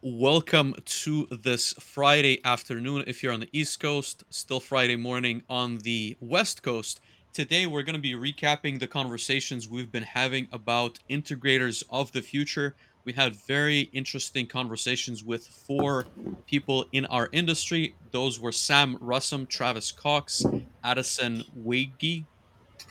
Welcome 0.00 0.74
to 0.86 1.26
this 1.42 1.74
Friday 1.74 2.42
afternoon. 2.46 3.04
If 3.06 3.22
you're 3.22 3.34
on 3.34 3.40
the 3.40 3.48
East 3.52 3.78
Coast, 3.78 4.24
still 4.30 4.58
Friday 4.58 4.96
morning 4.96 5.42
on 5.50 5.76
the 5.78 6.16
West 6.20 6.62
Coast. 6.62 7.00
Today, 7.34 7.66
we're 7.66 7.82
going 7.82 7.94
to 7.94 8.00
be 8.00 8.14
recapping 8.14 8.80
the 8.80 8.86
conversations 8.86 9.68
we've 9.68 9.92
been 9.92 10.02
having 10.02 10.48
about 10.50 10.98
integrators 11.10 11.84
of 11.90 12.10
the 12.12 12.22
future. 12.22 12.74
We 13.04 13.12
had 13.12 13.36
very 13.36 13.90
interesting 13.92 14.46
conversations 14.46 15.22
with 15.22 15.46
four 15.46 16.06
people 16.46 16.86
in 16.92 17.04
our 17.06 17.28
industry. 17.32 17.94
Those 18.12 18.40
were 18.40 18.52
Sam 18.52 18.96
Russum, 18.96 19.46
Travis 19.46 19.92
Cox, 19.92 20.46
Addison 20.84 21.44
Wege, 21.66 22.24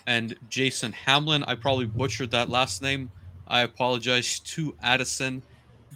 and 0.06 0.36
Jason 0.50 0.92
Hamlin. 0.92 1.44
I 1.46 1.56
probably 1.56 1.88
butchered 1.88 2.30
that 2.30 2.50
last 2.50 2.84
name. 2.84 3.10
I 3.48 3.62
apologize 3.62 4.40
to 4.42 4.76
Addison 4.84 5.42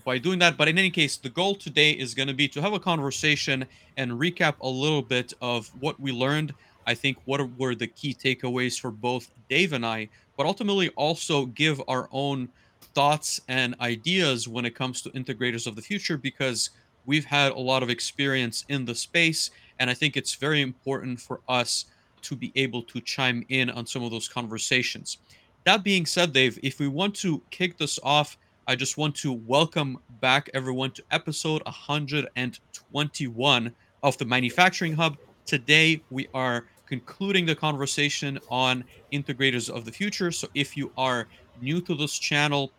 by 0.09 0.17
doing 0.17 0.39
that. 0.39 0.57
But 0.57 0.67
in 0.67 0.79
any 0.79 0.89
case, 0.89 1.17
the 1.17 1.29
goal 1.29 1.53
today 1.53 1.91
is 1.91 2.15
going 2.15 2.29
to 2.29 2.33
be 2.33 2.47
to 2.47 2.61
have 2.63 2.73
a 2.73 2.79
conversation 2.79 3.63
and 3.95 4.11
recap 4.13 4.55
a 4.61 4.67
little 4.67 5.03
bit 5.03 5.33
of 5.39 5.67
what 5.81 5.99
we 5.99 6.11
learned. 6.11 6.51
I 6.87 6.95
think 6.95 7.19
what 7.25 7.47
were 7.59 7.75
the 7.75 7.85
key 7.85 8.15
takeaways 8.15 8.79
for 8.79 8.89
both 8.89 9.29
Dave 9.51 9.73
and 9.73 9.85
I, 9.85 10.09
but 10.35 10.47
ultimately 10.47 10.89
also 10.95 11.45
give 11.45 11.79
our 11.87 12.09
own 12.11 12.49
thoughts 12.95 13.39
and 13.49 13.75
ideas 13.81 14.47
when 14.47 14.65
it 14.65 14.73
comes 14.73 15.03
to 15.03 15.11
integrators 15.11 15.67
of 15.67 15.75
the 15.75 15.81
future 15.83 16.17
because 16.17 16.71
we've 17.05 17.25
had 17.25 17.51
a 17.51 17.59
lot 17.59 17.83
of 17.83 17.91
experience 17.91 18.65
in 18.67 18.85
the 18.85 18.95
space. 18.95 19.51
And 19.77 19.91
I 19.91 19.93
think 19.93 20.17
it's 20.17 20.33
very 20.33 20.63
important 20.63 21.21
for 21.21 21.41
us 21.47 21.85
to 22.23 22.35
be 22.35 22.51
able 22.55 22.81
to 22.81 22.99
chime 22.99 23.45
in 23.49 23.69
on 23.69 23.85
some 23.85 24.01
of 24.01 24.09
those 24.09 24.27
conversations. 24.27 25.19
That 25.65 25.83
being 25.83 26.07
said, 26.07 26.33
Dave, 26.33 26.57
if 26.63 26.79
we 26.79 26.87
want 26.87 27.15
to 27.17 27.43
kick 27.51 27.77
this 27.77 27.99
off, 28.01 28.39
I 28.69 28.75
just 28.75 28.99
want 28.99 29.15
to 29.15 29.33
welcome 29.33 29.97
back 30.21 30.47
everyone 30.53 30.91
to 30.91 31.03
episode 31.09 31.63
121 31.63 33.75
of 34.03 34.17
the 34.19 34.25
Manufacturing 34.25 34.93
Hub. 34.93 35.17
Today, 35.47 36.03
we 36.11 36.27
are 36.35 36.67
concluding 36.85 37.47
the 37.47 37.55
conversation 37.55 38.37
on 38.47 38.83
integrators 39.11 39.71
of 39.71 39.85
the 39.85 39.91
future. 39.91 40.31
So, 40.31 40.49
if 40.53 40.77
you 40.77 40.91
are 40.99 41.27
new 41.59 41.81
to 41.81 41.95
this 41.95 42.19
channel, 42.19 42.71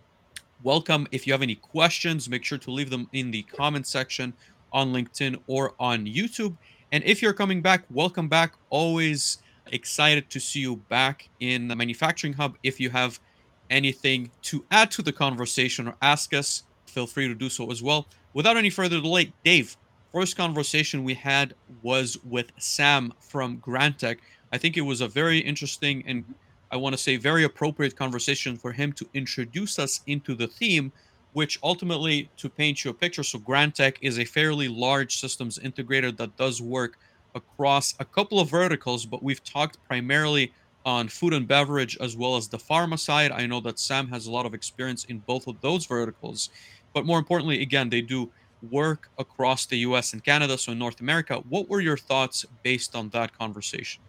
welcome. 0.62 1.08
If 1.10 1.27
you 1.27 1.32
have 1.32 1.42
any 1.42 1.56
questions, 1.56 2.30
make 2.30 2.44
sure 2.44 2.58
to 2.58 2.70
leave 2.70 2.91
them 2.91 3.08
in 3.12 3.32
the 3.32 3.42
comment 3.42 3.88
section 3.88 4.32
on 4.72 4.92
LinkedIn 4.92 5.41
or 5.48 5.75
on 5.80 6.06
YouTube. 6.06 6.56
And 6.92 7.02
if 7.02 7.20
you're 7.20 7.32
coming 7.32 7.62
back, 7.62 7.82
welcome 7.91 8.28
back. 8.28 8.54
Always 8.69 9.38
excited 9.72 10.30
to 10.30 10.38
see 10.38 10.60
you 10.60 10.77
back 10.77 11.28
in 11.41 11.66
the 11.66 11.75
Manufacturing 11.75 12.34
Hub. 12.34 12.56
If 12.62 12.78
you 12.78 12.91
have 12.91 13.19
anything 13.70 14.30
to 14.42 14.64
add 14.70 14.90
to 14.92 15.02
the 15.02 15.12
conversation 15.12 15.88
or 15.88 15.94
ask 16.02 16.34
us, 16.34 16.64
feel 16.86 17.06
free 17.06 17.28
to 17.28 17.34
do 17.34 17.48
so 17.48 17.70
as 17.70 17.82
well. 17.82 18.06
Without 18.34 18.56
any 18.56 18.70
further 18.70 19.00
delay, 19.00 19.32
Dave, 19.44 19.76
first 20.12 20.36
conversation 20.36 21.04
we 21.04 21.14
had 21.14 21.54
was 21.82 22.18
with 22.24 22.46
Sam 22.58 23.12
from 23.20 23.58
Grantek. 23.58 24.18
I 24.52 24.58
think 24.58 24.76
it 24.76 24.82
was 24.82 25.00
a 25.00 25.08
very 25.08 25.38
interesting 25.38 26.04
and 26.06 26.24
I 26.72 26.76
want 26.76 26.92
to 26.94 27.02
say 27.02 27.16
very 27.16 27.44
appropriate 27.44 27.96
conversation 27.96 28.56
for 28.56 28.72
him 28.72 28.92
to 28.92 29.08
introduce 29.12 29.78
us 29.78 30.02
into 30.06 30.36
the 30.36 30.46
theme, 30.46 30.92
which 31.32 31.58
ultimately 31.64 32.30
to 32.36 32.48
paint 32.48 32.84
you 32.84 32.92
a 32.92 32.94
picture. 32.94 33.24
So 33.24 33.41
Grantek 33.41 33.96
is 34.02 34.18
a 34.18 34.24
fairly 34.24 34.68
large 34.68 35.16
systems 35.16 35.58
integrator 35.58 36.16
that 36.16 36.36
does 36.36 36.62
work 36.62 36.98
across 37.34 37.94
a 37.98 38.04
couple 38.04 38.38
of 38.38 38.50
verticals, 38.50 39.04
but 39.04 39.22
we've 39.22 39.42
talked 39.42 39.82
primarily 39.84 40.52
on 40.84 41.09
food 41.09 41.33
and 41.33 41.47
beverage 41.47 41.97
as 42.00 42.17
well 42.17 42.36
as 42.36 42.48
the 42.48 42.59
pharma 42.59 42.98
side. 42.98 43.33
I 43.33 43.47
know 43.47 43.61
that 43.61 43.78
Sam 43.78 44.09
has 44.09 44.27
a 44.27 44.31
lot 44.31 44.47
of 44.47 44.55
experience 44.55 45.05
in 45.05 45.19
both 45.19 45.47
of 45.47 45.61
those 45.61 45.87
verticals, 45.87 46.50
but 46.95 47.05
more 47.05 47.19
importantly, 47.19 47.62
again, 47.62 47.89
they 47.91 48.00
do 48.00 48.31
work 48.70 49.09
across 49.19 49.67
the 49.67 49.78
US 49.78 50.12
and 50.12 50.22
Canada, 50.22 50.56
so 50.59 50.72
in 50.72 50.78
North 50.78 51.00
America. 51.00 51.42
What 51.48 51.69
were 51.69 51.81
your 51.81 51.97
thoughts 51.97 52.45
based 52.62 52.95
on 52.95 53.09
that 53.11 53.37
conversation? 53.37 54.03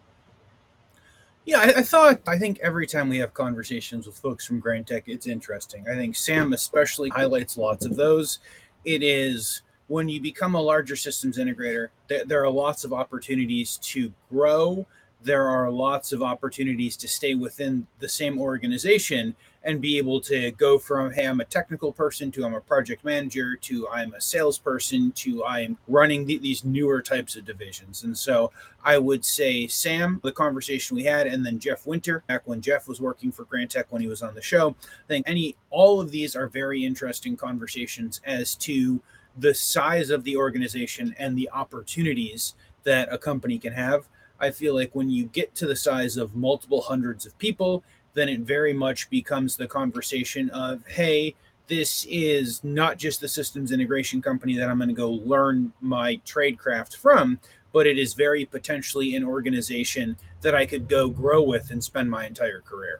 Yeah, 1.45 1.59
I, 1.59 1.79
I, 1.79 1.81
thought 1.81 2.21
I 2.27 2.37
think 2.37 2.59
every 2.59 2.85
time 2.85 3.09
we 3.09 3.17
have 3.17 3.33
conversations 3.33 4.05
with 4.05 4.17
folks 4.17 4.45
from 4.45 4.61
Grantek, 4.61 5.03
it's 5.07 5.25
interesting. 5.25 5.85
I 5.89 5.95
think 5.95 6.15
Sam 6.15 6.53
especially 6.53 7.09
highlights 7.09 7.57
lots 7.57 7.85
of 7.85 7.95
those. 7.95 8.39
It 8.85 9.01
is 9.01 9.63
when 9.87 10.07
you 10.07 10.21
become 10.21 10.55
a 10.55 10.61
larger 10.61 10.95
systems 10.95 11.37
integrator, 11.37 11.89
there 12.07 12.43
are 12.43 12.49
lots 12.49 12.83
of 12.83 12.93
opportunities 12.93 13.77
to 13.83 14.13
grow 14.29 14.85
there 15.23 15.47
are 15.47 15.69
lots 15.69 16.11
of 16.11 16.21
opportunities 16.23 16.97
to 16.97 17.07
stay 17.07 17.35
within 17.35 17.85
the 17.99 18.09
same 18.09 18.39
organization 18.39 19.35
and 19.63 19.79
be 19.79 19.97
able 19.97 20.19
to 20.19 20.51
go 20.51 20.79
from 20.79 21.11
hey 21.11 21.27
i'm 21.27 21.39
a 21.39 21.45
technical 21.45 21.91
person 21.91 22.31
to 22.31 22.43
i'm 22.43 22.55
a 22.55 22.61
project 22.61 23.03
manager 23.05 23.55
to 23.55 23.87
i'm 23.89 24.13
a 24.13 24.21
salesperson 24.21 25.11
to 25.11 25.45
i'm 25.45 25.77
running 25.87 26.25
th- 26.25 26.41
these 26.41 26.63
newer 26.65 27.01
types 27.01 27.35
of 27.35 27.45
divisions. 27.45 28.03
And 28.03 28.17
so 28.17 28.51
i 28.83 28.97
would 28.97 29.23
say 29.23 29.67
sam 29.67 30.19
the 30.23 30.31
conversation 30.31 30.95
we 30.95 31.03
had 31.03 31.27
and 31.27 31.45
then 31.45 31.59
jeff 31.59 31.85
winter 31.85 32.23
back 32.27 32.41
when 32.45 32.61
jeff 32.61 32.87
was 32.87 32.99
working 32.99 33.31
for 33.31 33.45
grantek 33.45 33.85
when 33.89 34.01
he 34.01 34.07
was 34.07 34.23
on 34.23 34.33
the 34.33 34.41
show 34.41 34.75
i 34.81 35.07
think 35.07 35.29
any 35.29 35.55
all 35.69 36.01
of 36.01 36.09
these 36.11 36.35
are 36.35 36.47
very 36.47 36.83
interesting 36.83 37.37
conversations 37.37 38.21
as 38.25 38.55
to 38.55 38.99
the 39.37 39.53
size 39.53 40.09
of 40.09 40.23
the 40.23 40.35
organization 40.35 41.15
and 41.17 41.37
the 41.37 41.49
opportunities 41.51 42.55
that 42.83 43.07
a 43.13 43.17
company 43.17 43.57
can 43.57 43.71
have 43.71 44.07
I 44.41 44.51
feel 44.51 44.75
like 44.75 44.93
when 44.93 45.09
you 45.09 45.25
get 45.25 45.55
to 45.55 45.67
the 45.67 45.75
size 45.75 46.17
of 46.17 46.35
multiple 46.35 46.81
hundreds 46.81 47.25
of 47.25 47.37
people, 47.37 47.83
then 48.13 48.27
it 48.27 48.41
very 48.41 48.73
much 48.73 49.09
becomes 49.09 49.55
the 49.55 49.67
conversation 49.67 50.49
of, 50.49 50.85
hey, 50.87 51.35
this 51.67 52.05
is 52.09 52.61
not 52.63 52.97
just 52.97 53.21
the 53.21 53.27
systems 53.27 53.71
integration 53.71 54.21
company 54.21 54.57
that 54.57 54.67
I'm 54.67 54.77
going 54.77 54.89
to 54.89 54.95
go 54.95 55.11
learn 55.11 55.71
my 55.79 56.15
trade 56.25 56.57
craft 56.57 56.97
from, 56.97 57.39
but 57.71 57.87
it 57.87 57.97
is 57.97 58.13
very 58.13 58.43
potentially 58.43 59.15
an 59.15 59.23
organization 59.23 60.17
that 60.41 60.55
I 60.55 60.65
could 60.65 60.89
go 60.89 61.07
grow 61.07 61.41
with 61.41 61.71
and 61.71 61.81
spend 61.81 62.09
my 62.09 62.25
entire 62.25 62.61
career. 62.61 62.99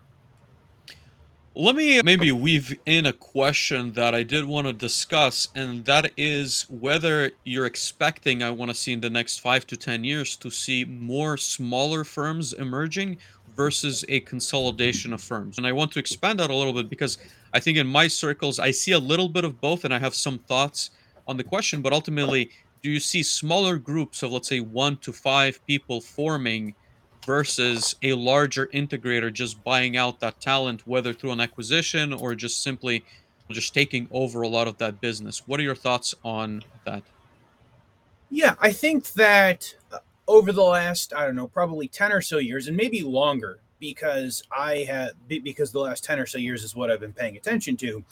Let 1.54 1.76
me 1.76 2.02
maybe 2.02 2.32
weave 2.32 2.80
in 2.86 3.08
a 3.08 3.12
question 3.12 3.92
that 3.92 4.16
I 4.16 4.24
did 4.24 4.46
want 4.46 4.68
to 4.68 4.74
discuss, 4.74 5.50
and 5.54 5.84
that 5.84 6.14
is 6.16 6.66
whether 6.70 7.32
you're 7.44 7.66
expecting, 7.66 8.42
I 8.42 8.50
want 8.50 8.72
to 8.72 8.76
see 8.76 8.94
in 8.94 9.02
the 9.02 9.10
next 9.10 9.40
five 9.40 9.68
to 9.68 9.76
10 9.76 10.06
years, 10.06 10.38
to 10.38 10.50
see 10.50 10.86
more 10.86 11.36
smaller 11.36 12.06
firms 12.06 12.54
emerging 12.54 13.18
versus 13.54 14.06
a 14.08 14.22
consolidation 14.22 15.12
of 15.12 15.22
firms. 15.22 15.58
And 15.58 15.68
I 15.68 15.74
want 15.74 15.92
to 15.92 16.00
expand 16.00 16.40
that 16.40 16.52
a 16.52 16.56
little 16.56 16.72
bit 16.72 16.90
because 16.90 17.18
I 17.54 17.60
think 17.60 17.78
in 17.78 17.86
my 17.86 18.08
circles, 18.08 18.58
I 18.58 18.72
see 18.72 18.94
a 18.94 19.00
little 19.00 19.28
bit 19.28 19.44
of 19.44 19.60
both, 19.60 19.84
and 19.84 19.94
I 19.94 20.00
have 20.00 20.16
some 20.16 20.40
thoughts 20.40 20.92
on 21.28 21.36
the 21.36 21.44
question. 21.44 21.82
But 21.82 21.92
ultimately, 21.92 22.50
do 22.82 22.90
you 22.90 23.02
see 23.02 23.24
smaller 23.24 23.78
groups 23.78 24.24
of, 24.24 24.32
let's 24.32 24.48
say, 24.48 24.62
one 24.62 24.96
to 25.00 25.12
five 25.12 25.60
people 25.68 26.00
forming? 26.00 26.76
Versus 27.26 27.96
a 28.02 28.14
larger 28.14 28.68
integrator 28.68 29.32
just 29.32 29.64
buying 29.64 29.98
out 29.98 30.20
that 30.20 30.40
talent, 30.40 30.86
whether 30.88 31.14
through 31.14 31.32
an 31.32 31.40
acquisition 31.40 32.14
or 32.14 32.36
just 32.36 32.64
simply 32.64 33.04
just 33.50 33.74
taking 33.74 34.08
over 34.12 34.42
a 34.42 34.48
lot 34.48 34.68
of 34.68 34.78
that 34.78 35.02
business. 35.02 35.44
What 35.46 35.60
are 35.60 35.64
your 35.64 35.76
thoughts 35.76 36.16
on 36.24 36.64
that? 36.86 37.04
Yeah, 38.30 38.56
I 38.60 38.72
think 38.72 39.12
that 39.14 39.76
uh, 39.92 40.00
over 40.28 40.52
the 40.52 40.64
last, 40.64 41.14
I 41.14 41.26
don't 41.26 41.36
know, 41.36 41.48
probably 41.48 41.88
10 41.88 42.14
or 42.14 42.22
so 42.22 42.38
years, 42.38 42.68
and 42.68 42.78
maybe 42.78 43.02
longer, 43.02 43.60
because 43.80 44.44
I 44.58 44.78
have, 44.88 45.12
because 45.28 45.72
the 45.72 45.80
last 45.80 46.04
10 46.06 46.20
or 46.20 46.26
so 46.26 46.38
years 46.38 46.64
is 46.64 46.76
what 46.76 46.90
I've 46.90 47.02
been 47.02 47.14
paying 47.14 47.36
attention 47.36 47.76
to, 47.78 48.04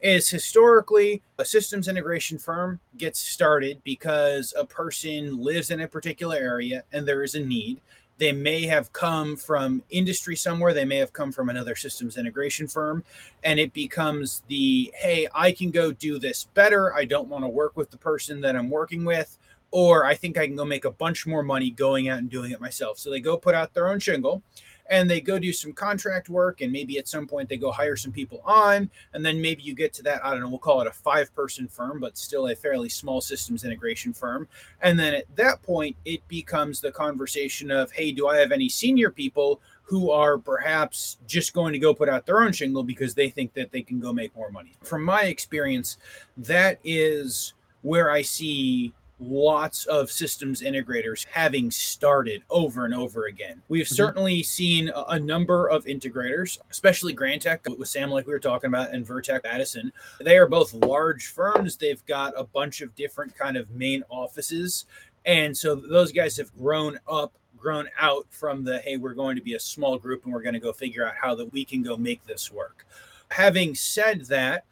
is 0.00 0.28
historically 0.28 1.22
a 1.38 1.44
systems 1.44 1.88
integration 1.88 2.38
firm 2.38 2.78
gets 2.98 3.18
started 3.18 3.80
because 3.84 4.52
a 4.56 4.64
person 4.64 5.42
lives 5.42 5.70
in 5.70 5.80
a 5.80 5.88
particular 5.88 6.36
area 6.36 6.84
and 6.92 7.08
there 7.08 7.22
is 7.22 7.34
a 7.34 7.40
need 7.40 7.80
they 8.18 8.32
may 8.32 8.66
have 8.66 8.92
come 8.92 9.36
from 9.36 9.82
industry 9.90 10.36
somewhere 10.36 10.72
they 10.72 10.84
may 10.84 10.96
have 10.96 11.12
come 11.12 11.32
from 11.32 11.48
another 11.48 11.74
systems 11.74 12.16
integration 12.16 12.66
firm 12.66 13.04
and 13.42 13.58
it 13.58 13.72
becomes 13.72 14.42
the 14.48 14.92
hey 14.96 15.26
i 15.34 15.50
can 15.52 15.70
go 15.70 15.92
do 15.92 16.18
this 16.18 16.44
better. 16.54 16.94
I 16.94 17.04
don't 17.04 17.28
want 17.28 17.44
to 17.44 17.48
work 17.48 17.76
with 17.76 17.90
the 17.90 17.98
person 17.98 18.40
that 18.42 18.56
i'm 18.56 18.70
working 18.70 19.04
with 19.04 19.38
or 19.70 20.04
i 20.04 20.14
think 20.14 20.38
i 20.38 20.46
can 20.46 20.56
go 20.56 20.64
make 20.64 20.84
a 20.84 20.90
bunch 20.90 21.26
more 21.26 21.42
money 21.42 21.70
going 21.70 22.08
out 22.08 22.18
and 22.18 22.30
doing 22.30 22.52
it 22.52 22.60
myself. 22.60 22.98
So 22.98 23.10
they 23.10 23.20
go 23.20 23.36
put 23.36 23.54
out 23.54 23.74
their 23.74 23.88
own 23.88 23.98
shingle 23.98 24.42
and 24.90 25.10
they 25.10 25.20
go 25.20 25.38
do 25.38 25.52
some 25.52 25.72
contract 25.72 26.28
work 26.28 26.60
and 26.60 26.72
maybe 26.72 26.98
at 26.98 27.08
some 27.08 27.26
point 27.26 27.48
they 27.48 27.56
go 27.56 27.70
hire 27.70 27.96
some 27.96 28.12
people 28.12 28.42
on 28.44 28.90
and 29.14 29.24
then 29.24 29.40
maybe 29.40 29.62
you 29.62 29.74
get 29.74 29.92
to 29.94 30.02
that 30.02 30.24
i 30.24 30.30
don't 30.30 30.40
know 30.40 30.48
we'll 30.48 30.58
call 30.58 30.80
it 30.80 30.86
a 30.86 30.92
five 30.92 31.34
person 31.34 31.66
firm 31.66 31.98
but 32.00 32.16
still 32.18 32.48
a 32.48 32.54
fairly 32.54 32.88
small 32.88 33.20
systems 33.20 33.64
integration 33.64 34.12
firm. 34.12 34.48
And 34.82 34.98
then 34.98 35.14
at 35.14 35.36
that 35.36 35.62
point 35.62 35.96
it 36.04 36.26
becomes 36.28 36.80
the 36.80 36.92
conversation 36.92 37.70
of 37.70 37.90
hey 37.92 38.12
do 38.12 38.28
i 38.28 38.36
have 38.36 38.52
any 38.52 38.68
senior 38.68 39.10
people 39.10 39.60
who 39.82 40.10
are 40.10 40.38
perhaps 40.38 41.18
just 41.26 41.52
going 41.52 41.72
to 41.72 41.78
go 41.78 41.92
put 41.92 42.08
out 42.08 42.24
their 42.24 42.40
own 42.40 42.52
shingle 42.52 42.82
because 42.82 43.14
they 43.14 43.28
think 43.28 43.52
that 43.52 43.70
they 43.70 43.82
can 43.82 44.00
go 44.00 44.14
make 44.14 44.34
more 44.34 44.50
money? 44.50 44.72
From 44.82 45.04
my 45.04 45.24
experience 45.24 45.98
that 46.36 46.78
is 46.84 47.54
where 47.82 48.10
i 48.10 48.22
see 48.22 48.92
lots 49.28 49.86
of 49.86 50.10
systems 50.10 50.62
integrators 50.62 51.26
having 51.30 51.70
started 51.70 52.42
over 52.50 52.84
and 52.84 52.94
over 52.94 53.26
again. 53.26 53.62
We've 53.68 53.86
mm-hmm. 53.86 53.94
certainly 53.94 54.42
seen 54.42 54.88
a, 54.88 55.04
a, 55.08 55.18
number 55.18 55.68
of 55.68 55.84
integrators, 55.84 56.58
especially 56.70 57.14
Grantek 57.14 57.78
with 57.78 57.88
Sam, 57.88 58.10
like 58.10 58.26
we 58.26 58.32
were 58.32 58.38
talking 58.38 58.68
about, 58.68 58.92
and 58.92 59.06
Vertech 59.06 59.40
Addison. 59.44 59.92
They 60.20 60.36
are 60.36 60.46
both 60.46 60.74
large 60.74 61.26
firms. 61.26 61.76
They've 61.76 62.04
got 62.06 62.34
a 62.36 62.44
bunch 62.44 62.80
of 62.80 62.94
different 62.94 63.36
kind 63.36 63.56
of 63.56 63.70
main 63.70 64.04
offices. 64.08 64.86
And 65.24 65.56
so 65.56 65.74
those 65.74 66.12
guys 66.12 66.36
have 66.36 66.54
grown 66.56 66.98
up 67.08 67.32
grown 67.56 67.88
out 67.98 68.26
from 68.28 68.62
the 68.62 68.78
hey 68.80 68.98
we're 68.98 69.14
going 69.14 69.34
to 69.34 69.40
be 69.40 69.54
a 69.54 69.60
small 69.60 69.96
group 69.96 70.24
and 70.24 70.34
we're 70.34 70.42
going 70.42 70.52
to 70.52 70.60
go 70.60 70.70
figure 70.70 71.06
out 71.06 71.14
how 71.18 71.34
that 71.34 71.50
we 71.50 71.64
can 71.64 71.82
go 71.82 71.96
make 71.96 72.22
this 72.26 72.52
work 72.52 72.84
having 73.30 73.74
said 73.74 74.26
that 74.26 74.66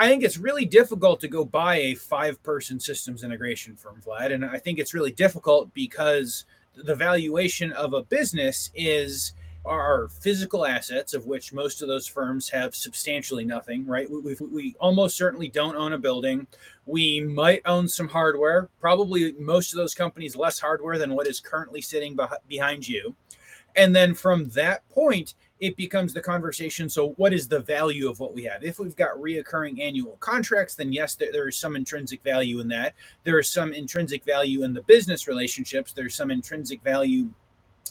I 0.00 0.08
think 0.08 0.22
it's 0.22 0.38
really 0.38 0.64
difficult 0.64 1.20
to 1.20 1.28
go 1.28 1.44
buy 1.44 1.76
a 1.76 1.94
five 1.96 2.40
person 2.44 2.78
systems 2.78 3.24
integration 3.24 3.74
firm, 3.74 4.00
Vlad. 4.06 4.32
And 4.32 4.44
I 4.44 4.58
think 4.58 4.78
it's 4.78 4.94
really 4.94 5.10
difficult 5.10 5.74
because 5.74 6.44
the 6.76 6.94
valuation 6.94 7.72
of 7.72 7.94
a 7.94 8.04
business 8.04 8.70
is 8.76 9.32
our 9.66 10.08
physical 10.08 10.64
assets, 10.64 11.14
of 11.14 11.26
which 11.26 11.52
most 11.52 11.82
of 11.82 11.88
those 11.88 12.06
firms 12.06 12.48
have 12.48 12.76
substantially 12.76 13.44
nothing, 13.44 13.84
right? 13.86 14.08
We, 14.08 14.36
we, 14.40 14.76
almost 14.78 15.16
certainly 15.16 15.48
don't 15.48 15.76
own 15.76 15.92
a 15.92 15.98
building. 15.98 16.46
We 16.86 17.20
might 17.20 17.62
own 17.66 17.88
some 17.88 18.08
hardware, 18.08 18.68
probably 18.80 19.32
most 19.32 19.72
of 19.72 19.78
those 19.78 19.94
companies 19.94 20.36
less 20.36 20.60
hardware 20.60 20.96
than 20.96 21.14
what 21.14 21.26
is 21.26 21.40
currently 21.40 21.82
sitting 21.82 22.16
behind 22.46 22.88
you. 22.88 23.14
And 23.76 23.94
then 23.94 24.14
from 24.14 24.48
that 24.50 24.88
point, 24.88 25.34
it 25.60 25.76
becomes 25.76 26.12
the 26.12 26.20
conversation. 26.20 26.88
So, 26.88 27.10
what 27.16 27.32
is 27.32 27.48
the 27.48 27.60
value 27.60 28.08
of 28.08 28.20
what 28.20 28.34
we 28.34 28.44
have? 28.44 28.62
If 28.62 28.78
we've 28.78 28.96
got 28.96 29.16
reoccurring 29.16 29.80
annual 29.80 30.16
contracts, 30.20 30.74
then 30.74 30.92
yes, 30.92 31.14
there, 31.14 31.32
there 31.32 31.48
is 31.48 31.56
some 31.56 31.74
intrinsic 31.76 32.22
value 32.22 32.60
in 32.60 32.68
that. 32.68 32.94
There 33.24 33.38
is 33.38 33.48
some 33.48 33.72
intrinsic 33.72 34.24
value 34.24 34.62
in 34.62 34.72
the 34.72 34.82
business 34.82 35.26
relationships. 35.26 35.92
There's 35.92 36.14
some 36.14 36.30
intrinsic 36.30 36.82
value 36.82 37.28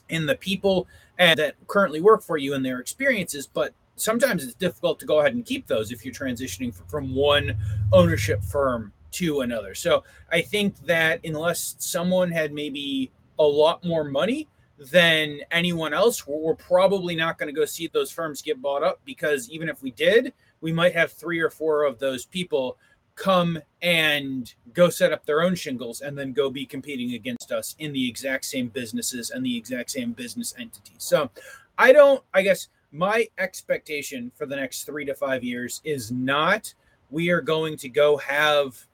in 0.09 0.25
the 0.25 0.35
people 0.35 0.87
and, 1.17 1.37
that 1.39 1.55
currently 1.67 1.99
work 1.99 2.23
for 2.23 2.37
you 2.37 2.53
and 2.53 2.65
their 2.65 2.79
experiences. 2.79 3.47
But 3.47 3.73
sometimes 3.97 4.43
it's 4.43 4.53
difficult 4.53 4.99
to 5.01 5.05
go 5.05 5.19
ahead 5.19 5.33
and 5.33 5.45
keep 5.45 5.67
those 5.67 5.91
if 5.91 6.05
you're 6.05 6.13
transitioning 6.13 6.73
from 6.89 7.13
one 7.13 7.57
ownership 7.91 8.43
firm 8.43 8.93
to 9.11 9.41
another. 9.41 9.75
So, 9.75 10.03
I 10.31 10.41
think 10.41 10.77
that 10.85 11.19
unless 11.25 11.75
someone 11.79 12.31
had 12.31 12.53
maybe 12.53 13.11
a 13.39 13.43
lot 13.43 13.83
more 13.83 14.03
money, 14.03 14.47
than 14.77 15.39
anyone 15.51 15.93
else, 15.93 16.27
we're 16.27 16.55
probably 16.55 17.15
not 17.15 17.37
going 17.37 17.53
to 17.53 17.59
go 17.59 17.65
see 17.65 17.87
those 17.87 18.11
firms 18.11 18.41
get 18.41 18.61
bought 18.61 18.83
up 18.83 18.99
because 19.05 19.49
even 19.49 19.69
if 19.69 19.81
we 19.81 19.91
did, 19.91 20.33
we 20.61 20.71
might 20.71 20.93
have 20.93 21.11
three 21.11 21.39
or 21.39 21.49
four 21.49 21.83
of 21.83 21.99
those 21.99 22.25
people 22.25 22.77
come 23.15 23.59
and 23.81 24.53
go 24.73 24.89
set 24.89 25.11
up 25.11 25.25
their 25.25 25.41
own 25.41 25.55
shingles 25.55 26.01
and 26.01 26.15
then 26.15 26.31
go 26.31 26.51
be 26.51 26.65
competing 26.65 27.15
against 27.15 27.51
us 27.51 27.75
in 27.79 27.91
the 27.91 28.07
exact 28.07 28.45
same 28.45 28.67
businesses 28.67 29.31
and 29.31 29.43
the 29.43 29.57
exact 29.57 29.89
same 29.89 30.11
business 30.11 30.53
entities. 30.59 30.97
So 30.99 31.31
I 31.77 31.91
don't, 31.91 32.23
I 32.33 32.43
guess 32.43 32.67
my 32.91 33.27
expectation 33.39 34.31
for 34.35 34.45
the 34.45 34.55
next 34.55 34.83
three 34.83 35.05
to 35.05 35.15
five 35.15 35.43
years 35.43 35.81
is 35.83 36.11
not 36.11 36.73
we 37.09 37.29
are 37.29 37.41
going 37.41 37.77
to 37.77 37.89
go 37.89 38.17
have 38.17 38.85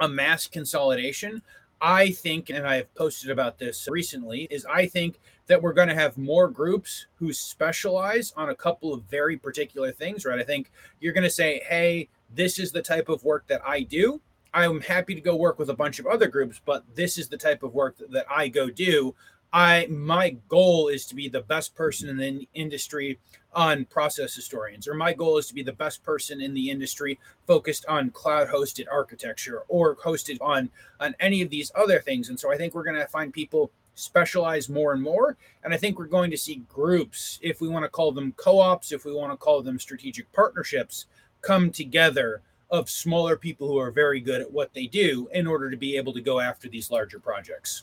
a 0.00 0.08
mass 0.08 0.46
consolidation. 0.46 1.42
I 1.80 2.10
think, 2.10 2.50
and 2.50 2.66
I've 2.66 2.94
posted 2.94 3.30
about 3.30 3.58
this 3.58 3.88
recently, 3.90 4.42
is 4.50 4.66
I 4.66 4.86
think 4.86 5.18
that 5.46 5.60
we're 5.60 5.72
going 5.72 5.88
to 5.88 5.94
have 5.94 6.18
more 6.18 6.48
groups 6.48 7.06
who 7.16 7.32
specialize 7.32 8.32
on 8.36 8.50
a 8.50 8.54
couple 8.54 8.92
of 8.92 9.04
very 9.04 9.36
particular 9.36 9.90
things, 9.90 10.24
right? 10.24 10.38
I 10.38 10.44
think 10.44 10.70
you're 11.00 11.12
going 11.12 11.24
to 11.24 11.30
say, 11.30 11.62
hey, 11.68 12.08
this 12.34 12.58
is 12.58 12.70
the 12.70 12.82
type 12.82 13.08
of 13.08 13.24
work 13.24 13.46
that 13.48 13.62
I 13.66 13.82
do. 13.82 14.20
I'm 14.52 14.80
happy 14.80 15.14
to 15.14 15.20
go 15.20 15.36
work 15.36 15.58
with 15.58 15.70
a 15.70 15.74
bunch 15.74 15.98
of 15.98 16.06
other 16.06 16.26
groups, 16.26 16.60
but 16.64 16.84
this 16.94 17.18
is 17.18 17.28
the 17.28 17.36
type 17.36 17.62
of 17.62 17.72
work 17.72 17.96
that, 17.98 18.10
that 18.10 18.26
I 18.30 18.48
go 18.48 18.68
do. 18.68 19.14
I 19.52 19.86
my 19.90 20.36
goal 20.48 20.88
is 20.88 21.06
to 21.06 21.14
be 21.14 21.28
the 21.28 21.42
best 21.42 21.74
person 21.74 22.08
in 22.08 22.16
the 22.16 22.48
industry 22.54 23.18
on 23.52 23.84
process 23.86 24.34
historians, 24.34 24.86
or 24.86 24.94
my 24.94 25.12
goal 25.12 25.38
is 25.38 25.48
to 25.48 25.54
be 25.54 25.62
the 25.62 25.72
best 25.72 26.02
person 26.04 26.40
in 26.40 26.54
the 26.54 26.70
industry 26.70 27.18
focused 27.46 27.84
on 27.86 28.10
cloud 28.10 28.48
hosted 28.48 28.86
architecture 28.90 29.62
or 29.68 29.96
hosted 29.96 30.38
on 30.40 30.70
on 31.00 31.14
any 31.18 31.42
of 31.42 31.50
these 31.50 31.72
other 31.74 32.00
things. 32.00 32.28
And 32.28 32.38
so 32.38 32.52
I 32.52 32.56
think 32.56 32.74
we're 32.74 32.84
going 32.84 33.00
to 33.00 33.06
find 33.08 33.32
people 33.32 33.72
specialize 33.94 34.68
more 34.68 34.92
and 34.92 35.02
more. 35.02 35.36
And 35.64 35.74
I 35.74 35.76
think 35.76 35.98
we're 35.98 36.06
going 36.06 36.30
to 36.30 36.38
see 36.38 36.62
groups, 36.68 37.38
if 37.42 37.60
we 37.60 37.68
want 37.68 37.84
to 37.84 37.88
call 37.88 38.12
them 38.12 38.32
co-ops, 38.36 38.92
if 38.92 39.04
we 39.04 39.12
want 39.12 39.32
to 39.32 39.36
call 39.36 39.62
them 39.62 39.78
strategic 39.78 40.32
partnerships, 40.32 41.06
come 41.42 41.70
together 41.70 42.42
of 42.70 42.88
smaller 42.88 43.36
people 43.36 43.66
who 43.66 43.78
are 43.78 43.90
very 43.90 44.20
good 44.20 44.40
at 44.40 44.50
what 44.50 44.72
they 44.74 44.86
do 44.86 45.28
in 45.32 45.46
order 45.46 45.70
to 45.70 45.76
be 45.76 45.96
able 45.96 46.12
to 46.12 46.20
go 46.20 46.38
after 46.38 46.68
these 46.68 46.90
larger 46.90 47.18
projects. 47.18 47.82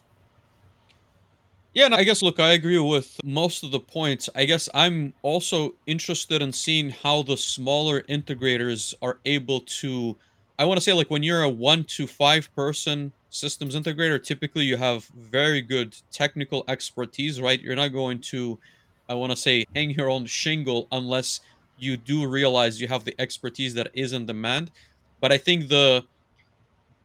Yeah, 1.78 1.86
and 1.86 1.94
I 1.94 2.04
guess 2.04 2.24
look, 2.24 2.40
I 2.40 2.54
agree 2.54 2.80
with 2.80 3.16
most 3.24 3.64
of 3.64 3.70
the 3.70 3.80
points. 3.80 4.30
I 4.34 4.46
guess 4.46 4.68
I'm 4.74 5.14
also 5.22 5.76
interested 5.86 6.42
in 6.42 6.52
seeing 6.52 6.90
how 6.90 7.22
the 7.22 7.38
smaller 7.38 8.02
integrators 8.10 8.96
are 9.04 9.20
able 9.26 9.60
to 9.82 10.18
I 10.58 10.66
want 10.66 10.80
to 10.80 10.84
say 10.84 10.94
like 10.94 11.12
when 11.12 11.22
you're 11.22 11.44
a 11.44 11.50
1 11.50 11.84
to 11.84 12.08
5 12.08 12.52
person 12.56 13.14
systems 13.30 13.76
integrator, 13.76 14.22
typically 14.24 14.66
you 14.66 14.76
have 14.76 15.06
very 15.16 15.62
good 15.62 15.96
technical 16.12 16.64
expertise, 16.68 17.40
right? 17.40 17.62
You're 17.62 17.76
not 17.76 17.90
going 17.94 18.22
to 18.32 18.60
I 19.08 19.14
want 19.14 19.32
to 19.32 19.38
say 19.38 19.64
hang 19.76 19.92
your 19.92 20.10
own 20.10 20.26
shingle 20.26 20.88
unless 20.92 21.42
you 21.78 21.96
do 21.96 22.26
realize 22.28 22.82
you 22.82 22.88
have 22.88 23.04
the 23.06 23.14
expertise 23.22 23.76
that 23.76 23.92
is 23.94 24.14
in 24.14 24.26
demand. 24.26 24.72
But 25.22 25.32
I 25.32 25.38
think 25.38 25.70
the 25.70 26.06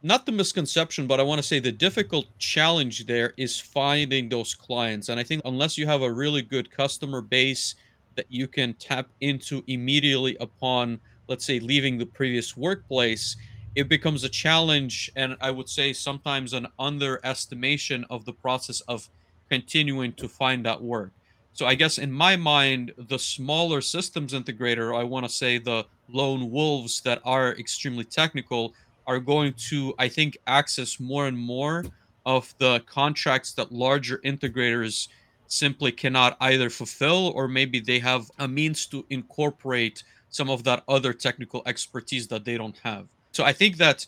not 0.03 0.25
the 0.25 0.31
misconception, 0.33 1.07
but 1.07 1.21
I 1.21 1.23
want 1.23 1.39
to 1.39 1.47
say 1.47 1.59
the 1.59 1.71
difficult 1.71 2.25
challenge 2.37 3.05
there 3.05 3.33
is 3.37 3.57
finding 3.57 4.27
those 4.27 4.53
clients. 4.53 5.07
And 5.07 5.17
I 5.17 5.23
think 5.23 5.41
unless 5.45 5.77
you 5.77 5.87
have 5.87 6.01
a 6.01 6.11
really 6.11 6.41
good 6.41 6.69
customer 6.69 7.21
base 7.21 7.75
that 8.15 8.25
you 8.29 8.47
can 8.47 8.73
tap 8.73 9.07
into 9.21 9.63
immediately 9.67 10.35
upon, 10.41 10.99
let's 11.29 11.45
say, 11.45 11.61
leaving 11.61 11.97
the 11.97 12.05
previous 12.05 12.57
workplace, 12.57 13.37
it 13.75 13.87
becomes 13.87 14.25
a 14.25 14.29
challenge. 14.29 15.09
And 15.15 15.37
I 15.39 15.51
would 15.51 15.69
say 15.69 15.93
sometimes 15.93 16.51
an 16.51 16.67
underestimation 16.77 18.05
of 18.09 18.25
the 18.25 18.33
process 18.33 18.81
of 18.81 19.09
continuing 19.49 20.11
to 20.13 20.27
find 20.27 20.65
that 20.65 20.81
work. 20.81 21.11
So 21.53 21.65
I 21.65 21.75
guess 21.75 21.97
in 21.97 22.11
my 22.11 22.35
mind, 22.35 22.91
the 22.97 23.19
smaller 23.19 23.79
systems 23.79 24.33
integrator, 24.33 24.99
I 24.99 25.03
want 25.03 25.25
to 25.25 25.31
say 25.31 25.59
the 25.59 25.85
lone 26.09 26.51
wolves 26.51 26.99
that 27.01 27.21
are 27.23 27.53
extremely 27.53 28.03
technical 28.03 28.73
are 29.07 29.19
going 29.19 29.53
to, 29.69 29.93
I 29.99 30.07
think, 30.07 30.37
access 30.47 30.99
more 30.99 31.27
and 31.27 31.37
more 31.37 31.85
of 32.25 32.53
the 32.57 32.81
contracts 32.85 33.51
that 33.53 33.71
larger 33.71 34.19
integrators 34.19 35.09
simply 35.47 35.91
cannot 35.91 36.37
either 36.39 36.69
fulfill 36.69 37.31
or 37.35 37.47
maybe 37.47 37.79
they 37.79 37.99
have 37.99 38.31
a 38.39 38.47
means 38.47 38.85
to 38.87 39.05
incorporate 39.09 40.03
some 40.29 40.49
of 40.49 40.63
that 40.63 40.83
other 40.87 41.13
technical 41.13 41.61
expertise 41.65 42.27
that 42.27 42.43
they 42.43 42.57
don't 42.57 42.77
have. 42.83 43.05
So 43.33 43.43
I 43.43 43.53
think 43.53 43.77
that 43.77 44.07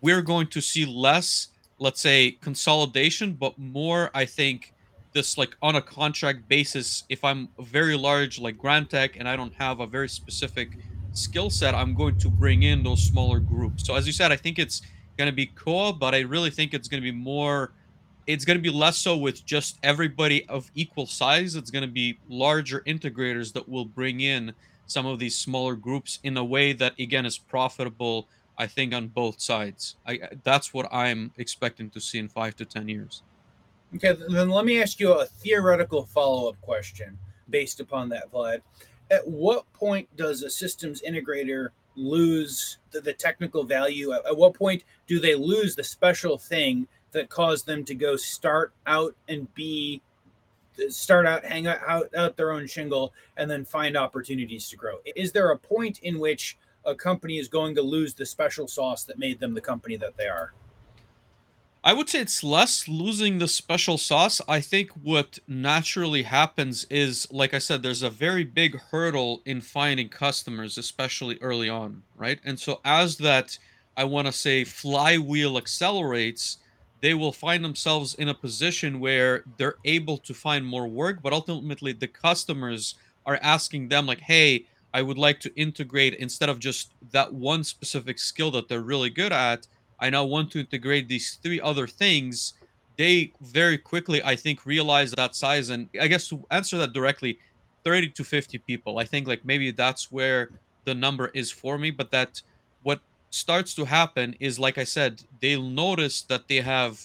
we're 0.00 0.22
going 0.22 0.46
to 0.48 0.60
see 0.60 0.86
less, 0.86 1.48
let's 1.78 2.00
say, 2.00 2.32
consolidation, 2.40 3.34
but 3.34 3.58
more, 3.58 4.10
I 4.14 4.24
think, 4.24 4.72
this 5.12 5.36
like 5.36 5.56
on 5.62 5.76
a 5.76 5.82
contract 5.82 6.48
basis. 6.48 7.04
If 7.08 7.24
I'm 7.24 7.48
very 7.58 7.96
large 7.96 8.38
like 8.38 8.56
Grantek 8.56 9.16
and 9.18 9.28
I 9.28 9.36
don't 9.36 9.54
have 9.54 9.80
a 9.80 9.86
very 9.86 10.08
specific 10.08 10.76
skill 11.12 11.50
set, 11.50 11.74
I'm 11.74 11.94
going 11.94 12.18
to 12.18 12.30
bring 12.30 12.62
in 12.62 12.82
those 12.82 13.02
smaller 13.02 13.40
groups. 13.40 13.86
So 13.86 13.94
as 13.94 14.06
you 14.06 14.12
said, 14.12 14.32
I 14.32 14.36
think 14.36 14.58
it's 14.58 14.82
going 15.16 15.28
to 15.28 15.34
be 15.34 15.46
co-op, 15.46 15.98
but 15.98 16.14
I 16.14 16.20
really 16.20 16.50
think 16.50 16.74
it's 16.74 16.88
going 16.88 17.02
to 17.02 17.12
be 17.12 17.16
more. 17.16 17.72
It's 18.26 18.44
going 18.44 18.58
to 18.58 18.62
be 18.62 18.70
less 18.70 18.98
so 18.98 19.16
with 19.16 19.44
just 19.46 19.78
everybody 19.82 20.46
of 20.48 20.70
equal 20.74 21.06
size. 21.06 21.54
It's 21.54 21.70
going 21.70 21.82
to 21.82 21.90
be 21.90 22.18
larger 22.28 22.80
integrators 22.86 23.52
that 23.54 23.68
will 23.68 23.86
bring 23.86 24.20
in 24.20 24.52
some 24.86 25.06
of 25.06 25.18
these 25.18 25.36
smaller 25.36 25.74
groups 25.74 26.18
in 26.24 26.36
a 26.36 26.44
way 26.44 26.72
that 26.74 26.92
again 26.98 27.26
is 27.26 27.38
profitable. 27.38 28.28
I 28.60 28.66
think 28.66 28.92
on 28.92 29.06
both 29.06 29.40
sides. 29.40 29.96
I 30.06 30.20
that's 30.42 30.74
what 30.74 30.92
I'm 30.92 31.30
expecting 31.38 31.90
to 31.90 32.00
see 32.00 32.18
in 32.18 32.28
five 32.28 32.56
to 32.56 32.64
ten 32.64 32.88
years. 32.88 33.22
Okay, 33.94 34.14
then 34.28 34.50
let 34.50 34.64
me 34.64 34.82
ask 34.82 35.00
you 35.00 35.12
a 35.12 35.24
theoretical 35.24 36.04
follow-up 36.04 36.60
question 36.60 37.16
based 37.48 37.80
upon 37.80 38.10
that, 38.10 38.30
Vlad 38.30 38.60
at 39.10 39.26
what 39.26 39.70
point 39.72 40.08
does 40.16 40.42
a 40.42 40.50
systems 40.50 41.02
integrator 41.02 41.68
lose 41.96 42.78
the, 42.90 43.00
the 43.00 43.12
technical 43.12 43.64
value? 43.64 44.12
At, 44.12 44.26
at, 44.26 44.36
what 44.36 44.54
point 44.54 44.84
do 45.06 45.18
they 45.18 45.34
lose 45.34 45.74
the 45.74 45.84
special 45.84 46.38
thing 46.38 46.86
that 47.12 47.28
caused 47.28 47.66
them 47.66 47.84
to 47.84 47.94
go 47.94 48.16
start 48.16 48.72
out 48.86 49.14
and 49.28 49.52
be 49.54 50.02
start 50.90 51.26
out 51.26 51.44
hang 51.44 51.66
out, 51.66 51.80
out, 51.88 52.14
out 52.14 52.36
their 52.36 52.52
own 52.52 52.64
shingle 52.64 53.12
and 53.36 53.50
then 53.50 53.64
find 53.64 53.96
opportunities 53.96 54.68
to 54.68 54.76
grow? 54.76 54.98
Is 55.16 55.32
there 55.32 55.50
a 55.50 55.58
point 55.58 56.00
in 56.00 56.18
which 56.18 56.56
a 56.84 56.94
company 56.94 57.38
is 57.38 57.48
going 57.48 57.74
to 57.74 57.82
lose 57.82 58.14
the 58.14 58.26
special 58.26 58.68
sauce 58.68 59.04
that 59.04 59.18
made 59.18 59.40
them 59.40 59.54
the 59.54 59.60
company 59.60 59.96
that 59.96 60.16
they 60.16 60.28
are? 60.28 60.52
I 61.88 61.94
would 61.94 62.10
say 62.10 62.20
it's 62.20 62.44
less 62.44 62.86
losing 62.86 63.38
the 63.38 63.48
special 63.48 63.96
sauce. 63.96 64.42
I 64.46 64.60
think 64.60 64.90
what 64.90 65.38
naturally 65.48 66.24
happens 66.24 66.84
is, 66.90 67.26
like 67.30 67.54
I 67.54 67.58
said, 67.60 67.82
there's 67.82 68.02
a 68.02 68.10
very 68.10 68.44
big 68.44 68.78
hurdle 68.78 69.40
in 69.46 69.62
finding 69.62 70.10
customers, 70.10 70.76
especially 70.76 71.38
early 71.40 71.70
on, 71.70 72.02
right? 72.14 72.40
And 72.44 72.60
so 72.60 72.82
as 72.84 73.16
that, 73.16 73.58
I 73.96 74.04
want 74.04 74.26
to 74.26 74.32
say, 74.32 74.64
flywheel 74.64 75.56
accelerates, 75.56 76.58
they 77.00 77.14
will 77.14 77.32
find 77.32 77.64
themselves 77.64 78.12
in 78.16 78.28
a 78.28 78.34
position 78.34 79.00
where 79.00 79.42
they're 79.56 79.76
able 79.86 80.18
to 80.18 80.34
find 80.34 80.66
more 80.66 80.86
work, 80.86 81.22
but 81.22 81.32
ultimately 81.32 81.94
the 81.94 82.06
customers 82.06 82.96
are 83.24 83.38
asking 83.40 83.88
them, 83.88 84.04
like, 84.04 84.20
hey, 84.20 84.66
I 84.92 85.00
would 85.00 85.16
like 85.16 85.40
to 85.40 85.54
integrate 85.56 86.12
instead 86.16 86.50
of 86.50 86.58
just 86.58 86.92
that 87.12 87.32
one 87.32 87.64
specific 87.64 88.18
skill 88.18 88.50
that 88.50 88.68
they're 88.68 88.82
really 88.82 89.08
good 89.08 89.32
at. 89.32 89.66
I 90.00 90.10
now 90.10 90.24
want 90.24 90.50
to 90.52 90.60
integrate 90.60 91.08
these 91.08 91.38
three 91.42 91.60
other 91.60 91.86
things. 91.86 92.54
They 92.96 93.32
very 93.40 93.78
quickly, 93.78 94.22
I 94.22 94.36
think, 94.36 94.66
realize 94.66 95.12
that 95.12 95.34
size. 95.34 95.70
And 95.70 95.88
I 96.00 96.08
guess 96.08 96.28
to 96.28 96.44
answer 96.50 96.78
that 96.78 96.92
directly, 96.92 97.38
30 97.84 98.10
to 98.10 98.24
50 98.24 98.58
people. 98.58 98.98
I 98.98 99.04
think 99.04 99.26
like 99.26 99.44
maybe 99.44 99.70
that's 99.70 100.10
where 100.10 100.50
the 100.84 100.94
number 100.94 101.28
is 101.28 101.50
for 101.50 101.78
me. 101.78 101.90
But 101.90 102.10
that 102.10 102.42
what 102.82 103.00
starts 103.30 103.74
to 103.74 103.84
happen 103.84 104.34
is 104.40 104.58
like 104.58 104.78
I 104.78 104.84
said, 104.84 105.22
they'll 105.40 105.62
notice 105.62 106.22
that 106.22 106.48
they 106.48 106.60
have 106.60 107.00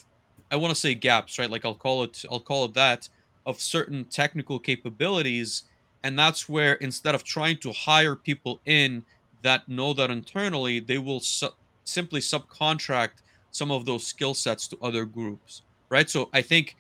I 0.52 0.56
want 0.56 0.74
to 0.74 0.80
say 0.80 0.94
gaps, 0.94 1.40
right? 1.40 1.50
Like 1.50 1.66
I'll 1.66 1.74
call 1.74 2.04
it 2.04 2.26
I'll 2.30 2.40
call 2.40 2.66
it 2.66 2.74
that 2.74 3.10
of 3.46 3.60
certain 3.60 4.06
technical 4.06 4.60
capabilities 4.60 5.64
and 6.04 6.20
that's 6.20 6.50
where 6.50 6.74
instead 6.76 7.16
of 7.16 7.24
trying 7.24 7.58
to 7.58 7.72
hire 7.72 8.16
people 8.16 8.60
in 8.66 9.04
that 9.42 9.68
know 9.68 9.94
that 9.94 10.12
internally 10.12 10.80
they 10.80 10.98
will 10.98 11.20
su- 11.20 11.50
simply 11.86 12.22
subcontract 12.22 13.22
some 13.52 13.72
of 13.72 13.86
those 13.86 14.06
skill 14.08 14.34
sets 14.34 14.68
to 14.68 14.78
other 14.82 15.06
groups 15.06 15.64
right? 15.90 16.10
So 16.10 16.30
i 16.34 16.42
think 16.42 16.76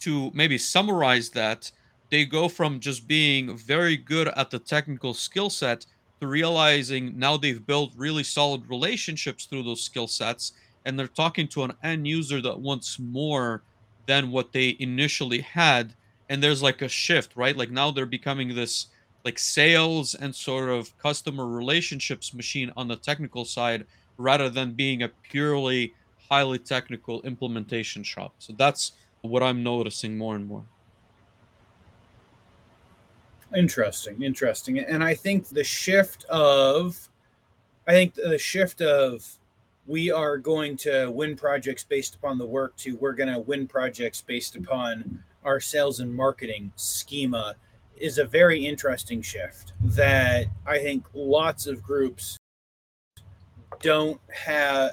to 0.00 0.30
maybe 0.34 0.58
summarize 0.58 1.30
that 1.30 1.70
they 2.10 2.24
go 2.24 2.48
from 2.48 2.80
just 2.80 3.06
being 3.08 3.56
very 3.56 3.96
good 3.96 4.28
at 4.28 4.50
the 4.50 4.58
technical 4.58 5.14
skill 5.14 5.50
set 5.50 5.86
to 6.20 6.26
realizing 6.26 7.18
now 7.18 7.36
they've 7.36 7.66
built 7.66 7.92
really 7.96 8.22
solid 8.24 8.68
relationships 8.68 9.46
through 9.46 9.62
those 9.62 9.82
skill 9.82 10.06
sets 10.06 10.52
and 10.84 10.98
they're 10.98 11.08
talking 11.08 11.48
to 11.48 11.62
an 11.64 11.72
end 11.82 12.06
user 12.06 12.40
that 12.42 12.60
wants 12.60 12.98
more 12.98 13.64
than 14.06 14.30
what 14.30 14.52
they 14.52 14.76
initially 14.80 15.40
had. 15.40 15.94
And 16.28 16.42
there's 16.42 16.62
like 16.62 16.82
a 16.82 16.88
shift 16.88 17.36
right? 17.36 17.56
Like 17.56 17.70
now 17.70 17.90
they're 17.90 18.06
becoming 18.06 18.54
this 18.54 18.86
like 19.24 19.38
sales 19.38 20.14
and 20.14 20.34
sort 20.34 20.68
of 20.68 20.96
customer 20.98 21.46
relationships 21.46 22.34
machine 22.34 22.72
on 22.76 22.88
the 22.88 22.96
technical 22.96 23.44
side 23.44 23.86
rather 24.22 24.48
than 24.48 24.72
being 24.72 25.02
a 25.02 25.08
purely 25.08 25.94
highly 26.30 26.58
technical 26.58 27.20
implementation 27.22 28.02
shop. 28.02 28.34
So 28.38 28.54
that's 28.56 28.92
what 29.22 29.42
i'm 29.42 29.62
noticing 29.62 30.16
more 30.18 30.34
and 30.34 30.46
more. 30.46 30.64
Interesting 33.54 34.22
interesting. 34.22 34.78
And 34.78 35.04
i 35.04 35.14
think 35.14 35.48
the 35.48 35.64
shift 35.64 36.24
of 36.24 37.08
i 37.86 37.92
think 37.92 38.14
the 38.14 38.38
shift 38.38 38.80
of 38.80 39.26
we 39.86 40.10
are 40.10 40.38
going 40.38 40.76
to 40.76 41.10
win 41.10 41.36
projects 41.36 41.84
based 41.84 42.14
upon 42.14 42.38
the 42.38 42.46
work 42.46 42.76
to 42.76 42.96
we're 42.96 43.12
going 43.12 43.32
to 43.32 43.40
win 43.40 43.66
projects 43.66 44.22
based 44.22 44.54
upon 44.56 45.22
our 45.44 45.60
sales 45.60 46.00
and 46.00 46.14
marketing 46.14 46.72
schema 46.76 47.56
is 47.96 48.18
a 48.18 48.24
very 48.24 48.64
interesting 48.64 49.22
shift 49.22 49.72
that 49.80 50.46
I 50.66 50.78
think 50.78 51.04
lots 51.14 51.66
of 51.66 51.82
groups 51.82 52.36
don't 53.80 54.20
have. 54.32 54.92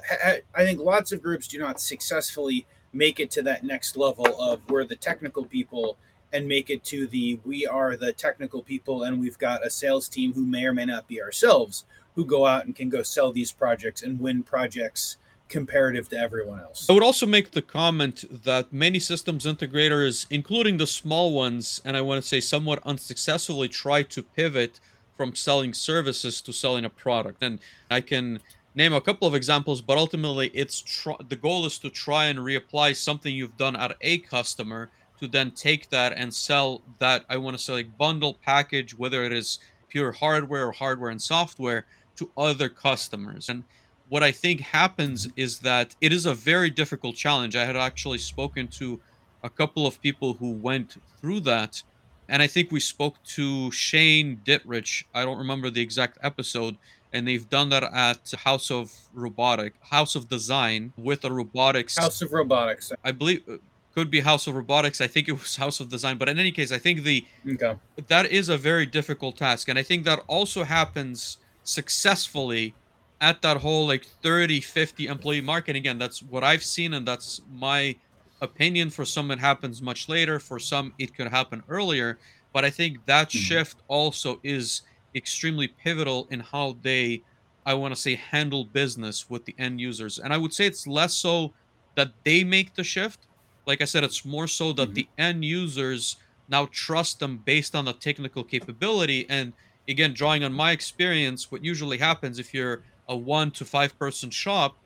I 0.54 0.64
think 0.64 0.80
lots 0.80 1.12
of 1.12 1.22
groups 1.22 1.46
do 1.48 1.58
not 1.58 1.80
successfully 1.80 2.66
make 2.92 3.20
it 3.20 3.30
to 3.32 3.42
that 3.42 3.64
next 3.64 3.96
level 3.96 4.26
of 4.40 4.60
where 4.68 4.84
the 4.84 4.96
technical 4.96 5.44
people 5.44 5.96
and 6.32 6.46
make 6.46 6.70
it 6.70 6.84
to 6.84 7.06
the 7.08 7.40
we 7.44 7.66
are 7.66 7.96
the 7.96 8.12
technical 8.12 8.62
people 8.62 9.04
and 9.04 9.20
we've 9.20 9.38
got 9.38 9.64
a 9.64 9.70
sales 9.70 10.08
team 10.08 10.32
who 10.32 10.46
may 10.46 10.64
or 10.64 10.72
may 10.72 10.84
not 10.84 11.06
be 11.08 11.20
ourselves 11.20 11.84
who 12.14 12.24
go 12.24 12.46
out 12.46 12.66
and 12.66 12.74
can 12.74 12.88
go 12.88 13.02
sell 13.02 13.32
these 13.32 13.52
projects 13.52 14.02
and 14.02 14.18
win 14.18 14.42
projects 14.42 15.16
comparative 15.48 16.08
to 16.08 16.16
everyone 16.18 16.60
else. 16.60 16.88
I 16.88 16.92
would 16.92 17.02
also 17.02 17.26
make 17.26 17.50
the 17.50 17.62
comment 17.62 18.24
that 18.44 18.72
many 18.72 19.00
systems 19.00 19.44
integrators, 19.46 20.26
including 20.30 20.76
the 20.76 20.86
small 20.86 21.32
ones, 21.32 21.82
and 21.84 21.96
I 21.96 22.00
want 22.00 22.22
to 22.22 22.28
say 22.28 22.40
somewhat 22.40 22.80
unsuccessfully, 22.84 23.68
try 23.68 24.02
to 24.04 24.22
pivot 24.22 24.78
from 25.16 25.34
selling 25.34 25.74
services 25.74 26.40
to 26.42 26.52
selling 26.52 26.84
a 26.84 26.90
product. 26.90 27.42
And 27.42 27.58
I 27.90 28.00
can 28.00 28.40
name 28.74 28.92
a 28.92 29.00
couple 29.00 29.26
of 29.26 29.34
examples, 29.34 29.80
but 29.80 29.98
ultimately, 29.98 30.48
it's 30.54 30.80
tr- 30.80 31.22
the 31.28 31.36
goal 31.36 31.66
is 31.66 31.78
to 31.78 31.90
try 31.90 32.26
and 32.26 32.38
reapply 32.38 32.96
something 32.96 33.34
you've 33.34 33.56
done 33.56 33.76
at 33.76 33.96
a 34.00 34.18
customer 34.18 34.90
to 35.18 35.28
then 35.28 35.50
take 35.50 35.90
that 35.90 36.12
and 36.16 36.32
sell 36.32 36.80
that. 36.98 37.24
I 37.28 37.36
want 37.36 37.56
to 37.56 37.62
say 37.62 37.72
like 37.74 37.98
bundle 37.98 38.38
package, 38.44 38.96
whether 38.96 39.24
it 39.24 39.32
is 39.32 39.58
pure 39.88 40.12
hardware 40.12 40.68
or 40.68 40.72
hardware 40.72 41.10
and 41.10 41.20
software, 41.20 41.84
to 42.16 42.30
other 42.36 42.68
customers. 42.68 43.48
And 43.48 43.64
what 44.08 44.22
I 44.22 44.32
think 44.32 44.60
happens 44.60 45.28
is 45.36 45.58
that 45.60 45.94
it 46.00 46.12
is 46.12 46.26
a 46.26 46.34
very 46.34 46.70
difficult 46.70 47.16
challenge. 47.16 47.56
I 47.56 47.64
had 47.64 47.76
actually 47.76 48.18
spoken 48.18 48.68
to 48.68 49.00
a 49.42 49.50
couple 49.50 49.86
of 49.86 50.00
people 50.02 50.34
who 50.34 50.52
went 50.52 50.96
through 51.20 51.40
that. 51.40 51.82
And 52.28 52.42
I 52.42 52.46
think 52.46 52.70
we 52.70 52.80
spoke 52.80 53.22
to 53.34 53.70
Shane 53.72 54.40
Dittrich. 54.44 55.04
I 55.14 55.24
don't 55.24 55.38
remember 55.38 55.70
the 55.70 55.80
exact 55.80 56.18
episode. 56.22 56.76
And 57.12 57.26
they've 57.26 57.48
done 57.48 57.70
that 57.70 57.82
at 57.82 58.30
House 58.38 58.70
of 58.70 58.92
Robotic, 59.12 59.74
House 59.80 60.14
of 60.14 60.28
Design 60.28 60.92
with 60.96 61.24
a 61.24 61.32
robotics. 61.32 61.98
House 61.98 62.22
of 62.22 62.32
Robotics. 62.32 62.92
I 63.02 63.12
believe 63.12 63.42
uh, 63.48 63.56
could 63.94 64.10
be 64.10 64.20
House 64.20 64.46
of 64.46 64.54
Robotics. 64.54 65.00
I 65.00 65.08
think 65.08 65.28
it 65.28 65.32
was 65.32 65.56
House 65.64 65.80
of 65.80 65.88
Design. 65.88 66.18
But 66.18 66.28
in 66.28 66.38
any 66.38 66.52
case, 66.52 66.70
I 66.70 66.78
think 66.78 67.02
the 67.02 67.26
okay. 67.48 67.74
that 68.06 68.26
is 68.26 68.48
a 68.48 68.56
very 68.56 68.86
difficult 68.86 69.36
task. 69.36 69.68
And 69.68 69.78
I 69.78 69.82
think 69.82 70.04
that 70.04 70.22
also 70.28 70.62
happens 70.64 71.38
successfully 71.64 72.74
at 73.20 73.42
that 73.42 73.58
whole 73.58 73.86
like 73.86 74.04
30 74.22 74.60
50 74.60 75.06
employee 75.06 75.40
market 75.40 75.76
again 75.76 75.98
that's 75.98 76.22
what 76.22 76.42
i've 76.42 76.64
seen 76.64 76.94
and 76.94 77.06
that's 77.06 77.42
my 77.52 77.94
opinion 78.40 78.88
for 78.90 79.04
some 79.04 79.30
it 79.30 79.38
happens 79.38 79.82
much 79.82 80.08
later 80.08 80.40
for 80.40 80.58
some 80.58 80.92
it 80.98 81.14
could 81.14 81.28
happen 81.28 81.62
earlier 81.68 82.18
but 82.52 82.64
i 82.64 82.70
think 82.70 83.04
that 83.06 83.28
mm-hmm. 83.28 83.38
shift 83.38 83.78
also 83.88 84.40
is 84.42 84.82
extremely 85.14 85.68
pivotal 85.68 86.26
in 86.30 86.40
how 86.40 86.76
they 86.82 87.22
i 87.66 87.74
want 87.74 87.94
to 87.94 88.00
say 88.00 88.14
handle 88.14 88.64
business 88.64 89.28
with 89.28 89.44
the 89.44 89.54
end 89.58 89.80
users 89.80 90.18
and 90.18 90.32
i 90.32 90.36
would 90.36 90.52
say 90.52 90.66
it's 90.66 90.86
less 90.86 91.14
so 91.14 91.52
that 91.96 92.12
they 92.24 92.44
make 92.44 92.74
the 92.74 92.84
shift 92.84 93.26
like 93.66 93.80
i 93.80 93.84
said 93.84 94.04
it's 94.04 94.24
more 94.24 94.46
so 94.46 94.72
that 94.72 94.86
mm-hmm. 94.86 94.94
the 94.94 95.08
end 95.18 95.44
users 95.44 96.16
now 96.48 96.66
trust 96.72 97.18
them 97.20 97.38
based 97.38 97.74
on 97.74 97.84
the 97.84 97.92
technical 97.92 98.44
capability 98.44 99.26
and 99.28 99.52
again 99.88 100.12
drawing 100.14 100.44
on 100.44 100.52
my 100.52 100.70
experience 100.70 101.50
what 101.50 101.64
usually 101.64 101.98
happens 101.98 102.38
if 102.38 102.54
you're 102.54 102.82
a 103.10 103.16
one 103.16 103.50
to 103.50 103.64
five 103.64 103.96
person 103.98 104.30
shop, 104.30 104.76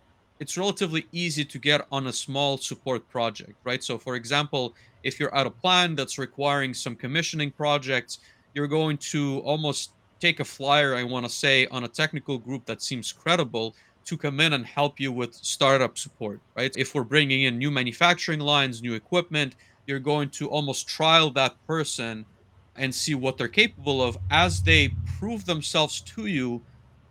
it's 0.40 0.58
relatively 0.58 1.06
easy 1.12 1.44
to 1.44 1.58
get 1.58 1.86
on 1.92 2.08
a 2.08 2.12
small 2.12 2.58
support 2.58 3.08
project, 3.08 3.52
right? 3.62 3.84
So, 3.84 3.98
for 3.98 4.16
example, 4.16 4.74
if 5.04 5.20
you're 5.20 5.34
at 5.34 5.46
a 5.46 5.50
plan 5.50 5.94
that's 5.94 6.18
requiring 6.18 6.74
some 6.74 6.96
commissioning 6.96 7.52
projects, 7.52 8.18
you're 8.54 8.66
going 8.66 8.96
to 9.12 9.40
almost 9.40 9.92
take 10.20 10.40
a 10.40 10.44
flyer, 10.44 10.94
I 10.94 11.04
want 11.04 11.26
to 11.26 11.32
say, 11.32 11.66
on 11.66 11.84
a 11.84 11.88
technical 11.88 12.38
group 12.38 12.64
that 12.66 12.82
seems 12.82 13.12
credible 13.12 13.74
to 14.04 14.16
come 14.16 14.40
in 14.40 14.52
and 14.52 14.66
help 14.66 15.00
you 15.00 15.12
with 15.12 15.34
startup 15.34 15.96
support, 15.96 16.40
right? 16.56 16.74
If 16.76 16.94
we're 16.94 17.04
bringing 17.04 17.42
in 17.42 17.58
new 17.58 17.70
manufacturing 17.70 18.40
lines, 18.40 18.82
new 18.82 18.94
equipment, 18.94 19.54
you're 19.86 19.98
going 19.98 20.30
to 20.30 20.48
almost 20.48 20.88
trial 20.88 21.30
that 21.32 21.54
person 21.66 22.26
and 22.76 22.94
see 22.94 23.14
what 23.14 23.38
they're 23.38 23.48
capable 23.48 24.02
of 24.02 24.18
as 24.30 24.62
they 24.62 24.94
prove 25.18 25.44
themselves 25.46 26.00
to 26.00 26.26
you 26.26 26.60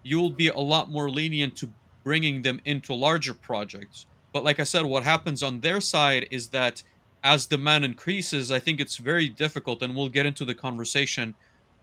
you'll 0.04 0.30
be 0.30 0.50
a 0.50 0.60
lot 0.60 0.92
more 0.92 1.10
lenient 1.10 1.56
to 1.58 1.70
bringing 2.04 2.42
them 2.42 2.60
into 2.66 2.94
larger 2.94 3.34
projects. 3.34 4.06
But 4.34 4.44
like 4.44 4.60
I 4.60 4.64
said, 4.64 4.86
what 4.86 5.04
happens 5.04 5.42
on 5.42 5.62
their 5.62 5.82
side 5.82 6.28
is 6.30 6.50
that 6.50 6.84
as 7.24 7.46
demand 7.46 7.86
increases, 7.86 8.52
I 8.52 8.60
think 8.60 8.82
it's 8.82 8.98
very 8.98 9.30
difficult, 9.30 9.82
and 9.82 9.96
we'll 9.96 10.10
get 10.10 10.26
into 10.26 10.44
the 10.44 10.54
conversation 10.54 11.34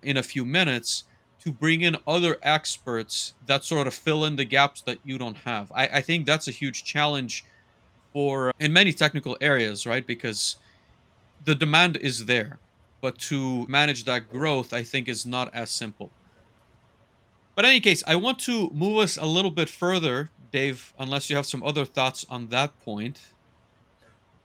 in 0.02 0.18
a 0.18 0.22
few 0.22 0.44
minutes 0.44 1.04
to 1.44 1.52
bring 1.52 1.82
in 1.82 1.96
other 2.06 2.36
experts 2.42 3.34
that 3.46 3.64
sort 3.64 3.86
of 3.86 3.94
fill 3.94 4.26
in 4.26 4.36
the 4.36 4.44
gaps 4.44 4.82
that 4.82 4.98
you 5.04 5.18
don't 5.18 5.36
have. 5.38 5.72
I, 5.72 5.86
I 5.86 6.00
think 6.00 6.26
that's 6.26 6.48
a 6.48 6.50
huge 6.50 6.84
challenge 6.84 7.44
for 8.12 8.50
uh, 8.50 8.52
in 8.60 8.72
many 8.72 8.92
technical 8.92 9.36
areas, 9.40 9.86
right? 9.86 10.06
Because 10.06 10.56
the 11.44 11.54
demand 11.54 11.96
is 11.96 12.26
there, 12.26 12.58
but 13.00 13.18
to 13.18 13.66
manage 13.68 14.04
that 14.04 14.30
growth, 14.30 14.72
I 14.72 14.82
think 14.82 15.08
is 15.08 15.24
not 15.24 15.52
as 15.54 15.70
simple. 15.70 16.10
But 17.54 17.64
in 17.64 17.70
any 17.70 17.80
case, 17.80 18.02
I 18.06 18.16
want 18.16 18.38
to 18.40 18.70
move 18.70 18.98
us 18.98 19.16
a 19.16 19.26
little 19.26 19.50
bit 19.50 19.68
further, 19.68 20.30
Dave, 20.52 20.92
unless 20.98 21.30
you 21.30 21.36
have 21.36 21.46
some 21.46 21.62
other 21.62 21.84
thoughts 21.84 22.26
on 22.28 22.48
that 22.48 22.78
point. 22.80 23.20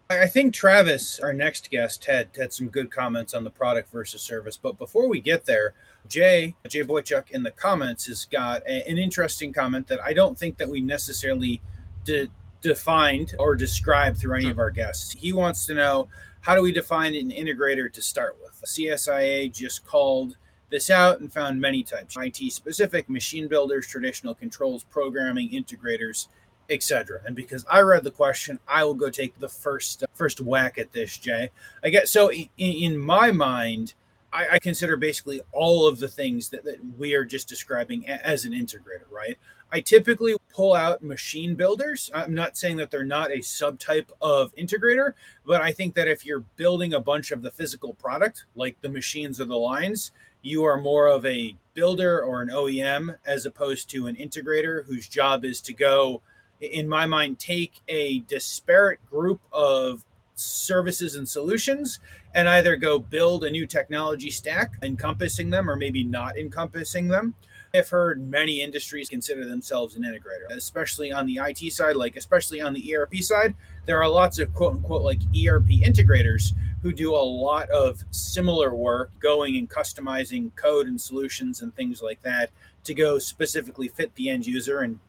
I 0.10 0.28
think 0.28 0.54
Travis, 0.54 1.20
our 1.20 1.34
next 1.34 1.72
guest, 1.72 2.06
had 2.06 2.30
had 2.38 2.54
some 2.54 2.68
good 2.68 2.92
comments 2.92 3.34
on 3.34 3.44
the 3.44 3.50
product 3.50 3.92
versus 3.92 4.22
service. 4.22 4.56
But 4.56 4.78
before 4.78 5.08
we 5.08 5.20
get 5.20 5.46
there, 5.46 5.74
Jay 6.08 6.56
Jay 6.68 6.84
Boychuk 6.84 7.32
in 7.32 7.44
the 7.44 7.52
comments 7.52 8.06
has 8.08 8.26
got 8.26 8.62
a, 8.64 8.88
an 8.90 8.98
interesting 8.98 9.54
comment 9.54 9.88
that 9.88 10.04
I 10.04 10.14
don't 10.14 10.38
think 10.38 10.58
that 10.58 10.70
we 10.70 10.82
necessarily 10.82 11.62
de- 12.04 12.30
defined 12.62 13.36
or 13.40 13.56
described 13.56 14.18
through 14.18 14.36
any 14.36 14.50
of 14.50 14.60
our 14.60 14.72
guests. 14.72 15.12
He 15.14 15.34
wants 15.34 15.66
to 15.68 15.74
know 15.74 16.08
how 16.42 16.56
do 16.56 16.62
we 16.62 16.72
define 16.72 17.16
an 17.16 17.32
integrator 17.32 17.92
to 17.92 18.02
start 18.02 18.38
with? 18.42 18.62
CSIA 18.66 19.52
just 19.52 19.86
called 19.86 20.38
this 20.70 20.90
out 20.90 21.20
and 21.20 21.32
found 21.32 21.62
many 21.62 21.84
types 21.84 22.18
IT 22.18 22.52
specific, 22.52 23.10
machine 23.10 23.48
builders, 23.48 23.88
traditional 23.88 24.34
controls, 24.34 24.84
programming, 24.84 25.50
integrators, 25.52 26.28
etc. 26.70 27.22
And 27.26 27.36
because 27.36 27.66
I 27.70 27.82
read 27.82 28.04
the 28.04 28.12
question, 28.12 28.60
I 28.68 28.84
will 28.84 28.94
go 28.94 29.10
take 29.10 29.40
the 29.40 29.50
first 29.50 30.04
first 30.14 30.42
whack 30.42 30.78
at 30.78 30.92
this, 30.92 31.18
Jay. 31.18 31.52
I 31.84 31.90
guess 31.90 32.12
so. 32.12 32.32
In, 32.32 32.50
in 32.58 32.98
my 32.98 33.32
mind, 33.32 33.94
I, 34.36 34.48
I, 34.54 34.60
consider 34.60 34.98
basically 34.98 35.42
all 35.54 35.88
of 35.88 36.00
the 36.00 36.10
things 36.10 36.50
that, 36.50 36.66
that 36.66 36.80
we 36.98 37.14
are 37.14 37.24
just 37.24 37.48
describing 37.48 38.08
as 38.08 38.44
an 38.44 38.52
integrator, 38.52 39.10
right? 39.10 39.38
I 39.72 39.80
typically 39.80 40.36
pull 40.54 40.74
out 40.74 41.02
machine 41.02 41.56
builders. 41.56 42.12
I'm 42.14 42.34
not 42.34 42.58
saying 42.58 42.78
that 42.78 42.92
they're 42.92 43.06
not 43.06 43.32
a 43.32 43.38
subtype 43.38 44.10
of 44.22 44.54
integrator, 44.56 45.14
but 45.46 45.62
I 45.62 45.72
think 45.72 45.96
that 45.96 46.10
if 46.10 46.26
you're 46.26 46.44
building 46.58 46.94
a 46.94 47.00
bunch 47.00 47.32
of 47.32 47.42
the 47.42 47.52
physical 47.52 47.94
product, 47.94 48.46
like 48.56 48.80
the 48.82 48.90
machines 48.90 49.40
or 49.40 49.46
the 49.46 49.56
lines, 49.56 50.12
you 50.42 50.66
are 50.66 50.80
more 50.80 51.08
of 51.08 51.26
a 51.26 51.56
builder 51.74 52.22
or 52.22 52.42
an 52.42 52.50
OEM 52.50 53.16
as 53.26 53.46
opposed 53.46 53.90
to 53.92 54.08
an 54.08 54.16
integrator 54.16 54.86
whose 54.86 55.08
job 55.08 55.46
is 55.46 55.62
to 55.62 55.74
go 55.74 56.22
in 56.62 56.88
my 56.88 57.06
mind, 57.06 57.40
take 57.40 57.82
a 57.88 58.20
disparate 58.20 59.06
group 59.10 59.42
of 59.52 60.04
services 60.36 61.16
and 61.16 61.28
solutions 61.28 62.00
and 62.34 62.50
either 62.50 62.76
go 62.76 63.00
build 63.00 63.44
a 63.44 63.50
new 63.50 63.66
technology 63.66 64.30
stack 64.30 64.74
encompassing 64.84 65.50
them 65.50 65.70
or 65.70 65.76
maybe 65.76 66.04
not 66.04 66.38
encompassing 66.38 67.08
them. 67.08 67.34
I've 67.74 67.90
heard 67.90 68.26
many 68.30 68.62
industries 68.62 69.10
consider 69.10 69.46
themselves 69.46 69.96
an 69.96 70.04
integrator, 70.04 70.50
especially 70.52 71.12
on 71.12 71.26
the 71.26 71.40
IT 71.42 71.74
side, 71.74 71.96
like 71.96 72.16
especially 72.16 72.62
on 72.62 72.74
the 72.74 72.96
ERP 72.96 73.16
side. 73.18 73.54
There 73.86 74.02
are 74.02 74.08
lots 74.08 74.40
of 74.40 74.54
quote 74.54 74.74
unquote 74.74 75.02
like 75.02 75.20
ERP 75.36 75.68
integrators 75.84 76.54
who 76.82 76.94
do 76.94 77.14
a 77.14 77.18
lot 77.18 77.70
of 77.70 78.04
similar 78.12 78.74
work, 78.74 79.12
going 79.20 79.58
and 79.58 79.70
customizing 79.70 80.56
code 80.56 80.88
and 80.88 81.00
solutions 81.00 81.62
and 81.62 81.76
things 81.76 82.02
like 82.02 82.22
that 82.22 82.52
to 82.84 82.94
go 82.94 83.18
specifically 83.20 83.88
fit 83.88 84.14
the 84.16 84.30
end 84.30 84.46
user 84.46 84.82
and 84.82 85.00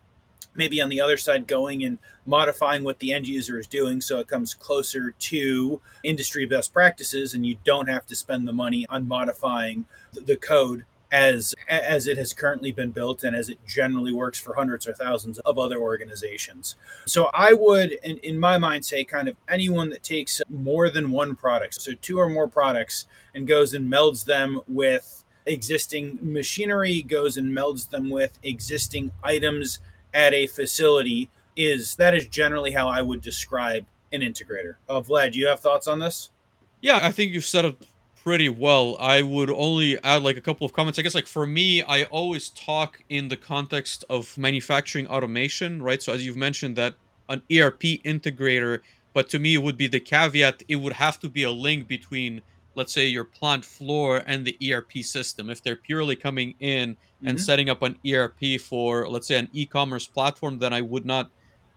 maybe 0.57 0.81
on 0.81 0.89
the 0.89 1.01
other 1.01 1.17
side 1.17 1.47
going 1.47 1.85
and 1.85 1.99
modifying 2.27 2.83
what 2.83 2.99
the 2.99 3.13
end 3.13 3.27
user 3.27 3.59
is 3.59 3.67
doing 3.67 4.01
so 4.01 4.19
it 4.19 4.29
comes 4.29 4.55
closer 4.55 5.13
to 5.19 5.81
industry 6.03 6.45
best 6.45 6.73
practices 6.73 7.35
and 7.35 7.47
you 7.47 7.57
don't 7.65 7.89
have 7.89 8.07
to 8.07 8.17
spend 8.17 8.47
the 8.47 8.53
money 8.53 8.87
on 8.89 9.07
modifying 9.07 9.85
the 10.27 10.37
code 10.37 10.85
as 11.13 11.55
as 11.69 12.07
it 12.07 12.19
has 12.19 12.33
currently 12.33 12.73
been 12.73 12.91
built 12.91 13.25
and 13.25 13.37
as 13.37 13.49
it 13.49 13.59
generally 13.67 14.13
works 14.13 14.41
for 14.41 14.55
hundreds 14.55 14.87
or 14.87 14.93
thousands 14.93 15.39
of 15.41 15.59
other 15.59 15.79
organizations. 15.79 16.77
So 17.07 17.31
i 17.33 17.53
would 17.53 17.93
in, 18.05 18.19
in 18.19 18.39
my 18.39 18.59
mind 18.59 18.85
say 18.85 19.05
kind 19.05 19.29
of 19.29 19.37
anyone 19.49 19.91
that 19.91 20.03
takes 20.03 20.43
more 20.51 20.91
than 20.91 21.11
one 21.11 21.37
product 21.37 21.81
so 21.81 21.93
two 22.03 22.19
or 22.19 22.29
more 22.29 22.49
products 22.49 23.07
and 23.35 23.47
goes 23.47 23.75
and 23.75 23.91
melds 23.91 24.25
them 24.25 24.61
with 24.67 25.25
existing 25.47 26.19
machinery 26.21 27.03
goes 27.03 27.37
and 27.37 27.57
melds 27.57 27.89
them 27.89 28.11
with 28.11 28.37
existing 28.43 29.13
items 29.23 29.79
at 30.17 30.33
a 30.35 30.47
facility 30.47 31.31
is 31.57 31.95
that 31.97 32.15
is 32.15 32.27
generally 32.27 32.73
how 32.73 32.89
I 32.89 33.03
would 33.03 33.21
describe 33.21 33.87
an 34.13 34.23
integrator. 34.23 34.77
Uh, 34.89 35.01
Vlad, 35.01 35.33
do 35.33 35.39
you 35.39 35.47
have 35.47 35.61
thoughts 35.61 35.87
on 35.87 35.99
this? 35.99 36.31
Yeah, 36.81 37.01
I 37.03 37.13
think 37.13 37.33
you've 37.33 37.45
said 37.45 37.67
it 37.67 37.77
pretty 38.25 38.49
well. 38.49 38.97
I 38.99 39.23
would 39.23 39.51
only 39.51 40.03
add 40.03 40.23
like 40.23 40.37
a 40.37 40.41
couple 40.41 40.65
of 40.65 40.73
comments. 40.73 40.99
I 40.99 41.03
guess 41.03 41.15
like 41.15 41.27
for 41.27 41.47
me, 41.47 41.83
I 41.83 42.05
always 42.05 42.49
talk 42.51 43.01
in 43.11 43.29
the 43.29 43.37
context 43.37 44.05
of 44.11 44.37
manufacturing 44.37 45.07
automation, 45.07 45.83
right? 45.83 46.03
So 46.03 46.13
as 46.13 46.25
you've 46.25 46.37
mentioned 46.37 46.77
that 46.77 46.95
an 47.29 47.43
ERP 47.53 47.83
integrator, 48.05 48.81
but 49.13 49.29
to 49.31 49.39
me 49.39 49.55
it 49.55 49.63
would 49.63 49.77
be 49.77 49.87
the 49.87 50.01
caveat 50.01 50.63
it 50.69 50.77
would 50.77 50.95
have 50.95 51.21
to 51.21 51.29
be 51.29 51.43
a 51.43 51.51
link 51.51 51.89
between 51.89 52.41
let's 52.77 52.93
say 52.93 53.07
your 53.07 53.25
plant 53.25 53.65
floor 53.65 54.23
and 54.27 54.47
the 54.47 54.57
ERP 54.73 54.99
system. 55.03 55.51
If 55.51 55.63
they're 55.63 55.77
purely 55.77 56.15
coming 56.15 56.55
in 56.61 56.91
mm-hmm. 56.91 57.29
and 57.29 57.41
setting 57.41 57.69
up 57.69 57.83
an 57.83 57.99
ERP 58.07 58.61
for 58.61 59.09
let's 59.09 59.27
say 59.27 59.39
an 59.39 59.49
e-commerce 59.53 60.07
platform, 60.07 60.59
then 60.59 60.73
I 60.73 60.83
would 60.83 61.05
not 61.05 61.31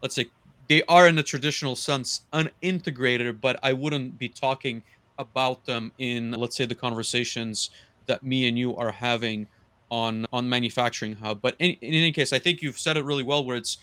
let's 0.04 0.14
say 0.14 0.28
they 0.68 0.84
are 0.84 1.08
in 1.08 1.16
the 1.16 1.24
traditional 1.24 1.76
sense 1.76 2.22
unintegrated, 2.34 3.42
but 3.42 3.60
I 3.64 3.74
wouldn't 3.74 4.20
be 4.20 4.30
talking 4.30 4.84
about 5.18 5.66
them 5.66 5.92
in 5.98 6.32
let's 6.32 6.56
say 6.56 6.66
the 6.66 6.76
conversations 6.76 7.72
that 8.06 8.22
me 8.22 8.48
and 8.48 8.60
you 8.60 8.76
are 8.76 8.92
having 8.92 9.48
on 9.90 10.26
on 10.32 10.48
manufacturing 10.48 11.16
hub. 11.16 11.42
But 11.42 11.56
in, 11.60 11.72
in 11.82 11.94
any 11.94 12.12
case, 12.12 12.34
I 12.34 12.40
think 12.40 12.62
you've 12.62 12.78
said 12.78 12.98
it 12.98 13.06
really 13.06 13.24
well 13.24 13.44
where 13.44 13.58
it's 13.58 13.78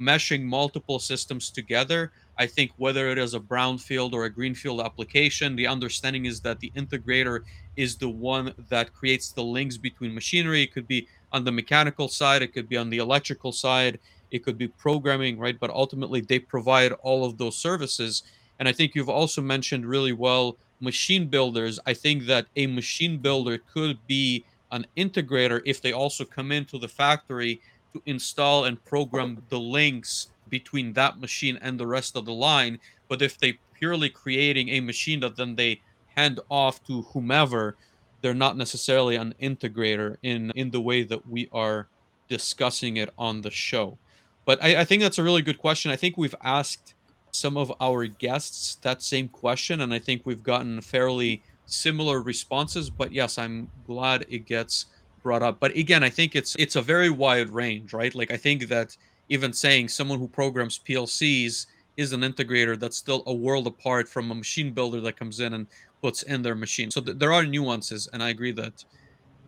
meshing 0.00 0.42
multiple 0.42 0.98
systems 0.98 1.50
together 1.50 2.12
I 2.38 2.46
think 2.46 2.72
whether 2.76 3.10
it 3.10 3.18
is 3.18 3.34
a 3.34 3.40
brownfield 3.40 4.12
or 4.12 4.24
a 4.24 4.30
greenfield 4.30 4.80
application, 4.80 5.54
the 5.54 5.66
understanding 5.66 6.24
is 6.24 6.40
that 6.40 6.60
the 6.60 6.72
integrator 6.76 7.40
is 7.76 7.96
the 7.96 8.08
one 8.08 8.54
that 8.68 8.92
creates 8.94 9.30
the 9.30 9.42
links 9.42 9.76
between 9.76 10.14
machinery. 10.14 10.62
It 10.62 10.72
could 10.72 10.88
be 10.88 11.08
on 11.32 11.44
the 11.44 11.52
mechanical 11.52 12.08
side, 12.08 12.42
it 12.42 12.52
could 12.52 12.68
be 12.68 12.76
on 12.76 12.90
the 12.90 12.98
electrical 12.98 13.52
side, 13.52 13.98
it 14.30 14.44
could 14.44 14.58
be 14.58 14.68
programming, 14.68 15.38
right? 15.38 15.58
But 15.58 15.70
ultimately, 15.70 16.20
they 16.20 16.38
provide 16.38 16.92
all 17.02 17.24
of 17.24 17.38
those 17.38 17.56
services. 17.56 18.22
And 18.58 18.68
I 18.68 18.72
think 18.72 18.94
you've 18.94 19.08
also 19.08 19.42
mentioned 19.42 19.86
really 19.86 20.12
well 20.12 20.56
machine 20.80 21.28
builders. 21.28 21.78
I 21.86 21.94
think 21.94 22.26
that 22.26 22.46
a 22.56 22.66
machine 22.66 23.18
builder 23.18 23.58
could 23.58 23.98
be 24.06 24.44
an 24.72 24.86
integrator 24.96 25.60
if 25.64 25.80
they 25.80 25.92
also 25.92 26.24
come 26.24 26.50
into 26.50 26.78
the 26.78 26.88
factory 26.88 27.60
to 27.92 28.02
install 28.06 28.64
and 28.64 28.82
program 28.84 29.42
the 29.50 29.60
links 29.60 30.28
between 30.52 30.92
that 30.92 31.18
machine 31.18 31.58
and 31.62 31.80
the 31.80 31.86
rest 31.86 32.14
of 32.14 32.26
the 32.26 32.32
line. 32.50 32.78
But 33.08 33.22
if 33.22 33.38
they 33.38 33.58
purely 33.72 34.10
creating 34.10 34.68
a 34.68 34.80
machine 34.80 35.20
that 35.20 35.34
then 35.34 35.56
they 35.56 35.80
hand 36.14 36.38
off 36.50 36.84
to 36.86 37.02
whomever, 37.10 37.74
they're 38.20 38.42
not 38.44 38.58
necessarily 38.58 39.16
an 39.16 39.34
integrator 39.42 40.16
in 40.22 40.52
in 40.54 40.70
the 40.70 40.80
way 40.88 41.02
that 41.04 41.26
we 41.26 41.48
are 41.52 41.88
discussing 42.28 42.98
it 42.98 43.10
on 43.18 43.40
the 43.40 43.50
show. 43.50 43.98
But 44.44 44.62
I, 44.62 44.82
I 44.82 44.84
think 44.84 45.02
that's 45.02 45.18
a 45.18 45.22
really 45.22 45.42
good 45.42 45.58
question. 45.58 45.90
I 45.90 45.96
think 45.96 46.16
we've 46.16 46.40
asked 46.42 46.94
some 47.30 47.56
of 47.56 47.72
our 47.80 48.04
guests 48.06 48.76
that 48.82 49.02
same 49.02 49.28
question, 49.28 49.80
and 49.80 49.94
I 49.94 49.98
think 49.98 50.22
we've 50.24 50.42
gotten 50.42 50.80
fairly 50.82 51.42
similar 51.64 52.20
responses. 52.20 52.90
But 52.90 53.10
yes, 53.10 53.38
I'm 53.38 53.70
glad 53.86 54.26
it 54.28 54.44
gets 54.44 54.86
brought 55.22 55.42
up. 55.42 55.56
But 55.60 55.74
again, 55.76 56.04
I 56.04 56.10
think 56.10 56.36
it's 56.36 56.54
it's 56.56 56.76
a 56.76 56.82
very 56.82 57.10
wide 57.10 57.48
range, 57.50 57.94
right? 57.94 58.14
Like 58.14 58.30
I 58.30 58.36
think 58.36 58.68
that 58.68 58.96
even 59.28 59.52
saying 59.52 59.88
someone 59.88 60.18
who 60.18 60.28
programs 60.28 60.78
PLCs 60.78 61.66
is 61.96 62.12
an 62.12 62.20
integrator 62.20 62.78
that's 62.78 62.96
still 62.96 63.22
a 63.26 63.34
world 63.34 63.66
apart 63.66 64.08
from 64.08 64.30
a 64.30 64.34
machine 64.34 64.72
builder 64.72 65.00
that 65.00 65.16
comes 65.16 65.40
in 65.40 65.54
and 65.54 65.66
puts 66.00 66.22
in 66.24 66.42
their 66.42 66.54
machine. 66.54 66.90
So 66.90 67.00
th- 67.00 67.18
there 67.18 67.32
are 67.32 67.44
nuances, 67.44 68.08
and 68.12 68.22
I 68.22 68.30
agree 68.30 68.52
that 68.52 68.84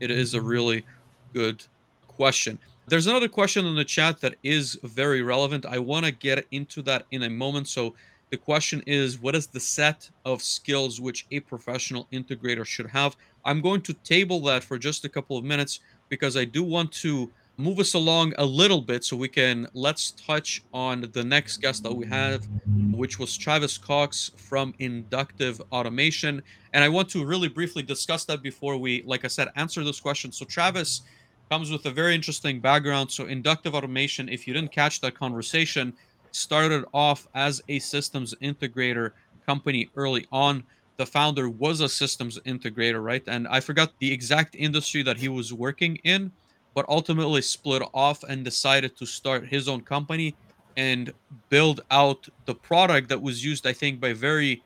it 0.01 0.11
is 0.11 0.35
a 0.35 0.39
mm-hmm. 0.39 0.47
really 0.47 0.87
good 1.33 1.65
question. 2.07 2.59
There's 2.87 3.07
another 3.07 3.29
question 3.29 3.65
in 3.67 3.75
the 3.75 3.85
chat 3.85 4.21
that 4.21 4.35
is 4.43 4.79
very 4.83 5.23
relevant. 5.23 5.65
I 5.65 5.79
want 5.79 6.05
to 6.05 6.13
get 6.13 6.47
into 6.51 6.83
that 6.83 7.07
in 7.11 7.23
a 7.23 7.31
moment. 7.31 7.67
So 7.69 7.95
the 8.31 8.37
question 8.37 8.83
is 8.87 9.19
what 9.19 9.35
is 9.35 9.47
the 9.47 9.61
set 9.61 10.09
of 10.25 10.43
skills 10.43 11.01
which 11.01 11.27
a 11.31 11.41
professional 11.41 12.07
integrator 12.13 12.65
should 12.67 12.89
have? 12.89 13.17
I'm 13.45 13.61
going 13.61 13.81
to 13.83 13.95
table 13.95 14.41
that 14.43 14.63
for 14.63 14.79
just 14.79 15.05
a 15.05 15.09
couple 15.09 15.39
of 15.39 15.45
minutes 15.45 15.81
because 16.09 16.37
I 16.37 16.45
do 16.45 16.63
want 16.63 16.93
to 16.93 17.31
move 17.57 17.79
us 17.79 17.95
along 17.95 18.33
a 18.39 18.45
little 18.45 18.81
bit 18.81 19.05
so 19.05 19.17
we 19.17 19.29
can 19.29 19.69
let's 19.75 20.11
touch 20.13 20.63
on 20.73 21.09
the 21.13 21.23
next 21.23 21.59
guest 21.59 21.83
that 21.85 21.93
we 21.93 22.05
have 22.07 22.47
which 22.91 23.19
was 23.19 23.37
travis 23.37 23.79
cox 23.79 24.31
from 24.37 24.75
inductive 24.79 25.61
automation. 25.71 26.43
And 26.73 26.83
i 26.83 26.89
want 26.89 27.09
to 27.11 27.25
really 27.25 27.49
briefly 27.49 27.83
discuss 27.83 28.25
that 28.25 28.43
before 28.43 28.77
we 28.77 29.03
like 29.07 29.25
i 29.25 29.29
said 29.29 29.49
answer 29.57 29.85
this 29.85 30.01
question. 30.01 30.33
So 30.33 30.45
travis 30.45 31.03
comes 31.51 31.71
with 31.71 31.87
a 31.87 31.91
very 31.91 32.15
interesting 32.15 32.59
background. 32.59 33.11
So 33.11 33.27
inductive 33.27 33.75
automation 33.75 34.29
if 34.29 34.49
you 34.49 34.55
didn't 34.55 34.73
catch 34.73 35.01
that 35.03 35.15
conversation 35.15 35.93
started 36.33 36.85
off 36.93 37.29
as 37.35 37.63
a 37.69 37.79
systems 37.79 38.35
integrator 38.43 39.13
company 39.47 39.91
early 39.95 40.27
on. 40.33 40.65
The 40.97 41.07
founder 41.07 41.49
was 41.49 41.81
a 41.81 41.89
systems 41.89 42.41
integrator 42.41 43.03
right? 43.03 43.23
And 43.29 43.47
i 43.47 43.61
forgot 43.61 43.93
the 44.01 44.13
exact 44.13 44.57
industry 44.57 45.05
that 45.05 45.19
he 45.19 45.29
was 45.29 45.53
working 45.53 45.97
in 46.03 46.33
but 46.75 46.85
ultimately 46.89 47.41
split 47.41 47.83
off 47.95 48.23
and 48.25 48.45
decided 48.45 48.97
to 48.97 49.07
start 49.07 49.47
his 49.47 49.69
own 49.69 49.81
company 49.81 50.35
and 50.77 51.13
build 51.49 51.83
out 51.91 52.29
the 52.47 52.55
product 52.55 53.09
that 53.09 53.23
was 53.23 53.45
used, 53.45 53.67
I 53.67 53.73
think, 53.73 54.01
by 54.01 54.13
very 54.13 54.63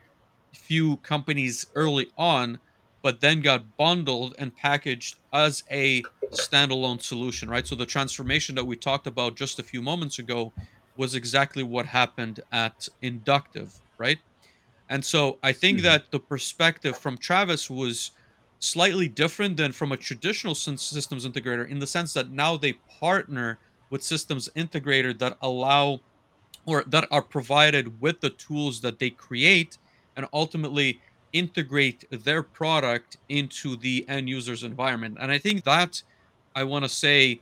few 0.53 0.97
companies 0.99 1.66
early 1.75 2.11
on, 2.16 2.59
but 3.03 3.21
then 3.21 3.40
got 3.40 3.77
bundled 3.77 4.35
and 4.38 4.57
packaged 4.57 5.16
as 5.33 5.64
a 5.71 6.03
standalone 6.31 7.03
solution, 7.03 7.49
right? 7.49 7.66
So 7.66 7.75
the 7.75 7.87
transformation 7.87 8.55
that 8.55 8.64
we 8.64 8.77
talked 8.77 9.07
about 9.07 9.35
just 9.35 9.59
a 9.59 9.62
few 9.62 9.83
moments 9.83 10.18
ago 10.18 10.53
was 10.97 11.14
exactly 11.14 11.62
what 11.62 11.87
happened 11.87 12.40
at 12.53 12.88
Inductive, 13.03 13.73
right? 13.99 14.18
And 14.88 15.05
so 15.05 15.38
I 15.42 15.53
think 15.53 15.79
mm-hmm. 15.79 15.85
that 15.85 16.11
the 16.11 16.18
perspective 16.18 16.97
from 16.97 17.18
Travis 17.18 17.68
was 17.68 18.12
slightly 18.61 19.09
different 19.09 19.57
than 19.57 19.73
from 19.73 19.92
a 19.92 19.97
traditional 19.97 20.55
systems 20.55 21.27
integrator 21.27 21.68
in 21.68 21.79
the 21.79 21.87
sense 21.87 22.12
that 22.12 22.31
now 22.31 22.57
they 22.57 22.73
partner 23.01 23.59
with 23.90 24.03
systems 24.03 24.49
integrator 24.57 25.16
that 25.18 25.37
allow 25.42 26.01
or 26.66 26.85
that 26.87 27.07
are 27.11 27.23
provided 27.23 28.01
with 28.01 28.21
the 28.21 28.31
tools 28.31 28.81
that 28.81 28.99
they 28.99 29.11
create 29.11 29.79
and 30.16 30.27
ultimately 30.33 31.01
integrate 31.33 32.05
their 32.25 32.42
product 32.42 33.16
into 33.29 33.77
the 33.77 34.05
end 34.09 34.29
user's 34.29 34.64
environment. 34.64 35.16
And 35.21 35.31
I 35.31 35.38
think 35.38 35.64
that 35.64 36.03
I 36.55 36.64
want 36.64 36.85
to 36.85 36.88
say 36.88 37.40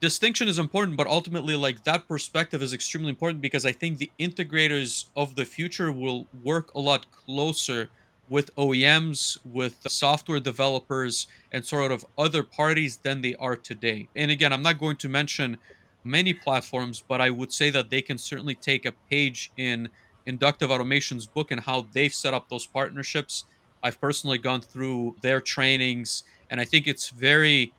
distinction 0.00 0.48
is 0.48 0.58
important, 0.58 0.96
but 0.96 1.06
ultimately, 1.06 1.56
like 1.56 1.82
that 1.84 2.06
perspective 2.06 2.62
is 2.62 2.74
extremely 2.74 3.08
important 3.08 3.40
because 3.40 3.64
I 3.64 3.72
think 3.72 3.98
the 3.98 4.10
integrators 4.20 5.06
of 5.16 5.34
the 5.34 5.44
future 5.44 5.90
will 5.90 6.26
work 6.42 6.74
a 6.74 6.80
lot 6.80 7.06
closer 7.10 7.88
with 8.28 8.54
OEMs, 8.56 9.38
with 9.44 9.76
software 9.86 10.40
developers, 10.40 11.26
and 11.52 11.64
sort 11.64 11.92
of 11.92 12.04
other 12.16 12.42
parties 12.42 12.96
than 12.98 13.20
they 13.20 13.34
are 13.36 13.56
today. 13.56 14.08
And 14.16 14.30
again, 14.30 14.52
I'm 14.52 14.62
not 14.62 14.78
going 14.78 14.96
to 14.96 15.08
mention 15.08 15.58
many 16.04 16.32
platforms, 16.32 17.02
but 17.06 17.20
I 17.20 17.30
would 17.30 17.52
say 17.52 17.70
that 17.70 17.90
they 17.90 18.02
can 18.02 18.18
certainly 18.18 18.54
take 18.54 18.86
a 18.86 18.92
page 19.10 19.52
in 19.56 19.88
Inductive 20.26 20.70
Automation's 20.70 21.26
book 21.26 21.50
and 21.50 21.60
how 21.60 21.86
they've 21.92 22.14
set 22.14 22.34
up 22.34 22.48
those 22.48 22.66
partnerships. 22.66 23.44
I've 23.82 24.00
personally 24.00 24.38
gone 24.38 24.62
through 24.62 25.16
their 25.20 25.40
trainings, 25.40 26.24
and 26.50 26.60
I 26.60 26.64
think 26.64 26.86
it's 26.86 27.10
very 27.10 27.72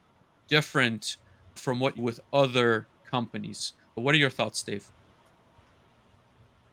different 0.47 1.17
from 1.55 1.79
what 1.79 1.97
with 1.97 2.19
other 2.33 2.87
companies. 3.09 3.73
But 3.95 4.01
what 4.01 4.13
are 4.13 4.19
your 4.19 4.29
thoughts, 4.29 4.61
Dave? 4.61 4.85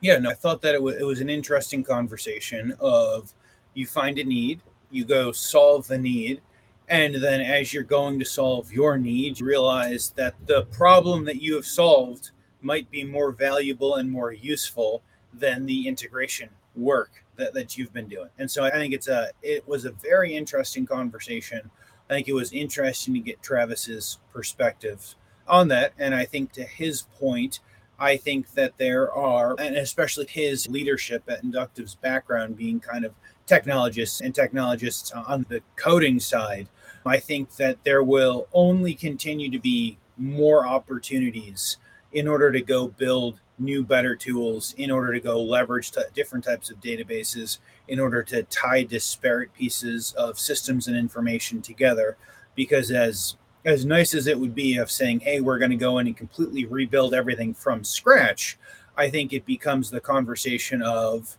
Yeah, 0.01 0.19
no, 0.19 0.31
I 0.31 0.35
thought 0.35 0.61
that 0.63 0.75
it, 0.75 0.79
w- 0.79 0.99
it 0.99 1.05
was 1.05 1.21
an 1.21 1.31
interesting 1.31 1.85
conversation 1.85 2.77
of 2.81 3.33
you 3.75 3.87
find 3.87 4.19
a 4.19 4.25
need, 4.25 4.61
you 4.91 5.05
go 5.05 5.33
solve 5.33 5.87
the 5.87 5.99
need, 5.99 6.41
and 6.89 7.15
then 7.15 7.41
as 7.41 7.73
you're 7.73 7.83
going 7.83 8.19
to 8.19 8.25
solve 8.25 8.73
your 8.73 8.99
need, 8.99 9.41
you 9.41 9.47
realize 9.47 10.11
that 10.17 10.35
the 10.47 10.65
problem 10.67 11.25
that 11.25 11.41
you 11.41 11.55
have 11.55 11.65
solved 11.65 12.31
might 12.61 12.91
be 12.91 13.05
more 13.05 13.33
valuable 13.33 13.97
and 13.97 14.11
more 14.11 14.33
useful 14.33 15.03
than 15.33 15.65
the 15.67 15.89
integration 15.89 16.49
work 16.77 17.25
that, 17.37 17.55
that 17.55 17.77
you've 17.77 17.93
been 17.93 18.09
doing. 18.09 18.29
And 18.39 18.51
so 18.51 18.65
I 18.65 18.71
think 18.71 18.93
it's 18.95 19.09
a 19.09 19.31
it 19.43 19.67
was 19.67 19.85
a 19.85 19.93
very 19.93 20.35
interesting 20.35 20.87
conversation. 20.87 21.71
I 22.11 22.15
think 22.15 22.29
it 22.29 22.35
was 22.35 22.53
interesting 22.53 23.15
to 23.15 23.21
get 23.21 23.43
Travis's 23.43 24.19
perspective 24.33 25.15
on 25.49 25.69
that. 25.69 25.93
And 25.99 26.15
I 26.15 26.25
think 26.25 26.53
to 26.53 26.65
his 26.65 27.03
point, 27.19 27.61
I 27.99 28.17
think 28.17 28.53
that 28.55 28.77
there 28.79 29.13
are, 29.13 29.55
and 29.59 29.77
especially 29.77 30.27
his 30.27 30.69
leadership 30.69 31.23
at 31.29 31.43
Inductive's 31.43 31.95
background 31.95 32.57
being 32.57 32.81
kind 32.81 33.05
of 33.05 33.15
technologists 33.47 34.21
and 34.21 34.35
technologists 34.35 35.11
on 35.13 35.47
the 35.49 35.61
coding 35.77 36.21
side, 36.21 36.69
I 37.05 37.19
think 37.19 37.57
that 37.57 37.83
there 37.85 38.03
will 38.03 38.49
only 38.53 38.95
continue 38.95 39.51
to 39.51 39.59
be 39.59 39.99
more 40.17 40.67
opportunities 40.67 41.79
in 42.13 42.29
order 42.29 42.53
to 42.53 42.61
go 42.61 42.89
build 42.89 43.41
new, 43.59 43.85
better 43.85 44.15
tools, 44.17 44.75
in 44.77 44.91
order 44.91 45.13
to 45.13 45.21
go 45.21 45.43
leverage 45.43 45.91
t- 45.91 46.03
different 46.15 46.45
types 46.45 46.71
of 46.71 46.81
databases, 46.81 47.59
in 47.89 47.99
order 47.99 48.23
to 48.23 48.43
tie 48.45 48.83
disparate 48.83 49.53
pieces 49.55 50.13
of 50.17 50.39
systems 50.39 50.89
and 50.89 50.97
information 50.97 51.63
together. 51.63 52.17
Because 52.55 52.91
as 52.91 53.37
as 53.65 53.85
nice 53.85 54.13
as 54.13 54.27
it 54.27 54.39
would 54.39 54.55
be 54.55 54.77
of 54.77 54.91
saying, 54.91 55.21
"Hey, 55.21 55.41
we're 55.41 55.59
going 55.59 55.71
to 55.71 55.77
go 55.77 55.99
in 55.99 56.07
and 56.07 56.17
completely 56.17 56.65
rebuild 56.65 57.15
everything 57.15 57.55
from 57.55 57.85
scratch," 57.85 58.59
I 58.97 59.09
think 59.09 59.33
it 59.33 59.47
becomes 59.47 59.91
the 59.91 60.01
conversation 60.01 60.83
of 60.83 61.39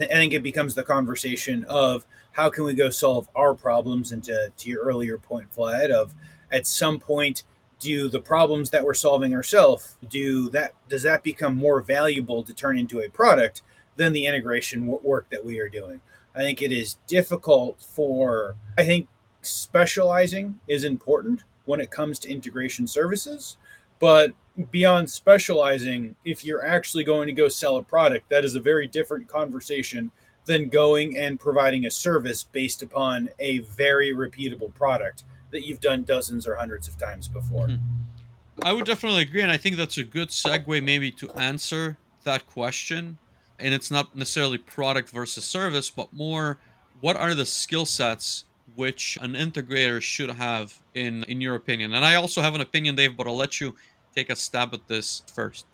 I 0.00 0.06
think 0.06 0.32
it 0.32 0.42
becomes 0.42 0.74
the 0.74 0.82
conversation 0.82 1.64
of 1.64 2.06
how 2.32 2.48
can 2.48 2.64
we 2.64 2.74
go 2.74 2.90
solve 2.90 3.28
our 3.34 3.54
problems 3.54 4.12
and 4.12 4.24
to, 4.24 4.50
to 4.56 4.68
your 4.68 4.82
earlier 4.82 5.18
point, 5.18 5.54
Vlad, 5.54 5.90
of 5.90 6.14
at 6.50 6.66
some 6.66 6.98
point 6.98 7.44
do 7.78 8.08
the 8.08 8.20
problems 8.20 8.70
that 8.70 8.84
we're 8.84 8.94
solving 8.94 9.34
ourselves 9.34 9.96
do 10.08 10.48
that 10.50 10.72
does 10.88 11.02
that 11.02 11.22
become 11.24 11.56
more 11.56 11.80
valuable 11.80 12.42
to 12.44 12.54
turn 12.54 12.78
into 12.78 13.00
a 13.00 13.08
product 13.08 13.62
than 13.96 14.12
the 14.12 14.24
integration 14.24 14.86
work 14.86 15.28
that 15.30 15.44
we 15.44 15.58
are 15.58 15.68
doing? 15.68 16.00
I 16.34 16.40
think 16.40 16.62
it 16.62 16.72
is 16.72 16.96
difficult 17.06 17.80
for 17.80 18.56
i 18.78 18.84
think 18.84 19.08
specializing 19.42 20.58
is 20.68 20.84
important 20.84 21.42
when 21.64 21.80
it 21.80 21.90
comes 21.90 22.18
to 22.20 22.30
integration 22.30 22.86
services 22.86 23.56
but 23.98 24.32
beyond 24.70 25.10
specializing 25.10 26.14
if 26.24 26.44
you're 26.44 26.64
actually 26.64 27.04
going 27.04 27.26
to 27.26 27.32
go 27.32 27.48
sell 27.48 27.76
a 27.76 27.82
product 27.82 28.28
that 28.28 28.44
is 28.44 28.54
a 28.54 28.60
very 28.60 28.86
different 28.86 29.26
conversation 29.26 30.10
than 30.44 30.68
going 30.68 31.16
and 31.16 31.38
providing 31.38 31.86
a 31.86 31.90
service 31.90 32.44
based 32.44 32.82
upon 32.82 33.28
a 33.38 33.60
very 33.60 34.14
repeatable 34.14 34.72
product 34.74 35.24
that 35.52 35.66
you've 35.66 35.80
done 35.80 36.02
dozens 36.02 36.46
or 36.46 36.54
hundreds 36.54 36.88
of 36.88 36.98
times 36.98 37.28
before. 37.28 37.68
Mm-hmm. 37.68 38.62
I 38.62 38.72
would 38.72 38.84
definitely 38.84 39.22
agree. 39.22 39.42
And 39.42 39.50
I 39.50 39.56
think 39.56 39.76
that's 39.76 39.98
a 39.98 40.04
good 40.04 40.28
segue, 40.28 40.82
maybe, 40.82 41.10
to 41.12 41.30
answer 41.32 41.96
that 42.24 42.46
question. 42.46 43.18
And 43.58 43.72
it's 43.72 43.90
not 43.90 44.14
necessarily 44.16 44.58
product 44.58 45.10
versus 45.10 45.44
service, 45.44 45.90
but 45.90 46.12
more 46.12 46.58
what 47.00 47.16
are 47.16 47.34
the 47.34 47.46
skill 47.46 47.86
sets 47.86 48.44
which 48.74 49.18
an 49.20 49.34
integrator 49.34 50.00
should 50.00 50.30
have, 50.30 50.78
in, 50.94 51.24
in 51.24 51.40
your 51.40 51.54
opinion? 51.54 51.94
And 51.94 52.04
I 52.04 52.16
also 52.16 52.40
have 52.40 52.54
an 52.54 52.60
opinion, 52.60 52.94
Dave, 52.94 53.16
but 53.16 53.26
I'll 53.26 53.36
let 53.36 53.60
you 53.60 53.74
take 54.14 54.30
a 54.30 54.36
stab 54.36 54.74
at 54.74 54.86
this 54.88 55.22
first. 55.34 55.66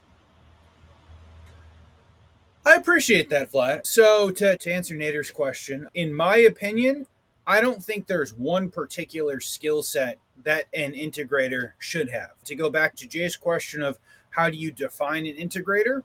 I 2.64 2.74
appreciate 2.74 3.30
that, 3.30 3.50
Vlad. 3.50 3.86
So, 3.86 4.30
to, 4.30 4.56
to 4.58 4.72
answer 4.72 4.94
Nader's 4.94 5.30
question, 5.30 5.88
in 5.94 6.12
my 6.12 6.36
opinion, 6.38 7.06
I 7.46 7.62
don't 7.62 7.82
think 7.82 8.06
there's 8.06 8.34
one 8.34 8.70
particular 8.70 9.40
skill 9.40 9.82
set 9.82 10.18
that 10.44 10.66
an 10.74 10.92
integrator 10.92 11.72
should 11.78 12.10
have. 12.10 12.32
To 12.44 12.54
go 12.54 12.68
back 12.68 12.94
to 12.96 13.06
Jay's 13.06 13.36
question 13.36 13.82
of 13.82 13.98
how 14.30 14.50
do 14.50 14.56
you 14.58 14.70
define 14.70 15.24
an 15.24 15.36
integrator, 15.36 16.02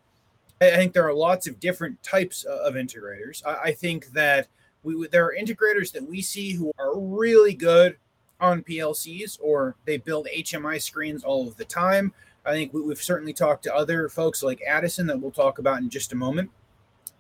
I 0.62 0.78
think 0.78 0.94
there 0.94 1.06
are 1.06 1.14
lots 1.14 1.48
of 1.48 1.60
different 1.60 2.02
types 2.02 2.46
of 2.46 2.76
integrators. 2.76 3.46
I 3.46 3.74
think 3.74 4.08
that 4.14 4.48
we 4.84 5.08
there 5.08 5.26
are 5.26 5.36
integrators 5.38 5.92
that 5.92 6.08
we 6.08 6.22
see 6.22 6.54
who 6.54 6.72
are 6.80 6.98
really 6.98 7.54
good 7.54 7.98
on 8.44 8.62
PLCs 8.62 9.40
or 9.42 9.76
they 9.86 9.98
build 9.98 10.28
HMI 10.28 10.82
screens 10.82 11.24
all 11.24 11.48
of 11.48 11.56
the 11.56 11.66
time. 11.66 12.14
I 12.46 12.52
think 12.52 12.74
we've 12.74 13.02
certainly 13.02 13.34
talked 13.34 13.64
to 13.64 13.74
other 13.74 14.10
folks 14.10 14.44
like 14.44 14.62
Addison 14.68 15.08
that 15.08 15.20
we'll 15.20 15.32
talk 15.32 15.60
about 15.60 15.80
in 15.80 15.90
just 15.90 16.12
a 16.12 16.16
moment. 16.16 16.52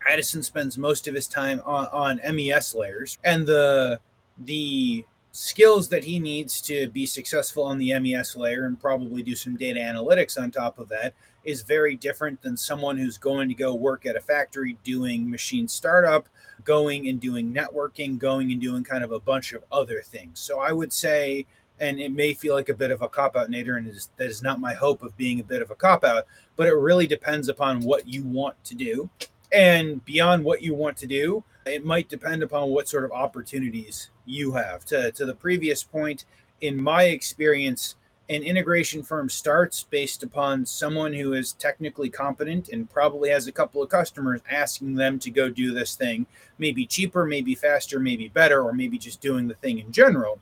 Addison 0.07 0.43
spends 0.43 0.77
most 0.77 1.07
of 1.07 1.15
his 1.15 1.27
time 1.27 1.61
on, 1.65 1.87
on 1.87 2.35
MES 2.35 2.75
layers, 2.75 3.17
and 3.23 3.47
the 3.47 3.99
the 4.39 5.05
skills 5.31 5.87
that 5.89 6.03
he 6.03 6.19
needs 6.19 6.61
to 6.61 6.89
be 6.89 7.05
successful 7.05 7.63
on 7.63 7.77
the 7.77 7.97
MES 7.99 8.35
layer 8.35 8.65
and 8.65 8.79
probably 8.79 9.23
do 9.23 9.35
some 9.35 9.55
data 9.55 9.79
analytics 9.79 10.39
on 10.39 10.51
top 10.51 10.77
of 10.77 10.89
that 10.89 11.13
is 11.43 11.61
very 11.61 11.95
different 11.95 12.41
than 12.41 12.55
someone 12.55 12.97
who's 12.97 13.17
going 13.17 13.49
to 13.49 13.55
go 13.55 13.73
work 13.73 14.05
at 14.05 14.15
a 14.15 14.21
factory 14.21 14.77
doing 14.83 15.29
machine 15.29 15.67
startup, 15.67 16.27
going 16.63 17.07
and 17.09 17.19
doing 17.19 17.53
networking, 17.53 18.17
going 18.17 18.51
and 18.51 18.61
doing 18.61 18.83
kind 18.83 19.03
of 19.03 19.11
a 19.11 19.19
bunch 19.19 19.53
of 19.53 19.63
other 19.71 20.01
things. 20.01 20.39
So 20.39 20.59
I 20.59 20.71
would 20.71 20.93
say, 20.93 21.45
and 21.79 21.99
it 21.99 22.11
may 22.11 22.33
feel 22.33 22.53
like 22.53 22.69
a 22.69 22.73
bit 22.73 22.91
of 22.91 23.01
a 23.01 23.09
cop 23.09 23.35
out, 23.35 23.49
Nader, 23.49 23.77
and 23.77 23.87
is, 23.87 24.09
that 24.17 24.27
is 24.27 24.41
not 24.41 24.59
my 24.59 24.73
hope 24.73 25.03
of 25.03 25.17
being 25.17 25.39
a 25.39 25.43
bit 25.43 25.61
of 25.61 25.71
a 25.71 25.75
cop 25.75 26.03
out, 26.03 26.25
but 26.55 26.67
it 26.67 26.73
really 26.73 27.07
depends 27.07 27.49
upon 27.49 27.81
what 27.81 28.07
you 28.07 28.23
want 28.23 28.61
to 28.65 28.75
do. 28.75 29.09
And 29.51 30.03
beyond 30.05 30.43
what 30.43 30.61
you 30.61 30.73
want 30.73 30.97
to 30.97 31.07
do, 31.07 31.43
it 31.65 31.85
might 31.85 32.09
depend 32.09 32.43
upon 32.43 32.69
what 32.69 32.87
sort 32.87 33.03
of 33.05 33.11
opportunities 33.11 34.09
you 34.25 34.53
have. 34.53 34.85
To, 34.85 35.11
to 35.11 35.25
the 35.25 35.35
previous 35.35 35.83
point, 35.83 36.25
in 36.61 36.81
my 36.81 37.03
experience, 37.03 37.95
an 38.29 38.41
integration 38.43 39.03
firm 39.03 39.29
starts 39.29 39.83
based 39.83 40.23
upon 40.23 40.65
someone 40.65 41.13
who 41.13 41.33
is 41.33 41.53
technically 41.53 42.09
competent 42.09 42.69
and 42.69 42.89
probably 42.89 43.29
has 43.29 43.47
a 43.47 43.51
couple 43.51 43.83
of 43.83 43.89
customers 43.89 44.41
asking 44.49 44.95
them 44.95 45.19
to 45.19 45.29
go 45.29 45.49
do 45.49 45.73
this 45.73 45.95
thing, 45.95 46.25
maybe 46.57 46.85
cheaper, 46.85 47.25
maybe 47.25 47.53
faster, 47.53 47.99
maybe 47.99 48.29
better, 48.29 48.61
or 48.61 48.73
maybe 48.73 48.97
just 48.97 49.19
doing 49.19 49.47
the 49.47 49.55
thing 49.55 49.79
in 49.79 49.91
general. 49.91 50.39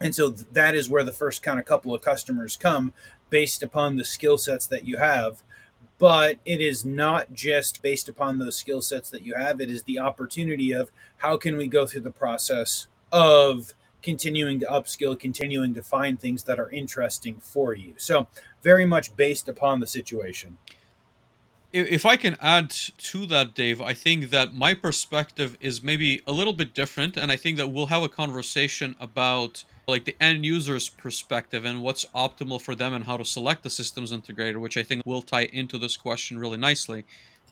And 0.00 0.14
so 0.14 0.30
that 0.30 0.76
is 0.76 0.88
where 0.88 1.02
the 1.02 1.12
first 1.12 1.42
kind 1.42 1.58
of 1.58 1.64
couple 1.64 1.92
of 1.92 2.02
customers 2.02 2.56
come 2.56 2.92
based 3.30 3.64
upon 3.64 3.96
the 3.96 4.04
skill 4.04 4.38
sets 4.38 4.66
that 4.68 4.84
you 4.84 4.96
have 4.96 5.42
but 5.98 6.36
it 6.44 6.60
is 6.60 6.84
not 6.84 7.32
just 7.32 7.82
based 7.82 8.08
upon 8.08 8.38
those 8.38 8.56
skill 8.56 8.80
sets 8.80 9.10
that 9.10 9.22
you 9.22 9.34
have 9.34 9.60
it 9.60 9.70
is 9.70 9.82
the 9.82 9.98
opportunity 9.98 10.72
of 10.72 10.90
how 11.16 11.36
can 11.36 11.56
we 11.56 11.66
go 11.66 11.86
through 11.86 12.00
the 12.00 12.10
process 12.10 12.86
of 13.12 13.74
continuing 14.02 14.60
to 14.60 14.66
upskill 14.66 15.18
continuing 15.18 15.74
to 15.74 15.82
find 15.82 16.20
things 16.20 16.44
that 16.44 16.58
are 16.58 16.70
interesting 16.70 17.36
for 17.40 17.74
you 17.74 17.94
so 17.96 18.26
very 18.62 18.86
much 18.86 19.14
based 19.16 19.48
upon 19.48 19.80
the 19.80 19.86
situation 19.86 20.56
if 21.70 22.06
I 22.06 22.16
can 22.16 22.36
add 22.40 22.70
to 22.70 23.26
that, 23.26 23.54
Dave, 23.54 23.82
I 23.82 23.92
think 23.92 24.30
that 24.30 24.54
my 24.54 24.72
perspective 24.72 25.56
is 25.60 25.82
maybe 25.82 26.22
a 26.26 26.32
little 26.32 26.54
bit 26.54 26.72
different, 26.72 27.18
and 27.18 27.30
I 27.30 27.36
think 27.36 27.58
that 27.58 27.68
we'll 27.68 27.86
have 27.86 28.02
a 28.02 28.08
conversation 28.08 28.96
about 29.00 29.64
like 29.86 30.04
the 30.04 30.16
end 30.20 30.44
user's 30.44 30.88
perspective 30.88 31.64
and 31.64 31.82
what's 31.82 32.04
optimal 32.14 32.60
for 32.60 32.74
them 32.74 32.94
and 32.94 33.04
how 33.04 33.16
to 33.16 33.24
select 33.24 33.62
the 33.62 33.70
systems 33.70 34.12
integrator, 34.12 34.56
which 34.56 34.76
I 34.76 34.82
think 34.82 35.02
will 35.04 35.22
tie 35.22 35.44
into 35.52 35.78
this 35.78 35.96
question 35.96 36.38
really 36.38 36.56
nicely. 36.56 37.04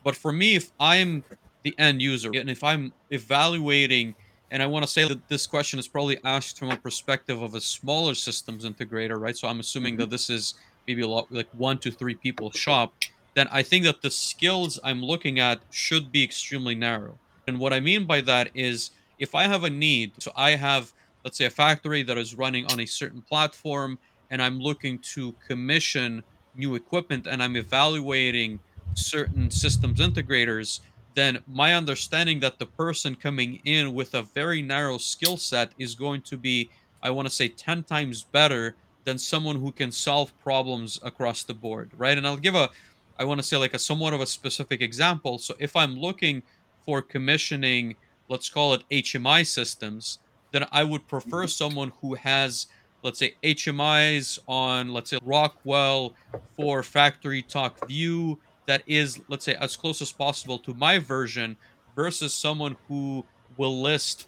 But 0.03 0.15
for 0.15 0.31
me, 0.31 0.55
if 0.55 0.71
I'm 0.79 1.23
the 1.63 1.75
end 1.77 2.01
user 2.01 2.31
and 2.33 2.49
if 2.49 2.63
I'm 2.63 2.93
evaluating, 3.11 4.15
and 4.51 4.63
I 4.63 4.65
want 4.65 4.83
to 4.85 4.91
say 4.91 5.07
that 5.07 5.27
this 5.27 5.45
question 5.45 5.77
is 5.77 5.87
probably 5.87 6.17
asked 6.23 6.57
from 6.57 6.71
a 6.71 6.77
perspective 6.77 7.41
of 7.41 7.55
a 7.55 7.61
smaller 7.61 8.15
systems 8.15 8.65
integrator, 8.65 9.19
right? 9.19 9.35
So 9.35 9.47
I'm 9.47 9.59
assuming 9.59 9.95
mm-hmm. 9.95 10.01
that 10.01 10.09
this 10.09 10.29
is 10.29 10.55
maybe 10.87 11.01
a 11.01 11.07
lot 11.07 11.31
like 11.31 11.49
one 11.53 11.77
to 11.79 11.91
three 11.91 12.15
people 12.15 12.49
shop, 12.51 12.93
then 13.33 13.47
I 13.51 13.61
think 13.61 13.83
that 13.85 14.01
the 14.01 14.09
skills 14.09 14.79
I'm 14.83 15.03
looking 15.03 15.39
at 15.39 15.59
should 15.69 16.11
be 16.11 16.23
extremely 16.23 16.75
narrow. 16.75 17.17
And 17.47 17.59
what 17.59 17.73
I 17.73 17.79
mean 17.79 18.05
by 18.05 18.21
that 18.21 18.49
is 18.53 18.91
if 19.19 19.35
I 19.35 19.43
have 19.43 19.63
a 19.63 19.69
need, 19.69 20.11
so 20.19 20.31
I 20.35 20.51
have, 20.51 20.91
let's 21.23 21.37
say, 21.37 21.45
a 21.45 21.49
factory 21.49 22.03
that 22.03 22.17
is 22.17 22.35
running 22.35 22.65
on 22.71 22.79
a 22.79 22.85
certain 22.85 23.21
platform 23.21 23.99
and 24.29 24.41
I'm 24.41 24.59
looking 24.59 24.99
to 25.13 25.33
commission 25.45 26.23
new 26.55 26.75
equipment 26.75 27.27
and 27.27 27.43
I'm 27.43 27.55
evaluating 27.55 28.59
certain 28.95 29.51
systems 29.51 29.99
integrators, 29.99 30.79
then 31.17 31.39
my 31.47 31.73
understanding 31.73 32.39
that 32.39 32.59
the 32.59 32.65
person 32.67 33.15
coming 33.15 33.59
in 33.65 33.95
with 33.95 34.13
a 34.13 34.21
very 34.21 34.61
narrow 34.61 34.99
skill 34.99 35.35
set 35.35 35.71
is 35.79 35.95
going 35.95 36.21
to 36.21 36.37
be, 36.37 36.69
I 37.01 37.09
want 37.09 37.27
to 37.27 37.33
say, 37.33 37.47
10 37.47 37.81
times 37.85 38.21
better 38.21 38.75
than 39.03 39.17
someone 39.17 39.59
who 39.59 39.71
can 39.71 39.91
solve 39.91 40.31
problems 40.43 40.99
across 41.01 41.43
the 41.43 41.55
board, 41.55 41.89
right? 41.97 42.19
And 42.19 42.27
I'll 42.27 42.37
give 42.37 42.53
a, 42.53 42.69
I 43.17 43.23
want 43.23 43.39
to 43.39 43.47
say 43.47 43.57
like 43.57 43.73
a 43.73 43.79
somewhat 43.79 44.13
of 44.13 44.21
a 44.21 44.27
specific 44.27 44.81
example. 44.81 45.39
So 45.39 45.55
if 45.57 45.75
I'm 45.75 45.95
looking 45.95 46.43
for 46.85 47.01
commissioning, 47.01 47.95
let's 48.29 48.47
call 48.47 48.75
it 48.75 48.83
HMI 48.91 49.43
systems, 49.47 50.19
then 50.51 50.67
I 50.71 50.83
would 50.83 51.07
prefer 51.07 51.45
mm-hmm. 51.45 51.47
someone 51.47 51.91
who 51.99 52.13
has 52.13 52.67
let's 53.01 53.17
say 53.17 53.33
HMIs 53.41 54.37
on 54.47 54.93
let's 54.93 55.09
say 55.09 55.17
Rockwell 55.23 56.13
for 56.55 56.83
FactoryTalk 56.83 57.87
View 57.87 58.37
that 58.67 58.83
is 58.85 59.19
let's 59.27 59.43
say 59.43 59.55
as 59.55 59.75
close 59.75 60.01
as 60.01 60.11
possible 60.11 60.59
to 60.59 60.73
my 60.75 60.99
version 60.99 61.57
versus 61.95 62.33
someone 62.33 62.77
who 62.87 63.25
will 63.57 63.81
list 63.81 64.27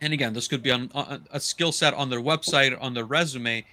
and 0.00 0.12
again 0.12 0.32
this 0.32 0.48
could 0.48 0.62
be 0.62 0.70
on, 0.72 0.90
on 0.94 1.24
a 1.30 1.38
skill 1.38 1.72
set 1.72 1.94
on 1.94 2.10
their 2.10 2.20
website 2.20 2.76
on 2.82 2.92
their 2.92 3.04
resume 3.04 3.64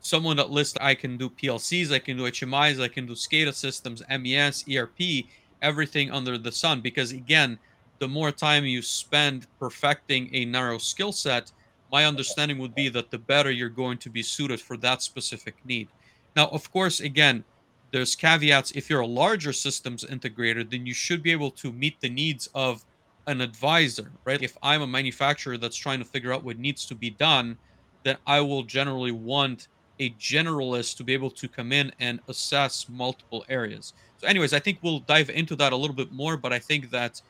someone 0.00 0.36
that 0.36 0.50
lists 0.50 0.78
I 0.80 0.94
can 0.94 1.16
do 1.16 1.28
PLCs 1.28 1.92
I 1.92 1.98
can 1.98 2.16
do 2.16 2.24
HMIs 2.24 2.82
I 2.82 2.88
can 2.88 3.06
do 3.06 3.12
SCADA 3.12 3.54
systems 3.54 4.02
MES 4.08 4.64
ERP 4.74 5.26
everything 5.60 6.10
under 6.10 6.38
the 6.38 6.50
sun 6.50 6.80
because 6.80 7.12
again 7.12 7.58
the 7.98 8.08
more 8.08 8.32
time 8.32 8.64
you 8.64 8.82
spend 8.82 9.46
perfecting 9.60 10.28
a 10.32 10.44
narrow 10.44 10.78
skill 10.78 11.12
set 11.12 11.52
my 11.92 12.06
understanding 12.06 12.58
would 12.58 12.74
be 12.74 12.88
that 12.88 13.10
the 13.10 13.18
better 13.18 13.50
you're 13.50 13.68
going 13.68 13.98
to 13.98 14.08
be 14.08 14.22
suited 14.22 14.60
for 14.60 14.78
that 14.78 15.02
specific 15.02 15.54
need. 15.66 15.88
Now, 16.34 16.48
of 16.48 16.72
course, 16.72 17.00
again, 17.00 17.44
there's 17.92 18.16
caveats. 18.16 18.72
If 18.72 18.90
you're 18.90 19.00
a 19.00 19.06
larger 19.06 19.52
systems 19.52 20.04
integrator, 20.04 20.68
then 20.68 20.86
you 20.86 20.94
should 20.94 21.22
be 21.22 21.30
able 21.30 21.50
to 21.52 21.72
meet 21.72 22.00
the 22.00 22.08
needs 22.08 22.48
of 22.54 22.84
an 23.26 23.40
advisor, 23.40 24.10
right? 24.24 24.42
If 24.42 24.56
I'm 24.62 24.82
a 24.82 24.86
manufacturer 24.86 25.58
that's 25.58 25.76
trying 25.76 26.00
to 26.00 26.04
figure 26.04 26.32
out 26.32 26.42
what 26.42 26.58
needs 26.58 26.86
to 26.86 26.94
be 26.94 27.10
done, 27.10 27.56
then 28.02 28.16
I 28.26 28.40
will 28.40 28.62
generally 28.64 29.12
want 29.12 29.68
a 30.00 30.10
generalist 30.12 30.96
to 30.96 31.04
be 31.04 31.12
able 31.12 31.30
to 31.30 31.46
come 31.46 31.70
in 31.70 31.92
and 32.00 32.18
assess 32.28 32.88
multiple 32.88 33.44
areas. 33.48 33.92
So, 34.18 34.26
anyways, 34.26 34.52
I 34.52 34.58
think 34.58 34.78
we'll 34.82 35.00
dive 35.00 35.30
into 35.30 35.54
that 35.56 35.72
a 35.72 35.76
little 35.76 35.94
bit 35.94 36.10
more, 36.10 36.36
but 36.36 36.52
I 36.52 36.58
think 36.58 36.90
that 36.90 37.20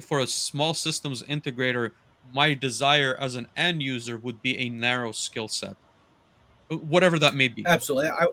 for 0.00 0.20
a 0.20 0.26
small 0.26 0.74
systems 0.74 1.22
integrator, 1.24 1.90
my 2.32 2.54
desire 2.54 3.16
as 3.20 3.34
an 3.34 3.46
end 3.56 3.82
user 3.82 4.16
would 4.18 4.40
be 4.40 4.56
a 4.58 4.68
narrow 4.70 5.12
skill 5.12 5.48
set, 5.48 5.76
whatever 6.68 7.18
that 7.18 7.34
may 7.34 7.48
be. 7.48 7.66
Absolutely. 7.66 8.10
I, 8.10 8.28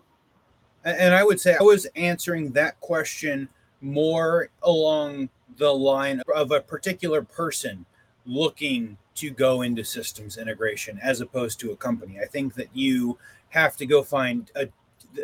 and 0.84 1.14
I 1.14 1.24
would 1.24 1.40
say 1.40 1.56
I 1.58 1.62
was 1.62 1.86
answering 1.96 2.52
that 2.52 2.80
question 2.80 3.48
more 3.80 4.50
along 4.62 5.28
the 5.56 5.72
line 5.72 6.22
of 6.34 6.50
a 6.50 6.60
particular 6.60 7.22
person 7.22 7.84
looking 8.24 8.96
to 9.14 9.30
go 9.30 9.62
into 9.62 9.84
systems 9.84 10.38
integration 10.38 10.98
as 11.02 11.20
opposed 11.20 11.60
to 11.60 11.72
a 11.72 11.76
company. 11.76 12.18
I 12.20 12.26
think 12.26 12.54
that 12.54 12.68
you 12.72 13.18
have 13.50 13.76
to 13.76 13.86
go 13.86 14.02
find 14.02 14.50
a 14.56 14.68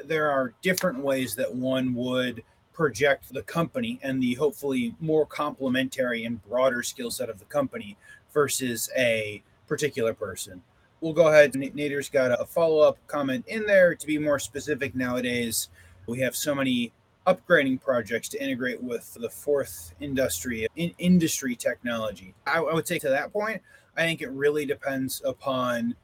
there 0.05 0.31
are 0.31 0.53
different 0.61 0.99
ways 0.99 1.35
that 1.35 1.55
one 1.55 1.94
would 1.94 2.42
project 2.75 3.33
the 3.33 3.42
company 3.42 3.99
and 4.03 4.23
the 4.23 4.35
hopefully 4.35 4.94
more 5.01 5.25
complementary 5.27 6.25
and 6.25 6.42
broader 6.47 6.83
skill 6.83 7.11
set 7.11 7.31
of 7.31 7.38
the 7.38 7.44
company 7.47 7.97
versus 8.33 8.90
a 8.97 9.42
particular 9.66 10.12
person. 10.12 10.62
We'll 11.00 11.12
go 11.12 11.28
ahead. 11.28 11.52
Nader's 11.52 12.08
got 12.08 12.32
a 12.40 12.44
follow 12.44 12.80
up 12.80 12.98
comment 13.06 13.44
in 13.46 13.66
there 13.66 13.94
to 13.94 14.06
be 14.06 14.18
more 14.18 14.38
specific 14.38 14.94
nowadays. 14.96 15.68
We 16.06 16.18
have 16.20 16.34
so 16.34 16.54
many 16.54 16.92
upgrading 17.26 17.80
projects 17.82 18.28
to 18.30 18.42
integrate 18.42 18.82
with 18.82 19.14
the 19.14 19.28
fourth 19.28 19.94
industry 20.00 20.66
in 20.76 20.92
industry 20.98 21.54
technology. 21.54 22.34
I, 22.46 22.58
I 22.58 22.74
would 22.74 22.88
say 22.88 22.98
to 23.00 23.08
that 23.11 23.32
point, 23.32 23.62
I 23.96 24.02
think 24.02 24.22
it 24.22 24.30
really 24.30 24.64
depends 24.64 25.22
upon 25.24 25.94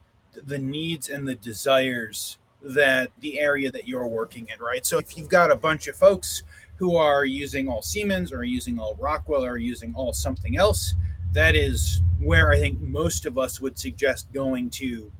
the 0.45 0.57
needs 0.57 1.09
and 1.09 1.27
the 1.27 1.35
desires 1.35 2.37
that 2.61 3.11
the 3.19 3.39
area 3.39 3.71
that 3.71 3.87
you're 3.87 4.07
working 4.07 4.47
in, 4.53 4.63
right? 4.63 4.85
So 4.85 4.97
if 4.97 5.17
you've 5.17 5.29
got 5.29 5.51
a 5.51 5.55
bunch 5.55 5.87
of 5.87 5.95
folks 5.95 6.43
who 6.77 6.95
are 6.95 7.25
using 7.25 7.67
all 7.67 7.81
Siemens 7.81 8.31
or 8.31 8.43
using 8.43 8.79
all 8.79 8.95
Rockwell 8.95 9.45
or 9.45 9.57
using 9.57 9.93
all 9.95 10.13
something 10.13 10.57
else, 10.57 10.95
that 11.35 11.53
is 11.53 12.01
where 12.21 12.51
I 12.53 12.57
think 12.57 12.79
most 12.79 13.25
of 13.25 13.37
us 13.37 13.59
would 13.59 13.77
suggest 13.77 14.31
going 14.31 14.69
to 14.71 15.11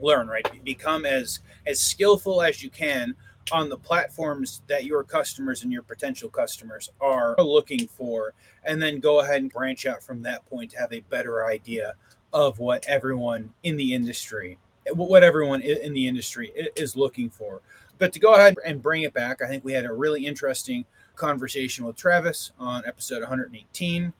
learn, 0.00 0.26
right? 0.26 0.44
Become 0.64 1.06
as 1.06 1.38
as 1.64 1.80
skillful 1.80 2.42
as 2.42 2.60
you 2.62 2.70
can 2.70 3.14
on 3.52 3.68
the 3.68 3.76
platforms 3.76 4.62
that 4.66 4.84
your 4.84 5.04
customers 5.04 5.62
and 5.62 5.72
your 5.72 5.82
potential 5.82 6.28
customers 6.28 6.90
are 7.00 7.36
looking 7.38 7.86
for, 7.86 8.34
and 8.64 8.82
then 8.82 8.98
go 8.98 9.20
ahead 9.20 9.40
and 9.40 9.52
branch 9.52 9.86
out 9.86 10.02
from 10.02 10.22
that 10.22 10.44
point 10.50 10.72
to 10.72 10.78
have 10.78 10.92
a 10.92 11.00
better 11.08 11.46
idea 11.46 11.94
of 12.32 12.58
what 12.58 12.84
everyone 12.86 13.48
in 13.62 13.76
the 13.76 13.94
industry, 13.94 14.58
what 14.92 15.22
everyone 15.22 15.62
in 15.62 15.92
the 15.92 16.08
industry 16.08 16.52
is 16.74 16.96
looking 16.96 17.30
for. 17.30 17.60
But 17.98 18.12
to 18.12 18.18
go 18.18 18.34
ahead 18.34 18.56
and 18.66 18.82
bring 18.82 19.02
it 19.02 19.14
back, 19.14 19.40
I 19.40 19.46
think 19.46 19.64
we 19.64 19.72
had 19.72 19.84
a 19.84 19.92
really 19.92 20.26
interesting 20.26 20.84
conversation 21.14 21.84
with 21.84 21.94
Travis 21.94 22.50
on 22.58 22.82
episode 22.86 23.20
118 23.20 24.12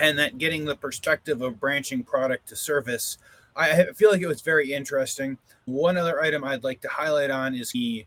and 0.00 0.18
that 0.18 0.38
getting 0.38 0.64
the 0.64 0.76
perspective 0.76 1.42
of 1.42 1.60
branching 1.60 2.02
product 2.02 2.48
to 2.48 2.56
service 2.56 3.18
i 3.58 3.84
feel 3.94 4.10
like 4.10 4.22
it 4.22 4.28
was 4.28 4.40
very 4.40 4.72
interesting. 4.72 5.36
One 5.66 5.96
other 5.96 6.22
item 6.22 6.44
i'd 6.44 6.64
like 6.64 6.80
to 6.82 6.88
highlight 6.88 7.30
on 7.30 7.54
is 7.54 7.70
he 7.70 8.06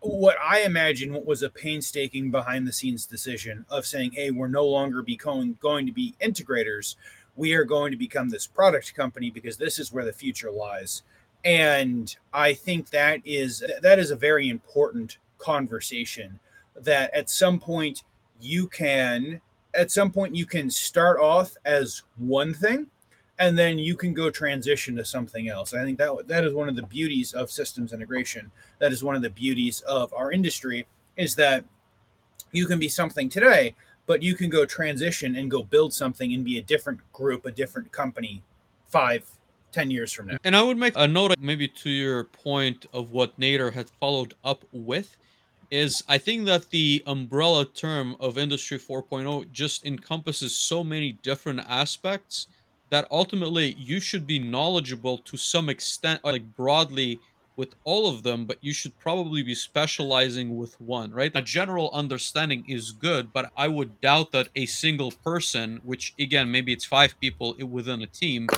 what 0.00 0.36
i 0.42 0.62
imagine 0.62 1.24
was 1.24 1.42
a 1.42 1.50
painstaking 1.50 2.30
behind 2.30 2.66
the 2.66 2.72
scenes 2.72 3.06
decision 3.06 3.66
of 3.68 3.86
saying 3.86 4.12
hey 4.12 4.30
we're 4.30 4.48
no 4.48 4.64
longer 4.64 5.02
becoming 5.02 5.58
going 5.60 5.86
to 5.86 5.92
be 5.92 6.14
integrators. 6.20 6.96
We 7.36 7.52
are 7.54 7.64
going 7.64 7.90
to 7.90 7.98
become 7.98 8.28
this 8.28 8.46
product 8.46 8.94
company 8.94 9.30
because 9.30 9.56
this 9.56 9.78
is 9.78 9.92
where 9.92 10.04
the 10.04 10.12
future 10.12 10.50
lies. 10.50 11.02
And 11.44 12.14
i 12.32 12.54
think 12.54 12.90
that 12.90 13.20
is 13.24 13.62
that 13.82 13.98
is 13.98 14.10
a 14.10 14.16
very 14.16 14.48
important 14.48 15.18
conversation 15.38 16.40
that 16.74 17.12
at 17.14 17.28
some 17.28 17.60
point 17.60 18.02
you 18.40 18.66
can 18.66 19.40
at 19.74 19.90
some 19.90 20.10
point 20.10 20.34
you 20.34 20.46
can 20.46 20.70
start 20.70 21.20
off 21.20 21.56
as 21.64 22.02
one 22.16 22.54
thing 22.54 22.86
and 23.38 23.58
then 23.58 23.78
you 23.78 23.96
can 23.96 24.14
go 24.14 24.30
transition 24.30 24.94
to 24.96 25.04
something 25.04 25.48
else. 25.48 25.74
I 25.74 25.82
think 25.82 25.98
that 25.98 26.28
that 26.28 26.44
is 26.44 26.52
one 26.52 26.68
of 26.68 26.76
the 26.76 26.84
beauties 26.84 27.32
of 27.32 27.50
systems 27.50 27.92
integration. 27.92 28.50
That 28.78 28.92
is 28.92 29.02
one 29.02 29.16
of 29.16 29.22
the 29.22 29.30
beauties 29.30 29.80
of 29.82 30.12
our 30.14 30.30
industry 30.30 30.86
is 31.16 31.34
that 31.36 31.64
you 32.52 32.66
can 32.66 32.78
be 32.78 32.88
something 32.88 33.28
today, 33.28 33.74
but 34.06 34.22
you 34.22 34.36
can 34.36 34.50
go 34.50 34.64
transition 34.64 35.36
and 35.36 35.50
go 35.50 35.62
build 35.62 35.92
something 35.92 36.32
and 36.32 36.44
be 36.44 36.58
a 36.58 36.62
different 36.62 37.00
group, 37.12 37.46
a 37.46 37.50
different 37.50 37.90
company 37.90 38.42
five, 38.88 39.24
ten 39.72 39.90
years 39.90 40.12
from 40.12 40.28
now. 40.28 40.36
And 40.44 40.54
I 40.54 40.62
would 40.62 40.78
make 40.78 40.94
a 40.96 41.08
note 41.08 41.34
maybe 41.40 41.66
to 41.66 41.90
your 41.90 42.24
point 42.24 42.86
of 42.92 43.10
what 43.10 43.38
Nader 43.40 43.72
had 43.72 43.90
followed 43.98 44.34
up 44.44 44.64
with 44.70 45.16
is 45.70 46.02
I 46.08 46.18
think 46.18 46.46
that 46.46 46.70
the 46.70 47.02
umbrella 47.06 47.64
term 47.66 48.16
of 48.20 48.38
Industry 48.38 48.78
4.0 48.78 49.50
just 49.52 49.84
encompasses 49.84 50.56
so 50.56 50.84
many 50.84 51.12
different 51.12 51.60
aspects 51.68 52.46
that 52.90 53.08
ultimately 53.10 53.74
you 53.78 54.00
should 54.00 54.26
be 54.26 54.38
knowledgeable 54.38 55.18
to 55.18 55.36
some 55.36 55.68
extent, 55.68 56.24
like 56.24 56.54
broadly 56.54 57.18
with 57.56 57.74
all 57.84 58.08
of 58.08 58.22
them, 58.22 58.44
but 58.44 58.58
you 58.60 58.72
should 58.72 58.98
probably 58.98 59.42
be 59.42 59.54
specializing 59.54 60.56
with 60.56 60.80
one, 60.80 61.12
right? 61.12 61.32
A 61.34 61.42
general 61.42 61.90
understanding 61.92 62.64
is 62.66 62.90
good, 62.90 63.32
but 63.32 63.50
I 63.56 63.68
would 63.68 64.00
doubt 64.00 64.32
that 64.32 64.48
a 64.56 64.66
single 64.66 65.12
person, 65.12 65.80
which 65.84 66.14
again, 66.18 66.50
maybe 66.50 66.72
it's 66.72 66.84
five 66.84 67.18
people 67.20 67.54
within 67.60 68.02
a 68.02 68.06
team, 68.06 68.48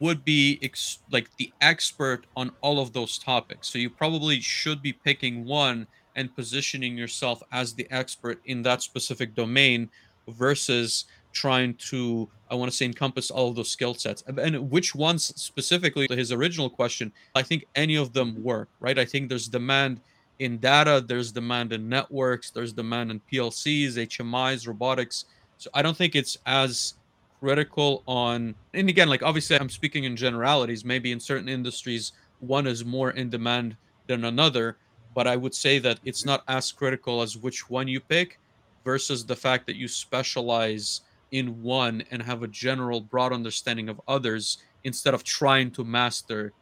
would 0.00 0.24
be 0.24 0.58
ex- 0.62 0.98
like 1.10 1.28
the 1.38 1.52
expert 1.60 2.26
on 2.36 2.52
all 2.60 2.80
of 2.80 2.92
those 2.92 3.18
topics. 3.18 3.68
So 3.68 3.78
you 3.78 3.90
probably 3.90 4.40
should 4.40 4.82
be 4.82 4.92
picking 4.92 5.44
one 5.44 5.86
and 6.18 6.34
positioning 6.34 6.98
yourself 6.98 7.42
as 7.52 7.72
the 7.74 7.86
expert 7.92 8.40
in 8.44 8.60
that 8.62 8.82
specific 8.82 9.36
domain 9.36 9.88
versus 10.26 11.04
trying 11.32 11.74
to 11.74 12.28
i 12.50 12.54
want 12.54 12.68
to 12.70 12.76
say 12.76 12.84
encompass 12.84 13.30
all 13.30 13.48
of 13.48 13.54
those 13.54 13.70
skill 13.70 13.94
sets. 13.94 14.24
And 14.26 14.68
which 14.68 14.94
ones 14.94 15.32
specifically 15.40 16.06
his 16.10 16.32
original 16.32 16.68
question 16.68 17.12
i 17.36 17.42
think 17.42 17.66
any 17.76 17.96
of 17.96 18.12
them 18.12 18.42
work 18.42 18.68
right? 18.80 18.98
I 18.98 19.04
think 19.04 19.28
there's 19.28 19.46
demand 19.46 20.00
in 20.40 20.58
data 20.58 21.04
there's 21.06 21.30
demand 21.30 21.72
in 21.72 21.88
networks 21.88 22.50
there's 22.50 22.72
demand 22.72 23.10
in 23.12 23.20
plcs 23.32 23.94
hmis 23.94 24.66
robotics. 24.66 25.26
So 25.56 25.70
i 25.72 25.82
don't 25.82 25.96
think 25.96 26.16
it's 26.16 26.36
as 26.46 26.94
critical 27.38 28.02
on 28.06 28.56
and 28.74 28.88
again 28.88 29.08
like 29.08 29.22
obviously 29.22 29.56
i'm 29.56 29.70
speaking 29.70 30.02
in 30.04 30.16
generalities. 30.16 30.84
Maybe 30.84 31.12
in 31.12 31.20
certain 31.20 31.48
industries 31.48 32.12
one 32.40 32.66
is 32.66 32.84
more 32.84 33.10
in 33.12 33.30
demand 33.30 33.76
than 34.08 34.24
another 34.24 34.76
but 35.18 35.26
I 35.26 35.34
would 35.34 35.52
say 35.52 35.80
that 35.80 35.98
it's 36.04 36.24
not 36.24 36.44
as 36.46 36.70
critical 36.70 37.22
as 37.22 37.36
which 37.36 37.68
one 37.68 37.88
you 37.88 37.98
pick 37.98 38.38
versus 38.84 39.26
the 39.26 39.34
fact 39.34 39.66
that 39.66 39.74
you 39.74 39.88
specialize 39.88 41.00
in 41.32 41.60
one 41.60 42.04
and 42.12 42.22
have 42.22 42.44
a 42.44 42.46
general 42.46 43.00
broad 43.00 43.32
understanding 43.32 43.88
of 43.88 44.00
others 44.06 44.58
instead 44.84 45.14
of 45.14 45.24
trying 45.24 45.72
to 45.72 45.82
master 45.82 46.52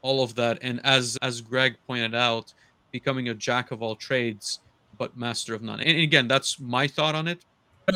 all 0.00 0.22
of 0.22 0.36
that 0.36 0.60
and 0.62 0.80
as 0.84 1.18
as 1.22 1.40
greg 1.40 1.74
pointed 1.88 2.14
out 2.14 2.54
becoming 2.92 3.30
a 3.30 3.34
jack 3.34 3.72
of 3.72 3.82
all 3.82 3.96
trades 3.96 4.60
but 4.96 5.16
master 5.16 5.52
of 5.52 5.60
none. 5.60 5.80
And 5.80 5.98
again 5.98 6.28
that's 6.28 6.60
my 6.60 6.86
thought 6.86 7.16
on 7.16 7.26
it. 7.26 7.44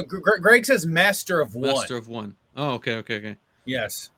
Greg 0.09 0.67
says 0.67 0.85
master 0.85 1.41
of 1.41 1.55
one. 1.55 1.77
Master 1.77 1.97
of 1.97 2.09
one. 2.09 2.35
Oh, 2.57 2.71
okay 2.73 2.97
okay 2.97 3.19
okay. 3.19 3.37
Yes. 3.67 4.11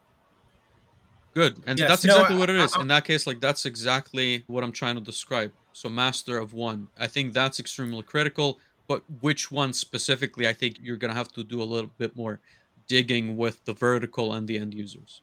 Good. 1.34 1.62
And 1.66 1.78
yes, 1.78 1.90
that's 1.90 2.04
exactly 2.06 2.36
no, 2.36 2.40
what 2.40 2.48
it 2.48 2.56
is. 2.56 2.74
I, 2.74 2.78
I, 2.78 2.80
in 2.80 2.88
that 2.88 3.04
case 3.04 3.26
like 3.26 3.38
that's 3.38 3.66
exactly 3.66 4.44
what 4.46 4.64
i'm 4.64 4.72
trying 4.72 4.94
to 4.94 5.02
describe 5.02 5.52
so 5.72 5.88
master 5.88 6.38
of 6.38 6.52
one. 6.52 6.88
I 6.98 7.06
think 7.06 7.32
that's 7.32 7.60
extremely 7.60 8.02
critical 8.02 8.58
but 8.90 9.04
which 9.20 9.52
one 9.52 9.72
specifically 9.72 10.48
i 10.48 10.52
think 10.52 10.76
you're 10.82 10.96
going 10.96 11.12
to 11.12 11.16
have 11.16 11.30
to 11.30 11.44
do 11.44 11.62
a 11.62 11.70
little 11.72 11.92
bit 11.96 12.16
more 12.16 12.40
digging 12.88 13.36
with 13.36 13.64
the 13.64 13.72
vertical 13.72 14.32
and 14.32 14.48
the 14.48 14.58
end 14.58 14.74
users. 14.74 15.22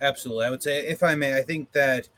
Absolutely. 0.00 0.46
I 0.46 0.50
would 0.50 0.62
say 0.62 0.86
if 0.86 1.02
i 1.02 1.16
may 1.16 1.36
i 1.36 1.42
think 1.42 1.72
that 1.72 2.08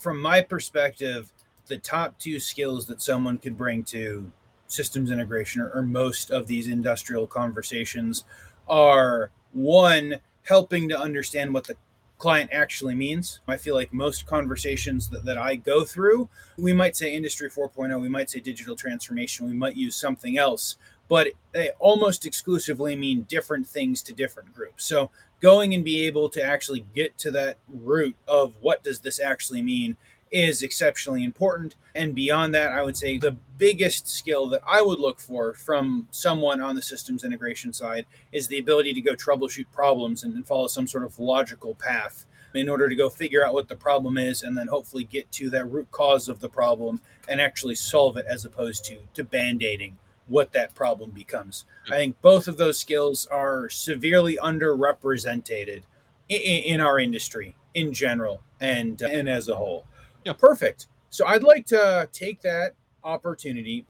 from 0.00 0.20
my 0.20 0.40
perspective 0.40 1.32
the 1.68 1.78
top 1.78 2.18
two 2.18 2.40
skills 2.40 2.86
that 2.86 3.00
someone 3.00 3.38
could 3.38 3.56
bring 3.56 3.84
to 3.84 4.32
systems 4.66 5.12
integration 5.12 5.62
or, 5.62 5.70
or 5.70 5.82
most 5.82 6.32
of 6.32 6.48
these 6.48 6.66
industrial 6.66 7.28
conversations 7.28 8.24
are 8.68 9.30
one 9.52 10.16
helping 10.42 10.88
to 10.88 10.98
understand 10.98 11.54
what 11.54 11.64
the 11.64 11.76
client 12.18 12.50
actually 12.52 12.94
means. 12.94 13.40
I 13.48 13.56
feel 13.56 13.74
like 13.74 13.92
most 13.92 14.26
conversations 14.26 15.08
that, 15.10 15.24
that 15.24 15.38
I 15.38 15.54
go 15.56 15.84
through, 15.84 16.28
we 16.56 16.72
might 16.72 16.96
say 16.96 17.14
industry 17.14 17.48
4.0, 17.48 18.00
we 18.00 18.08
might 18.08 18.28
say 18.28 18.40
digital 18.40 18.76
transformation, 18.76 19.46
we 19.46 19.54
might 19.54 19.76
use 19.76 19.96
something 19.96 20.36
else, 20.36 20.76
but 21.08 21.28
they 21.52 21.70
almost 21.78 22.26
exclusively 22.26 22.96
mean 22.96 23.22
different 23.22 23.66
things 23.66 24.02
to 24.02 24.12
different 24.12 24.52
groups. 24.52 24.84
So 24.84 25.10
going 25.40 25.74
and 25.74 25.84
be 25.84 26.06
able 26.06 26.28
to 26.30 26.42
actually 26.42 26.84
get 26.94 27.16
to 27.18 27.30
that 27.30 27.58
root 27.68 28.16
of 28.26 28.54
what 28.60 28.82
does 28.82 29.00
this 29.00 29.20
actually 29.20 29.62
mean 29.62 29.96
is 30.30 30.62
exceptionally 30.62 31.24
important. 31.24 31.74
And 31.94 32.14
beyond 32.14 32.54
that, 32.54 32.72
I 32.72 32.82
would 32.82 32.96
say 32.96 33.18
the 33.18 33.36
biggest 33.56 34.08
skill 34.08 34.48
that 34.48 34.62
I 34.66 34.82
would 34.82 34.98
look 34.98 35.20
for 35.20 35.54
from 35.54 36.06
someone 36.10 36.60
on 36.60 36.76
the 36.76 36.82
systems 36.82 37.24
integration 37.24 37.72
side 37.72 38.06
is 38.32 38.46
the 38.48 38.58
ability 38.58 38.92
to 38.94 39.00
go 39.00 39.14
troubleshoot 39.14 39.66
problems 39.72 40.24
and, 40.24 40.46
follow 40.46 40.68
some 40.68 40.86
sort 40.86 41.04
of 41.04 41.18
logical 41.18 41.74
path 41.74 42.24
in 42.54 42.68
order 42.68 42.88
to 42.88 42.94
go 42.94 43.10
figure 43.10 43.44
out 43.44 43.52
what 43.52 43.68
the 43.68 43.76
problem 43.76 44.16
is 44.16 44.42
and 44.42 44.56
then 44.56 44.66
hopefully 44.68 45.04
get 45.04 45.30
to 45.32 45.50
that 45.50 45.66
root 45.66 45.90
cause 45.90 46.28
of 46.28 46.40
the 46.40 46.48
problem 46.48 47.00
and 47.28 47.40
actually 47.40 47.74
solve 47.74 48.16
it 48.16 48.24
as 48.26 48.44
opposed 48.44 48.84
to 48.84 48.96
to 49.14 49.24
band-aiding 49.24 49.96
what 50.28 50.52
that 50.52 50.74
problem 50.74 51.10
becomes. 51.10 51.64
I 51.90 51.96
think 51.96 52.20
both 52.22 52.48
of 52.48 52.56
those 52.56 52.78
skills 52.78 53.26
are 53.26 53.68
severely 53.68 54.38
underrepresented 54.42 55.82
in, 56.28 56.40
in 56.40 56.80
our 56.80 56.98
industry 56.98 57.56
in 57.74 57.92
general 57.92 58.42
and 58.60 59.00
and 59.02 59.28
as 59.28 59.48
a 59.48 59.54
whole. 59.54 59.84
Yeah, 60.24 60.32
perfect. 60.32 60.88
So 61.10 61.26
I'd 61.26 61.42
like 61.42 61.66
to 61.66 62.08
take 62.12 62.40
that 62.42 62.74
opportunity 63.04 63.86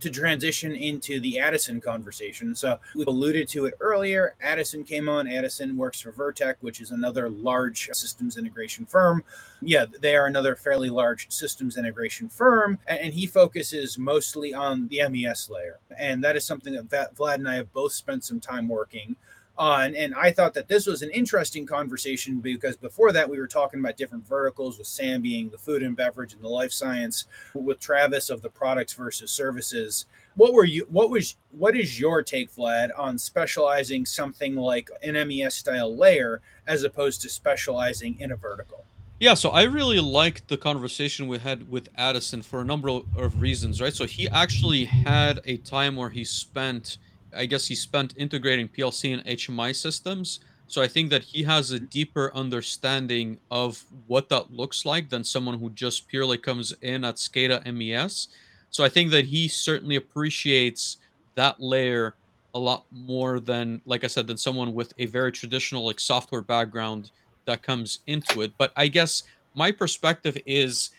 to 0.00 0.10
transition 0.10 0.72
into 0.72 1.20
the 1.20 1.38
Addison 1.38 1.80
conversation. 1.80 2.54
So 2.54 2.78
we 2.94 3.04
alluded 3.04 3.48
to 3.48 3.66
it 3.66 3.74
earlier. 3.80 4.34
Addison 4.42 4.84
came 4.84 5.08
on. 5.08 5.28
Addison 5.28 5.76
works 5.76 6.00
for 6.00 6.12
Vertech, 6.12 6.56
which 6.60 6.80
is 6.80 6.90
another 6.90 7.28
large 7.30 7.88
systems 7.92 8.36
integration 8.36 8.86
firm. 8.86 9.24
Yeah, 9.62 9.86
they 10.00 10.16
are 10.16 10.26
another 10.26 10.56
fairly 10.56 10.90
large 10.90 11.30
systems 11.30 11.76
integration 11.76 12.28
firm, 12.28 12.78
and 12.86 13.14
he 13.14 13.26
focuses 13.26 13.98
mostly 13.98 14.52
on 14.52 14.88
the 14.88 15.08
MES 15.08 15.48
layer. 15.48 15.78
And 15.96 16.22
that 16.24 16.36
is 16.36 16.44
something 16.44 16.74
that 16.74 17.14
Vlad 17.14 17.36
and 17.36 17.48
I 17.48 17.54
have 17.54 17.72
both 17.72 17.92
spent 17.92 18.24
some 18.24 18.40
time 18.40 18.68
working 18.68 19.16
uh, 19.56 19.88
and, 19.94 20.14
I 20.14 20.32
thought 20.32 20.54
that 20.54 20.68
this 20.68 20.86
was 20.86 21.02
an 21.02 21.10
interesting 21.10 21.66
conversation 21.66 22.40
because 22.40 22.76
before 22.76 23.12
that 23.12 23.28
we 23.28 23.38
were 23.38 23.46
talking 23.46 23.78
about 23.78 23.96
different 23.96 24.26
verticals 24.26 24.78
with 24.78 24.86
Sam 24.86 25.22
being 25.22 25.48
the 25.48 25.58
food 25.58 25.82
and 25.82 25.96
beverage 25.96 26.32
and 26.32 26.42
the 26.42 26.48
life 26.48 26.72
science, 26.72 27.26
with 27.54 27.78
Travis 27.78 28.30
of 28.30 28.42
the 28.42 28.48
products 28.48 28.94
versus 28.94 29.30
services. 29.30 30.06
What 30.34 30.52
were 30.52 30.64
you? 30.64 30.86
What 30.90 31.10
was? 31.10 31.36
What 31.52 31.76
is 31.76 32.00
your 32.00 32.22
take, 32.22 32.52
Vlad, 32.52 32.90
on 32.96 33.16
specializing 33.18 34.04
something 34.04 34.56
like 34.56 34.90
an 35.02 35.14
MES 35.28 35.54
style 35.54 35.96
layer 35.96 36.40
as 36.66 36.82
opposed 36.82 37.22
to 37.22 37.28
specializing 37.28 38.18
in 38.18 38.32
a 38.32 38.36
vertical? 38.36 38.84
Yeah, 39.20 39.34
so 39.34 39.50
I 39.50 39.62
really 39.62 40.00
liked 40.00 40.48
the 40.48 40.56
conversation 40.56 41.28
we 41.28 41.38
had 41.38 41.70
with 41.70 41.88
Addison 41.96 42.42
for 42.42 42.60
a 42.60 42.64
number 42.64 42.88
of 42.88 43.40
reasons, 43.40 43.80
right? 43.80 43.94
So 43.94 44.06
he 44.06 44.28
actually 44.28 44.86
had 44.86 45.40
a 45.44 45.58
time 45.58 45.94
where 45.94 46.10
he 46.10 46.24
spent 46.24 46.98
I 47.36 47.46
guess 47.46 47.66
he 47.66 47.74
spent 47.74 48.14
integrating 48.16 48.68
PLC 48.68 49.12
and 49.12 49.24
HMI 49.24 49.74
systems. 49.74 50.40
So 50.66 50.82
I 50.82 50.88
think 50.88 51.10
that 51.10 51.22
he 51.22 51.42
has 51.42 51.70
a 51.70 51.80
deeper 51.80 52.32
understanding 52.34 53.38
of 53.50 53.84
what 54.06 54.28
that 54.30 54.52
looks 54.52 54.86
like 54.86 55.10
than 55.10 55.22
someone 55.22 55.58
who 55.58 55.70
just 55.70 56.08
purely 56.08 56.38
comes 56.38 56.74
in 56.80 57.04
at 57.04 57.16
SCADA 57.16 57.72
MES. 57.72 58.28
So 58.70 58.82
I 58.82 58.88
think 58.88 59.10
that 59.10 59.26
he 59.26 59.46
certainly 59.46 59.96
appreciates 59.96 60.96
that 61.34 61.60
layer 61.60 62.14
a 62.54 62.58
lot 62.58 62.86
more 62.90 63.40
than, 63.40 63.82
like 63.84 64.04
I 64.04 64.06
said, 64.06 64.26
than 64.26 64.36
someone 64.36 64.74
with 64.74 64.94
a 64.98 65.06
very 65.06 65.32
traditional 65.32 65.84
like 65.84 66.00
software 66.00 66.42
background 66.42 67.10
that 67.44 67.62
comes 67.62 68.00
into 68.06 68.42
it. 68.42 68.52
But 68.56 68.72
I 68.76 68.88
guess 68.88 69.24
my 69.54 69.70
perspective 69.70 70.38
is, 70.46 70.90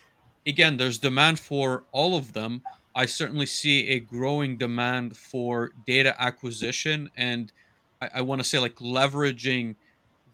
again, 0.45 0.77
there's 0.77 0.97
demand 0.97 1.39
for 1.39 1.83
all 1.91 2.17
of 2.17 2.33
them. 2.33 2.61
I 2.95 3.05
certainly 3.05 3.45
see 3.45 3.89
a 3.89 3.99
growing 3.99 4.57
demand 4.57 5.17
for 5.17 5.71
data 5.85 6.15
acquisition 6.21 7.09
and 7.17 7.51
I, 8.01 8.09
I 8.15 8.21
want 8.21 8.41
to 8.41 8.47
say 8.47 8.57
like 8.57 8.75
leveraging 8.75 9.75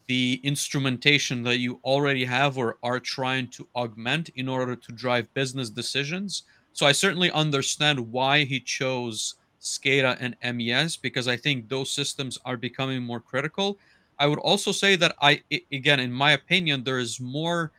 the 0.07 0.39
instrumentation 0.43 1.41
that 1.43 1.57
you 1.57 1.79
already 1.83 2.25
have 2.25 2.57
or 2.57 2.77
are 2.83 2.99
trying 2.99 3.47
to 3.47 3.67
augment 3.75 4.29
in 4.35 4.47
order 4.47 4.75
to 4.75 4.91
drive 4.91 5.33
business 5.33 5.69
decisions. 5.69 6.43
So 6.73 6.85
I 6.85 6.91
certainly 6.91 7.31
understand 7.31 7.99
why 8.11 8.43
he 8.43 8.59
chose 8.59 9.35
SCADA 9.61 10.17
and 10.19 10.57
MES 10.57 10.97
because 10.97 11.27
I 11.27 11.37
think 11.37 11.69
those 11.69 11.89
systems 11.89 12.37
are 12.45 12.57
becoming 12.57 13.01
more 13.01 13.19
critical. 13.19 13.77
I 14.19 14.27
would 14.27 14.39
also 14.39 14.71
say 14.71 14.95
that 14.97 15.15
I 15.21 15.41
again 15.71 15.99
in 15.99 16.11
my 16.11 16.33
opinion 16.33 16.83
there 16.83 16.99
is 16.99 17.19
more 17.19 17.71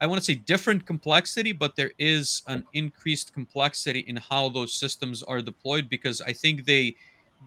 I 0.00 0.06
want 0.06 0.20
to 0.20 0.24
say 0.24 0.34
different 0.34 0.86
complexity, 0.86 1.52
but 1.52 1.76
there 1.76 1.92
is 1.98 2.42
an 2.46 2.64
increased 2.72 3.34
complexity 3.34 4.00
in 4.00 4.16
how 4.16 4.48
those 4.48 4.72
systems 4.72 5.22
are 5.22 5.42
deployed 5.42 5.90
because 5.90 6.22
I 6.22 6.32
think 6.32 6.64
they 6.64 6.96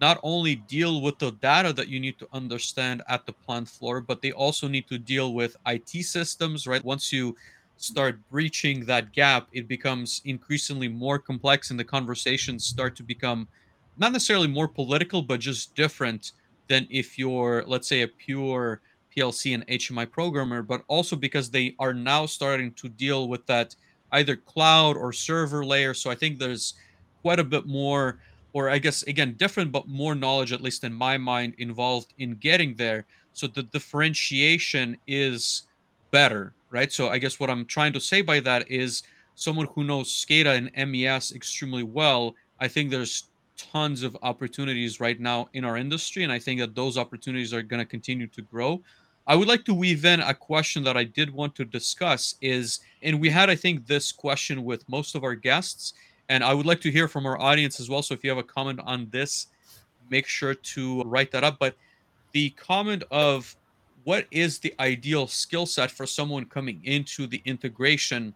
not 0.00 0.20
only 0.22 0.56
deal 0.56 1.00
with 1.00 1.18
the 1.18 1.32
data 1.32 1.72
that 1.72 1.88
you 1.88 1.98
need 1.98 2.18
to 2.18 2.28
understand 2.32 3.02
at 3.08 3.26
the 3.26 3.32
plant 3.32 3.68
floor, 3.68 4.00
but 4.00 4.22
they 4.22 4.32
also 4.32 4.68
need 4.68 4.88
to 4.88 4.98
deal 4.98 5.34
with 5.34 5.56
IT 5.66 6.04
systems, 6.04 6.66
right? 6.66 6.84
Once 6.84 7.12
you 7.12 7.36
start 7.76 8.18
breaching 8.30 8.84
that 8.84 9.12
gap, 9.12 9.48
it 9.52 9.66
becomes 9.66 10.20
increasingly 10.24 10.88
more 10.88 11.18
complex 11.18 11.70
and 11.70 11.78
the 11.78 11.84
conversations 11.84 12.64
start 12.64 12.94
to 12.96 13.02
become 13.02 13.48
not 13.96 14.12
necessarily 14.12 14.48
more 14.48 14.68
political, 14.68 15.22
but 15.22 15.40
just 15.40 15.74
different 15.74 16.32
than 16.68 16.86
if 16.90 17.18
you're, 17.18 17.64
let's 17.66 17.88
say, 17.88 18.02
a 18.02 18.08
pure 18.08 18.80
PLC 19.14 19.54
and 19.54 19.66
HMI 19.66 20.10
programmer, 20.10 20.62
but 20.62 20.82
also 20.88 21.16
because 21.16 21.50
they 21.50 21.74
are 21.78 21.94
now 21.94 22.26
starting 22.26 22.72
to 22.72 22.88
deal 22.88 23.28
with 23.28 23.46
that 23.46 23.74
either 24.12 24.36
cloud 24.36 24.96
or 24.96 25.12
server 25.12 25.64
layer. 25.64 25.94
So 25.94 26.10
I 26.10 26.14
think 26.14 26.38
there's 26.38 26.74
quite 27.22 27.40
a 27.40 27.44
bit 27.44 27.66
more, 27.66 28.18
or 28.52 28.70
I 28.70 28.78
guess 28.78 29.02
again, 29.04 29.34
different 29.36 29.72
but 29.72 29.88
more 29.88 30.14
knowledge, 30.14 30.52
at 30.52 30.60
least 30.60 30.84
in 30.84 30.92
my 30.92 31.18
mind, 31.18 31.54
involved 31.58 32.14
in 32.18 32.34
getting 32.36 32.74
there. 32.74 33.06
So 33.32 33.46
the 33.46 33.64
differentiation 33.64 34.96
is 35.06 35.64
better, 36.10 36.54
right? 36.70 36.92
So 36.92 37.08
I 37.08 37.18
guess 37.18 37.40
what 37.40 37.50
I'm 37.50 37.66
trying 37.66 37.92
to 37.94 38.00
say 38.00 38.22
by 38.22 38.40
that 38.40 38.70
is 38.70 39.02
someone 39.34 39.66
who 39.74 39.82
knows 39.84 40.12
SCADA 40.12 40.70
and 40.74 40.92
MES 40.92 41.32
extremely 41.32 41.82
well, 41.82 42.34
I 42.60 42.68
think 42.68 42.90
there's 42.90 43.24
tons 43.56 44.02
of 44.02 44.16
opportunities 44.22 45.00
right 45.00 45.20
now 45.20 45.48
in 45.54 45.64
our 45.64 45.76
industry. 45.76 46.22
And 46.22 46.32
I 46.32 46.38
think 46.38 46.60
that 46.60 46.74
those 46.74 46.96
opportunities 46.98 47.52
are 47.52 47.62
going 47.62 47.80
to 47.80 47.86
continue 47.86 48.26
to 48.28 48.42
grow. 48.42 48.82
I 49.26 49.34
would 49.36 49.48
like 49.48 49.64
to 49.64 49.74
weave 49.74 50.04
in 50.04 50.20
a 50.20 50.34
question 50.34 50.84
that 50.84 50.96
I 50.96 51.04
did 51.04 51.32
want 51.32 51.54
to 51.56 51.64
discuss 51.64 52.34
is, 52.42 52.80
and 53.02 53.20
we 53.20 53.30
had, 53.30 53.48
I 53.48 53.56
think, 53.56 53.86
this 53.86 54.12
question 54.12 54.64
with 54.64 54.86
most 54.88 55.14
of 55.14 55.24
our 55.24 55.34
guests, 55.34 55.94
and 56.28 56.44
I 56.44 56.52
would 56.52 56.66
like 56.66 56.80
to 56.82 56.90
hear 56.90 57.08
from 57.08 57.24
our 57.24 57.40
audience 57.40 57.80
as 57.80 57.88
well. 57.88 58.02
So 58.02 58.12
if 58.12 58.22
you 58.22 58.30
have 58.30 58.38
a 58.38 58.42
comment 58.42 58.80
on 58.84 59.08
this, 59.10 59.46
make 60.10 60.26
sure 60.26 60.54
to 60.54 61.02
write 61.04 61.30
that 61.32 61.42
up. 61.42 61.58
But 61.58 61.74
the 62.32 62.50
comment 62.50 63.04
of 63.10 63.56
what 64.04 64.26
is 64.30 64.58
the 64.58 64.74
ideal 64.78 65.26
skill 65.26 65.64
set 65.64 65.90
for 65.90 66.04
someone 66.04 66.44
coming 66.44 66.80
into 66.84 67.26
the 67.26 67.40
integration, 67.46 68.34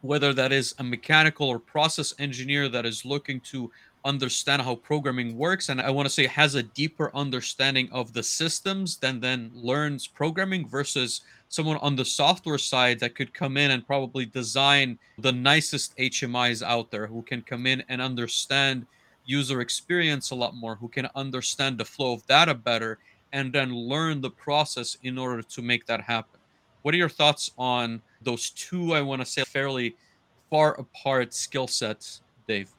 whether 0.00 0.32
that 0.32 0.50
is 0.50 0.74
a 0.78 0.82
mechanical 0.82 1.46
or 1.46 1.58
process 1.58 2.14
engineer 2.18 2.70
that 2.70 2.86
is 2.86 3.04
looking 3.04 3.38
to 3.40 3.70
understand 4.04 4.60
how 4.60 4.74
programming 4.74 5.36
works 5.36 5.68
and 5.68 5.80
i 5.80 5.90
want 5.90 6.06
to 6.06 6.12
say 6.12 6.26
has 6.26 6.54
a 6.54 6.62
deeper 6.62 7.10
understanding 7.14 7.88
of 7.92 8.12
the 8.12 8.22
systems 8.22 8.96
than 8.96 9.20
then 9.20 9.50
learns 9.54 10.06
programming 10.06 10.66
versus 10.68 11.20
someone 11.48 11.76
on 11.78 11.94
the 11.94 12.04
software 12.04 12.58
side 12.58 12.98
that 12.98 13.14
could 13.14 13.32
come 13.32 13.56
in 13.56 13.70
and 13.70 13.86
probably 13.86 14.24
design 14.24 14.98
the 15.18 15.30
nicest 15.32 15.96
hmis 15.96 16.62
out 16.62 16.90
there 16.90 17.06
who 17.06 17.22
can 17.22 17.42
come 17.42 17.66
in 17.66 17.82
and 17.88 18.02
understand 18.02 18.86
user 19.24 19.60
experience 19.60 20.30
a 20.30 20.34
lot 20.34 20.54
more, 20.54 20.74
who 20.74 20.88
can 20.88 21.08
understand 21.14 21.78
the 21.78 21.84
flow 21.84 22.12
of 22.12 22.26
data 22.26 22.54
better, 22.54 22.98
and 23.32 23.52
then 23.52 23.74
learn 23.74 24.20
the 24.20 24.30
process 24.30 24.96
in 25.02 25.18
order 25.18 25.42
to 25.42 25.62
make 25.62 25.86
that 25.86 26.00
happen. 26.00 26.40
What 26.82 26.94
are 26.94 26.98
your 26.98 27.08
thoughts 27.08 27.50
on 27.56 28.02
those 28.20 28.50
two, 28.50 28.94
I 28.94 29.00
want 29.00 29.22
to 29.22 29.26
say, 29.26 29.44
fairly 29.44 29.96
far 30.50 30.78
apart 30.78 31.32
skill 31.32 31.66
sets, 31.66 32.20
Dave? 32.46 32.70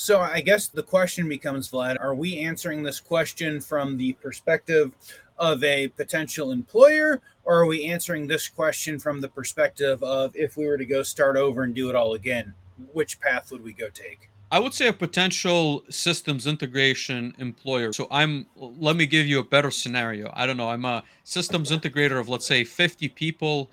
So 0.00 0.20
I 0.20 0.40
guess 0.40 0.68
the 0.68 0.84
question 0.84 1.28
becomes, 1.28 1.72
Vlad, 1.72 2.00
are 2.00 2.14
we 2.14 2.38
answering 2.38 2.84
this 2.84 3.00
question 3.00 3.60
from 3.60 3.96
the 3.96 4.12
perspective 4.12 4.92
of 5.36 5.64
a 5.64 5.88
potential 5.88 6.52
employer, 6.52 7.20
or 7.42 7.58
are 7.58 7.66
we 7.66 7.84
answering 7.84 8.28
this 8.28 8.46
question 8.48 9.00
from 9.00 9.20
the 9.20 9.26
perspective 9.26 10.00
of 10.04 10.30
if 10.36 10.56
we 10.56 10.66
were 10.66 10.78
to 10.78 10.86
go 10.86 11.02
start 11.02 11.36
over 11.36 11.64
and 11.64 11.74
do 11.74 11.90
it 11.90 11.96
all 11.96 12.14
again, 12.14 12.54
which 12.92 13.18
path 13.18 13.50
would 13.50 13.64
we 13.64 13.72
go 13.72 13.88
take? 13.88 14.30
I 14.52 14.60
would 14.60 14.72
say 14.72 14.86
a 14.86 14.92
potential 14.92 15.82
systems 15.90 16.46
integration 16.46 17.34
employer. 17.38 17.92
So 17.92 18.06
I'm 18.12 18.46
let 18.54 18.94
me 18.94 19.04
give 19.04 19.26
you 19.26 19.40
a 19.40 19.44
better 19.44 19.72
scenario. 19.72 20.30
I 20.32 20.46
don't 20.46 20.56
know. 20.56 20.70
I'm 20.70 20.84
a 20.84 21.02
systems 21.24 21.72
integrator 21.72 22.20
of 22.20 22.28
let's 22.28 22.46
say 22.46 22.62
50 22.62 23.08
people. 23.08 23.68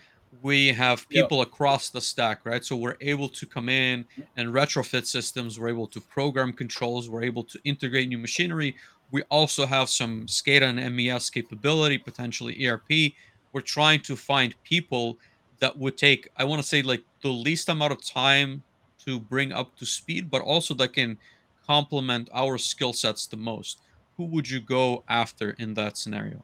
We 0.45 0.67
have 0.73 1.09
people 1.09 1.39
yep. 1.39 1.47
across 1.47 1.89
the 1.89 1.99
stack, 1.99 2.45
right? 2.45 2.63
So 2.63 2.75
we're 2.75 2.97
able 3.01 3.29
to 3.29 3.47
come 3.47 3.67
in 3.67 4.05
and 4.37 4.49
retrofit 4.49 5.07
systems. 5.07 5.59
We're 5.59 5.69
able 5.69 5.87
to 5.87 5.99
program 5.99 6.53
controls. 6.53 7.09
We're 7.09 7.23
able 7.23 7.43
to 7.45 7.59
integrate 7.63 8.09
new 8.09 8.19
machinery. 8.19 8.75
We 9.09 9.23
also 9.31 9.65
have 9.65 9.89
some 9.89 10.27
SCADA 10.27 10.77
and 10.77 10.95
MES 10.95 11.31
capability, 11.31 11.97
potentially 11.97 12.63
ERP. 12.63 13.13
We're 13.53 13.61
trying 13.61 14.01
to 14.01 14.15
find 14.15 14.53
people 14.63 15.17
that 15.61 15.75
would 15.75 15.97
take, 15.97 16.29
I 16.37 16.43
want 16.43 16.61
to 16.61 16.67
say, 16.67 16.83
like 16.83 17.01
the 17.23 17.29
least 17.29 17.69
amount 17.69 17.93
of 17.93 18.05
time 18.05 18.61
to 19.03 19.19
bring 19.19 19.51
up 19.51 19.75
to 19.77 19.85
speed, 19.87 20.29
but 20.29 20.43
also 20.43 20.75
that 20.75 20.93
can 20.93 21.17
complement 21.65 22.29
our 22.31 22.59
skill 22.59 22.93
sets 22.93 23.25
the 23.25 23.37
most. 23.37 23.79
Who 24.15 24.25
would 24.25 24.47
you 24.47 24.59
go 24.59 25.03
after 25.09 25.55
in 25.57 25.73
that 25.73 25.97
scenario? 25.97 26.43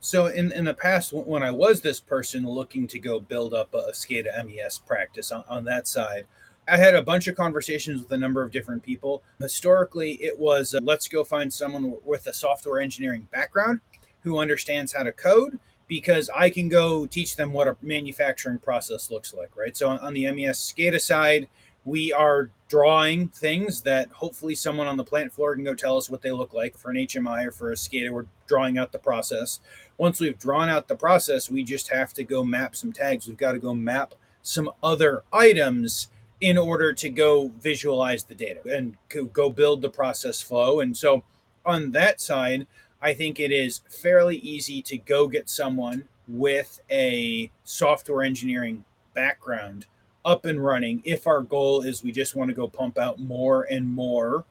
So 0.00 0.26
in, 0.26 0.50
in 0.52 0.64
the 0.64 0.74
past, 0.74 1.12
when 1.12 1.42
I 1.42 1.50
was 1.50 1.80
this 1.80 2.00
person 2.00 2.46
looking 2.46 2.86
to 2.88 2.98
go 2.98 3.20
build 3.20 3.52
up 3.52 3.74
a 3.74 3.92
SCADA 3.92 4.46
MES 4.46 4.78
practice 4.78 5.30
on, 5.30 5.44
on 5.48 5.64
that 5.64 5.86
side, 5.86 6.26
I 6.66 6.76
had 6.76 6.94
a 6.94 7.02
bunch 7.02 7.26
of 7.26 7.36
conversations 7.36 8.02
with 8.02 8.12
a 8.12 8.16
number 8.16 8.42
of 8.42 8.50
different 8.50 8.82
people. 8.82 9.22
Historically, 9.40 10.12
it 10.22 10.38
was 10.38 10.74
uh, 10.74 10.80
let's 10.82 11.08
go 11.08 11.22
find 11.22 11.52
someone 11.52 11.96
with 12.04 12.26
a 12.28 12.32
software 12.32 12.80
engineering 12.80 13.28
background 13.30 13.80
who 14.22 14.38
understands 14.38 14.92
how 14.92 15.02
to 15.02 15.12
code 15.12 15.58
because 15.86 16.30
I 16.34 16.48
can 16.48 16.68
go 16.68 17.06
teach 17.06 17.36
them 17.36 17.52
what 17.52 17.66
a 17.66 17.76
manufacturing 17.82 18.58
process 18.58 19.10
looks 19.10 19.34
like, 19.34 19.56
right? 19.56 19.76
So 19.76 19.88
on 19.88 20.14
the 20.14 20.30
MES 20.30 20.72
SCADA 20.72 21.00
side, 21.00 21.48
we 21.84 22.12
are 22.12 22.50
drawing 22.68 23.28
things 23.28 23.82
that 23.82 24.08
hopefully 24.10 24.54
someone 24.54 24.86
on 24.86 24.96
the 24.96 25.04
plant 25.04 25.32
floor 25.32 25.54
can 25.54 25.64
go 25.64 25.74
tell 25.74 25.96
us 25.96 26.08
what 26.08 26.22
they 26.22 26.30
look 26.30 26.52
like 26.52 26.76
for 26.76 26.90
an 26.90 26.96
HMI 26.96 27.46
or 27.46 27.50
for 27.50 27.72
a 27.72 27.74
SCADA. 27.74 28.10
We're 28.10 28.26
drawing 28.46 28.78
out 28.78 28.92
the 28.92 28.98
process. 28.98 29.60
Once 29.98 30.20
we've 30.20 30.38
drawn 30.38 30.68
out 30.68 30.88
the 30.88 30.96
process, 30.96 31.50
we 31.50 31.64
just 31.64 31.88
have 31.88 32.12
to 32.14 32.24
go 32.24 32.44
map 32.44 32.76
some 32.76 32.92
tags. 32.92 33.26
We've 33.26 33.36
got 33.36 33.52
to 33.52 33.58
go 33.58 33.74
map 33.74 34.14
some 34.42 34.70
other 34.82 35.24
items 35.32 36.08
in 36.40 36.56
order 36.56 36.92
to 36.92 37.10
go 37.10 37.48
visualize 37.60 38.24
the 38.24 38.34
data 38.34 38.60
and 38.70 38.96
go 39.32 39.50
build 39.50 39.82
the 39.82 39.90
process 39.90 40.40
flow. 40.40 40.80
And 40.80 40.96
so 40.96 41.22
on 41.66 41.90
that 41.92 42.20
side, 42.20 42.66
I 43.02 43.14
think 43.14 43.40
it 43.40 43.52
is 43.52 43.80
fairly 43.88 44.36
easy 44.36 44.82
to 44.82 44.98
go 44.98 45.26
get 45.26 45.50
someone 45.50 46.04
with 46.28 46.80
a 46.90 47.50
software 47.64 48.22
engineering 48.22 48.84
background 49.14 49.86
up 50.24 50.44
and 50.44 50.62
running 50.64 51.02
if 51.04 51.26
our 51.26 51.40
goal 51.40 51.82
is 51.82 52.02
we 52.02 52.12
just 52.12 52.34
want 52.34 52.48
to 52.48 52.54
go 52.54 52.68
pump 52.68 52.98
out 52.98 53.18
more 53.18 53.64
and 53.64 53.86
more 53.86 54.44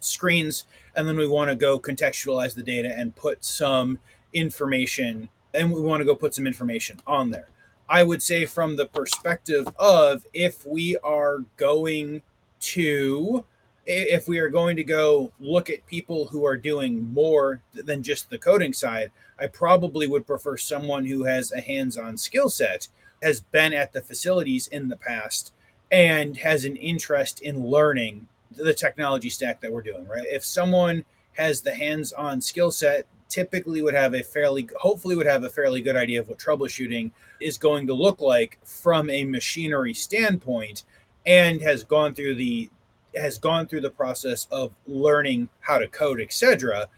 screens 0.00 0.64
and 0.96 1.06
then 1.06 1.16
we 1.16 1.26
want 1.26 1.48
to 1.50 1.56
go 1.56 1.78
contextualize 1.78 2.54
the 2.54 2.62
data 2.62 2.96
and 2.96 3.14
put 3.14 3.44
some 3.44 3.98
information 4.32 5.28
and 5.54 5.70
we 5.70 5.80
want 5.80 6.00
to 6.00 6.04
go 6.04 6.14
put 6.14 6.34
some 6.34 6.46
information 6.46 7.00
on 7.06 7.30
there. 7.30 7.48
I 7.88 8.02
would 8.02 8.22
say 8.22 8.46
from 8.46 8.76
the 8.76 8.86
perspective 8.86 9.68
of 9.78 10.26
if 10.32 10.66
we 10.66 10.96
are 10.98 11.38
going 11.56 12.22
to 12.60 13.44
if 13.84 14.28
we 14.28 14.38
are 14.38 14.48
going 14.48 14.76
to 14.76 14.84
go 14.84 15.32
look 15.40 15.68
at 15.68 15.84
people 15.86 16.26
who 16.26 16.46
are 16.46 16.56
doing 16.56 17.12
more 17.12 17.60
than 17.74 18.00
just 18.00 18.30
the 18.30 18.38
coding 18.38 18.72
side, 18.72 19.10
I 19.40 19.48
probably 19.48 20.06
would 20.06 20.24
prefer 20.24 20.56
someone 20.56 21.04
who 21.04 21.24
has 21.24 21.50
a 21.50 21.60
hands 21.60 21.98
on 21.98 22.16
skill 22.16 22.48
set, 22.48 22.86
has 23.22 23.40
been 23.40 23.72
at 23.72 23.92
the 23.92 24.02
facilities 24.02 24.66
in 24.68 24.88
the 24.88 24.96
past, 24.96 25.52
and 25.90 26.36
has 26.36 26.64
an 26.64 26.76
interest 26.76 27.40
in 27.42 27.66
learning 27.66 28.26
the 28.56 28.74
technology 28.74 29.30
stack 29.30 29.60
that 29.60 29.72
we're 29.72 29.82
doing, 29.82 30.06
right? 30.06 30.26
If 30.26 30.44
someone 30.44 31.04
has 31.34 31.60
the 31.60 31.74
hands 31.74 32.12
on 32.12 32.40
skill 32.40 32.70
set, 32.70 33.06
typically 33.28 33.80
would 33.80 33.94
have 33.94 34.14
a 34.14 34.22
fairly, 34.22 34.68
hopefully, 34.78 35.16
would 35.16 35.26
have 35.26 35.44
a 35.44 35.50
fairly 35.50 35.80
good 35.80 35.96
idea 35.96 36.20
of 36.20 36.28
what 36.28 36.38
troubleshooting 36.38 37.10
is 37.40 37.56
going 37.56 37.86
to 37.86 37.94
look 37.94 38.20
like 38.20 38.58
from 38.64 39.08
a 39.08 39.24
machinery 39.24 39.94
standpoint 39.94 40.84
and 41.24 41.60
has 41.62 41.84
gone 41.84 42.14
through 42.14 42.34
the 42.34 42.68
has 43.14 43.36
gone 43.38 43.66
through 43.66 43.82
the 43.82 43.90
process 43.90 44.46
of 44.50 44.72
learning 44.86 45.46
how 45.60 45.78
to 45.78 45.86
code, 45.88 46.20
etc., 46.20 46.88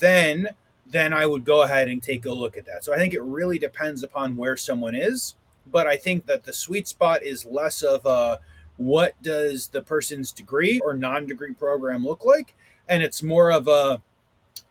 then 0.00 0.48
then 0.86 1.12
I 1.12 1.26
would 1.26 1.44
go 1.44 1.62
ahead 1.62 1.88
and 1.88 2.02
take 2.02 2.24
a 2.24 2.32
look 2.32 2.56
at 2.56 2.64
that. 2.66 2.84
So 2.84 2.94
I 2.94 2.96
think 2.96 3.12
it 3.12 3.22
really 3.22 3.58
depends 3.58 4.02
upon 4.02 4.36
where 4.36 4.56
someone 4.56 4.94
is, 4.94 5.34
but 5.70 5.86
I 5.86 5.96
think 5.96 6.26
that 6.26 6.44
the 6.44 6.52
sweet 6.52 6.88
spot 6.88 7.22
is 7.22 7.44
less 7.44 7.82
of 7.82 8.04
a 8.06 8.40
what 8.76 9.20
does 9.22 9.68
the 9.68 9.82
person's 9.82 10.32
degree 10.32 10.80
or 10.80 10.94
non-degree 10.94 11.54
program 11.54 12.04
look 12.04 12.24
like, 12.24 12.54
and 12.88 13.02
it's 13.02 13.22
more 13.22 13.50
of 13.50 13.68
a 13.68 14.00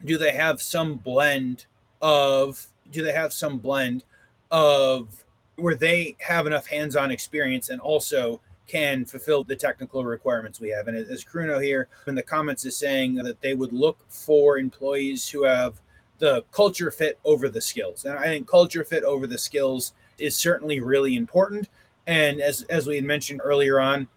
do 0.06 0.18
they 0.18 0.32
have 0.32 0.62
some 0.62 0.96
blend 0.96 1.66
of 2.02 2.68
do 2.92 3.04
they 3.04 3.12
have 3.12 3.34
some 3.34 3.58
blend 3.58 4.04
of 4.52 5.26
where 5.56 5.76
they 5.76 6.16
have 6.20 6.48
enough 6.48 6.68
hands-on 6.68 7.12
experience 7.12 7.70
and 7.70 7.82
also 7.82 8.40
can 8.68 9.06
fulfill 9.06 9.44
the 9.44 9.56
technical 9.56 10.04
requirements 10.04 10.60
we 10.60 10.70
have. 10.70 10.88
And 10.88 10.98
as 10.98 11.24
Kruno 11.24 11.64
here 11.64 11.88
in 12.06 12.16
the 12.16 12.24
comments 12.24 12.66
is 12.66 12.78
saying 12.78 13.16
that 13.16 13.42
they 13.42 13.56
would 13.56 13.74
look 13.74 13.98
for 14.10 14.58
employees 14.58 15.28
who 15.28 15.44
have 15.44 15.82
the 16.20 16.44
culture 16.52 16.92
fit 16.92 17.18
over 17.24 17.50
the 17.50 17.62
skills. 17.62 18.06
And 18.06 18.18
I 18.18 18.26
think 18.26 18.48
culture 18.48 18.84
fit 18.84 19.04
over 19.04 19.26
the 19.26 19.38
skills 19.38 19.94
is 20.18 20.36
certainly 20.36 20.80
really 20.80 21.16
important. 21.16 21.70
And 22.06 22.40
as, 22.42 22.64
as 22.64 22.88
we 22.88 22.96
had 22.96 23.06
mentioned 23.06 23.42
earlier 23.44 23.80
on, 23.80 24.08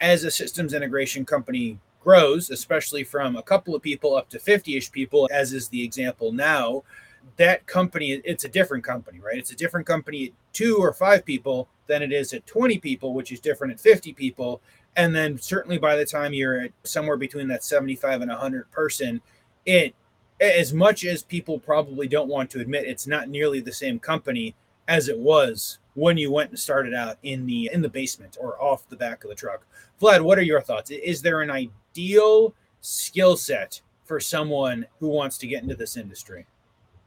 as 0.00 0.24
a 0.24 0.30
systems 0.30 0.74
integration 0.74 1.24
company 1.24 1.78
grows, 2.00 2.50
especially 2.50 3.04
from 3.04 3.36
a 3.36 3.42
couple 3.42 3.74
of 3.74 3.82
people 3.82 4.14
up 4.16 4.28
to 4.30 4.38
50 4.38 4.76
ish 4.76 4.92
people, 4.92 5.28
as 5.32 5.52
is 5.52 5.68
the 5.68 5.82
example 5.82 6.32
now, 6.32 6.82
that 7.36 7.66
company, 7.66 8.12
it's 8.12 8.44
a 8.44 8.48
different 8.48 8.84
company, 8.84 9.18
right? 9.18 9.38
It's 9.38 9.50
a 9.50 9.56
different 9.56 9.86
company, 9.86 10.26
at 10.26 10.32
two 10.52 10.76
or 10.78 10.92
five 10.92 11.24
people 11.24 11.68
than 11.86 12.02
it 12.02 12.12
is 12.12 12.32
at 12.32 12.46
20 12.46 12.78
people, 12.78 13.14
which 13.14 13.32
is 13.32 13.40
different 13.40 13.72
at 13.72 13.80
50 13.80 14.12
people. 14.12 14.60
And 14.96 15.14
then 15.14 15.38
certainly 15.38 15.78
by 15.78 15.96
the 15.96 16.04
time 16.04 16.32
you're 16.32 16.60
at 16.60 16.72
somewhere 16.84 17.16
between 17.16 17.48
that 17.48 17.64
75 17.64 18.22
and 18.22 18.30
100 18.30 18.70
person, 18.70 19.20
it, 19.66 19.94
as 20.40 20.72
much 20.72 21.04
as 21.04 21.22
people 21.22 21.58
probably 21.58 22.06
don't 22.06 22.28
want 22.28 22.50
to 22.50 22.60
admit, 22.60 22.84
it's 22.86 23.06
not 23.06 23.28
nearly 23.28 23.60
the 23.60 23.72
same 23.72 23.98
company 23.98 24.54
as 24.88 25.08
it 25.08 25.18
was 25.18 25.78
when 25.94 26.16
you 26.16 26.30
went 26.30 26.50
and 26.50 26.58
started 26.58 26.94
out 26.94 27.18
in 27.22 27.46
the 27.46 27.70
in 27.72 27.80
the 27.80 27.88
basement 27.88 28.36
or 28.40 28.60
off 28.62 28.88
the 28.88 28.96
back 28.96 29.24
of 29.24 29.30
the 29.30 29.36
truck. 29.36 29.66
Vlad, 30.00 30.22
what 30.22 30.38
are 30.38 30.42
your 30.42 30.60
thoughts? 30.60 30.90
Is 30.90 31.22
there 31.22 31.42
an 31.42 31.50
ideal 31.50 32.54
skill 32.80 33.36
set 33.36 33.80
for 34.04 34.20
someone 34.20 34.86
who 35.00 35.08
wants 35.08 35.38
to 35.38 35.46
get 35.46 35.62
into 35.62 35.74
this 35.74 35.96
industry? 35.96 36.46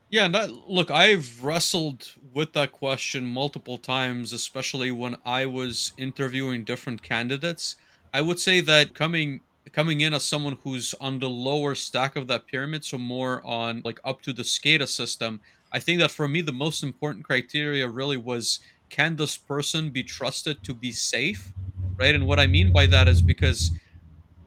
Yeah, 0.09 0.47
look, 0.67 0.89
I've 0.89 1.43
wrestled 1.43 2.09
with 2.33 2.53
that 2.53 2.71
question 2.71 3.25
multiple 3.25 3.77
times, 3.77 4.31
especially 4.31 4.91
when 4.91 5.17
I 5.25 5.45
was 5.45 5.91
interviewing 5.97 6.63
different 6.63 7.03
candidates. 7.03 7.75
I 8.13 8.21
would 8.21 8.39
say 8.39 8.61
that 8.61 8.93
coming 8.93 9.41
coming 9.73 10.01
in 10.01 10.13
as 10.13 10.23
someone 10.23 10.57
who's 10.63 10.95
on 11.01 11.19
the 11.19 11.29
lower 11.29 11.75
stack 11.75 12.15
of 12.15 12.25
that 12.27 12.47
pyramid, 12.47 12.85
so 12.85 12.97
more 12.97 13.45
on 13.45 13.81
like 13.83 13.99
up 14.05 14.21
to 14.21 14.31
the 14.31 14.43
SCADA 14.43 14.87
system, 14.87 15.41
I 15.71 15.79
think 15.79 15.99
that 15.99 16.11
for 16.11 16.27
me 16.27 16.41
the 16.41 16.53
most 16.53 16.83
important 16.83 17.25
criteria 17.25 17.87
really 17.87 18.17
was 18.17 18.59
can 18.89 19.15
this 19.15 19.37
person 19.37 19.89
be 19.89 20.03
trusted 20.03 20.63
to 20.63 20.73
be 20.73 20.91
safe, 20.91 21.51
right? 21.97 22.15
And 22.15 22.25
what 22.25 22.39
I 22.39 22.47
mean 22.47 22.71
by 22.71 22.85
that 22.87 23.07
is 23.07 23.21
because 23.21 23.71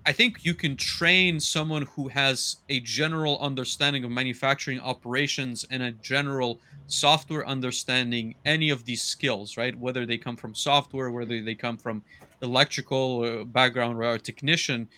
I 0.07 0.13
think 0.13 0.45
you 0.45 0.55
can 0.55 0.77
train 0.77 1.39
someone 1.39 1.87
who 1.95 2.09
has 2.09 2.57
a 2.71 2.81
general 2.81 3.39
understanding 3.41 4.03
of 4.03 4.11
manufacturing 4.11 4.81
operations 4.81 5.67
and 5.71 5.83
a 5.83 5.93
general 5.93 6.59
software 6.87 7.47
understanding 7.47 8.35
any 8.47 8.71
of 8.71 8.85
these 8.85 9.03
skills, 9.03 9.57
right? 9.59 9.79
Whether 9.79 10.07
they 10.07 10.17
come 10.17 10.37
from 10.37 10.55
software, 10.55 11.11
whether 11.11 11.43
they 11.43 11.55
come 11.55 11.77
from 11.77 12.03
electrical 12.43 13.23
uh, 13.23 13.45
background 13.45 13.99
or 13.99 14.15
a 14.15 14.19
technician. 14.19 14.89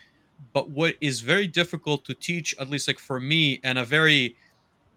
But 0.52 0.70
what 0.70 0.94
is 1.00 1.20
very 1.20 1.48
difficult 1.48 2.04
to 2.04 2.14
teach, 2.14 2.54
at 2.60 2.70
least 2.70 2.86
like 2.86 2.98
for 2.98 3.18
me, 3.18 3.60
and 3.64 3.78
a 3.78 3.84
very, 3.84 4.36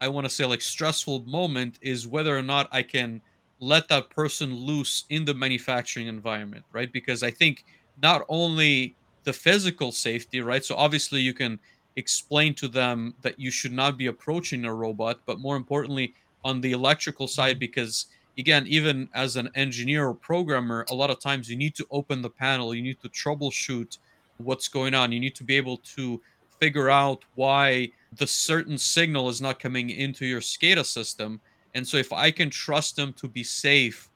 I 0.01 0.07
want 0.07 0.25
to 0.25 0.29
say 0.29 0.45
like 0.45 0.61
stressful 0.61 1.23
moment 1.25 1.79
is 1.81 2.07
whether 2.07 2.37
or 2.37 2.41
not 2.41 2.67
I 2.71 2.81
can 2.81 3.21
let 3.59 3.87
that 3.87 4.09
person 4.09 4.53
loose 4.53 5.05
in 5.09 5.25
the 5.25 5.33
manufacturing 5.33 6.07
environment, 6.07 6.65
right? 6.73 6.91
Because 6.91 7.23
I 7.23 7.31
think 7.31 7.65
not 8.01 8.25
only 8.27 8.95
the 9.23 9.33
physical 9.33 9.91
safety, 9.91 10.41
right? 10.41 10.63
So 10.63 10.75
obviously 10.75 11.21
you 11.21 11.33
can 11.33 11.59
explain 11.95 12.53
to 12.55 12.67
them 12.67 13.15
that 13.21 13.39
you 13.39 13.49
should 13.51 13.71
not 13.71 13.97
be 13.97 14.07
approaching 14.07 14.65
a 14.65 14.73
robot, 14.73 15.19
but 15.25 15.39
more 15.39 15.55
importantly, 15.55 16.13
on 16.43 16.61
the 16.61 16.73
electrical 16.73 17.27
side, 17.27 17.57
because 17.57 18.07
again, 18.37 18.65
even 18.67 19.09
as 19.13 19.37
an 19.37 19.49
engineer 19.55 20.07
or 20.07 20.13
programmer, 20.13 20.85
a 20.89 20.95
lot 20.95 21.09
of 21.09 21.19
times 21.19 21.49
you 21.49 21.55
need 21.55 21.73
to 21.75 21.87
open 21.89 22.21
the 22.21 22.29
panel, 22.29 22.75
you 22.75 22.81
need 22.81 23.01
to 23.01 23.09
troubleshoot 23.09 23.97
what's 24.37 24.67
going 24.67 24.93
on, 24.93 25.11
you 25.11 25.19
need 25.19 25.35
to 25.35 25.43
be 25.43 25.55
able 25.55 25.77
to 25.77 26.21
figure 26.59 26.89
out 26.89 27.23
why 27.35 27.89
the 28.17 28.27
certain 28.27 28.77
signal 28.77 29.29
is 29.29 29.41
not 29.41 29.59
coming 29.59 29.89
into 29.89 30.25
your 30.25 30.41
SCADA 30.41 30.85
system. 30.85 31.39
And 31.73 31.87
so 31.87 31.97
if 31.97 32.13
I 32.13 32.31
can 32.31 32.49
trust 32.49 32.95
them 32.95 33.13
to 33.13 33.27
be 33.27 33.43
safe 33.43 34.09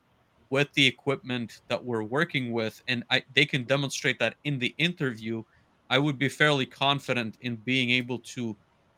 with 0.50 0.72
the 0.74 0.86
equipment 0.86 1.62
that 1.68 1.84
we're 1.84 2.04
working 2.04 2.52
with 2.52 2.82
and 2.88 3.04
I, 3.10 3.24
they 3.36 3.46
can 3.46 3.64
demonstrate 3.64 4.20
that 4.20 4.36
in 4.44 4.60
the 4.60 4.74
interview, 4.78 5.44
I 5.90 6.00
would 6.00 6.18
be 6.18 6.30
fairly 6.30 6.66
confident 6.66 7.36
in 7.42 7.56
being 7.58 7.92
able 7.92 8.20
to 8.20 8.56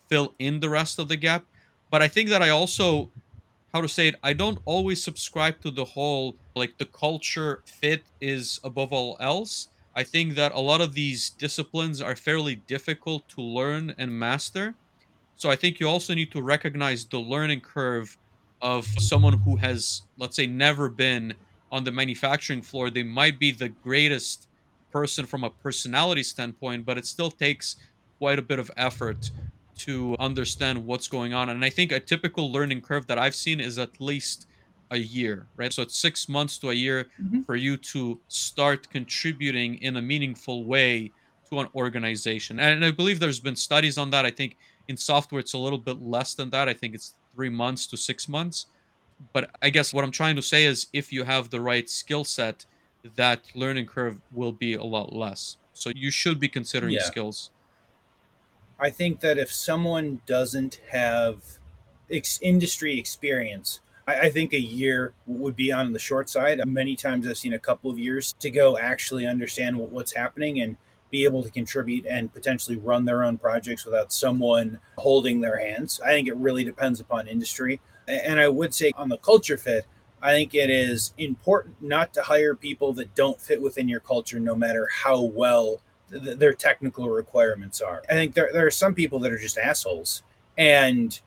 fill 0.08 0.34
in 0.40 0.60
the 0.60 0.70
rest 0.70 1.00
of 1.00 1.08
the 1.08 1.16
gap. 1.16 1.46
But 1.90 2.02
I 2.02 2.08
think 2.08 2.30
that 2.30 2.42
I 2.42 2.50
also, 2.50 3.10
how 3.74 3.82
to 3.82 3.90
say 3.90 4.10
it, 4.10 4.16
I 4.24 4.34
don't 4.34 4.60
always 4.66 5.04
subscribe 5.04 5.60
to 5.62 5.72
the 5.72 5.86
whole 5.86 6.36
like 6.56 6.78
the 6.78 6.86
culture 6.86 7.62
fit 7.66 8.04
is 8.20 8.60
above 8.64 8.92
all 8.94 9.18
else. 9.20 9.70
I 9.96 10.04
think 10.04 10.36
that 10.36 10.54
a 10.54 10.60
lot 10.60 10.82
of 10.82 10.94
these 10.94 11.32
disciplines 11.32 12.02
are 12.02 12.16
fairly 12.16 12.56
difficult 12.56 13.28
to 13.30 13.42
learn 13.42 13.94
and 13.98 14.12
master. 14.12 14.76
So 15.42 15.50
I 15.50 15.56
think 15.56 15.80
you 15.80 15.90
also 15.90 16.14
need 16.14 16.32
to 16.34 16.44
recognize 16.44 17.04
the 17.04 17.18
learning 17.18 17.62
curve 17.62 18.16
of 18.62 18.86
someone 19.00 19.40
who 19.40 19.56
has, 19.56 20.04
let's 20.20 20.36
say, 20.36 20.46
never 20.46 20.88
been 20.88 21.34
on 21.72 21.84
the 21.84 21.92
manufacturing 21.92 22.62
floor. 22.62 22.92
They 22.92 23.02
might 23.02 23.40
be 23.40 23.52
the 23.52 23.70
greatest 23.70 24.46
person 24.92 25.26
from 25.26 25.44
a 25.44 25.50
personality 25.50 26.22
standpoint, 26.22 26.86
but 26.86 27.00
it 27.00 27.08
still 27.08 27.32
takes 27.32 27.78
quite 28.20 28.38
a 28.38 28.44
bit 28.44 28.60
of 28.60 28.70
effort 28.78 29.32
to 29.80 30.16
understand 30.20 30.86
what's 30.86 31.08
going 31.08 31.34
on. 31.34 31.50
And 31.50 31.66
I 31.66 31.72
think 31.72 31.92
a 31.92 32.00
typical 32.00 32.52
learning 32.52 32.82
curve 32.82 33.08
that 33.08 33.18
I've 33.18 33.34
seen 33.34 33.60
is 33.60 33.80
at 33.80 34.00
least 34.00 34.46
a 34.92 34.98
year, 34.98 35.48
right? 35.56 35.74
So 35.74 35.82
it's 35.82 35.98
six 35.98 36.30
months 36.30 36.60
to 36.60 36.70
a 36.70 36.76
year 36.76 37.08
mm-hmm. 37.20 37.42
for 37.42 37.56
you 37.56 37.78
to 37.78 38.20
start 38.28 38.88
contributing 38.92 39.82
in 39.82 39.98
a 39.98 40.04
meaningful 40.04 40.66
way 40.66 41.12
to 41.50 41.62
an 41.62 41.68
organization. 41.74 42.60
And 42.60 42.86
I 42.86 42.92
believe 42.92 43.20
there's 43.20 43.40
been 43.40 43.56
studies 43.56 43.98
on 43.98 44.12
that. 44.12 44.24
I 44.24 44.30
think 44.30 44.56
in 44.92 44.98
software, 44.98 45.40
it's 45.40 45.54
a 45.54 45.58
little 45.58 45.80
bit 45.80 46.02
less 46.02 46.36
than 46.36 46.52
that. 46.52 46.70
I 46.70 46.74
think 46.74 46.94
it's 46.94 47.16
three 47.34 47.50
months 47.50 47.88
to 47.88 47.98
six 47.98 48.30
months. 48.30 48.68
But 49.34 49.50
I 49.62 49.70
guess 49.70 49.94
what 49.94 50.04
I'm 50.04 50.12
trying 50.12 50.36
to 50.36 50.42
say 50.42 50.66
is 50.66 50.88
if 50.94 51.12
you 51.12 51.24
have 51.24 51.50
the 51.50 51.62
right 51.62 51.90
skill 51.90 52.24
set, 52.24 52.66
that 53.16 53.42
learning 53.56 53.88
curve 53.88 54.18
will 54.32 54.52
be 54.52 54.76
a 54.76 54.84
lot 54.84 55.14
less. 55.14 55.58
So 55.74 55.92
you 55.96 56.12
should 56.12 56.40
be 56.40 56.48
considering 56.48 56.94
yeah. 56.94 57.04
skills. 57.04 57.50
I 58.80 58.90
think 58.90 59.20
that 59.22 59.38
if 59.38 59.52
someone 59.52 60.22
doesn't 60.26 60.82
have 60.92 61.38
ex- 62.12 62.40
industry 62.42 63.00
experience, 63.00 63.80
I, 64.08 64.14
I, 64.22 64.30
think 64.32 64.54
a 64.54 64.60
year 64.60 65.14
would 65.28 65.56
be 65.56 65.72
on 65.72 65.94
the 65.94 66.00
short 66.00 66.30
side. 66.30 66.60
Many 66.66 66.96
times 66.96 67.28
I've 67.28 67.38
seen 67.38 67.54
a 67.54 67.60
couple 67.60 67.92
of 67.92 68.00
years 68.00 68.34
to 68.40 68.50
go 68.50 68.78
actually 68.78 69.28
understand 69.28 69.78
what, 69.78 69.92
what's 69.92 70.14
happening 70.14 70.62
and 70.62 70.76
be 71.12 71.26
able 71.26 71.44
to 71.44 71.52
contribute 71.52 72.06
and 72.06 72.34
potentially 72.34 72.78
run 72.78 73.06
their 73.06 73.24
own 73.24 73.38
projects 73.38 73.86
without 73.86 74.12
someone 74.12 74.80
holding 74.98 75.42
their 75.42 75.60
hands. 75.60 76.00
I 76.04 76.10
think 76.10 76.28
it 76.28 76.36
really 76.38 76.64
depends 76.64 77.00
upon 77.00 77.28
industry. 77.28 77.80
And 78.08 78.40
I 78.40 78.48
would 78.48 78.74
say 78.74 78.92
on 78.96 79.10
the 79.10 79.18
culture 79.18 79.58
fit, 79.58 79.86
I 80.22 80.32
think 80.32 80.54
it 80.54 80.70
is 80.70 81.14
important 81.18 81.82
not 81.82 82.14
to 82.14 82.22
hire 82.22 82.56
people 82.56 82.94
that 82.94 83.14
don't 83.16 83.40
fit 83.40 83.62
within 83.62 83.90
your 83.90 84.00
culture, 84.00 84.40
no 84.40 84.56
matter 84.56 84.88
how 84.92 85.22
well 85.22 85.82
th- 86.12 86.38
their 86.38 86.54
technical 86.54 87.10
requirements 87.10 87.82
are. 87.82 88.04
I 88.10 88.14
think 88.14 88.34
there, 88.34 88.50
there 88.54 88.66
are 88.66 88.72
some 88.72 88.94
people 88.94 89.20
that 89.20 89.32
are 89.32 89.38
just 89.38 89.58
assholes, 89.58 90.24
and 90.58 91.20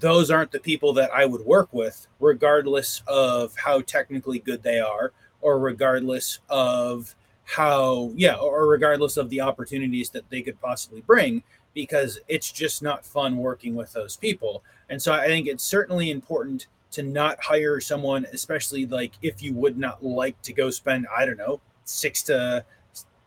those 0.00 0.30
aren't 0.30 0.50
the 0.50 0.58
people 0.58 0.92
that 0.94 1.12
I 1.12 1.24
would 1.24 1.42
work 1.42 1.68
with, 1.72 2.06
regardless 2.18 3.02
of 3.06 3.54
how 3.56 3.80
technically 3.82 4.40
good 4.40 4.62
they 4.62 4.80
are, 4.80 5.12
or 5.40 5.60
regardless 5.60 6.40
of 6.48 7.14
how, 7.46 8.10
yeah, 8.16 8.34
or 8.34 8.66
regardless 8.66 9.16
of 9.16 9.30
the 9.30 9.40
opportunities 9.40 10.10
that 10.10 10.28
they 10.30 10.42
could 10.42 10.60
possibly 10.60 11.00
bring, 11.00 11.42
because 11.74 12.18
it's 12.28 12.50
just 12.50 12.82
not 12.82 13.04
fun 13.04 13.36
working 13.36 13.74
with 13.74 13.92
those 13.92 14.16
people. 14.16 14.62
And 14.90 15.00
so 15.00 15.12
I 15.12 15.26
think 15.26 15.46
it's 15.46 15.64
certainly 15.64 16.10
important 16.10 16.66
to 16.92 17.02
not 17.02 17.42
hire 17.42 17.80
someone, 17.80 18.26
especially 18.32 18.86
like 18.86 19.12
if 19.22 19.42
you 19.42 19.52
would 19.54 19.78
not 19.78 20.04
like 20.04 20.40
to 20.42 20.52
go 20.52 20.70
spend, 20.70 21.06
I 21.16 21.24
don't 21.24 21.36
know, 21.36 21.60
six 21.84 22.22
to 22.24 22.64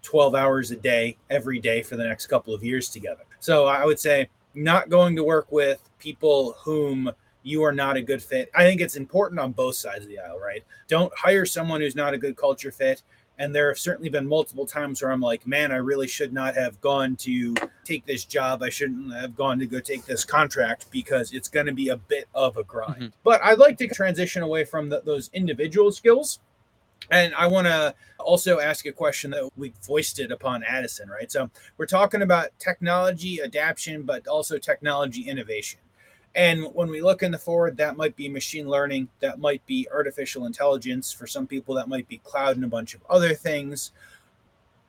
12 0.02 0.36
hours 0.36 0.72
a 0.72 0.76
day 0.76 1.16
every 1.30 1.60
day 1.60 1.82
for 1.82 1.96
the 1.96 2.04
next 2.04 2.28
couple 2.28 2.54
of 2.54 2.64
years 2.64 2.90
together. 2.90 3.24
So 3.40 3.68
I 3.68 3.86
would 3.86 4.00
say 4.00 4.28
not 4.54 4.90
going 4.90 5.16
to 5.16 5.24
work 5.24 5.52
with 5.52 5.82
people 6.00 6.56
whom 6.60 7.12
you 7.44 7.64
are 7.64 7.72
not 7.72 7.96
a 7.96 8.02
good 8.02 8.22
fit. 8.22 8.50
I 8.54 8.64
think 8.64 8.82
it's 8.82 8.96
important 8.96 9.40
on 9.40 9.54
both 9.54 9.76
sides 9.76 10.04
of 10.04 10.10
the 10.10 10.20
aisle, 10.20 10.40
right? 10.40 10.64
Don't 10.88 11.14
hire 11.16 11.46
someone 11.46 11.80
who's 11.80 11.96
not 11.96 12.14
a 12.14 12.18
good 12.18 12.36
culture 12.36 12.72
fit 12.72 13.02
and 13.40 13.56
there 13.56 13.70
have 13.70 13.80
certainly 13.80 14.10
been 14.10 14.28
multiple 14.28 14.66
times 14.66 15.02
where 15.02 15.12
I'm 15.12 15.22
like, 15.22 15.48
man, 15.48 15.72
I 15.72 15.78
really 15.78 16.08
should 16.08 16.34
not 16.34 16.56
have 16.56 16.80
gone 16.82 17.16
to 17.18 17.56
take 17.86 18.06
this 18.06 18.26
job. 18.26 18.62
I 18.62 18.70
shouldn't 18.70 19.14
have 19.16 19.34
gone 19.34 19.58
to 19.60 19.66
go 19.66 19.80
take 19.80 20.06
this 20.06 20.26
contract 20.26 20.88
because 20.92 21.32
it's 21.32 21.48
going 21.48 21.66
to 21.66 21.72
be 21.72 21.88
a 21.88 21.96
bit 21.96 22.28
of 22.36 22.58
a 22.58 22.64
grind. 22.64 22.96
Mm-hmm. 22.96 23.08
But 23.24 23.42
I'd 23.42 23.58
like 23.58 23.78
to 23.78 23.88
transition 23.88 24.44
away 24.44 24.66
from 24.66 24.90
the, 24.90 25.02
those 25.06 25.30
individual 25.34 25.94
skills. 25.94 26.40
And 27.12 27.34
I 27.34 27.48
want 27.48 27.66
to 27.68 27.96
also 28.20 28.60
ask 28.60 28.86
a 28.86 28.92
question 28.92 29.32
that 29.32 29.50
we 29.56 29.74
voiced 29.88 30.20
it 30.20 30.32
upon 30.34 30.62
Addison, 30.64 31.10
right? 31.10 31.32
So 31.32 31.50
we're 31.78 31.86
talking 31.86 32.22
about 32.22 32.50
technology 32.60 33.42
adaptation, 33.42 34.04
but 34.04 34.28
also 34.28 34.58
technology 34.58 35.22
innovation. 35.22 35.80
And 36.36 36.66
when 36.74 36.90
we 36.90 37.02
look 37.02 37.24
in 37.24 37.32
the 37.32 37.38
forward, 37.38 37.78
that 37.78 37.98
might 37.98 38.16
be 38.16 38.30
machine 38.30 38.68
learning, 38.68 39.10
that 39.20 39.40
might 39.40 39.66
be 39.66 39.88
artificial 39.92 40.46
intelligence. 40.46 41.12
For 41.12 41.28
some 41.28 41.48
people, 41.48 41.76
that 41.76 41.90
might 41.90 42.08
be 42.08 42.20
cloud 42.20 42.56
and 42.56 42.66
a 42.66 42.70
bunch 42.70 42.94
of 42.94 43.02
other 43.10 43.34
things. 43.34 43.92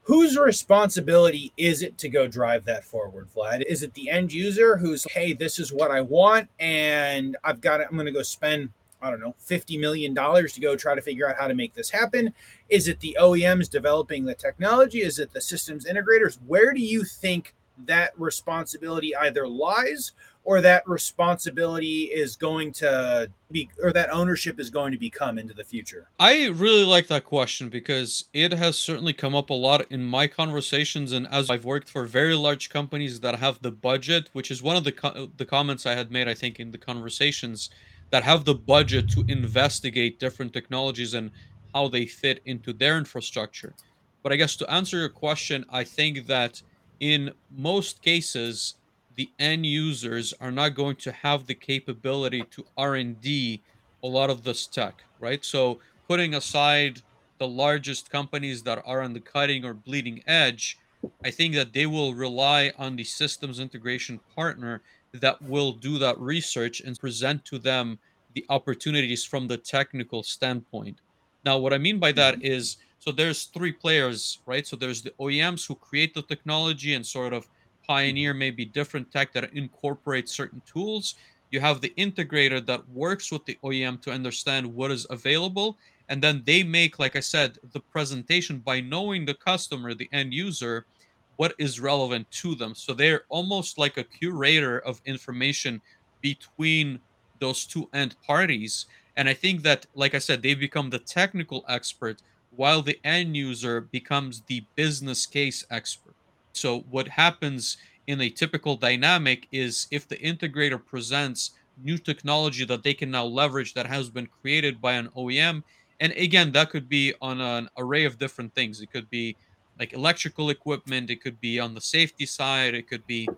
Whose 0.02 0.36
responsibility 0.36 1.52
is 1.56 1.82
it 1.82 1.96
to 1.98 2.08
go 2.08 2.26
drive 2.26 2.64
that 2.64 2.84
forward, 2.84 3.28
Vlad? 3.34 3.62
Is 3.62 3.82
it 3.82 3.94
the 3.94 4.10
end 4.10 4.32
user 4.32 4.76
who's, 4.76 5.04
hey, 5.04 5.32
this 5.32 5.58
is 5.58 5.72
what 5.72 5.90
I 5.90 6.00
want, 6.00 6.48
and 6.58 7.36
I've 7.44 7.60
got 7.60 7.80
it, 7.80 7.86
I'm 7.88 7.96
going 7.96 8.06
to 8.06 8.12
go 8.12 8.22
spend, 8.22 8.70
I 9.00 9.10
don't 9.10 9.20
know, 9.20 9.36
$50 9.46 9.78
million 9.78 10.14
to 10.14 10.60
go 10.60 10.74
try 10.74 10.94
to 10.94 11.02
figure 11.02 11.28
out 11.28 11.36
how 11.38 11.46
to 11.46 11.54
make 11.54 11.74
this 11.74 11.90
happen? 11.90 12.34
Is 12.68 12.88
it 12.88 12.98
the 13.00 13.16
OEMs 13.20 13.70
developing 13.70 14.24
the 14.24 14.34
technology? 14.34 15.02
Is 15.02 15.18
it 15.18 15.32
the 15.32 15.40
systems 15.40 15.84
integrators? 15.84 16.38
Where 16.46 16.72
do 16.72 16.80
you 16.80 17.04
think 17.04 17.54
that 17.86 18.12
responsibility 18.18 19.14
either 19.14 19.46
lies 19.46 20.12
or 20.44 20.60
that 20.60 20.86
responsibility 20.88 22.04
is 22.04 22.36
going 22.36 22.72
to 22.72 23.30
be 23.50 23.68
or 23.82 23.92
that 23.92 24.10
ownership 24.10 24.58
is 24.58 24.70
going 24.70 24.92
to 24.92 24.98
become 24.98 25.38
into 25.38 25.54
the 25.54 25.64
future? 25.64 26.08
I 26.18 26.48
really 26.48 26.84
like 26.84 27.06
that 27.08 27.24
question 27.24 27.68
because 27.68 28.24
it 28.32 28.52
has 28.52 28.78
certainly 28.78 29.12
come 29.12 29.34
up 29.34 29.50
a 29.50 29.54
lot 29.54 29.86
in 29.90 30.04
my 30.04 30.26
conversations 30.26 31.12
and 31.12 31.26
as 31.28 31.50
I've 31.50 31.64
worked 31.64 31.88
for 31.88 32.04
very 32.06 32.34
large 32.34 32.70
companies 32.70 33.20
that 33.20 33.38
have 33.38 33.60
the 33.60 33.70
budget, 33.70 34.30
which 34.32 34.50
is 34.50 34.62
one 34.62 34.76
of 34.76 34.84
the 34.84 34.92
co- 34.92 35.30
the 35.36 35.46
comments 35.46 35.86
I 35.86 35.94
had 35.94 36.10
made 36.10 36.28
I 36.28 36.34
think 36.34 36.58
in 36.58 36.70
the 36.70 36.78
conversations 36.78 37.70
that 38.10 38.24
have 38.24 38.44
the 38.44 38.54
budget 38.54 39.08
to 39.10 39.24
investigate 39.28 40.18
different 40.18 40.52
technologies 40.52 41.14
and 41.14 41.30
how 41.74 41.88
they 41.88 42.06
fit 42.06 42.40
into 42.44 42.72
their 42.72 42.98
infrastructure. 42.98 43.74
But 44.22 44.32
I 44.32 44.36
guess 44.36 44.56
to 44.56 44.70
answer 44.70 44.98
your 44.98 45.08
question, 45.08 45.64
I 45.70 45.84
think 45.84 46.26
that 46.26 46.60
in 46.98 47.32
most 47.50 48.02
cases 48.02 48.74
the 49.16 49.30
end 49.38 49.66
users 49.66 50.32
are 50.40 50.50
not 50.50 50.74
going 50.74 50.96
to 50.96 51.12
have 51.12 51.46
the 51.46 51.54
capability 51.54 52.42
to 52.50 52.64
r&d 52.76 53.60
a 54.02 54.06
lot 54.06 54.30
of 54.30 54.42
this 54.42 54.66
tech 54.66 55.02
right? 55.20 55.44
So 55.44 55.80
putting 56.08 56.34
aside 56.34 57.02
the 57.38 57.46
largest 57.46 58.10
companies 58.10 58.62
that 58.62 58.82
are 58.86 59.02
on 59.02 59.12
the 59.12 59.20
cutting 59.20 59.64
or 59.64 59.74
bleeding 59.74 60.22
edge 60.26 60.78
i 61.24 61.30
think 61.30 61.54
that 61.54 61.72
they 61.72 61.86
will 61.86 62.12
rely 62.14 62.72
on 62.76 62.96
the 62.96 63.04
systems 63.04 63.58
integration 63.58 64.20
partner 64.34 64.82
that 65.12 65.40
will 65.42 65.72
do 65.72 65.98
that 65.98 66.18
research 66.18 66.80
and 66.80 66.98
present 66.98 67.44
to 67.44 67.58
them 67.58 67.98
the 68.34 68.44
opportunities 68.48 69.24
from 69.24 69.48
the 69.48 69.56
technical 69.56 70.22
standpoint. 70.22 70.98
Now 71.44 71.58
what 71.58 71.72
i 71.72 71.78
mean 71.78 71.98
by 71.98 72.12
that 72.12 72.38
mm-hmm. 72.38 72.80
so 72.98 73.10
there's 73.10 73.44
three 73.44 73.72
players 73.72 74.38
right? 74.46 74.66
So 74.66 74.76
there's 74.76 75.02
the 75.02 75.10
oems 75.20 75.66
who 75.66 75.74
create 75.74 76.14
the 76.14 76.22
technology 76.22 76.94
and 76.94 77.04
sort 77.04 77.32
of 77.32 77.48
pioneer 77.90 78.32
maybe 78.32 78.64
different 78.64 79.10
tech 79.10 79.32
that 79.32 79.52
incorporates 79.52 80.30
certain 80.30 80.62
tools. 80.64 81.16
You 81.50 81.58
have 81.58 81.80
the 81.80 81.92
integrator 81.98 82.64
that 82.64 82.88
works 82.90 83.32
with 83.32 83.44
the 83.46 83.58
OEM 83.64 84.00
to 84.02 84.12
understand 84.12 84.64
what 84.64 84.92
is 84.92 85.08
available. 85.10 85.76
And 86.08 86.22
then 86.22 86.44
they 86.46 86.62
make, 86.62 87.00
like 87.00 87.16
I 87.16 87.20
said, 87.34 87.58
the 87.72 87.80
presentation 87.80 88.58
by 88.58 88.80
knowing 88.80 89.24
the 89.24 89.34
customer, 89.34 89.92
the 89.92 90.08
end 90.12 90.32
user, 90.32 90.86
what 91.34 91.52
is 91.58 91.80
relevant 91.80 92.30
to 92.42 92.54
them. 92.54 92.76
So 92.76 92.94
they're 92.94 93.24
almost 93.28 93.76
like 93.76 93.96
a 93.96 94.04
curator 94.04 94.78
of 94.78 95.02
information 95.04 95.82
between 96.20 97.00
those 97.40 97.66
two 97.66 97.88
end 97.92 98.14
parties. 98.24 98.86
And 99.16 99.28
I 99.28 99.34
think 99.34 99.64
that, 99.64 99.86
like 99.96 100.14
I 100.14 100.18
said, 100.20 100.42
they 100.42 100.54
become 100.54 100.90
the 100.90 101.00
technical 101.00 101.64
expert 101.68 102.22
while 102.54 102.82
the 102.82 103.00
end 103.02 103.36
user 103.36 103.80
becomes 103.80 104.42
the 104.42 104.62
business 104.76 105.26
case 105.26 105.66
expert. 105.72 106.14
So, 106.52 106.80
what 106.90 107.08
happens 107.08 107.76
in 108.06 108.20
a 108.20 108.30
typical 108.30 108.76
dynamic 108.76 109.46
is 109.52 109.86
if 109.90 110.08
the 110.08 110.16
integrator 110.16 110.84
presents 110.84 111.52
new 111.82 111.96
technology 111.96 112.64
that 112.64 112.82
they 112.82 112.94
can 112.94 113.10
now 113.10 113.24
leverage 113.24 113.74
that 113.74 113.86
has 113.86 114.10
been 114.10 114.26
created 114.26 114.80
by 114.80 114.94
an 114.94 115.08
OEM, 115.16 115.62
and 116.00 116.12
again, 116.14 116.50
that 116.52 116.70
could 116.70 116.88
be 116.88 117.14
on 117.20 117.40
an 117.40 117.68
array 117.76 118.04
of 118.04 118.18
different 118.18 118.54
things. 118.54 118.80
It 118.80 118.90
could 118.90 119.08
be 119.10 119.36
like 119.78 119.92
electrical 119.92 120.50
equipment, 120.50 121.10
it 121.10 121.22
could 121.22 121.40
be 121.40 121.60
on 121.60 121.74
the 121.74 121.80
safety 121.80 122.26
side, 122.26 122.74
it 122.74 122.88
could 122.88 123.06
be 123.06 123.28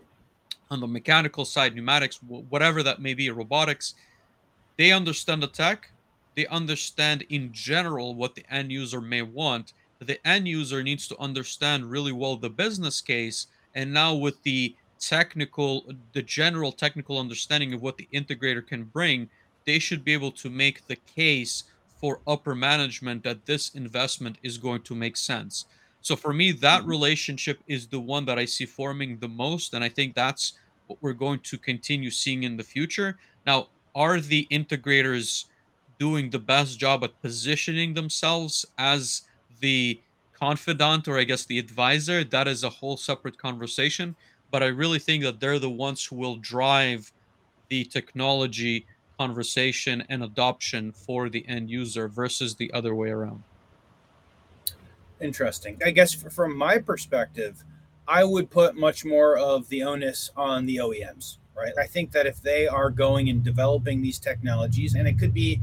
on 0.71 0.81
the 0.81 0.87
mechanical 0.87 1.45
side, 1.45 1.75
pneumatics, 1.75 2.19
whatever 2.23 2.83
that 2.83 3.01
may 3.01 3.15
be, 3.15 3.31
robotics. 3.31 3.95
They 4.79 4.91
understand 4.93 5.43
the 5.43 5.49
tech, 5.49 5.91
they 6.35 6.47
understand 6.47 7.23
in 7.29 7.53
general 7.53 8.15
what 8.15 8.35
the 8.35 8.45
end 8.51 8.73
user 8.73 9.01
may 9.01 9.23
want. 9.23 9.75
The 10.07 10.27
end 10.27 10.49
user 10.49 10.83
needs 10.83 11.07
to 11.09 11.19
understand 11.19 11.91
really 11.91 12.13
well 12.13 12.37
the 12.37 12.51
business 12.51 13.01
case. 13.01 13.47
And 13.75 13.93
now, 13.93 14.15
with 14.15 14.43
the 14.43 14.75
technical, 14.99 15.85
the 16.13 16.23
general 16.23 16.73
technical 16.73 17.19
understanding 17.19 17.73
of 17.75 17.83
what 17.83 17.97
the 17.97 18.09
integrator 18.13 18.67
can 18.67 18.85
bring, 18.85 19.29
they 19.65 19.79
should 19.79 20.05
be 20.05 20.13
able 20.13 20.33
to 20.33 20.51
make 20.51 20.87
the 20.87 20.97
case 20.97 21.65
for 22.01 22.21
upper 22.27 22.55
management 22.55 23.23
that 23.23 23.47
this 23.47 23.71
investment 23.75 24.37
is 24.43 24.59
going 24.59 24.83
to 24.83 24.95
make 24.95 25.17
sense. 25.17 25.67
So 26.01 26.17
for 26.17 26.33
me, 26.33 26.51
that 26.53 26.81
mm-hmm. 26.81 26.91
relationship 26.91 27.61
is 27.69 27.87
the 27.87 28.01
one 28.01 28.25
that 28.27 28.39
I 28.39 28.45
see 28.45 28.67
forming 28.67 29.19
the 29.19 29.29
most. 29.29 29.73
And 29.73 29.85
I 29.85 29.89
think 29.89 30.15
that's 30.15 30.55
what 30.89 30.99
we're 31.01 31.13
going 31.13 31.41
to 31.41 31.57
continue 31.57 32.11
seeing 32.11 32.43
in 32.43 32.57
the 32.57 32.65
future. 32.65 33.19
Now, 33.47 33.69
are 33.95 34.21
the 34.21 34.49
integrators 34.51 35.47
doing 35.99 36.31
the 36.31 36.39
best 36.39 36.79
job 36.79 37.05
at 37.05 37.21
positioning 37.23 37.95
themselves 37.95 38.67
as 38.79 39.23
the 39.63 39.99
confidant 40.39 41.09
or 41.09 41.19
I 41.19 41.25
guess 41.25 41.47
the 41.47 41.59
advisor, 41.59 42.25
that 42.25 42.47
is 42.47 42.65
a 42.65 42.69
whole 42.69 42.99
separate 42.99 43.39
conversation. 43.39 44.15
But 44.51 44.63
I 44.63 44.67
really 44.67 44.99
think 44.99 45.23
that 45.23 45.41
they're 45.41 45.59
the 45.59 45.71
ones 45.71 46.05
who 46.05 46.17
will 46.17 46.37
drive 46.37 47.11
the 47.69 47.85
technology 47.85 48.85
conversation 49.19 50.05
and 50.11 50.25
adoption 50.25 50.93
for 50.93 51.31
the 51.31 51.47
end 51.49 51.71
user 51.71 52.09
versus 52.09 52.55
the 52.57 52.71
other 52.75 52.95
way 52.95 53.09
around. 53.09 53.43
Interesting. 55.21 55.81
I 55.85 55.93
guess 55.93 56.13
from 56.13 56.57
my 56.57 56.79
perspective, 56.79 57.63
I 58.09 58.25
would 58.25 58.51
put 58.51 58.77
much 58.77 59.05
more 59.05 59.39
of 59.39 59.69
the 59.69 59.85
onus 59.85 60.31
on 60.37 60.67
the 60.67 60.79
OEMs, 60.79 61.39
right? 61.57 61.73
I 61.79 61.87
think 61.87 62.11
that 62.13 62.27
if 62.27 62.43
they 62.43 62.67
are 62.67 62.91
going 62.91 63.31
and 63.31 63.45
developing 63.45 64.03
these 64.03 64.19
technologies, 64.19 64.97
and 64.97 65.07
it 65.07 65.19
could 65.19 65.33
be 65.33 65.61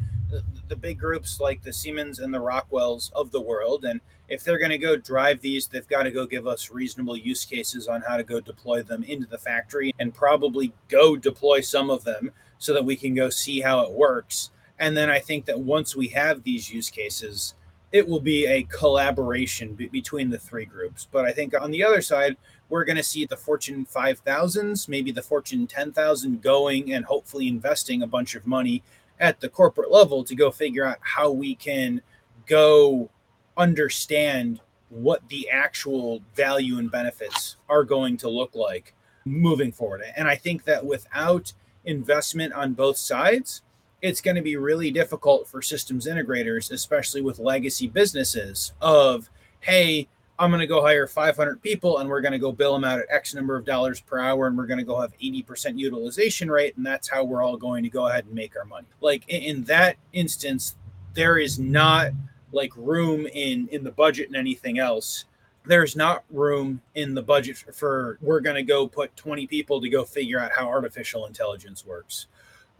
the 0.67 0.75
big 0.75 0.99
groups 0.99 1.39
like 1.39 1.61
the 1.61 1.73
Siemens 1.73 2.19
and 2.19 2.33
the 2.33 2.39
Rockwells 2.39 3.11
of 3.13 3.31
the 3.31 3.41
world. 3.41 3.85
And 3.85 3.99
if 4.29 4.43
they're 4.43 4.59
going 4.59 4.69
to 4.69 4.77
go 4.77 4.95
drive 4.95 5.41
these, 5.41 5.67
they've 5.67 5.87
got 5.87 6.03
to 6.03 6.11
go 6.11 6.25
give 6.25 6.47
us 6.47 6.69
reasonable 6.69 7.17
use 7.17 7.45
cases 7.45 7.87
on 7.87 8.01
how 8.01 8.17
to 8.17 8.23
go 8.23 8.39
deploy 8.39 8.83
them 8.83 9.03
into 9.03 9.27
the 9.27 9.37
factory 9.37 9.93
and 9.99 10.13
probably 10.13 10.71
go 10.87 11.15
deploy 11.15 11.61
some 11.61 11.89
of 11.89 12.03
them 12.03 12.31
so 12.59 12.73
that 12.73 12.85
we 12.85 12.95
can 12.95 13.15
go 13.15 13.29
see 13.29 13.59
how 13.59 13.81
it 13.81 13.91
works. 13.91 14.51
And 14.77 14.95
then 14.95 15.09
I 15.09 15.19
think 15.19 15.45
that 15.45 15.59
once 15.59 15.95
we 15.95 16.07
have 16.09 16.43
these 16.43 16.71
use 16.71 16.89
cases, 16.89 17.55
it 17.91 18.07
will 18.07 18.19
be 18.19 18.45
a 18.45 18.63
collaboration 18.63 19.73
be- 19.73 19.87
between 19.87 20.29
the 20.29 20.37
three 20.37 20.65
groups. 20.65 21.07
But 21.11 21.25
I 21.25 21.31
think 21.31 21.59
on 21.59 21.71
the 21.71 21.83
other 21.83 22.01
side, 22.01 22.37
we're 22.69 22.85
going 22.85 22.97
to 22.97 23.03
see 23.03 23.25
the 23.25 23.35
Fortune 23.35 23.85
5000s, 23.85 24.87
maybe 24.87 25.11
the 25.11 25.23
Fortune 25.23 25.65
10,000 25.65 26.41
going 26.41 26.93
and 26.93 27.03
hopefully 27.03 27.47
investing 27.47 28.03
a 28.03 28.07
bunch 28.07 28.35
of 28.35 28.45
money 28.45 28.83
at 29.19 29.39
the 29.39 29.49
corporate 29.49 29.91
level 29.91 30.23
to 30.23 30.35
go 30.35 30.51
figure 30.51 30.85
out 30.85 30.97
how 31.01 31.31
we 31.31 31.55
can 31.55 32.01
go 32.45 33.09
understand 33.57 34.59
what 34.89 35.27
the 35.29 35.49
actual 35.49 36.21
value 36.35 36.79
and 36.79 36.89
benefits 36.89 37.57
are 37.67 37.83
going 37.83 38.17
to 38.17 38.29
look 38.29 38.55
like 38.55 38.93
moving 39.25 39.71
forward. 39.71 40.03
And 40.15 40.27
I 40.27 40.35
think 40.35 40.63
that 40.63 40.85
without 40.85 41.53
investment 41.85 42.53
on 42.53 42.73
both 42.73 42.97
sides, 42.97 43.61
it's 44.01 44.21
going 44.21 44.35
to 44.35 44.41
be 44.41 44.55
really 44.55 44.91
difficult 44.91 45.47
for 45.47 45.61
systems 45.61 46.07
integrators, 46.07 46.71
especially 46.71 47.21
with 47.21 47.37
legacy 47.37 47.87
businesses, 47.87 48.73
of, 48.81 49.29
hey, 49.59 50.07
I'm 50.39 50.49
going 50.49 50.61
to 50.61 50.67
go 50.67 50.81
hire 50.81 51.05
500 51.05 51.61
people 51.61 51.97
and 51.97 52.09
we're 52.09 52.21
going 52.21 52.31
to 52.31 52.39
go 52.39 52.53
bill 52.53 52.73
them 52.73 52.85
out 52.85 52.99
at 52.99 53.05
X 53.11 53.35
number 53.35 53.57
of 53.57 53.65
dollars 53.65 53.99
per 53.99 54.19
hour 54.19 54.47
and 54.47 54.57
we're 54.57 54.67
going 54.67 54.79
to 54.79 54.85
go 54.85 54.99
have 54.99 55.11
80% 55.21 55.77
utilization 55.77 56.49
rate. 56.49 56.77
And 56.77 56.85
that's 56.85 57.09
how 57.09 57.25
we're 57.25 57.43
all 57.43 57.57
going 57.57 57.83
to 57.83 57.89
go 57.89 58.07
ahead 58.07 58.25
and 58.25 58.33
make 58.33 58.55
our 58.57 58.65
money. 58.65 58.87
Like 59.01 59.27
in, 59.27 59.65
that 59.65 59.97
instance, 60.13 60.75
there 61.13 61.37
is 61.37 61.59
not 61.59 62.11
like 62.53 62.71
room 62.75 63.27
in 63.27 63.67
in 63.67 63.83
the 63.83 63.91
budget 63.91 64.27
and 64.27 64.35
anything 64.35 64.79
else 64.79 65.25
there's 65.65 65.95
not 65.95 66.23
room 66.31 66.81
in 66.95 67.13
the 67.13 67.21
budget 67.21 67.55
for, 67.57 67.71
for 67.71 68.17
we're 68.21 68.39
going 68.39 68.55
to 68.55 68.63
go 68.63 68.87
put 68.87 69.15
20 69.15 69.45
people 69.45 69.79
to 69.79 69.87
go 69.87 70.03
figure 70.03 70.39
out 70.39 70.51
how 70.51 70.67
artificial 70.67 71.27
intelligence 71.27 71.85
works 71.85 72.25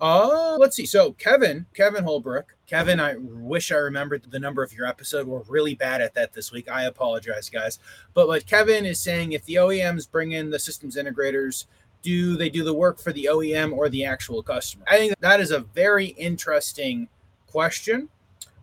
uh, 0.01 0.57
let's 0.59 0.75
see. 0.75 0.85
So 0.85 1.13
Kevin, 1.13 1.65
Kevin 1.73 2.03
Holbrook, 2.03 2.55
Kevin, 2.67 2.99
I 2.99 3.15
wish 3.17 3.71
I 3.71 3.75
remembered 3.75 4.25
the 4.29 4.39
number 4.39 4.63
of 4.63 4.73
your 4.73 4.85
episode. 4.85 5.27
We're 5.27 5.41
really 5.43 5.75
bad 5.75 6.01
at 6.01 6.13
that 6.13 6.33
this 6.33 6.51
week. 6.51 6.69
I 6.69 6.83
apologize, 6.83 7.49
guys. 7.49 7.79
But 8.13 8.27
what 8.27 8.45
Kevin 8.45 8.85
is 8.85 8.99
saying, 8.99 9.31
if 9.31 9.43
the 9.45 9.55
OEMs 9.55 10.09
bring 10.09 10.33
in 10.33 10.49
the 10.49 10.59
systems 10.59 10.95
integrators, 10.95 11.65
do 12.01 12.37
they 12.37 12.49
do 12.49 12.63
the 12.63 12.73
work 12.73 12.99
for 12.99 13.11
the 13.11 13.27
OEM 13.31 13.73
or 13.73 13.89
the 13.89 14.05
actual 14.05 14.41
customer? 14.41 14.85
I 14.87 14.97
think 14.97 15.13
that 15.19 15.39
is 15.39 15.51
a 15.51 15.59
very 15.59 16.07
interesting 16.07 17.09
question. 17.47 18.09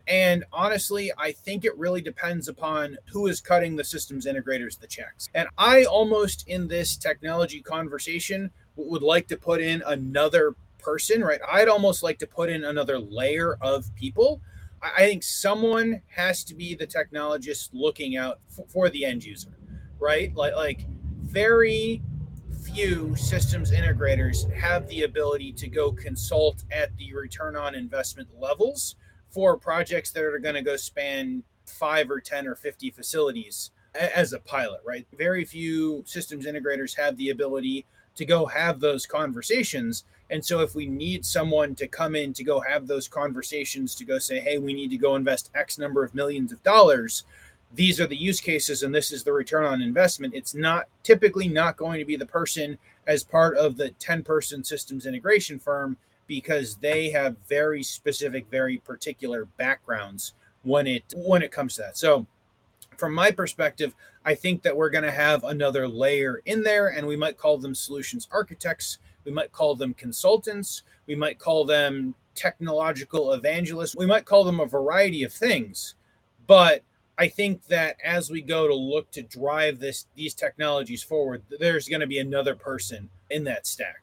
And 0.09 0.45
honestly, 0.53 1.11
I 1.19 1.33
think 1.33 1.65
it 1.65 1.77
really 1.77 2.01
depends 2.01 2.49
upon 2.49 2.97
who 3.11 3.27
is 3.27 3.41
cutting 3.41 3.75
the 3.75 3.85
systems 3.85 4.27
integrators 4.27 4.79
the 4.79 4.87
checks. 4.87 5.29
And 5.35 5.49
I 5.59 5.85
almost 5.85 6.47
in 6.49 6.69
this 6.69 6.97
technology 6.97 7.61
conversation 7.61 8.51
would 8.77 9.03
like 9.03 9.27
to 9.29 9.37
put 9.37 9.61
in 9.61 9.83
another 9.87 10.55
person, 10.87 11.21
right? 11.21 11.41
I'd 11.51 11.67
almost 11.67 12.05
like 12.05 12.17
to 12.21 12.29
put 12.29 12.49
in 12.49 12.63
another 12.63 12.97
layer 12.97 13.59
of 13.61 13.93
people. 13.97 14.41
I 14.81 15.01
think 15.01 15.25
someone 15.25 16.01
has 16.15 16.45
to 16.45 16.55
be 16.55 16.77
the 16.77 16.87
technologist 16.87 17.71
looking 17.73 18.17
out 18.17 18.39
for, 18.49 18.67
for 18.69 18.89
the 18.89 19.05
end 19.05 19.25
user, 19.25 19.59
right? 19.99 20.33
Like, 20.37 20.55
like 20.55 20.87
very 21.23 22.03
few 22.63 23.17
systems 23.17 23.73
integrators 23.73 24.49
have 24.53 24.87
the 24.87 25.03
ability 25.03 25.53
to 25.55 25.67
go 25.67 25.91
consult 25.91 26.63
at 26.71 26.97
the 26.99 27.13
return 27.15 27.57
on 27.57 27.75
investment 27.75 28.29
levels 28.39 28.95
for 29.29 29.59
projects 29.59 30.13
that 30.13 30.23
are 30.23 30.39
going 30.39 30.55
to 30.55 30.63
go 30.63 30.77
span 30.77 31.43
five 31.67 32.09
or 32.13 32.21
10 32.21 32.47
or 32.47 32.55
50 32.55 32.93
facilities 32.93 33.73
as 33.97 34.33
a 34.33 34.39
pilot, 34.39 34.83
right? 34.87 35.05
Very 35.19 35.45
few 35.45 36.05
systems 36.07 36.47
integrators 36.47 36.97
have 36.97 37.17
the 37.17 37.31
ability 37.31 37.87
to 38.15 38.25
go 38.25 38.47
have 38.47 38.79
those 38.79 39.05
conversations 39.05 40.05
and 40.31 40.45
so 40.45 40.61
if 40.61 40.75
we 40.75 40.87
need 40.87 41.25
someone 41.25 41.75
to 41.77 41.87
come 41.87 42.17
in 42.17 42.33
to 42.35 42.45
go 42.45 42.61
have 42.61 42.87
those 42.87 43.09
conversations 43.09 43.95
to 43.95 44.05
go 44.05 44.19
say, 44.19 44.41
hey, 44.41 44.59
we 44.59 44.75
need 44.75 44.91
to 44.91 44.97
go 44.97 45.17
invest 45.17 45.51
X 45.55 45.79
number 45.79 46.03
of 46.03 46.15
millions 46.15 46.53
of 46.53 46.63
dollars, 46.63 47.25
these 47.75 48.01
are 48.01 48.07
the 48.07 48.17
use 48.17 48.41
cases 48.41 48.83
and 48.83 48.95
this 48.95 49.13
is 49.13 49.23
the 49.23 49.33
return 49.33 49.65
on 49.65 49.83
investment. 49.83 50.35
It's 50.35 50.55
not 50.55 50.87
typically 51.03 51.49
not 51.49 51.77
going 51.77 51.99
to 51.99 52.05
be 52.05 52.17
the 52.17 52.27
person 52.27 52.79
as 53.07 53.23
part 53.23 53.57
of 53.57 53.77
the 53.77 53.91
10 53.91 54.23
person 54.23 54.65
systems 54.65 55.07
integration 55.07 55.59
firm 55.59 55.97
because 56.27 56.77
they 56.77 57.11
have 57.11 57.37
very 57.49 57.83
specific, 57.83 58.47
very 58.51 58.79
particular 58.79 59.45
backgrounds 59.57 60.35
when 60.63 60.87
it 60.87 61.05
when 61.17 61.43
it 61.43 61.53
comes 61.53 61.77
to 61.77 61.83
that. 61.83 61.97
So 61.97 62.27
from 62.97 63.15
my 63.15 63.31
perspective, 63.31 63.95
I 64.25 64.35
think 64.35 64.63
that 64.63 64.77
we're 64.77 64.91
going 64.91 65.05
to 65.05 65.13
have 65.13 65.45
another 65.45 65.87
layer 65.87 66.43
in 66.47 66.63
there 66.63 66.89
and 66.89 67.07
we 67.07 67.17
might 67.17 67.39
call 67.39 67.59
them 67.59 67.75
solutions 67.75 68.27
architects 68.33 68.99
we 69.27 69.33
might 69.33 69.53
call 69.53 69.75
them 69.75 69.93
consultants. 69.95 70.85
We 71.07 71.17
might 71.17 71.39
call 71.39 71.65
them 71.65 72.15
technological 72.35 73.33
evangelists. 73.33 73.97
We 73.97 74.07
might 74.07 74.25
call 74.25 74.45
them 74.45 74.61
a 74.61 74.67
variety 74.67 75.25
of 75.25 75.33
things. 75.33 75.97
But 76.47 76.83
I 77.19 77.29
think 77.29 77.67
that 77.67 77.97
as 78.05 78.31
we 78.31 78.41
go 78.41 78.69
to 78.69 78.75
look 78.75 79.11
to 79.13 79.23
drive 79.23 79.79
this 79.79 80.07
these 80.15 80.35
technologies 80.35 81.03
forward, 81.03 81.43
there's 81.59 81.89
going 81.89 82.01
to 82.01 82.07
be 82.07 82.21
another 82.21 82.55
person 82.55 83.09
in 83.31 83.45
that 83.45 83.67
stack. 83.67 84.03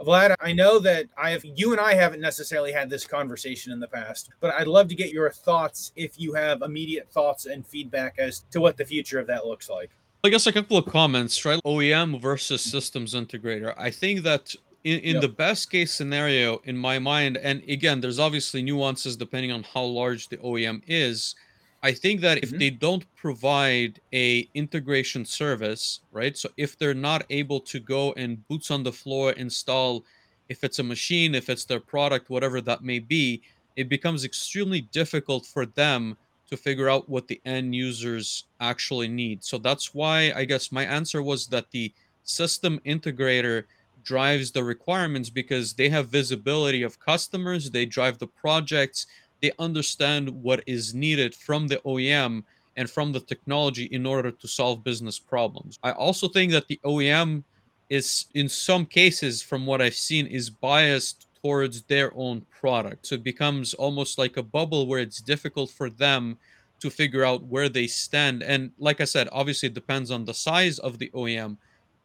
Vlad, 0.00 0.34
I 0.38 0.52
know 0.52 0.78
that 0.78 1.06
I 1.16 1.30
have 1.30 1.44
you 1.44 1.72
and 1.72 1.80
I 1.80 1.94
haven't 1.94 2.20
necessarily 2.20 2.70
had 2.70 2.88
this 2.88 3.04
conversation 3.04 3.72
in 3.72 3.80
the 3.80 3.88
past, 3.88 4.30
but 4.38 4.54
I'd 4.54 4.68
love 4.68 4.86
to 4.88 4.94
get 4.94 5.10
your 5.10 5.28
thoughts 5.30 5.92
if 5.96 6.20
you 6.20 6.34
have 6.34 6.62
immediate 6.62 7.10
thoughts 7.10 7.46
and 7.46 7.66
feedback 7.66 8.16
as 8.18 8.44
to 8.52 8.60
what 8.60 8.76
the 8.76 8.84
future 8.84 9.18
of 9.18 9.26
that 9.26 9.46
looks 9.46 9.68
like. 9.68 9.90
I 10.24 10.30
guess 10.30 10.48
a 10.48 10.52
couple 10.52 10.76
of 10.76 10.86
comments, 10.86 11.44
right? 11.44 11.60
OEM 11.64 12.20
versus 12.20 12.60
systems 12.60 13.14
integrator. 13.14 13.72
I 13.78 13.90
think 13.90 14.22
that 14.24 14.52
in, 14.82 14.98
in 15.00 15.14
yep. 15.14 15.22
the 15.22 15.28
best 15.28 15.70
case 15.70 15.92
scenario, 15.92 16.60
in 16.64 16.76
my 16.76 16.98
mind, 16.98 17.36
and 17.36 17.62
again, 17.68 18.00
there's 18.00 18.18
obviously 18.18 18.60
nuances 18.62 19.16
depending 19.16 19.52
on 19.52 19.62
how 19.62 19.84
large 19.84 20.28
the 20.28 20.36
OEM 20.38 20.82
is. 20.88 21.36
I 21.84 21.92
think 21.92 22.20
that 22.22 22.38
if 22.38 22.48
mm-hmm. 22.48 22.58
they 22.58 22.70
don't 22.70 23.04
provide 23.14 24.00
a 24.12 24.48
integration 24.54 25.24
service, 25.24 26.00
right? 26.10 26.36
So 26.36 26.48
if 26.56 26.76
they're 26.76 26.94
not 26.94 27.24
able 27.30 27.60
to 27.60 27.78
go 27.78 28.12
and 28.14 28.46
boots 28.48 28.72
on 28.72 28.82
the 28.82 28.92
floor 28.92 29.32
install, 29.32 30.04
if 30.48 30.64
it's 30.64 30.80
a 30.80 30.82
machine, 30.82 31.36
if 31.36 31.48
it's 31.48 31.64
their 31.64 31.80
product, 31.80 32.28
whatever 32.28 32.60
that 32.62 32.82
may 32.82 32.98
be, 32.98 33.40
it 33.76 33.88
becomes 33.88 34.24
extremely 34.24 34.80
difficult 34.80 35.46
for 35.46 35.64
them 35.64 36.16
to 36.48 36.56
figure 36.56 36.88
out 36.88 37.08
what 37.08 37.28
the 37.28 37.40
end 37.44 37.74
users 37.74 38.44
actually 38.60 39.08
need. 39.08 39.44
So 39.44 39.58
that's 39.58 39.94
why 39.94 40.32
I 40.34 40.44
guess 40.44 40.72
my 40.72 40.84
answer 40.84 41.22
was 41.22 41.46
that 41.48 41.70
the 41.70 41.92
system 42.24 42.80
integrator 42.86 43.64
drives 44.02 44.50
the 44.50 44.64
requirements 44.64 45.30
because 45.30 45.74
they 45.74 45.88
have 45.88 46.08
visibility 46.08 46.82
of 46.82 46.98
customers, 46.98 47.70
they 47.70 47.84
drive 47.84 48.18
the 48.18 48.26
projects, 48.26 49.06
they 49.40 49.52
understand 49.58 50.28
what 50.30 50.62
is 50.66 50.94
needed 50.94 51.34
from 51.34 51.68
the 51.68 51.76
OEM 51.84 52.42
and 52.76 52.90
from 52.90 53.12
the 53.12 53.20
technology 53.20 53.84
in 53.84 54.06
order 54.06 54.30
to 54.30 54.48
solve 54.48 54.84
business 54.84 55.18
problems. 55.18 55.78
I 55.82 55.92
also 55.92 56.28
think 56.28 56.52
that 56.52 56.68
the 56.68 56.80
OEM 56.84 57.44
is 57.88 58.26
in 58.34 58.48
some 58.48 58.84
cases 58.84 59.42
from 59.42 59.66
what 59.66 59.80
I've 59.80 59.94
seen 59.94 60.26
is 60.26 60.50
biased 60.50 61.26
towards 61.42 61.82
their 61.82 62.12
own 62.14 62.44
product. 62.60 63.06
So 63.06 63.14
it 63.14 63.24
becomes 63.24 63.74
almost 63.74 64.18
like 64.18 64.36
a 64.36 64.42
bubble 64.42 64.86
where 64.86 65.00
it's 65.00 65.20
difficult 65.20 65.70
for 65.70 65.90
them 65.90 66.38
to 66.80 66.90
figure 66.90 67.24
out 67.24 67.42
where 67.44 67.68
they 67.68 67.86
stand. 67.86 68.42
And 68.42 68.70
like 68.78 69.00
I 69.00 69.04
said, 69.04 69.28
obviously 69.32 69.68
it 69.68 69.74
depends 69.74 70.10
on 70.10 70.24
the 70.24 70.34
size 70.34 70.78
of 70.78 70.98
the 70.98 71.10
OEM. 71.14 71.56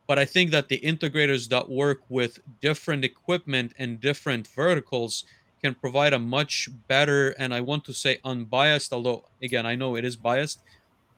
But 0.07 0.19
I 0.19 0.25
think 0.25 0.51
that 0.51 0.67
the 0.67 0.79
integrators 0.79 1.47
that 1.49 1.69
work 1.69 2.01
with 2.09 2.39
different 2.61 3.05
equipment 3.05 3.73
and 3.79 4.01
different 4.01 4.47
verticals 4.47 5.23
can 5.61 5.73
provide 5.75 6.13
a 6.13 6.19
much 6.19 6.67
better 6.87 7.29
and 7.39 7.53
I 7.53 7.61
want 7.61 7.85
to 7.85 7.93
say 7.93 8.19
unbiased, 8.25 8.91
although 8.91 9.25
again 9.41 9.65
I 9.65 9.75
know 9.75 9.95
it 9.95 10.03
is 10.03 10.17
biased, 10.17 10.59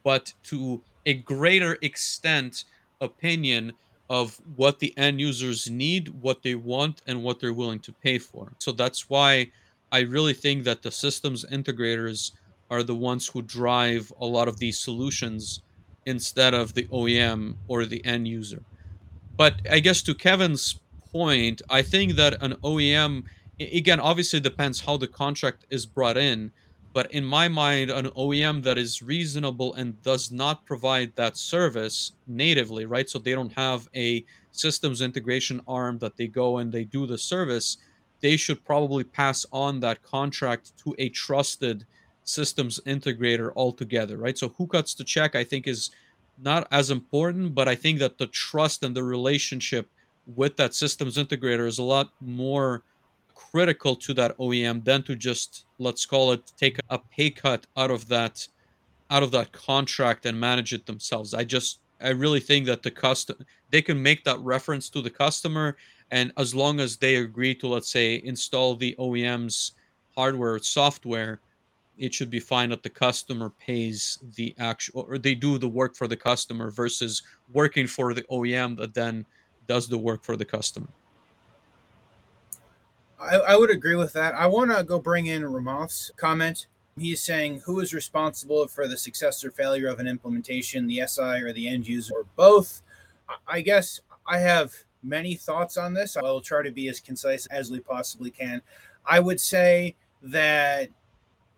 but 0.03 0.33
to 0.43 0.81
a 1.05 1.15
greater 1.15 1.77
extent 1.81 2.65
opinion 3.01 3.73
of 4.09 4.39
what 4.55 4.79
the 4.79 4.95
end 4.97 5.19
users 5.19 5.69
need, 5.69 6.09
what 6.21 6.43
they 6.43 6.55
want, 6.55 7.01
and 7.07 7.23
what 7.23 7.39
they're 7.39 7.53
willing 7.53 7.79
to 7.79 7.91
pay 7.91 8.19
for. 8.19 8.51
So 8.59 8.71
that's 8.71 9.09
why 9.09 9.51
I 9.91 10.01
really 10.01 10.33
think 10.33 10.63
that 10.65 10.81
the 10.81 10.91
systems 10.91 11.45
integrators 11.51 12.31
are 12.69 12.83
the 12.83 12.95
ones 12.95 13.27
who 13.27 13.41
drive 13.41 14.11
a 14.19 14.25
lot 14.25 14.47
of 14.47 14.57
these 14.57 14.79
solutions 14.79 15.61
instead 16.05 16.53
of 16.53 16.73
the 16.73 16.83
OEM 16.85 17.55
or 17.67 17.85
the 17.85 18.03
end 18.05 18.27
user. 18.27 18.61
But 19.37 19.55
I 19.69 19.79
guess 19.79 20.01
to 20.03 20.13
Kevin's 20.13 20.79
point, 21.11 21.61
I 21.69 21.81
think 21.81 22.15
that 22.15 22.41
an 22.41 22.53
OEM, 22.63 23.23
again, 23.59 23.99
obviously 23.99 24.39
depends 24.39 24.81
how 24.81 24.97
the 24.97 25.07
contract 25.07 25.65
is 25.69 25.85
brought 25.85 26.17
in 26.17 26.51
but 26.95 27.11
in 27.11 27.25
my 27.25 27.49
mind, 27.49 27.91
an 27.91 28.05
OEM 28.11 28.63
that 28.63 28.77
is 28.77 29.01
reasonable 29.01 29.73
and 29.73 30.01
does 30.01 30.31
not 30.31 30.65
provide 30.65 31.11
that 31.17 31.35
service 31.35 32.13
natively, 32.25 32.85
right? 32.85 33.09
So 33.09 33.19
they 33.19 33.33
don't 33.33 33.51
have 33.51 33.89
a 33.93 34.23
systems 34.53 35.01
integration 35.01 35.59
arm 35.67 35.97
that 35.97 36.15
they 36.15 36.27
go 36.27 36.59
and 36.59 36.71
they 36.71 36.85
do 36.85 37.05
the 37.05 37.17
service. 37.17 37.79
They 38.21 38.37
should 38.37 38.63
probably 38.63 39.03
pass 39.03 39.45
on 39.51 39.81
that 39.81 40.03
contract 40.03 40.71
to 40.85 40.95
a 40.97 41.09
trusted 41.09 41.85
systems 42.23 42.79
integrator 42.87 43.51
altogether, 43.57 44.15
right? 44.15 44.37
So 44.37 44.55
who 44.57 44.65
cuts 44.65 44.93
the 44.93 45.03
check, 45.03 45.35
I 45.35 45.43
think, 45.43 45.67
is 45.67 45.91
not 46.41 46.65
as 46.71 46.91
important, 46.91 47.53
but 47.53 47.67
I 47.67 47.75
think 47.75 47.99
that 47.99 48.17
the 48.17 48.27
trust 48.27 48.85
and 48.85 48.95
the 48.95 49.03
relationship 49.03 49.89
with 50.33 50.55
that 50.55 50.73
systems 50.73 51.17
integrator 51.17 51.67
is 51.67 51.77
a 51.77 51.83
lot 51.83 52.11
more 52.21 52.83
critical 53.35 53.95
to 53.95 54.13
that 54.13 54.37
OEM 54.37 54.83
than 54.83 55.03
to 55.03 55.15
just 55.15 55.65
let's 55.77 56.05
call 56.05 56.31
it 56.31 56.51
take 56.57 56.79
a 56.89 56.97
pay 56.97 57.29
cut 57.29 57.67
out 57.77 57.91
of 57.91 58.07
that 58.07 58.47
out 59.11 59.21
of 59.21 59.31
that 59.31 59.51
contract 59.51 60.25
and 60.25 60.39
manage 60.39 60.73
it 60.73 60.85
themselves. 60.85 61.33
I 61.33 61.43
just 61.43 61.79
I 62.01 62.09
really 62.09 62.39
think 62.39 62.65
that 62.65 62.81
the 62.81 62.91
custom 62.91 63.37
they 63.69 63.81
can 63.81 64.01
make 64.01 64.23
that 64.23 64.39
reference 64.39 64.89
to 64.89 65.01
the 65.01 65.09
customer 65.09 65.77
and 66.11 66.31
as 66.37 66.55
long 66.55 66.79
as 66.79 66.97
they 66.97 67.15
agree 67.17 67.53
to 67.55 67.67
let's 67.67 67.91
say 67.91 68.21
install 68.23 68.75
the 68.75 68.95
OEM's 68.97 69.73
hardware 70.15 70.57
software 70.59 71.39
it 71.97 72.13
should 72.13 72.29
be 72.29 72.39
fine 72.39 72.69
that 72.69 72.83
the 72.83 72.89
customer 72.89 73.49
pays 73.51 74.19
the 74.35 74.53
actual 74.59 75.05
or 75.09 75.17
they 75.17 75.35
do 75.35 75.57
the 75.57 75.67
work 75.67 75.95
for 75.95 76.07
the 76.07 76.17
customer 76.17 76.71
versus 76.71 77.23
working 77.53 77.87
for 77.87 78.13
the 78.13 78.23
OEM 78.23 78.77
that 78.77 78.93
then 78.93 79.25
does 79.67 79.87
the 79.87 79.97
work 79.97 80.23
for 80.23 80.35
the 80.35 80.45
customer. 80.45 80.89
I, 83.25 83.35
I 83.37 83.55
would 83.55 83.69
agree 83.69 83.95
with 83.95 84.13
that. 84.13 84.35
I 84.35 84.47
want 84.47 84.75
to 84.75 84.83
go 84.83 84.99
bring 84.99 85.25
in 85.27 85.45
Ramoth's 85.45 86.11
comment. 86.15 86.67
He's 86.97 87.21
saying 87.21 87.61
who 87.65 87.79
is 87.81 87.93
responsible 87.93 88.67
for 88.67 88.87
the 88.87 88.97
success 88.97 89.43
or 89.43 89.51
failure 89.51 89.87
of 89.87 89.99
an 89.99 90.07
implementation, 90.07 90.87
the 90.87 91.03
SI 91.05 91.41
or 91.41 91.51
the 91.51 91.67
end 91.67 91.87
user, 91.87 92.13
or 92.15 92.25
both. 92.35 92.81
I 93.47 93.61
guess 93.61 93.99
I 94.27 94.37
have 94.37 94.73
many 95.03 95.35
thoughts 95.35 95.77
on 95.77 95.93
this. 95.93 96.15
I 96.15 96.21
will 96.21 96.41
try 96.41 96.63
to 96.63 96.71
be 96.71 96.87
as 96.87 96.99
concise 96.99 97.45
as 97.47 97.69
we 97.69 97.79
possibly 97.79 98.31
can. 98.31 98.61
I 99.05 99.19
would 99.19 99.39
say 99.39 99.95
that 100.21 100.89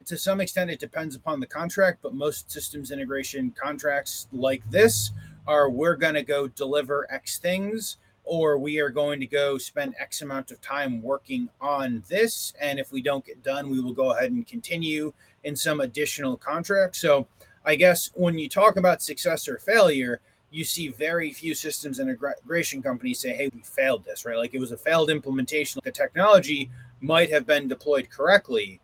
to 0.06 0.18
some 0.18 0.42
extent 0.42 0.72
it 0.72 0.80
depends 0.80 1.16
upon 1.16 1.40
the 1.40 1.46
contract, 1.46 2.00
but 2.02 2.14
most 2.14 2.50
systems 2.50 2.92
integration 2.92 3.52
contracts 3.52 4.28
like 4.32 4.64
this 4.72 5.12
are 5.46 5.70
we're 5.70 5.96
going 5.96 6.14
to 6.14 6.24
go 6.24 6.48
deliver 6.48 7.06
X 7.12 7.38
things 7.38 7.98
or 8.28 8.58
we 8.58 8.80
are 8.80 8.90
going 8.90 9.20
to 9.20 9.26
go 9.26 9.58
spend 9.58 9.96
X 9.98 10.22
amount 10.22 10.52
of 10.52 10.62
time 10.62 11.02
working 11.02 11.50
on 11.62 12.04
this. 12.08 12.54
And 12.60 12.80
if 12.80 12.92
we 12.92 13.02
don't 13.02 13.26
get 13.26 13.42
done, 13.42 13.70
we 13.70 13.80
will 13.80 13.94
go 13.94 14.12
ahead 14.12 14.32
and 14.32 14.46
continue 14.46 15.14
in 15.44 15.56
some 15.56 15.80
additional 15.80 16.38
contract. 16.38 16.96
So 16.98 17.28
I 17.66 17.76
guess 17.76 18.12
when 18.14 18.38
you 18.38 18.50
talk 18.50 18.76
about 18.76 19.02
success 19.02 19.48
or 19.48 19.58
failure, 19.58 20.20
you 20.52 20.64
see 20.64 20.90
very 20.90 21.32
few 21.32 21.54
systems 21.54 22.00
integration 22.00 22.82
companies 22.82 23.20
say, 23.20 23.34
hey, 23.34 23.50
we 23.54 23.62
failed 23.62 24.06
this, 24.06 24.26
right? 24.26 24.38
Like 24.38 24.54
it 24.54 24.60
was 24.60 24.72
a 24.72 24.78
failed 24.78 25.10
implementation. 25.10 25.82
The 25.84 25.92
technology 25.92 26.70
might 27.02 27.30
have 27.30 27.46
been 27.46 27.68
deployed 27.68 28.10
correctly, 28.10 28.80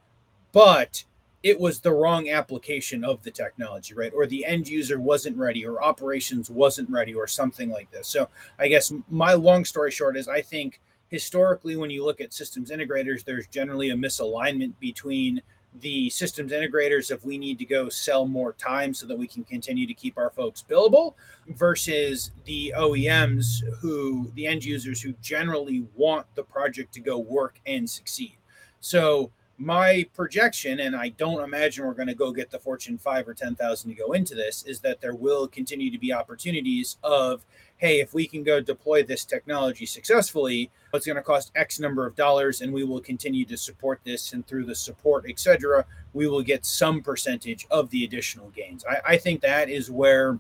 but 0.52 1.04
it 1.44 1.60
was 1.60 1.82
the 1.82 1.92
wrong 1.92 2.30
application 2.30 3.04
of 3.04 3.22
the 3.22 3.32
technology, 3.32 3.94
right? 3.94 4.14
Or 4.16 4.26
the 4.26 4.46
end 4.46 4.68
user 4.68 5.00
wasn't 5.00 5.38
ready, 5.38 5.66
or 5.66 5.84
operations 5.84 6.50
wasn't 6.50 6.90
ready, 6.90 7.14
or 7.14 7.28
something 7.28 7.70
like 7.70 7.92
this. 7.92 8.08
So, 8.08 8.30
I 8.58 8.70
guess 8.70 8.94
my 9.10 9.34
long 9.34 9.66
story 9.66 9.92
short 9.92 10.16
is 10.18 10.28
I 10.28 10.42
think 10.42 10.80
historically, 11.10 11.76
when 11.76 11.90
you 11.90 12.04
look 12.04 12.22
at 12.22 12.34
systems 12.34 12.72
integrators, 12.72 13.24
there's 13.24 13.46
generally 13.48 13.90
a 13.92 13.96
misalignment 13.96 14.74
between 14.80 15.42
the 15.82 16.10
systems 16.10 16.52
integrators 16.52 17.12
if 17.12 17.26
we 17.26 17.38
need 17.38 17.58
to 17.58 17.66
go 17.66 17.90
sell 17.90 18.28
more 18.28 18.54
time 18.54 18.94
so 18.94 19.08
that 19.08 19.18
we 19.18 19.28
can 19.28 19.44
continue 19.44 19.88
to 19.88 19.94
keep 19.94 20.18
our 20.18 20.30
folks 20.30 20.64
billable 20.68 21.16
versus 21.48 22.32
the 22.46 22.74
OEMs 22.78 23.64
who 23.80 24.32
the 24.36 24.46
end 24.46 24.64
users 24.64 25.02
who 25.02 25.14
generally 25.22 25.86
want 25.96 26.28
the 26.36 26.44
project 26.44 26.94
to 26.94 27.00
go 27.00 27.18
work 27.18 27.60
and 27.66 27.90
succeed. 27.90 28.38
So 28.82 29.32
my 29.64 30.06
projection, 30.14 30.82
and 30.82 30.96
I 30.96 31.10
don't 31.10 31.44
imagine 31.44 31.86
we're 31.86 31.94
going 31.94 32.08
to 32.08 32.14
go 32.14 32.32
get 32.32 32.52
the 32.52 32.60
Fortune 32.60 32.98
5 32.98 33.28
or 33.28 33.34
10,000 33.34 33.90
to 33.90 33.96
go 33.96 34.12
into 34.12 34.36
this, 34.36 34.64
is 34.64 34.80
that 34.82 35.00
there 35.02 35.16
will 35.16 35.48
continue 35.48 35.90
to 35.90 35.98
be 35.98 36.12
opportunities 36.12 36.98
of, 37.04 37.46
hey, 37.78 38.00
if 38.00 38.14
we 38.14 38.28
can 38.28 38.44
go 38.44 38.60
deploy 38.60 39.04
this 39.04 39.26
technology 39.26 39.86
successfully, 39.86 40.70
it's 40.94 41.06
going 41.06 41.16
to 41.16 41.22
cost 41.22 41.52
X 41.56 41.80
number 41.80 42.06
of 42.06 42.16
dollars, 42.16 42.62
and 42.62 42.74
we 42.74 42.84
will 42.84 43.02
continue 43.02 43.46
to 43.46 43.58
support 43.58 44.00
this. 44.04 44.34
And 44.34 44.46
through 44.46 44.66
the 44.66 44.76
support, 44.76 45.26
etc., 45.30 45.86
we 46.14 46.28
will 46.28 46.44
get 46.44 46.66
some 46.66 47.02
percentage 47.02 47.66
of 47.72 47.90
the 47.90 48.04
additional 48.04 48.50
gains. 48.50 48.84
I, 48.90 49.14
I 49.14 49.18
think 49.18 49.42
that 49.42 49.70
is 49.70 49.90
where. 49.90 50.40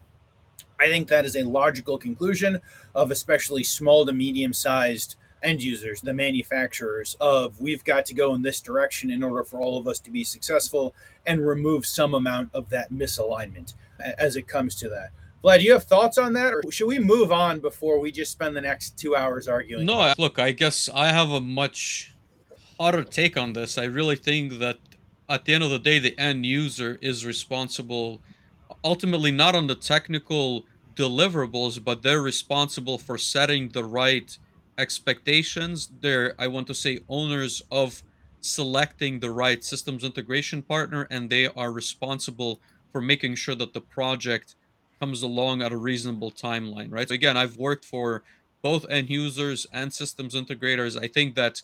I 0.79 0.87
think 0.87 1.07
that 1.09 1.23
is 1.23 1.37
a 1.37 1.43
logical 1.43 1.97
conclusion 1.97 2.59
of 2.93 3.11
especially 3.11 3.63
small 3.63 4.05
to 4.05 4.11
medium 4.11 4.51
sized 4.51 5.15
end 5.43 5.61
users, 5.61 6.01
the 6.01 6.13
manufacturers, 6.13 7.15
of 7.19 7.59
we've 7.59 7.83
got 7.83 8.05
to 8.07 8.13
go 8.13 8.33
in 8.35 8.41
this 8.41 8.61
direction 8.61 9.11
in 9.11 9.23
order 9.23 9.43
for 9.43 9.59
all 9.59 9.77
of 9.77 9.87
us 9.87 9.99
to 9.99 10.11
be 10.11 10.23
successful 10.23 10.95
and 11.25 11.45
remove 11.45 11.85
some 11.85 12.13
amount 12.13 12.49
of 12.53 12.69
that 12.69 12.91
misalignment 12.91 13.73
as 14.17 14.35
it 14.35 14.47
comes 14.47 14.75
to 14.75 14.89
that. 14.89 15.09
Vlad, 15.43 15.59
do 15.59 15.65
you 15.65 15.73
have 15.73 15.83
thoughts 15.83 16.17
on 16.17 16.33
that, 16.33 16.53
or 16.53 16.71
should 16.71 16.87
we 16.87 16.99
move 16.99 17.31
on 17.31 17.59
before 17.59 17.99
we 17.99 18.11
just 18.11 18.31
spend 18.31 18.55
the 18.55 18.61
next 18.61 18.97
two 18.97 19.15
hours 19.15 19.47
arguing? 19.47 19.85
No, 19.85 20.13
look, 20.17 20.39
I 20.39 20.51
guess 20.51 20.89
I 20.93 21.07
have 21.07 21.31
a 21.31 21.41
much 21.41 22.13
hotter 22.79 23.03
take 23.03 23.37
on 23.37 23.53
this. 23.53 23.77
I 23.77 23.83
really 23.83 24.15
think 24.15 24.59
that 24.59 24.79
at 25.29 25.45
the 25.45 25.53
end 25.53 25.63
of 25.63 25.69
the 25.69 25.79
day, 25.79 25.99
the 25.99 26.17
end 26.17 26.45
user 26.45 26.97
is 27.01 27.25
responsible 27.25 28.21
ultimately 28.83 29.31
not 29.31 29.55
on 29.55 29.67
the 29.67 29.75
technical 29.75 30.65
deliverables, 30.95 31.83
but 31.83 32.03
they're 32.03 32.21
responsible 32.21 32.97
for 32.97 33.17
setting 33.17 33.69
the 33.69 33.83
right 33.83 34.37
expectations. 34.77 35.89
They're, 36.01 36.35
I 36.39 36.47
want 36.47 36.67
to 36.67 36.73
say, 36.73 36.99
owners 37.09 37.61
of 37.71 38.03
selecting 38.41 39.19
the 39.19 39.31
right 39.31 39.63
systems 39.63 40.03
integration 40.03 40.61
partner, 40.61 41.07
and 41.09 41.29
they 41.29 41.47
are 41.47 41.71
responsible 41.71 42.59
for 42.91 43.01
making 43.01 43.35
sure 43.35 43.55
that 43.55 43.73
the 43.73 43.81
project 43.81 44.55
comes 44.99 45.21
along 45.21 45.61
at 45.61 45.71
a 45.71 45.77
reasonable 45.77 46.31
timeline, 46.31 46.91
right? 46.91 47.07
So 47.07 47.15
again, 47.15 47.37
I've 47.37 47.57
worked 47.57 47.85
for 47.85 48.23
both 48.61 48.85
end 48.89 49.09
users 49.09 49.67
and 49.73 49.91
systems 49.93 50.35
integrators. 50.35 51.01
I 51.01 51.07
think 51.07 51.35
that 51.35 51.61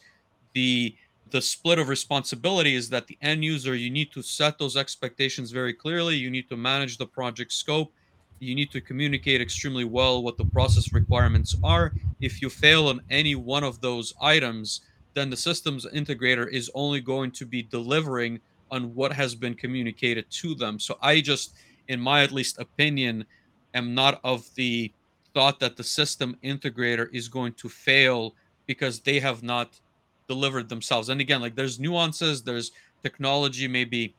the 0.53 0.95
the 1.31 1.41
split 1.41 1.77
of 1.77 1.89
responsibility 1.89 2.73
is 2.73 2.89
that 2.89 3.05
the 3.05 3.17
end 3.21 3.45
user 3.45 3.75
you 3.75 3.91
need 3.91 4.11
to 4.11 4.23
set 4.23 4.57
those 4.57 4.75
expectations 4.75 5.51
very 5.51 5.73
clearly 5.73 6.15
you 6.15 6.31
need 6.31 6.49
to 6.49 6.57
manage 6.57 6.97
the 6.97 7.05
project 7.05 7.51
scope 7.53 7.93
you 8.39 8.55
need 8.55 8.71
to 8.71 8.81
communicate 8.81 9.41
extremely 9.41 9.85
well 9.85 10.23
what 10.23 10.37
the 10.37 10.45
process 10.45 10.93
requirements 10.93 11.55
are. 11.63 11.93
If 12.21 12.41
you 12.41 12.49
fail 12.49 12.87
on 12.87 13.01
any 13.09 13.35
one 13.35 13.63
of 13.63 13.81
those 13.81 14.13
items, 14.21 14.81
then 15.13 15.29
the 15.29 15.37
systems 15.37 15.85
integrator 15.93 16.49
is 16.49 16.71
only 16.73 17.01
going 17.01 17.31
to 17.31 17.45
be 17.45 17.63
delivering 17.63 18.39
on 18.71 18.93
what 18.95 19.11
has 19.11 19.35
been 19.35 19.55
communicated 19.55 20.29
to 20.29 20.55
them. 20.55 20.79
So 20.79 20.97
I 21.01 21.21
just, 21.21 21.53
in 21.87 21.99
my 21.99 22.23
at 22.23 22.31
least 22.31 22.59
opinion, 22.59 23.25
am 23.73 23.93
not 23.93 24.19
of 24.23 24.47
the 24.55 24.91
thought 25.33 25.59
that 25.59 25.77
the 25.77 25.83
system 25.83 26.37
integrator 26.43 27.07
is 27.13 27.27
going 27.27 27.53
to 27.53 27.69
fail 27.69 28.35
because 28.65 28.99
they 28.99 29.19
have 29.19 29.43
not 29.43 29.79
delivered 30.27 30.69
themselves. 30.69 31.09
And 31.09 31.19
again, 31.19 31.41
like 31.41 31.55
there's 31.55 31.79
nuances, 31.79 32.43
there's 32.43 32.71
technology, 33.03 33.67
maybe 33.67 34.13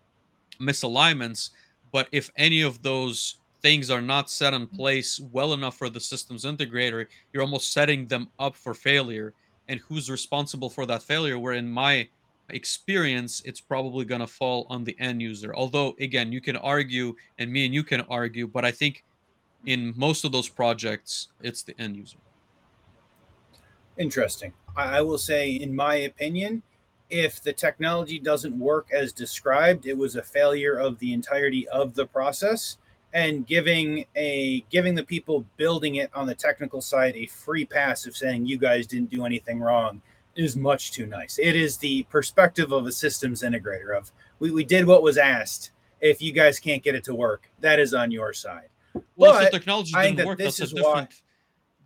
misalignments, 0.61 1.51
but 1.93 2.09
if 2.13 2.31
any 2.37 2.63
of 2.63 2.83
those 2.83 3.37
things 3.63 3.91
are 3.91 4.01
not 4.01 4.31
set 4.31 4.55
in 4.55 4.67
mm-hmm. 4.67 4.77
place 4.77 5.21
well 5.33 5.53
enough 5.53 5.77
for 5.77 5.89
the 5.89 6.01
systems 6.01 6.45
integrator, 6.45 7.07
you're 7.33 7.43
almost 7.43 7.73
setting 7.73 8.07
them 8.07 8.29
up 8.39 8.57
for 8.57 8.75
failure. 8.75 9.35
And 9.69 9.81
who's 9.81 10.11
responsible 10.11 10.71
for 10.71 10.87
that 10.87 11.03
failure? 11.03 11.39
Where 11.39 11.55
in 11.55 11.71
my 11.71 12.09
experience, 12.51 13.43
it's 13.45 13.61
probably 13.61 14.05
going 14.05 14.21
to 14.21 14.27
fall 14.27 14.67
on 14.69 14.85
the 14.85 14.97
end 14.99 15.23
user. 15.23 15.55
Although, 15.55 15.95
again, 16.01 16.33
you 16.33 16.41
can 16.41 16.57
argue, 16.57 17.15
and 17.39 17.53
me 17.53 17.65
and 17.65 17.75
you 17.75 17.85
can 17.85 18.01
argue, 18.03 18.47
but 18.47 18.65
I 18.65 18.73
think 18.73 19.05
in 19.67 19.95
most 19.97 20.25
of 20.25 20.33
those 20.33 20.49
projects, 20.49 21.29
it's 21.43 21.63
the 21.63 21.81
end 21.81 21.97
user. 21.97 22.17
Interesting. 23.99 24.53
I 24.77 25.03
will 25.03 25.19
say, 25.19 25.53
in 25.53 25.75
my 25.75 25.97
opinion, 25.97 26.63
if 27.11 27.43
the 27.43 27.53
technology 27.53 28.19
doesn't 28.19 28.59
work 28.59 28.89
as 28.93 29.13
described, 29.13 29.87
it 29.87 29.97
was 29.97 30.17
a 30.17 30.23
failure 30.23 30.77
of 30.77 30.99
the 31.01 31.13
entirety 31.13 31.69
of 31.69 31.95
the 31.95 32.07
process 32.07 32.79
and 33.13 33.47
giving 33.47 34.05
a 34.17 34.61
giving 34.71 34.95
the 34.95 35.03
people 35.03 35.45
building 35.57 35.97
it 35.97 36.11
on 36.15 36.27
the 36.27 36.35
technical 36.35 36.81
side 36.81 37.17
a 37.17 37.27
free 37.27 37.65
pass 37.65 38.07
of 38.07 38.17
saying 38.17 38.47
you 38.47 38.57
guys 38.57 38.87
didn't 38.87 39.11
do 39.11 39.25
anything 39.25 39.61
wrong 39.61 40.01
is 40.37 40.57
much 40.57 40.93
too 40.93 41.07
nice. 41.07 41.39
It 41.39 41.57
is 41.57 41.77
the 41.77 42.05
perspective 42.05 42.73
of 42.73 42.87
a 42.87 42.93
systems 42.93 43.43
integrator 43.43 43.97
of 43.97 44.13
we, 44.39 44.51
we 44.51 44.65
did 44.65 44.87
what 44.87 45.03
was 45.03 45.19
asked. 45.19 45.73
If 46.01 46.23
you 46.23 46.33
guys 46.33 46.59
can't 46.59 46.83
get 46.83 46.95
it 46.95 47.05
to 47.05 47.15
work, 47.15 47.51
that 47.61 47.79
is 47.79 47.93
on 47.93 48.11
your 48.11 48.33
side. 48.33 48.69
Well, 49.17 49.33
but 49.33 49.45
if 49.45 49.51
the 49.51 49.59
technology 49.59 49.93
didn't 49.93 50.17
that 50.17 50.27
work, 50.27 50.39
that's 50.39 50.61
a 50.61 50.67
different 50.67 50.85
why, 50.87 51.09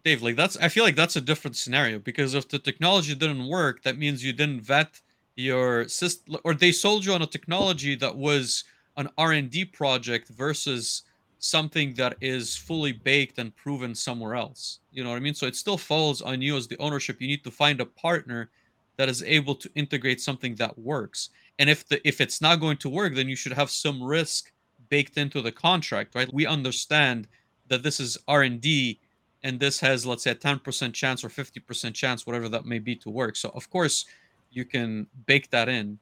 Dave, 0.05 0.23
like 0.23 0.37
that's 0.37 0.57
I 0.59 0.69
feel 0.69 0.85
like 0.85 0.97
that's 0.97 1.17
a 1.17 1.21
different 1.21 1.57
scenario 1.57 1.99
because 1.99 2.35
if 2.35 2.49
the 2.49 2.59
technology 2.59 3.15
didn't 3.15 3.49
work, 3.49 3.83
that 3.83 3.99
means 3.99 4.23
you 4.23 4.33
didn't 4.33 4.61
vet 4.61 5.01
your 5.37 5.89
system 5.89 6.37
or 6.45 6.55
they 6.55 6.71
sold 6.71 7.05
you 7.05 7.13
on 7.13 7.23
a 7.23 7.27
technology 7.27 7.97
that 7.97 8.15
was 8.15 8.65
an 8.97 9.09
R&D 9.19 9.65
project 9.67 10.29
versus 10.29 11.03
something 11.45 11.93
that 11.95 12.17
is 12.23 12.57
fully 12.57 12.93
baked 12.93 13.39
and 13.39 13.55
proven 13.55 13.95
somewhere 13.95 14.35
else. 14.35 14.79
You 14.93 15.05
know 15.05 15.11
what 15.11 15.17
I 15.17 15.21
mean? 15.21 15.35
So 15.35 15.47
it 15.47 15.57
still 15.57 15.77
falls 15.77 16.23
on 16.23 16.41
you 16.41 16.57
as 16.57 16.67
the 16.67 16.79
ownership. 16.79 17.21
You 17.21 17.29
need 17.29 17.45
to 17.45 17.51
find 17.51 17.81
a 17.81 17.87
partner 17.87 18.51
that 18.97 19.11
is 19.11 19.23
able 19.23 19.55
to 19.57 19.71
integrate 19.75 20.21
something 20.21 20.55
that 20.55 20.79
works. 20.79 21.31
And 21.59 21.69
if 21.69 21.87
the 21.87 22.07
if 22.09 22.21
it's 22.21 22.41
not 22.41 22.61
going 22.61 22.79
to 22.79 22.89
work, 22.89 23.15
then 23.15 23.29
you 23.29 23.37
should 23.37 23.53
have 23.53 23.71
some 23.71 24.03
risk 24.03 24.53
baked 24.89 25.19
into 25.19 25.43
the 25.43 25.53
contract, 25.53 26.15
right? 26.15 26.33
We 26.33 26.47
understand 26.47 27.29
that 27.69 27.83
this 27.83 28.01
is 28.01 28.17
R&D 28.27 28.99
and 29.43 29.61
this 29.61 29.81
has 29.81 30.07
let's 30.07 30.23
say 30.23 30.31
a 30.31 30.35
10% 30.35 30.93
chance 30.95 31.25
or 31.25 31.29
50% 31.29 31.95
chance 31.95 32.27
whatever 32.27 32.49
that 32.49 32.65
may 32.65 32.79
be 32.79 32.97
to 32.97 33.11
work. 33.11 33.37
So 33.37 33.51
of 33.55 33.69
course 33.69 34.07
you 34.51 34.65
can 34.65 35.07
bake 35.27 35.51
that 35.51 35.69
in. 35.69 35.99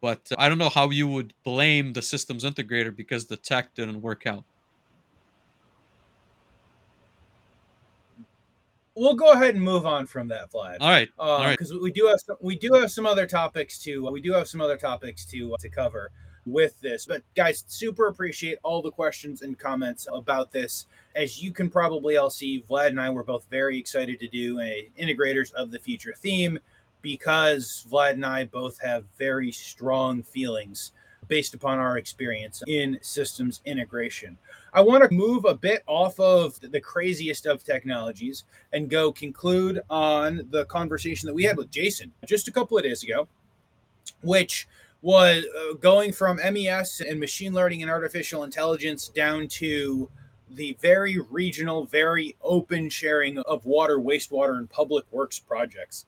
But 0.00 0.20
uh, 0.30 0.36
I 0.38 0.48
don't 0.48 0.58
know 0.58 0.68
how 0.68 0.90
you 0.90 1.08
would 1.08 1.34
blame 1.42 1.92
the 1.92 2.02
systems 2.02 2.44
integrator 2.44 2.94
because 2.94 3.26
the 3.26 3.36
tech 3.36 3.74
didn't 3.74 4.00
work 4.00 4.26
out. 4.26 4.44
We'll 8.98 9.14
go 9.14 9.32
ahead 9.32 9.54
and 9.54 9.62
move 9.62 9.86
on 9.86 10.06
from 10.06 10.28
that, 10.28 10.50
Vlad. 10.50 10.76
All 10.80 10.90
right, 10.90 11.08
um, 11.18 11.28
all 11.28 11.38
right. 11.40 11.58
Because 11.58 11.72
we 11.72 11.92
do 11.92 12.06
have 12.06 12.20
some, 12.20 12.36
we 12.40 12.56
do 12.56 12.72
have 12.74 12.90
some 12.90 13.06
other 13.06 13.26
topics 13.26 13.78
to 13.80 14.10
we 14.10 14.20
do 14.20 14.32
have 14.32 14.48
some 14.48 14.60
other 14.60 14.76
topics 14.76 15.24
to 15.26 15.54
to 15.60 15.68
cover 15.68 16.10
with 16.44 16.80
this. 16.80 17.06
But 17.06 17.22
guys, 17.36 17.64
super 17.68 18.08
appreciate 18.08 18.58
all 18.62 18.82
the 18.82 18.90
questions 18.90 19.42
and 19.42 19.58
comments 19.58 20.08
about 20.12 20.50
this. 20.50 20.86
As 21.14 21.42
you 21.42 21.52
can 21.52 21.70
probably 21.70 22.16
all 22.16 22.30
see, 22.30 22.64
Vlad 22.68 22.88
and 22.88 23.00
I 23.00 23.10
were 23.10 23.24
both 23.24 23.46
very 23.50 23.78
excited 23.78 24.18
to 24.20 24.28
do 24.28 24.60
a 24.60 24.90
integrators 24.98 25.52
of 25.52 25.70
the 25.70 25.78
future 25.78 26.14
theme 26.16 26.58
because 27.02 27.86
Vlad 27.90 28.12
and 28.12 28.26
I 28.26 28.44
both 28.44 28.78
have 28.80 29.04
very 29.18 29.52
strong 29.52 30.22
feelings 30.22 30.92
based 31.28 31.54
upon 31.54 31.78
our 31.78 31.98
experience 31.98 32.62
in 32.66 32.98
systems 33.02 33.60
integration. 33.64 34.36
I 34.72 34.80
want 34.80 35.08
to 35.08 35.14
move 35.14 35.44
a 35.44 35.54
bit 35.54 35.82
off 35.86 36.18
of 36.18 36.58
the 36.60 36.80
craziest 36.80 37.46
of 37.46 37.64
technologies 37.64 38.44
and 38.72 38.90
go 38.90 39.12
conclude 39.12 39.80
on 39.88 40.46
the 40.50 40.64
conversation 40.66 41.26
that 41.26 41.34
we 41.34 41.44
had 41.44 41.56
with 41.56 41.70
Jason 41.70 42.12
just 42.26 42.48
a 42.48 42.52
couple 42.52 42.76
of 42.76 42.84
days 42.84 43.02
ago, 43.02 43.28
which 44.22 44.68
was 45.00 45.44
uh, 45.44 45.74
going 45.74 46.12
from 46.12 46.36
MES 46.52 47.00
and 47.00 47.20
machine 47.20 47.54
learning 47.54 47.82
and 47.82 47.90
artificial 47.90 48.42
intelligence 48.42 49.08
down 49.08 49.46
to 49.46 50.10
the 50.50 50.76
very 50.80 51.18
regional, 51.30 51.84
very 51.84 52.34
open 52.42 52.88
sharing 52.88 53.38
of 53.40 53.64
water, 53.64 53.98
wastewater, 53.98 54.58
and 54.58 54.68
public 54.70 55.04
works 55.10 55.38
projects. 55.38 56.06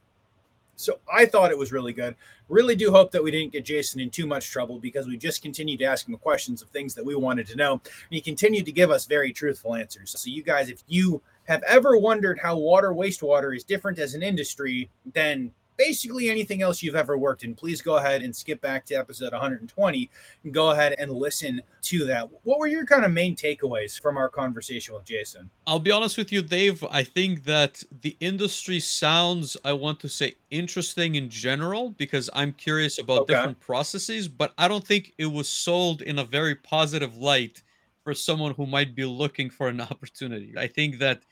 So 0.76 0.98
I 1.12 1.26
thought 1.26 1.50
it 1.50 1.58
was 1.58 1.72
really 1.72 1.92
good. 1.92 2.16
Really 2.50 2.74
do 2.74 2.90
hope 2.90 3.12
that 3.12 3.22
we 3.22 3.30
didn't 3.30 3.52
get 3.52 3.64
Jason 3.64 4.00
in 4.00 4.10
too 4.10 4.26
much 4.26 4.50
trouble 4.50 4.80
because 4.80 5.06
we 5.06 5.16
just 5.16 5.40
continued 5.40 5.78
to 5.78 5.84
ask 5.84 6.08
him 6.08 6.16
questions 6.16 6.60
of 6.60 6.68
things 6.70 6.94
that 6.96 7.04
we 7.04 7.14
wanted 7.14 7.46
to 7.46 7.56
know. 7.56 7.74
And 7.74 7.82
he 8.10 8.20
continued 8.20 8.66
to 8.66 8.72
give 8.72 8.90
us 8.90 9.06
very 9.06 9.32
truthful 9.32 9.76
answers. 9.76 10.18
So, 10.18 10.28
you 10.28 10.42
guys, 10.42 10.68
if 10.68 10.82
you 10.88 11.22
have 11.44 11.62
ever 11.62 11.96
wondered 11.96 12.38
how 12.38 12.56
water, 12.58 12.90
wastewater 12.90 13.56
is 13.56 13.64
different 13.64 14.00
as 14.00 14.14
an 14.14 14.22
industry, 14.22 14.90
then 15.14 15.52
basically 15.80 16.28
anything 16.28 16.60
else 16.60 16.82
you've 16.82 16.94
ever 16.94 17.16
worked 17.16 17.42
in, 17.42 17.54
please 17.54 17.80
go 17.80 17.96
ahead 17.96 18.20
and 18.20 18.36
skip 18.36 18.60
back 18.60 18.84
to 18.84 18.94
episode 18.94 19.32
120 19.32 20.10
and 20.44 20.52
go 20.52 20.72
ahead 20.72 20.94
and 20.98 21.10
listen 21.10 21.62
to 21.80 22.04
that. 22.04 22.28
What 22.42 22.58
were 22.58 22.66
your 22.66 22.84
kind 22.84 23.02
of 23.02 23.12
main 23.12 23.34
takeaways 23.34 23.98
from 23.98 24.18
our 24.18 24.28
conversation 24.28 24.92
with 24.92 25.06
Jason? 25.06 25.48
I'll 25.66 25.78
be 25.78 25.90
honest 25.90 26.18
with 26.18 26.32
you, 26.32 26.42
Dave. 26.42 26.84
I 26.90 27.02
think 27.02 27.44
that 27.44 27.82
the 28.02 28.14
industry 28.20 28.78
sounds, 28.78 29.56
I 29.64 29.72
want 29.72 30.00
to 30.00 30.08
say, 30.10 30.34
interesting 30.50 31.14
in 31.14 31.30
general 31.30 31.92
because 31.92 32.28
I'm 32.34 32.52
curious 32.52 32.98
about 32.98 33.20
okay. 33.20 33.32
different 33.32 33.58
processes, 33.60 34.28
but 34.28 34.52
I 34.58 34.68
don't 34.68 34.86
think 34.86 35.14
it 35.16 35.32
was 35.32 35.48
sold 35.48 36.02
in 36.02 36.18
a 36.18 36.24
very 36.24 36.56
positive 36.56 37.16
light 37.16 37.62
for 38.04 38.12
someone 38.12 38.52
who 38.52 38.66
might 38.66 38.94
be 38.94 39.06
looking 39.06 39.48
for 39.48 39.68
an 39.68 39.80
opportunity. 39.90 40.52
I 40.58 40.66
think 40.66 40.98
that 40.98 41.22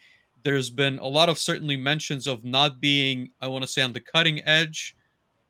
there's 0.45 0.71
been 0.71 0.99
a 0.99 1.07
lot 1.07 1.29
of 1.29 1.39
certainly 1.39 1.77
mentions 1.77 2.27
of 2.27 2.45
not 2.45 2.81
being, 2.81 3.31
I 3.41 3.49
want 3.49 3.63
to 3.63 3.69
say, 3.69 3.83
on 3.83 3.93
the 3.93 4.01
cutting 4.01 4.43
edge. 4.45 4.97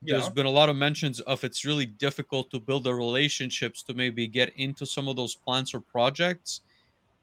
Yeah. 0.03 0.19
There's 0.19 0.29
been 0.29 0.47
a 0.47 0.51
lot 0.51 0.69
of 0.69 0.77
mentions 0.77 1.21
of 1.21 1.43
it's 1.43 1.65
really 1.65 1.87
difficult 1.87 2.51
to 2.51 2.61
build 2.61 2.85
the 2.85 2.95
relationships 2.95 3.83
to 3.85 3.95
maybe 3.95 4.27
get 4.29 4.53
into 4.57 4.87
some 4.87 5.09
of 5.09 5.17
those 5.17 5.35
plants 5.35 5.75
or 5.75 5.81
projects. 5.81 6.61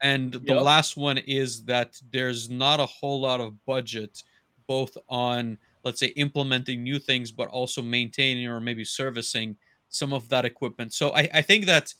And 0.01 0.33
the 0.33 0.55
yep. 0.55 0.61
last 0.61 0.97
one 0.97 1.17
is 1.19 1.63
that 1.65 1.99
there's 2.11 2.49
not 2.49 2.79
a 2.79 2.85
whole 2.85 3.21
lot 3.21 3.39
of 3.39 3.53
budget, 3.65 4.23
both 4.67 4.97
on, 5.07 5.57
let's 5.83 5.99
say, 5.99 6.07
implementing 6.07 6.83
new 6.83 6.99
things, 6.99 7.31
but 7.31 7.47
also 7.47 7.81
maintaining 7.81 8.47
or 8.47 8.59
maybe 8.59 8.83
servicing 8.83 9.55
some 9.87 10.11
of 10.11 10.27
that 10.29 10.43
equipment. 10.43 10.93
So 10.93 11.11
I, 11.11 11.29
I 11.33 11.41
think 11.41 11.65
that 11.67 11.93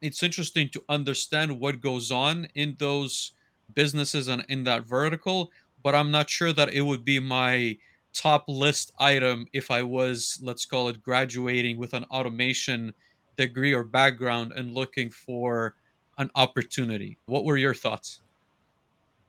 it's 0.00 0.22
interesting 0.22 0.68
to 0.70 0.82
understand 0.88 1.60
what 1.60 1.80
goes 1.80 2.10
on 2.10 2.48
in 2.54 2.74
those 2.78 3.32
businesses 3.74 4.28
and 4.28 4.44
in 4.48 4.64
that 4.64 4.84
vertical, 4.84 5.50
but 5.82 5.94
I'm 5.94 6.10
not 6.10 6.30
sure 6.30 6.52
that 6.52 6.72
it 6.72 6.82
would 6.82 7.04
be 7.04 7.18
my 7.18 7.76
top 8.12 8.44
list 8.48 8.92
item 8.98 9.46
if 9.52 9.70
I 9.70 9.82
was, 9.82 10.38
let's 10.42 10.66
call 10.66 10.88
it, 10.88 11.02
graduating 11.02 11.78
with 11.78 11.94
an 11.94 12.04
automation 12.04 12.92
degree 13.36 13.72
or 13.72 13.84
background 13.84 14.52
and 14.52 14.74
looking 14.74 15.10
for 15.10 15.74
an 16.18 16.30
opportunity. 16.34 17.18
What 17.26 17.44
were 17.44 17.56
your 17.56 17.74
thoughts? 17.74 18.20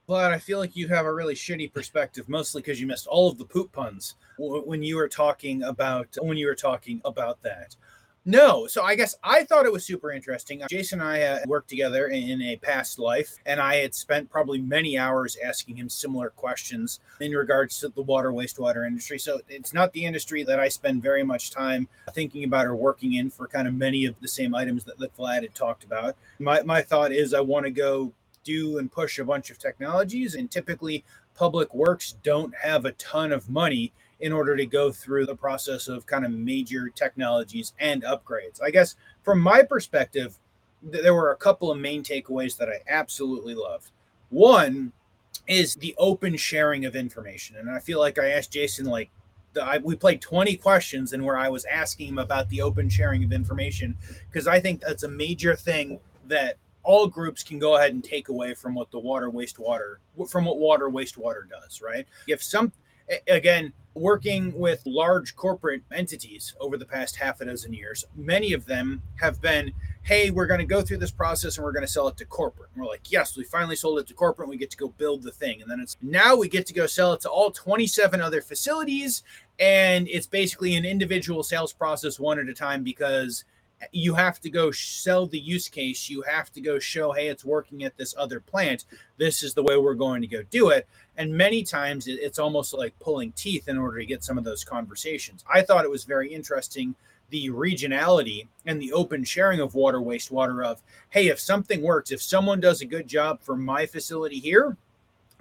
But 0.05 0.33
I 0.33 0.37
feel 0.37 0.59
like 0.59 0.75
you 0.75 0.89
have 0.89 1.05
a 1.05 1.13
really 1.13 1.33
shitty 1.33 1.73
perspective, 1.73 2.27
mostly 2.27 2.61
because 2.61 2.79
you 2.81 2.87
missed 2.87 3.07
all 3.07 3.31
of 3.31 3.37
the 3.37 3.45
poop 3.45 3.71
puns 3.71 4.15
when 4.37 4.83
you 4.83 4.97
were 4.97 5.07
talking 5.07 5.63
about 5.63 6.07
when 6.21 6.35
you 6.35 6.47
were 6.47 6.55
talking 6.55 7.01
about 7.05 7.41
that. 7.43 7.75
No. 8.25 8.67
So 8.67 8.83
I 8.83 8.95
guess 8.95 9.15
I 9.21 9.43
thought 9.43 9.65
it 9.65 9.73
was 9.73 9.85
super 9.85 10.11
interesting. 10.11 10.61
Jason 10.69 11.01
and 11.01 11.09
I 11.09 11.17
had 11.17 11.45
worked 11.45 11.69
together 11.69 12.07
in 12.07 12.41
a 12.41 12.55
past 12.57 12.97
life, 12.97 13.35
and 13.45 13.59
I 13.59 13.75
had 13.75 13.93
spent 13.93 14.29
probably 14.29 14.61
many 14.61 14.97
hours 14.97 15.37
asking 15.43 15.75
him 15.75 15.89
similar 15.89 16.29
questions 16.29 17.01
in 17.19 17.33
regards 17.33 17.79
to 17.79 17.89
the 17.89 18.01
water 18.01 18.31
wastewater 18.31 18.87
industry. 18.87 19.19
So 19.19 19.41
it's 19.49 19.73
not 19.73 19.91
the 19.91 20.05
industry 20.05 20.43
that 20.43 20.59
I 20.59 20.69
spend 20.69 21.03
very 21.03 21.23
much 21.23 21.51
time 21.51 21.89
thinking 22.13 22.45
about 22.45 22.65
or 22.65 22.75
working 22.75 23.15
in 23.15 23.29
for 23.29 23.47
kind 23.47 23.67
of 23.67 23.73
many 23.73 24.05
of 24.05 24.15
the 24.21 24.27
same 24.27 24.55
items 24.55 24.85
that, 24.85 24.97
that 24.99 25.15
Vlad 25.17 25.41
had 25.41 25.53
talked 25.53 25.83
about. 25.83 26.15
My, 26.39 26.61
my 26.61 26.81
thought 26.81 27.11
is 27.11 27.33
I 27.33 27.41
want 27.41 27.65
to 27.65 27.71
go 27.71 28.13
do 28.45 28.77
and 28.77 28.91
push 28.91 29.19
a 29.19 29.25
bunch 29.25 29.49
of 29.49 29.59
technologies, 29.59 30.35
and 30.35 30.49
typically 30.49 31.03
public 31.35 31.73
works 31.73 32.15
don't 32.23 32.53
have 32.55 32.85
a 32.85 32.91
ton 32.93 33.31
of 33.31 33.49
money 33.49 33.91
in 34.23 34.31
order 34.31 34.55
to 34.55 34.65
go 34.65 34.89
through 34.89 35.25
the 35.25 35.35
process 35.35 35.89
of 35.89 36.05
kind 36.05 36.23
of 36.23 36.31
major 36.31 36.87
technologies 36.87 37.73
and 37.77 38.03
upgrades. 38.03 38.63
I 38.63 38.71
guess 38.71 38.95
from 39.21 39.41
my 39.41 39.63
perspective, 39.63 40.39
th- 40.89 41.03
there 41.03 41.13
were 41.13 41.31
a 41.31 41.35
couple 41.35 41.69
of 41.69 41.77
main 41.77 42.03
takeaways 42.03 42.55
that 42.55 42.69
I 42.69 42.79
absolutely 42.87 43.53
loved. 43.53 43.91
One 44.29 44.93
is 45.49 45.75
the 45.75 45.93
open 45.97 46.37
sharing 46.37 46.85
of 46.85 46.95
information. 46.95 47.57
And 47.57 47.69
I 47.69 47.79
feel 47.79 47.99
like 47.99 48.17
I 48.17 48.29
asked 48.29 48.53
Jason 48.53 48.85
like 48.85 49.11
I, 49.61 49.79
we 49.79 49.93
played 49.97 50.21
20 50.21 50.55
questions 50.55 51.11
and 51.11 51.23
where 51.25 51.37
I 51.37 51.49
was 51.49 51.65
asking 51.65 52.07
him 52.07 52.17
about 52.17 52.47
the 52.47 52.61
open 52.61 52.87
sharing 52.87 53.25
of 53.25 53.33
information 53.33 53.97
because 54.31 54.47
I 54.47 54.61
think 54.61 54.79
that's 54.79 55.03
a 55.03 55.09
major 55.09 55.53
thing 55.53 55.99
that 56.29 56.55
all 56.83 57.07
groups 57.07 57.43
can 57.43 57.59
go 57.59 57.75
ahead 57.75 57.93
and 57.93 58.01
take 58.01 58.29
away 58.29 58.53
from 58.53 58.73
what 58.73 58.89
the 58.89 58.99
water 58.99 59.29
wastewater 59.29 59.97
from 60.29 60.45
what 60.45 60.57
water 60.57 60.89
wastewater 60.89 61.47
does 61.49 61.81
right 61.81 62.05
if 62.27 62.41
some 62.41 62.71
again 63.27 63.73
working 63.95 64.51
with 64.57 64.81
large 64.85 65.35
corporate 65.35 65.83
entities 65.91 66.55
over 66.59 66.77
the 66.77 66.85
past 66.85 67.15
half 67.15 67.41
a 67.41 67.45
dozen 67.45 67.73
years 67.73 68.05
many 68.15 68.53
of 68.53 68.65
them 68.65 69.01
have 69.19 69.39
been 69.41 69.71
hey 70.03 70.29
we're 70.29 70.45
going 70.45 70.59
to 70.59 70.65
go 70.65 70.81
through 70.81 70.97
this 70.97 71.11
process 71.11 71.57
and 71.57 71.63
we're 71.63 71.71
going 71.71 71.85
to 71.85 71.91
sell 71.91 72.09
it 72.09 72.17
to 72.17 72.25
corporate. 72.25 72.69
And 72.73 72.83
we're 72.83 72.89
like 72.89 73.11
yes 73.11 73.37
we 73.37 73.43
finally 73.43 73.75
sold 73.75 73.99
it 73.99 74.07
to 74.07 74.13
corporate 74.13 74.47
and 74.47 74.51
we 74.51 74.57
get 74.57 74.71
to 74.71 74.77
go 74.77 74.89
build 74.89 75.23
the 75.23 75.31
thing. 75.31 75.61
And 75.61 75.71
then 75.71 75.79
it's 75.79 75.97
now 76.01 76.35
we 76.35 76.49
get 76.49 76.65
to 76.67 76.73
go 76.73 76.87
sell 76.87 77.13
it 77.13 77.21
to 77.21 77.29
all 77.29 77.51
27 77.51 78.19
other 78.19 78.41
facilities 78.41 79.23
and 79.59 80.07
it's 80.09 80.27
basically 80.27 80.75
an 80.75 80.85
individual 80.85 81.41
sales 81.41 81.71
process 81.71 82.19
one 82.19 82.37
at 82.39 82.49
a 82.49 82.53
time 82.53 82.83
because 82.83 83.45
you 83.91 84.13
have 84.13 84.39
to 84.41 84.49
go 84.49 84.71
sell 84.71 85.25
the 85.25 85.39
use 85.39 85.69
case. 85.69 86.09
You 86.09 86.21
have 86.23 86.51
to 86.53 86.61
go 86.61 86.79
show, 86.79 87.11
hey, 87.11 87.27
it's 87.27 87.45
working 87.45 87.83
at 87.83 87.97
this 87.97 88.15
other 88.17 88.39
plant. 88.39 88.85
This 89.17 89.43
is 89.43 89.53
the 89.53 89.63
way 89.63 89.77
we're 89.77 89.93
going 89.93 90.21
to 90.21 90.27
go 90.27 90.43
do 90.43 90.69
it. 90.69 90.87
And 91.17 91.35
many 91.35 91.63
times 91.63 92.07
it's 92.07 92.39
almost 92.39 92.73
like 92.73 92.97
pulling 92.99 93.31
teeth 93.33 93.67
in 93.67 93.77
order 93.77 93.99
to 93.99 94.05
get 94.05 94.23
some 94.23 94.37
of 94.37 94.43
those 94.43 94.63
conversations. 94.63 95.43
I 95.51 95.61
thought 95.61 95.85
it 95.85 95.91
was 95.91 96.03
very 96.03 96.33
interesting 96.33 96.95
the 97.29 97.49
regionality 97.49 98.47
and 98.67 98.79
the 98.79 98.93
open 98.93 99.23
sharing 99.23 99.59
of 99.59 99.73
water, 99.73 99.99
wastewater 99.99 100.63
of, 100.63 100.83
hey, 101.09 101.27
if 101.29 101.39
something 101.39 101.81
works, 101.81 102.11
if 102.11 102.21
someone 102.21 102.59
does 102.59 102.81
a 102.81 102.85
good 102.85 103.07
job 103.07 103.41
for 103.41 103.55
my 103.55 103.87
facility 103.87 104.39
here, 104.39 104.77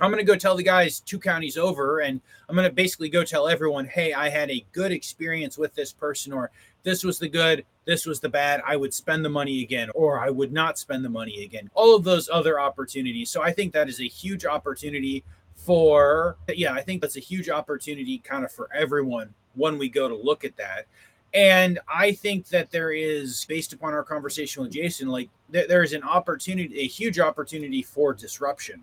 I'm 0.00 0.10
going 0.10 0.24
to 0.24 0.32
go 0.32 0.36
tell 0.36 0.56
the 0.56 0.62
guys 0.62 1.00
two 1.00 1.18
counties 1.18 1.58
over, 1.58 2.00
and 2.00 2.20
I'm 2.48 2.56
going 2.56 2.68
to 2.68 2.74
basically 2.74 3.08
go 3.08 3.24
tell 3.24 3.46
everyone, 3.46 3.84
hey, 3.84 4.12
I 4.12 4.30
had 4.30 4.50
a 4.50 4.64
good 4.72 4.90
experience 4.90 5.58
with 5.58 5.74
this 5.74 5.92
person, 5.92 6.32
or 6.32 6.50
this 6.82 7.04
was 7.04 7.18
the 7.18 7.28
good, 7.28 7.64
this 7.84 8.06
was 8.06 8.20
the 8.20 8.28
bad. 8.28 8.62
I 8.66 8.76
would 8.76 8.92
spend 8.92 9.24
the 9.24 9.28
money 9.28 9.62
again, 9.62 9.90
or 9.94 10.18
I 10.18 10.30
would 10.30 10.52
not 10.52 10.78
spend 10.78 11.04
the 11.04 11.08
money 11.08 11.44
again. 11.44 11.70
All 11.74 11.94
of 11.94 12.04
those 12.04 12.28
other 12.32 12.60
opportunities. 12.60 13.30
So 13.30 13.42
I 13.42 13.52
think 13.52 13.72
that 13.72 13.88
is 13.88 14.00
a 14.00 14.08
huge 14.08 14.44
opportunity 14.44 15.24
for, 15.54 16.36
yeah, 16.48 16.72
I 16.72 16.80
think 16.80 17.00
that's 17.00 17.16
a 17.16 17.20
huge 17.20 17.48
opportunity 17.48 18.18
kind 18.18 18.44
of 18.44 18.50
for 18.50 18.68
everyone 18.74 19.32
when 19.54 19.78
we 19.78 19.88
go 19.88 20.08
to 20.08 20.14
look 20.14 20.44
at 20.44 20.56
that. 20.56 20.86
And 21.34 21.78
I 21.88 22.12
think 22.12 22.48
that 22.48 22.70
there 22.70 22.92
is, 22.92 23.46
based 23.46 23.72
upon 23.72 23.94
our 23.94 24.02
conversation 24.02 24.62
with 24.62 24.72
Jason, 24.72 25.08
like 25.08 25.30
th- 25.52 25.68
there 25.68 25.82
is 25.82 25.92
an 25.92 26.02
opportunity, 26.02 26.80
a 26.80 26.86
huge 26.86 27.18
opportunity 27.18 27.82
for 27.82 28.12
disruption. 28.12 28.82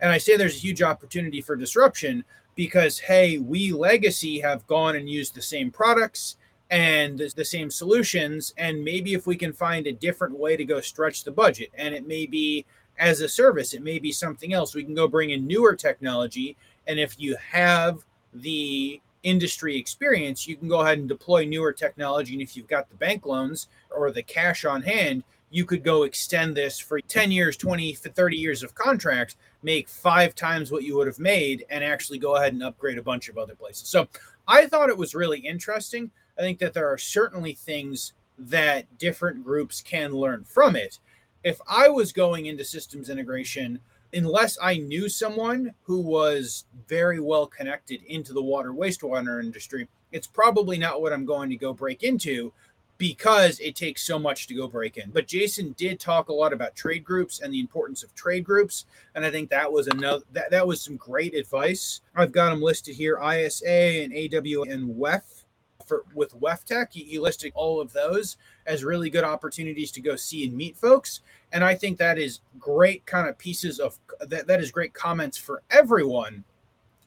And 0.00 0.10
I 0.10 0.18
say 0.18 0.36
there's 0.36 0.56
a 0.56 0.60
huge 0.60 0.82
opportunity 0.82 1.40
for 1.40 1.56
disruption 1.56 2.24
because, 2.56 2.98
hey, 2.98 3.38
we 3.38 3.72
legacy 3.72 4.40
have 4.40 4.66
gone 4.66 4.96
and 4.96 5.08
used 5.08 5.34
the 5.34 5.42
same 5.42 5.70
products 5.70 6.36
and 6.74 7.20
the 7.36 7.44
same 7.44 7.70
solutions. 7.70 8.52
And 8.58 8.84
maybe 8.84 9.14
if 9.14 9.28
we 9.28 9.36
can 9.36 9.52
find 9.52 9.86
a 9.86 9.92
different 9.92 10.36
way 10.36 10.56
to 10.56 10.64
go 10.64 10.80
stretch 10.80 11.22
the 11.22 11.30
budget, 11.30 11.70
and 11.78 11.94
it 11.94 12.04
may 12.04 12.26
be 12.26 12.66
as 12.98 13.20
a 13.20 13.28
service, 13.28 13.74
it 13.74 13.82
may 13.82 14.00
be 14.00 14.10
something 14.10 14.52
else. 14.52 14.74
We 14.74 14.82
can 14.82 14.94
go 14.94 15.06
bring 15.06 15.30
in 15.30 15.46
newer 15.46 15.76
technology. 15.76 16.56
And 16.88 16.98
if 16.98 17.14
you 17.16 17.36
have 17.36 18.04
the 18.32 19.00
industry 19.22 19.76
experience, 19.76 20.48
you 20.48 20.56
can 20.56 20.66
go 20.66 20.80
ahead 20.80 20.98
and 20.98 21.08
deploy 21.08 21.44
newer 21.44 21.72
technology. 21.72 22.32
And 22.32 22.42
if 22.42 22.56
you've 22.56 22.66
got 22.66 22.88
the 22.88 22.96
bank 22.96 23.24
loans 23.24 23.68
or 23.96 24.10
the 24.10 24.24
cash 24.24 24.64
on 24.64 24.82
hand, 24.82 25.22
you 25.50 25.64
could 25.64 25.84
go 25.84 26.02
extend 26.02 26.56
this 26.56 26.80
for 26.80 27.00
10 27.00 27.30
years, 27.30 27.56
20, 27.56 27.94
30 27.94 28.36
years 28.36 28.64
of 28.64 28.74
contract, 28.74 29.36
make 29.62 29.88
five 29.88 30.34
times 30.34 30.72
what 30.72 30.82
you 30.82 30.96
would 30.96 31.06
have 31.06 31.20
made, 31.20 31.64
and 31.70 31.84
actually 31.84 32.18
go 32.18 32.34
ahead 32.34 32.52
and 32.52 32.64
upgrade 32.64 32.98
a 32.98 33.02
bunch 33.02 33.28
of 33.28 33.38
other 33.38 33.54
places. 33.54 33.86
So 33.86 34.08
I 34.48 34.66
thought 34.66 34.88
it 34.88 34.98
was 34.98 35.14
really 35.14 35.38
interesting. 35.38 36.10
I 36.38 36.42
think 36.42 36.58
that 36.58 36.74
there 36.74 36.88
are 36.88 36.98
certainly 36.98 37.54
things 37.54 38.12
that 38.38 38.98
different 38.98 39.44
groups 39.44 39.80
can 39.80 40.12
learn 40.12 40.44
from 40.44 40.76
it. 40.76 40.98
If 41.44 41.60
I 41.68 41.88
was 41.88 42.12
going 42.12 42.46
into 42.46 42.64
systems 42.64 43.10
integration, 43.10 43.80
unless 44.12 44.58
I 44.60 44.78
knew 44.78 45.08
someone 45.08 45.74
who 45.82 46.00
was 46.00 46.64
very 46.88 47.20
well 47.20 47.46
connected 47.46 48.02
into 48.04 48.32
the 48.32 48.42
water 48.42 48.72
wastewater 48.72 49.42
industry, 49.42 49.88
it's 50.12 50.26
probably 50.26 50.78
not 50.78 51.00
what 51.00 51.12
I'm 51.12 51.24
going 51.24 51.50
to 51.50 51.56
go 51.56 51.72
break 51.72 52.02
into 52.02 52.52
because 52.96 53.58
it 53.58 53.74
takes 53.74 54.02
so 54.02 54.18
much 54.18 54.46
to 54.46 54.54
go 54.54 54.68
break 54.68 54.96
in. 54.96 55.10
But 55.10 55.26
Jason 55.26 55.74
did 55.76 55.98
talk 55.98 56.28
a 56.28 56.32
lot 56.32 56.52
about 56.52 56.76
trade 56.76 57.04
groups 57.04 57.40
and 57.40 57.52
the 57.52 57.60
importance 57.60 58.02
of 58.02 58.14
trade 58.14 58.44
groups, 58.44 58.86
and 59.14 59.24
I 59.24 59.30
think 59.30 59.50
that 59.50 59.70
was 59.70 59.88
another 59.88 60.24
that, 60.32 60.50
that 60.50 60.66
was 60.66 60.80
some 60.80 60.96
great 60.96 61.34
advice. 61.34 62.00
I've 62.14 62.32
got 62.32 62.50
them 62.50 62.62
listed 62.62 62.94
here: 62.94 63.18
ISA 63.20 63.68
and 63.68 64.12
AW 64.12 64.62
and 64.62 64.96
WEF 64.96 65.43
for 65.86 66.04
with 66.14 66.38
WEFTEC, 66.40 66.92
he, 66.92 67.04
he 67.04 67.18
listed 67.18 67.52
all 67.54 67.80
of 67.80 67.92
those 67.92 68.36
as 68.66 68.84
really 68.84 69.10
good 69.10 69.24
opportunities 69.24 69.90
to 69.92 70.00
go 70.00 70.16
see 70.16 70.44
and 70.44 70.56
meet 70.56 70.76
folks. 70.76 71.20
And 71.52 71.62
I 71.62 71.74
think 71.74 71.98
that 71.98 72.18
is 72.18 72.40
great 72.58 73.04
kind 73.06 73.28
of 73.28 73.38
pieces 73.38 73.78
of 73.78 73.98
that, 74.20 74.46
that 74.46 74.60
is 74.60 74.70
great 74.70 74.94
comments 74.94 75.36
for 75.36 75.62
everyone. 75.70 76.44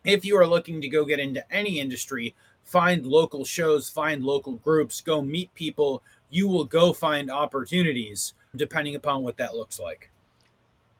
If 0.03 0.23
you 0.23 0.38
are 0.38 0.47
looking 0.47 0.80
to 0.82 0.88
go 0.88 1.03
get 1.03 1.19
into 1.19 1.43
any 1.53 1.80
industry, 1.80 2.36
find 2.63 3.05
local 3.05 3.43
shows, 3.43 3.89
find 3.89 4.23
local 4.23 4.53
groups, 4.53 5.01
go 5.01 5.21
meet 5.21 5.53
people, 5.53 6.03
you 6.30 6.47
will 6.47 6.65
go 6.65 6.93
find 6.93 7.32
opportunities 7.32 8.34
depending 8.55 8.95
upon 8.95 9.23
what 9.23 9.38
that 9.38 9.55
looks 9.55 9.80
like. 9.80 10.11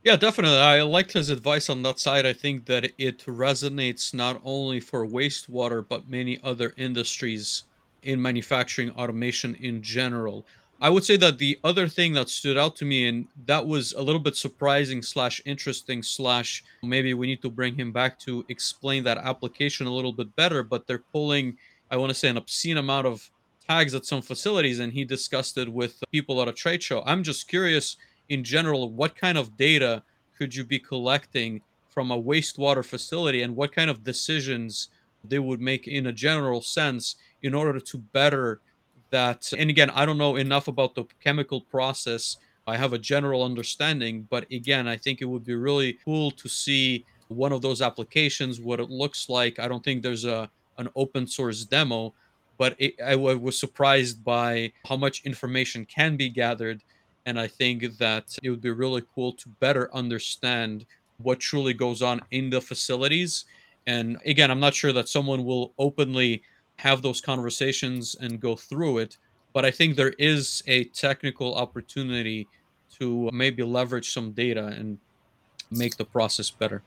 Yeah, 0.08 0.16
definitely. 0.16 0.58
I 0.58 0.84
liked 0.84 1.12
his 1.12 1.30
advice 1.30 1.70
on 1.70 1.84
that 1.84 2.00
side. 2.00 2.26
I 2.26 2.32
think 2.32 2.66
that 2.68 2.94
it 2.98 3.26
resonates 3.26 4.14
not 4.14 4.40
only 4.46 4.80
for 4.80 5.06
wastewater, 5.06 5.86
but 5.86 6.10
many 6.10 6.40
other 6.46 6.74
industries 6.78 7.66
in 8.04 8.22
manufacturing 8.22 8.92
automation 8.92 9.56
in 9.56 9.82
general. 9.82 10.46
I 10.80 10.90
would 10.90 11.04
say 11.04 11.18
that 11.18 11.40
the 11.40 11.60
other 11.66 11.90
thing 11.90 12.14
that 12.14 12.30
stood 12.30 12.58
out 12.58 12.78
to 12.78 12.86
me, 12.86 13.10
and 13.10 13.28
that 13.48 13.68
was 13.68 13.92
a 13.98 14.02
little 14.02 14.22
bit 14.22 14.38
surprising 14.38 15.02
slash 15.02 15.42
interesting 15.44 16.02
slash 16.02 16.64
maybe 16.82 17.14
we 17.14 17.28
need 17.28 17.42
to 17.42 17.50
bring 17.50 17.76
him 17.76 17.92
back 17.92 18.18
to 18.20 18.46
explain 18.48 19.04
that 19.04 19.18
application 19.18 19.88
a 19.88 19.94
little 19.94 20.14
bit 20.14 20.34
better. 20.38 20.64
But 20.64 20.88
they're 20.88 21.04
pulling, 21.12 21.58
I 21.92 21.98
want 21.98 22.12
to 22.12 22.16
say, 22.16 22.30
an 22.30 22.38
obscene 22.38 22.78
amount 22.78 23.08
of 23.08 23.30
tags 23.68 23.94
at 23.94 24.06
some 24.06 24.22
facilities, 24.22 24.80
and 24.80 24.94
he 24.94 25.04
discussed 25.04 25.58
it 25.58 25.68
with 25.68 26.02
people 26.14 26.42
at 26.42 26.48
a 26.48 26.54
trade 26.54 26.82
show. 26.82 27.04
I'm 27.06 27.24
just 27.24 27.50
curious 27.50 27.98
in 28.30 28.44
general, 28.44 28.90
what 28.90 29.16
kind 29.16 29.38
of 29.38 29.58
data 29.58 30.04
could 30.38 30.54
you 30.54 30.64
be 30.64 30.80
collecting 30.80 31.62
from 31.90 32.12
a 32.12 32.22
wastewater 32.22 32.86
facility 32.86 33.42
and 33.42 33.56
what 33.56 33.72
kind 33.72 33.90
of 33.90 34.04
decisions 34.04 34.90
they 35.24 35.40
would 35.40 35.60
make 35.60 35.88
in 35.88 36.08
a 36.08 36.12
general 36.12 36.62
sense 36.62 37.16
in 37.42 37.54
order 37.54 37.80
to 37.80 37.98
better 37.98 38.62
that? 39.10 39.52
And 39.58 39.70
again 39.70 39.90
i 39.92 40.06
don't 40.06 40.18
know 40.18 40.36
enough 40.36 40.68
about 40.68 40.94
the 40.96 41.06
chemical 41.24 41.62
process. 41.62 42.38
I 42.68 42.78
have 42.78 42.94
a 42.94 43.00
general 43.00 43.44
understanding 43.44 44.28
but 44.30 44.46
again 44.52 44.88
i 44.88 44.98
think 44.98 45.22
it 45.22 45.26
would 45.26 45.46
be 45.46 45.56
really 45.56 45.98
cool 46.06 46.32
to 46.32 46.48
see 46.48 47.06
one 47.30 47.52
of 47.52 47.62
those 47.62 47.82
applications 47.82 48.62
what 48.62 48.80
it 48.80 48.90
looks 48.90 49.28
like. 49.28 49.60
I 49.60 49.68
don't 49.68 49.84
think 49.84 50.04
there's 50.04 50.26
a 50.26 50.50
an 50.78 50.90
open 50.96 51.26
source 51.26 51.66
demo 51.66 52.14
but 52.60 52.76
it, 52.78 53.00
I 53.02 53.16
was 53.16 53.58
surprised 53.58 54.24
by 54.24 54.72
how 54.86 54.98
much 54.98 55.24
information 55.26 55.86
can 55.86 56.16
be 56.16 56.30
gathered 56.30 56.84
and 57.28 57.38
I 57.38 57.46
think 57.46 57.98
that 57.98 58.38
it 58.42 58.50
would 58.50 58.62
be 58.62 58.72
really 58.72 59.04
cool 59.14 59.34
to 59.34 59.50
better 59.60 59.94
understand 59.94 60.86
what 61.18 61.42
truly 61.42 61.74
goes 61.74 62.02
on 62.02 62.22
in 62.32 62.50
the 62.50 62.62
facilities. 62.62 63.44
And 63.86 64.18
again, 64.26 64.50
I'm 64.50 64.62
not 64.62 64.74
sure 64.74 64.94
that 64.94 65.10
someone 65.10 65.44
will 65.44 65.74
openly 65.78 66.42
have 66.78 67.02
those 67.02 67.20
conversations 67.20 68.16
and 68.22 68.40
go 68.40 68.56
through 68.56 69.00
it, 69.00 69.18
but 69.52 69.66
I 69.66 69.72
think 69.72 69.98
there 69.98 70.14
is 70.18 70.64
a 70.68 70.86
technical 70.86 71.54
opportunity 71.56 72.48
to 72.98 73.30
maybe 73.34 73.62
leverage 73.62 74.14
some 74.14 74.32
data 74.32 74.68
and 74.68 74.98
make 75.70 75.98
the 75.98 76.06
process 76.06 76.50
better. 76.50 76.82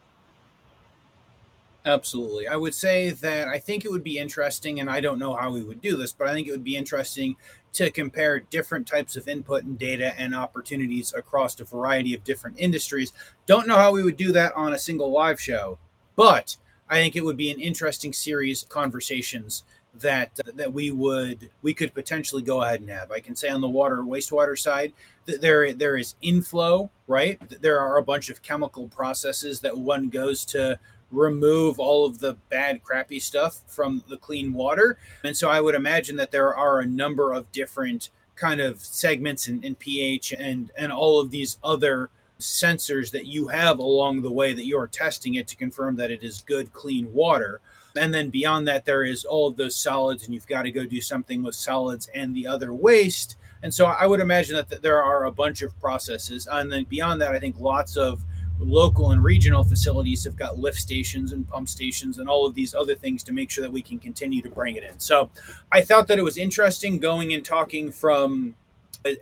Absolutely. 1.84 2.49
I 2.49 2.57
would 2.57 2.74
say 2.74 3.11
that 3.11 3.49
I 3.49 3.59
think 3.59 3.84
it 3.84 3.91
would 3.91 4.05
be 4.05 4.18
interesting, 4.18 4.80
and 4.80 4.88
I 4.88 5.01
don't 5.01 5.18
know 5.18 5.34
how 5.34 5.51
we 5.51 5.62
would 5.62 5.82
do 5.82 5.97
this, 5.97 6.12
but 6.12 6.28
I 6.28 6.32
think 6.32 6.49
it 6.49 6.51
would 6.51 6.64
be 6.64 6.76
interesting 6.76 7.36
to 7.73 7.91
compare 7.91 8.41
different 8.41 8.87
types 8.87 9.16
of 9.16 9.29
input 9.29 9.64
and 9.64 9.79
data 9.79 10.18
and 10.18 10.35
opportunities 10.35 11.14
across 11.16 11.59
a 11.61 11.64
variety 11.64 12.14
of 12.14 12.25
different 12.25 12.59
industries. 12.59 13.12
Don't 13.47 13.68
know 13.68 13.77
how 13.77 13.93
we 13.93 14.03
would 14.03 14.16
do 14.16 14.33
that 14.33 14.53
on 14.57 14.73
a 14.73 14.79
single 14.79 15.11
live 15.11 15.41
show, 15.41 15.79
but 16.16 16.57
I 16.89 16.97
think 16.97 17.16
it 17.16 17.25
would 17.25 17.37
be 17.37 17.51
an 17.51 17.61
interesting 17.61 18.12
series 18.12 18.62
of 18.62 18.68
conversations 18.68 19.64
that 19.95 20.31
uh, 20.47 20.51
that 20.55 20.73
we 20.73 20.91
would 20.91 21.51
we 21.62 21.75
could 21.75 21.95
potentially 21.95 22.43
go 22.43 22.62
ahead 22.62 22.81
and 22.81 22.91
have. 22.91 23.11
I 23.11 23.21
can 23.21 23.35
say 23.35 23.49
on 23.49 23.61
the 23.61 23.68
water 23.68 23.99
wastewater 23.99 24.59
side 24.59 24.93
that 25.27 25.41
there 25.41 25.73
there 25.73 25.97
is 25.97 26.14
inflow, 26.23 26.91
right? 27.07 27.41
There 27.61 27.81
are 27.81 27.99
a 27.99 28.03
bunch 28.03 28.31
of 28.31 28.43
chemical 28.43 28.89
processes 28.89 29.61
that 29.61 29.77
one 29.77 30.09
goes 30.09 30.45
to 30.47 30.79
remove 31.11 31.79
all 31.79 32.07
of 32.07 32.19
the 32.19 32.35
bad, 32.49 32.83
crappy 32.83 33.21
stuff 33.21 33.61
from 33.67 34.03
the 34.09 34.17
clean 34.17 34.53
water. 34.53 34.99
And 35.25 35.37
so 35.37 35.49
I 35.49 35.61
would 35.61 35.75
imagine 35.75 36.17
that 36.17 36.31
there 36.31 36.55
are 36.55 36.81
a 36.81 36.87
number 36.87 37.33
of 37.33 37.51
different 37.53 38.11
kind 38.37 38.61
of 38.61 38.81
segments 38.81 39.49
in 39.49 39.75
pH 39.75 40.33
and 40.33 40.71
and 40.79 40.91
all 40.91 41.21
of 41.21 41.31
these 41.31 41.59
other 41.63 42.09
sensors 42.41 43.11
that 43.11 43.27
you 43.27 43.49
have 43.49 43.79
along 43.79 44.23
the 44.23 44.33
way 44.33 44.53
that 44.53 44.67
you're 44.67 44.87
testing 44.87 45.35
it 45.35 45.47
to 45.49 45.57
confirm 45.57 45.95
that 45.97 46.11
it 46.11 46.23
is 46.23 46.43
good, 46.43 46.73
clean 46.73 47.13
water. 47.13 47.61
And 47.97 48.15
then 48.15 48.31
beyond 48.31 48.67
that, 48.69 48.85
there 48.85 49.05
is 49.05 49.25
all 49.25 49.49
of 49.49 49.57
those 49.57 49.77
solids, 49.77 50.25
and 50.25 50.35
you've 50.35 50.47
got 50.47 50.63
to 50.63 50.71
go 50.71 50.87
do 50.87 51.01
something 51.01 51.43
with 51.43 51.55
solids 51.55 52.09
and 52.15 52.35
the 52.35 52.47
other 52.47 52.73
waste. 52.73 53.37
And 53.63 53.73
so 53.73 53.87
I 53.87 54.07
would 54.07 54.21
imagine 54.21 54.57
that 54.57 54.83
there 54.83 55.03
are 55.03 55.25
a 55.25 55.33
bunch 55.33 55.63
of 55.63 55.79
processes. 55.81 56.49
And 56.51 56.73
then 56.73 56.85
beyond 56.85 57.21
that, 57.21 57.33
I 57.33 57.39
think 57.39 57.57
lots 57.59 57.97
of 57.97 58.23
local 58.61 59.13
and 59.13 59.25
regional 59.25 59.65
facilities 59.65 60.25
have 60.25 60.37
got 60.37 60.59
lift 60.59 60.79
stations 60.79 61.33
and 61.33 61.49
pump 61.49 61.69
stations 61.69 62.19
and 62.19 62.29
all 62.29 62.47
of 62.47 62.55
these 62.55 62.75
other 62.75 62.95
things 62.95 63.23
to 63.25 63.33
make 63.33 63.51
sure 63.51 63.63
that 63.63 63.73
we 63.73 63.83
can 63.83 63.99
continue 63.99 64.43
to 64.43 64.51
bring 64.51 64.77
it 64.77 64.85
in. 64.85 64.99
So 64.99 65.31
I 65.73 65.81
thought 65.81 66.07
that 66.09 66.19
it 66.19 66.23
was 66.23 66.37
interesting 66.37 66.99
going 66.99 67.33
and 67.33 67.45
talking 67.45 67.91
from 67.91 68.55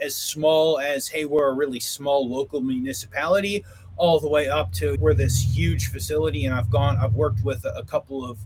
as 0.02 0.16
small 0.16 0.80
as, 0.80 1.06
hey, 1.06 1.24
we're 1.24 1.48
a 1.48 1.54
really 1.54 1.80
small 1.80 2.28
local 2.28 2.60
municipality, 2.60 3.64
all 3.96 4.20
the 4.20 4.28
way 4.28 4.48
up 4.48 4.72
to 4.72 4.96
we're 5.00 5.14
this 5.14 5.40
huge 5.40 5.88
facility. 5.88 6.46
And 6.46 6.54
I've 6.54 6.70
gone, 6.70 6.96
I've 6.98 7.14
worked 7.14 7.44
with 7.44 7.64
a 7.64 7.82
couple 7.84 8.28
of 8.28 8.38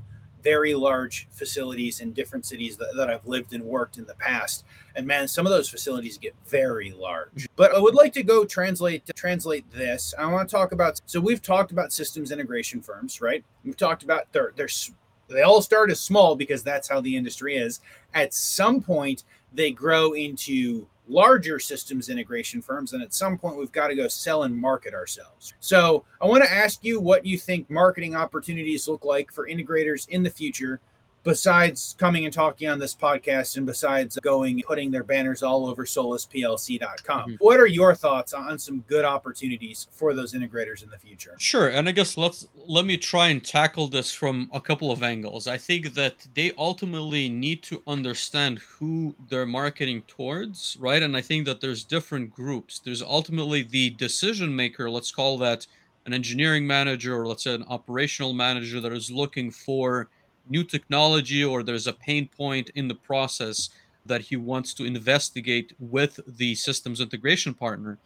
very 0.42 0.74
large 0.74 1.28
facilities 1.30 2.00
in 2.00 2.12
different 2.12 2.44
cities 2.44 2.76
that, 2.76 2.94
that 2.96 3.08
I've 3.08 3.26
lived 3.26 3.52
and 3.52 3.64
worked 3.64 3.98
in 3.98 4.04
the 4.06 4.14
past. 4.14 4.64
And 4.94 5.06
man, 5.06 5.28
some 5.28 5.46
of 5.46 5.52
those 5.52 5.68
facilities 5.68 6.18
get 6.18 6.34
very 6.46 6.92
large. 6.92 7.48
But 7.56 7.74
I 7.74 7.78
would 7.78 7.94
like 7.94 8.12
to 8.14 8.22
go 8.22 8.44
translate 8.44 9.06
to 9.06 9.12
translate 9.12 9.70
this. 9.72 10.14
I 10.18 10.26
want 10.26 10.48
to 10.48 10.54
talk 10.54 10.72
about 10.72 11.00
so 11.06 11.20
we've 11.20 11.42
talked 11.42 11.72
about 11.72 11.92
systems 11.92 12.30
integration 12.30 12.80
firms, 12.80 13.20
right? 13.20 13.44
We've 13.64 13.76
talked 13.76 14.02
about 14.02 14.26
they 14.32 15.42
all 15.42 15.62
start 15.62 15.90
as 15.90 16.00
small 16.00 16.36
because 16.36 16.62
that's 16.62 16.88
how 16.88 17.00
the 17.00 17.16
industry 17.16 17.56
is. 17.56 17.80
At 18.14 18.34
some 18.34 18.82
point, 18.82 19.24
they 19.52 19.70
grow 19.70 20.12
into 20.12 20.86
larger 21.08 21.58
systems 21.58 22.08
integration 22.08 22.62
firms. 22.62 22.92
And 22.92 23.02
at 23.02 23.12
some 23.12 23.36
point, 23.36 23.56
we've 23.56 23.72
got 23.72 23.88
to 23.88 23.94
go 23.94 24.08
sell 24.08 24.44
and 24.44 24.56
market 24.56 24.94
ourselves. 24.94 25.54
So 25.60 26.04
I 26.20 26.26
want 26.26 26.44
to 26.44 26.52
ask 26.52 26.84
you 26.84 27.00
what 27.00 27.26
you 27.26 27.38
think 27.38 27.68
marketing 27.68 28.14
opportunities 28.14 28.88
look 28.88 29.04
like 29.04 29.32
for 29.32 29.48
integrators 29.48 30.08
in 30.08 30.22
the 30.22 30.30
future 30.30 30.80
besides 31.24 31.94
coming 31.98 32.24
and 32.24 32.34
talking 32.34 32.68
on 32.68 32.78
this 32.78 32.94
podcast 32.94 33.56
and 33.56 33.66
besides 33.66 34.18
going 34.22 34.54
and 34.54 34.64
putting 34.64 34.90
their 34.90 35.04
banners 35.04 35.42
all 35.42 35.66
over 35.66 35.84
solisplc.com 35.84 37.20
mm-hmm. 37.20 37.34
what 37.38 37.60
are 37.60 37.66
your 37.66 37.94
thoughts 37.94 38.32
on 38.32 38.58
some 38.58 38.80
good 38.88 39.04
opportunities 39.04 39.86
for 39.92 40.14
those 40.14 40.32
integrators 40.34 40.82
in 40.82 40.90
the 40.90 40.98
future? 40.98 41.34
Sure 41.38 41.68
and 41.68 41.88
i 41.88 41.92
guess 41.92 42.16
let's 42.16 42.48
let 42.66 42.84
me 42.84 42.96
try 42.96 43.28
and 43.28 43.44
tackle 43.44 43.88
this 43.88 44.12
from 44.12 44.48
a 44.52 44.60
couple 44.60 44.90
of 44.90 45.02
angles. 45.02 45.46
I 45.46 45.58
think 45.58 45.94
that 45.94 46.26
they 46.34 46.52
ultimately 46.56 47.28
need 47.28 47.62
to 47.64 47.82
understand 47.86 48.60
who 48.60 49.14
they're 49.28 49.46
marketing 49.46 50.02
towards 50.06 50.76
right? 50.80 51.02
And 51.02 51.16
i 51.16 51.20
think 51.20 51.46
that 51.46 51.60
there's 51.60 51.84
different 51.84 52.30
groups. 52.30 52.78
There's 52.78 53.02
ultimately 53.02 53.62
the 53.62 53.90
decision 53.90 54.54
maker 54.54 54.90
let's 54.90 55.12
call 55.12 55.38
that 55.38 55.66
an 56.06 56.12
engineering 56.12 56.66
manager 56.66 57.16
or 57.16 57.26
let's 57.26 57.44
say 57.44 57.54
an 57.54 57.64
operational 57.68 58.32
manager 58.32 58.80
that 58.80 58.92
is 58.92 59.10
looking 59.10 59.50
for 59.50 60.08
new 60.48 60.64
technology 60.64 61.44
or 61.44 61.62
there's 61.62 61.86
a 61.86 61.92
pain 61.92 62.28
point 62.36 62.70
in 62.74 62.88
the 62.88 62.94
process 62.94 63.70
that 64.06 64.22
he 64.22 64.36
wants 64.36 64.74
to 64.74 64.84
investigate 64.84 65.72
with 65.78 66.18
the 66.26 66.54
systems 66.54 67.00
integration 67.00 67.54
partner. 67.54 67.98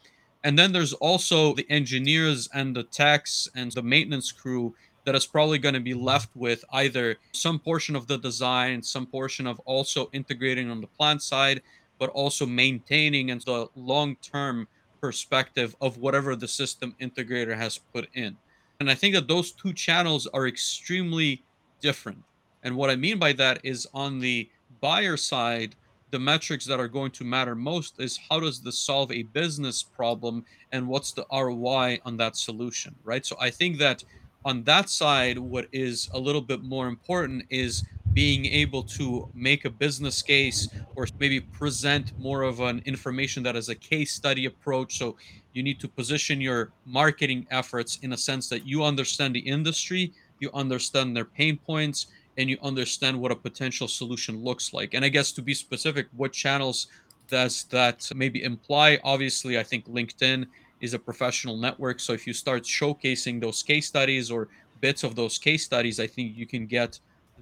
And 0.45 0.59
then 0.59 0.73
there's 0.73 0.93
also 0.93 1.55
the 1.55 1.67
engineers 1.71 2.49
and 2.55 2.77
the 2.77 2.85
techs 2.85 3.49
and 3.55 3.73
the 3.73 3.83
maintenance 3.83 4.31
crew 4.31 4.75
that 5.05 5.15
is 5.15 5.27
probably 5.27 5.59
going 5.59 5.75
to 5.75 5.81
be 5.81 5.95
left 5.95 6.29
with 6.35 6.65
either 6.73 7.17
some 7.33 7.59
portion 7.59 7.97
of 7.97 8.07
the 8.07 8.19
design, 8.19 8.83
some 8.83 9.07
portion 9.07 9.47
of 9.47 9.59
also 9.61 10.11
integrating 10.13 10.71
on 10.71 10.81
the 10.81 10.87
plant 10.87 11.23
side, 11.23 11.63
but 11.99 12.11
also 12.11 12.45
maintaining 12.45 13.31
and 13.31 13.41
the 13.43 13.69
long 13.77 14.17
term 14.17 14.69
perspective 15.01 15.77
of 15.81 15.99
whatever 15.99 16.35
the 16.35 16.49
system 16.49 16.95
integrator 17.01 17.57
has 17.57 17.79
put 17.79 18.09
in. 18.15 18.37
And 18.81 18.91
I 18.91 18.95
think 18.95 19.15
that 19.15 19.29
those 19.29 19.53
two 19.53 19.73
channels 19.73 20.27
are 20.27 20.47
extremely 20.47 21.43
different. 21.81 22.23
And 22.67 22.75
what 22.75 22.91
I 22.91 22.97
mean 22.97 23.21
by 23.21 23.33
that 23.35 23.61
is 23.63 23.87
on 23.95 24.19
the 24.19 24.51
buyer 24.81 25.17
side, 25.17 25.77
the 26.11 26.19
metrics 26.19 26.67
that 26.67 26.81
are 26.81 26.89
going 26.89 27.13
to 27.13 27.23
matter 27.23 27.55
most 27.55 28.01
is 28.01 28.19
how 28.29 28.41
does 28.41 28.61
this 28.61 28.77
solve 28.77 29.13
a 29.13 29.23
business 29.23 29.85
problem 29.85 30.45
and 30.73 30.89
what's 30.89 31.13
the 31.13 31.25
ROI 31.33 32.01
on 32.05 32.17
that 32.17 32.37
solution, 32.37 32.93
right? 33.05 33.25
So 33.25 33.37
I 33.41 33.51
think 33.51 33.79
that 33.79 34.03
on 34.45 34.65
that 34.65 34.91
side, 34.91 35.39
what 35.39 35.69
is 35.71 36.11
a 36.13 36.19
little 36.19 36.41
bit 36.41 36.65
more 36.65 36.89
important 36.89 37.45
is 37.51 37.85
being 38.13 38.47
able 38.47 38.83
to 38.83 39.31
make 39.33 39.65
a 39.65 39.71
business 39.71 40.21
case 40.21 40.69
or 40.97 41.07
maybe 41.21 41.39
present 41.41 42.19
more 42.19 42.43
of 42.43 42.59
an 42.59 42.83
information 42.85 43.45
that 43.45 43.55
is 43.55 43.69
a 43.69 43.77
case 43.77 44.13
study 44.13 44.47
approach. 44.47 44.99
So 44.99 45.17
you 45.53 45.63
need 45.63 45.79
to 45.79 45.87
position 45.87 46.41
your 46.41 46.73
marketing 46.85 47.47
efforts 47.53 48.01
in 48.03 48.13
a 48.13 48.17
sense 48.17 48.49
that 48.49 48.67
you 48.67 48.83
understand 48.83 49.37
the 49.37 49.41
industry, 49.41 50.13
you 50.41 50.51
understand 50.53 51.17
their 51.17 51.25
pain 51.25 51.59
points 51.59 52.09
and 52.39 52.51
you 52.51 52.59
understand 52.63 53.19
what 53.21 53.33
a 53.33 53.37
potential 53.37 53.89
solution 53.89 54.45
looks 54.45 54.73
like. 54.73 54.95
And 54.95 55.05
I 55.05 55.09
guess 55.09 55.33
to 55.33 55.43
be 55.43 55.55
specific, 55.55 56.07
what 56.17 56.33
channels 56.33 56.89
does 57.29 57.65
that 57.71 58.11
maybe 58.15 58.43
imply? 58.43 58.99
Obviously, 59.03 59.59
I 59.59 59.63
think 59.63 59.89
LinkedIn 59.89 60.47
is 60.81 60.95
a 60.95 60.99
professional 60.99 61.57
network. 61.57 62.01
So 62.01 62.13
if 62.13 62.27
you 62.27 62.33
start 62.33 62.63
showcasing 62.65 63.41
those 63.41 63.63
case 63.63 63.87
studies 63.87 64.31
or 64.31 64.49
bits 64.81 65.05
of 65.05 65.15
those 65.17 65.39
case 65.39 65.65
studies, 65.65 65.99
I 65.99 66.07
think 66.07 66.37
you 66.37 66.47
can 66.47 66.67
get 66.67 66.99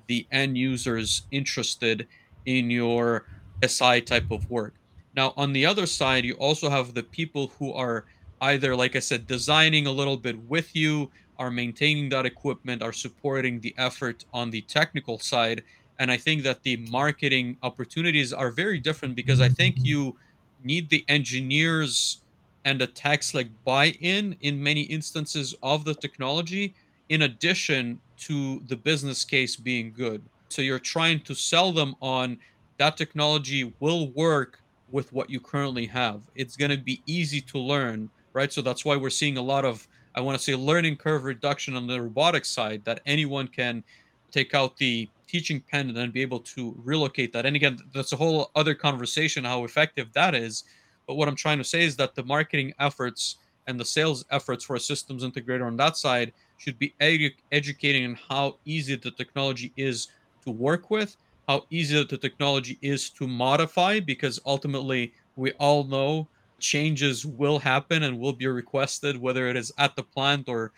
the 0.06 0.26
end 0.30 0.56
users 0.56 1.22
interested 1.30 2.06
in 2.46 2.70
your 2.70 3.26
SI 3.66 4.00
type 4.02 4.30
of 4.30 4.48
work. 4.50 4.74
Now, 5.16 5.32
on 5.36 5.52
the 5.52 5.66
other 5.66 5.86
side, 5.86 6.24
you 6.24 6.34
also 6.34 6.68
have 6.68 6.94
the 6.94 7.02
people 7.02 7.52
who 7.58 7.72
are 7.72 8.04
either, 8.40 8.76
like 8.76 8.96
I 8.96 8.98
said, 8.98 9.26
designing 9.26 9.86
a 9.86 9.92
little 9.92 10.16
bit 10.16 10.38
with 10.48 10.74
you, 10.74 11.10
are 11.38 11.50
maintaining 11.50 12.08
that 12.10 12.26
equipment, 12.26 12.82
are 12.82 12.92
supporting 12.92 13.60
the 13.60 13.74
effort 13.78 14.24
on 14.32 14.50
the 14.50 14.62
technical 14.62 15.18
side. 15.18 15.62
And 15.98 16.10
I 16.10 16.16
think 16.16 16.42
that 16.42 16.62
the 16.62 16.76
marketing 16.90 17.56
opportunities 17.62 18.32
are 18.32 18.50
very 18.50 18.80
different 18.80 19.14
because 19.14 19.40
I 19.40 19.48
think 19.48 19.76
you 19.78 20.16
need 20.62 20.88
the 20.88 21.04
engineers 21.08 22.20
and 22.64 22.80
the 22.80 22.86
techs 22.86 23.34
like 23.34 23.48
buy-in 23.64 24.36
in 24.40 24.62
many 24.62 24.82
instances 24.82 25.54
of 25.62 25.84
the 25.84 25.94
technology 25.94 26.74
in 27.10 27.22
addition 27.22 28.00
to 28.16 28.60
the 28.68 28.76
business 28.76 29.24
case 29.24 29.56
being 29.56 29.92
good. 29.92 30.22
So 30.48 30.62
you're 30.62 30.78
trying 30.78 31.20
to 31.20 31.34
sell 31.34 31.72
them 31.72 31.94
on 32.00 32.38
that 32.78 32.96
technology 32.96 33.72
will 33.80 34.08
work 34.12 34.60
with 34.90 35.12
what 35.12 35.28
you 35.28 35.40
currently 35.40 35.86
have. 35.86 36.22
It's 36.34 36.56
going 36.56 36.70
to 36.70 36.76
be 36.78 37.02
easy 37.06 37.40
to 37.42 37.58
learn, 37.58 38.08
right? 38.32 38.52
So 38.52 38.62
that's 38.62 38.84
why 38.84 38.96
we're 38.96 39.10
seeing 39.10 39.36
a 39.36 39.42
lot 39.42 39.64
of 39.64 39.86
I 40.14 40.20
want 40.20 40.38
to 40.38 40.42
say 40.42 40.54
learning 40.54 40.96
curve 40.96 41.24
reduction 41.24 41.76
on 41.76 41.86
the 41.86 42.00
robotics 42.00 42.48
side 42.50 42.82
that 42.84 43.00
anyone 43.06 43.48
can 43.48 43.82
take 44.30 44.54
out 44.54 44.76
the 44.76 45.08
teaching 45.26 45.60
pen 45.70 45.88
and 45.88 45.96
then 45.96 46.10
be 46.10 46.22
able 46.22 46.40
to 46.40 46.74
relocate 46.84 47.32
that. 47.32 47.46
And 47.46 47.56
again, 47.56 47.78
that's 47.92 48.12
a 48.12 48.16
whole 48.16 48.50
other 48.54 48.74
conversation 48.74 49.44
how 49.44 49.64
effective 49.64 50.12
that 50.12 50.34
is. 50.34 50.64
But 51.06 51.14
what 51.14 51.28
I'm 51.28 51.36
trying 51.36 51.58
to 51.58 51.64
say 51.64 51.84
is 51.84 51.96
that 51.96 52.14
the 52.14 52.22
marketing 52.24 52.72
efforts 52.78 53.36
and 53.66 53.78
the 53.78 53.84
sales 53.84 54.24
efforts 54.30 54.64
for 54.64 54.76
a 54.76 54.80
systems 54.80 55.24
integrator 55.24 55.66
on 55.66 55.76
that 55.78 55.96
side 55.96 56.32
should 56.58 56.78
be 56.78 56.94
edu- 57.00 57.34
educating 57.50 58.04
on 58.06 58.18
how 58.28 58.56
easy 58.64 58.94
the 58.96 59.10
technology 59.10 59.72
is 59.76 60.08
to 60.44 60.50
work 60.50 60.90
with, 60.90 61.16
how 61.48 61.64
easy 61.70 62.02
the 62.04 62.18
technology 62.18 62.78
is 62.82 63.10
to 63.10 63.26
modify, 63.26 64.00
because 64.00 64.38
ultimately 64.46 65.12
we 65.36 65.52
all 65.52 65.84
know 65.84 66.28
changes 66.64 67.26
will 67.26 67.58
happen 67.58 68.04
and 68.04 68.18
will 68.18 68.32
be 68.32 68.46
requested, 68.46 69.20
whether 69.20 69.48
it 69.48 69.56
is 69.56 69.70
at 69.78 69.94
the 69.94 70.02
plant 70.02 70.48
or 70.48 70.72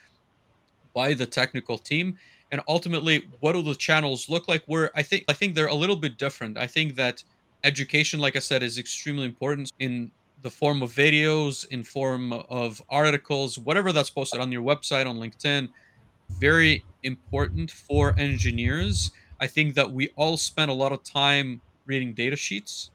by 0.93 1.15
the 1.15 1.25
technical 1.25 1.79
team. 1.79 2.19
And 2.51 2.61
ultimately, 2.69 3.29
what 3.41 3.53
do 3.53 3.63
the 3.63 3.75
channels 3.75 4.29
look 4.29 4.49
like? 4.49 4.63
Where 4.67 4.91
I 4.95 5.03
think 5.03 5.25
I 5.29 5.33
think 5.33 5.55
they're 5.55 5.75
a 5.79 5.83
little 5.85 5.97
bit 5.97 6.19
different. 6.19 6.59
I 6.59 6.67
think 6.67 6.97
that 6.97 7.23
education, 7.65 8.19
like 8.21 8.37
I 8.37 8.41
said, 8.41 8.63
is 8.63 8.79
extremely 8.79 9.25
important 9.25 9.73
in 9.79 10.11
the 10.43 10.51
form 10.51 10.83
of 10.83 10.93
videos, 10.93 11.67
in 11.69 11.83
form 11.83 12.33
of 12.33 12.83
articles, 12.89 13.59
whatever 13.59 13.93
that's 13.93 14.11
posted 14.11 14.41
on 14.41 14.53
your 14.53 14.63
website, 14.63 15.07
on 15.07 15.17
LinkedIn. 15.19 15.69
Very 16.41 16.85
important 17.05 17.71
for 17.71 18.15
engineers. 18.19 19.13
I 19.41 19.47
think 19.47 19.75
that 19.75 19.91
we 19.91 20.11
all 20.17 20.37
spend 20.37 20.71
a 20.71 20.75
lot 20.75 20.93
of 20.93 21.03
time 21.05 21.61
reading 21.87 22.13
data 22.13 22.37
sheets 22.37 22.91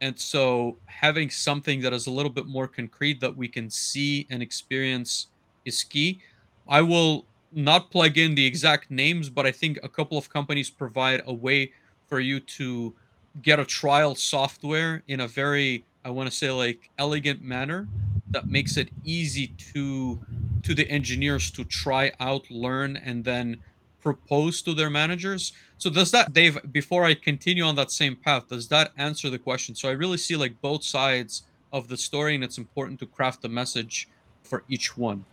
and 0.00 0.18
so 0.18 0.76
having 0.86 1.30
something 1.30 1.80
that 1.80 1.92
is 1.92 2.06
a 2.06 2.10
little 2.10 2.30
bit 2.30 2.46
more 2.46 2.68
concrete 2.68 3.20
that 3.20 3.34
we 3.34 3.48
can 3.48 3.70
see 3.70 4.26
and 4.30 4.42
experience 4.42 5.28
is 5.64 5.82
key. 5.82 6.20
I 6.68 6.82
will 6.82 7.24
not 7.52 7.90
plug 7.90 8.18
in 8.18 8.34
the 8.34 8.44
exact 8.44 8.90
names, 8.90 9.30
but 9.30 9.46
I 9.46 9.52
think 9.52 9.78
a 9.82 9.88
couple 9.88 10.18
of 10.18 10.28
companies 10.28 10.70
provide 10.70 11.22
a 11.26 11.32
way 11.32 11.72
for 12.08 12.20
you 12.20 12.40
to 12.40 12.94
get 13.42 13.58
a 13.58 13.64
trial 13.64 14.14
software 14.14 15.02
in 15.08 15.20
a 15.20 15.28
very 15.28 15.84
I 16.04 16.10
want 16.10 16.30
to 16.30 16.36
say 16.36 16.50
like 16.50 16.90
elegant 16.98 17.42
manner 17.42 17.88
that 18.30 18.46
makes 18.46 18.76
it 18.76 18.90
easy 19.04 19.48
to 19.72 20.20
to 20.62 20.74
the 20.74 20.88
engineers 20.90 21.50
to 21.52 21.64
try 21.64 22.12
out, 22.20 22.50
learn, 22.50 22.96
and 22.96 23.24
then 23.24 23.58
propose 24.04 24.62
to 24.62 24.74
their 24.74 24.90
managers. 24.90 25.54
So 25.78 25.90
does 25.90 26.10
that, 26.12 26.32
Dave? 26.32 26.58
Before 26.70 27.04
I 27.04 27.14
continue 27.14 27.64
on 27.64 27.74
that 27.76 27.90
same 27.90 28.14
path, 28.14 28.48
does 28.48 28.68
that 28.68 28.92
answer 28.98 29.30
the 29.30 29.38
question? 29.38 29.74
So 29.74 29.88
I 29.88 29.92
really 29.92 30.18
see 30.18 30.36
like 30.36 30.60
both 30.60 30.84
sides 30.84 31.44
of 31.72 31.88
the 31.88 31.96
story, 31.96 32.36
and 32.36 32.44
it's 32.44 32.58
important 32.58 33.00
to 33.00 33.06
craft 33.06 33.42
the 33.42 33.48
message 33.48 34.08
for 34.44 34.62
each 34.68 34.96
one. 34.96 35.24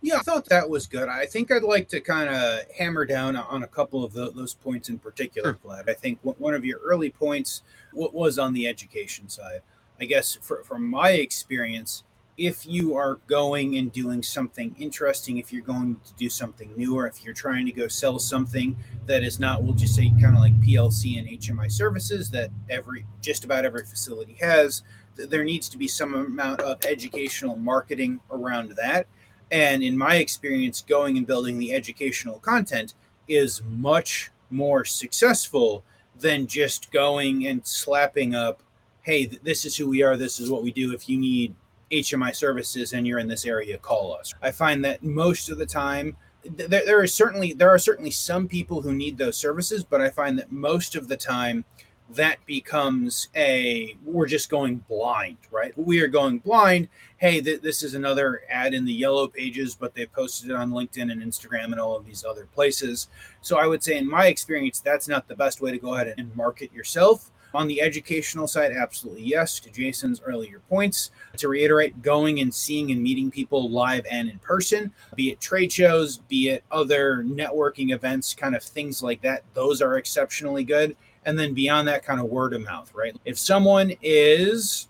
Yeah, 0.00 0.18
I 0.18 0.20
thought 0.20 0.44
that 0.50 0.68
was 0.68 0.86
good. 0.86 1.08
I 1.08 1.26
think 1.26 1.50
I'd 1.50 1.64
like 1.64 1.88
to 1.88 2.00
kind 2.00 2.28
of 2.28 2.60
hammer 2.78 3.04
down 3.04 3.34
on 3.34 3.64
a 3.64 3.66
couple 3.66 4.04
of 4.04 4.12
the, 4.12 4.30
those 4.30 4.54
points 4.54 4.90
in 4.90 4.98
particular, 4.98 5.58
sure. 5.60 5.72
Vlad. 5.72 5.88
I 5.88 5.94
think 5.94 6.20
one 6.22 6.54
of 6.54 6.64
your 6.64 6.78
early 6.80 7.10
points 7.10 7.62
was 7.92 8.38
on 8.38 8.52
the 8.52 8.68
education 8.68 9.28
side. 9.28 9.62
I 10.00 10.04
guess 10.04 10.38
for, 10.40 10.62
from 10.62 10.88
my 10.88 11.10
experience, 11.12 12.04
if 12.38 12.66
you 12.66 12.96
are 12.96 13.16
going 13.26 13.76
and 13.76 13.92
doing 13.92 14.22
something 14.22 14.74
interesting, 14.78 15.38
if 15.38 15.52
you're 15.52 15.62
going 15.62 15.96
to 16.06 16.14
do 16.14 16.30
something 16.30 16.72
new, 16.76 16.96
or 16.96 17.06
if 17.06 17.24
you're 17.24 17.34
trying 17.34 17.66
to 17.66 17.72
go 17.72 17.88
sell 17.88 18.18
something 18.18 18.76
that 19.06 19.22
is 19.22 19.38
not, 19.38 19.62
we'll 19.62 19.74
just 19.74 19.94
say, 19.94 20.08
kind 20.20 20.34
of 20.34 20.40
like 20.40 20.58
PLC 20.60 21.18
and 21.18 21.28
HMI 21.28 21.70
services 21.70 22.30
that 22.30 22.50
every 22.70 23.04
just 23.20 23.44
about 23.44 23.64
every 23.64 23.84
facility 23.84 24.36
has, 24.40 24.82
there 25.16 25.44
needs 25.44 25.68
to 25.68 25.76
be 25.76 25.88
some 25.88 26.14
amount 26.14 26.60
of 26.60 26.82
educational 26.86 27.56
marketing 27.56 28.20
around 28.30 28.70
that 28.76 29.06
and 29.50 29.82
in 29.82 29.96
my 29.96 30.16
experience, 30.16 30.82
going 30.82 31.16
and 31.16 31.26
building 31.26 31.58
the 31.58 31.72
educational 31.72 32.38
content 32.38 32.94
is 33.26 33.62
much 33.64 34.30
more 34.50 34.84
successful 34.84 35.84
than 36.18 36.46
just 36.46 36.90
going 36.90 37.46
and 37.46 37.66
slapping 37.66 38.34
up, 38.34 38.62
hey, 39.02 39.26
this 39.26 39.64
is 39.64 39.76
who 39.76 39.88
we 39.88 40.02
are, 40.02 40.16
this 40.16 40.40
is 40.40 40.50
what 40.50 40.62
we 40.62 40.72
do. 40.72 40.92
If 40.92 41.08
you 41.08 41.16
need 41.16 41.54
HMI 41.90 42.34
services 42.34 42.92
and 42.92 43.06
you're 43.06 43.18
in 43.18 43.28
this 43.28 43.46
area, 43.46 43.78
call 43.78 44.14
us. 44.14 44.34
I 44.42 44.50
find 44.50 44.84
that 44.84 45.02
most 45.02 45.50
of 45.50 45.58
the 45.58 45.66
time, 45.66 46.16
there, 46.44 46.84
there 46.84 47.02
is 47.02 47.14
certainly 47.14 47.52
there 47.52 47.70
are 47.70 47.78
certainly 47.78 48.10
some 48.10 48.48
people 48.48 48.80
who 48.80 48.92
need 48.92 49.18
those 49.18 49.36
services, 49.36 49.84
but 49.84 50.00
I 50.00 50.10
find 50.10 50.38
that 50.38 50.52
most 50.52 50.96
of 50.96 51.08
the 51.08 51.16
time 51.16 51.64
that 52.10 52.38
becomes 52.46 53.28
a 53.36 53.96
we're 54.04 54.26
just 54.26 54.48
going 54.48 54.76
blind, 54.88 55.36
right? 55.50 55.76
We 55.76 56.00
are 56.00 56.08
going 56.08 56.38
blind. 56.38 56.88
Hey, 57.18 57.40
th- 57.40 57.60
this 57.60 57.82
is 57.82 57.94
another 57.94 58.42
ad 58.48 58.72
in 58.72 58.84
the 58.84 58.92
yellow 58.92 59.28
pages, 59.28 59.74
but 59.74 59.94
they 59.94 60.06
posted 60.06 60.50
it 60.50 60.56
on 60.56 60.70
LinkedIn 60.70 61.12
and 61.12 61.22
Instagram 61.22 61.66
and 61.66 61.80
all 61.80 61.96
of 61.96 62.06
these 62.06 62.24
other 62.24 62.46
places. 62.46 63.08
So 63.42 63.58
I 63.58 63.66
would 63.66 63.82
say, 63.82 63.98
in 63.98 64.08
my 64.08 64.26
experience, 64.26 64.80
that's 64.80 65.08
not 65.08 65.28
the 65.28 65.36
best 65.36 65.60
way 65.60 65.70
to 65.70 65.78
go 65.78 65.94
ahead 65.94 66.14
and 66.16 66.34
market 66.34 66.72
yourself. 66.72 67.30
On 67.54 67.66
the 67.66 67.80
educational 67.80 68.46
side, 68.46 68.72
absolutely 68.72 69.22
yes. 69.22 69.58
To 69.60 69.70
Jason's 69.70 70.20
earlier 70.20 70.60
points, 70.68 71.10
to 71.36 71.48
reiterate, 71.48 72.02
going 72.02 72.40
and 72.40 72.54
seeing 72.54 72.90
and 72.90 73.02
meeting 73.02 73.30
people 73.30 73.70
live 73.70 74.06
and 74.10 74.28
in 74.28 74.38
person, 74.40 74.92
be 75.16 75.30
it 75.30 75.40
trade 75.40 75.72
shows, 75.72 76.18
be 76.18 76.50
it 76.50 76.64
other 76.70 77.24
networking 77.24 77.94
events, 77.94 78.34
kind 78.34 78.54
of 78.54 78.62
things 78.62 79.02
like 79.02 79.22
that, 79.22 79.44
those 79.54 79.80
are 79.80 79.96
exceptionally 79.96 80.64
good 80.64 80.96
and 81.28 81.38
then 81.38 81.52
beyond 81.52 81.86
that 81.86 82.02
kind 82.02 82.20
of 82.20 82.26
word 82.26 82.54
of 82.54 82.62
mouth 82.62 82.90
right 82.94 83.14
if 83.26 83.38
someone 83.38 83.92
is 84.02 84.88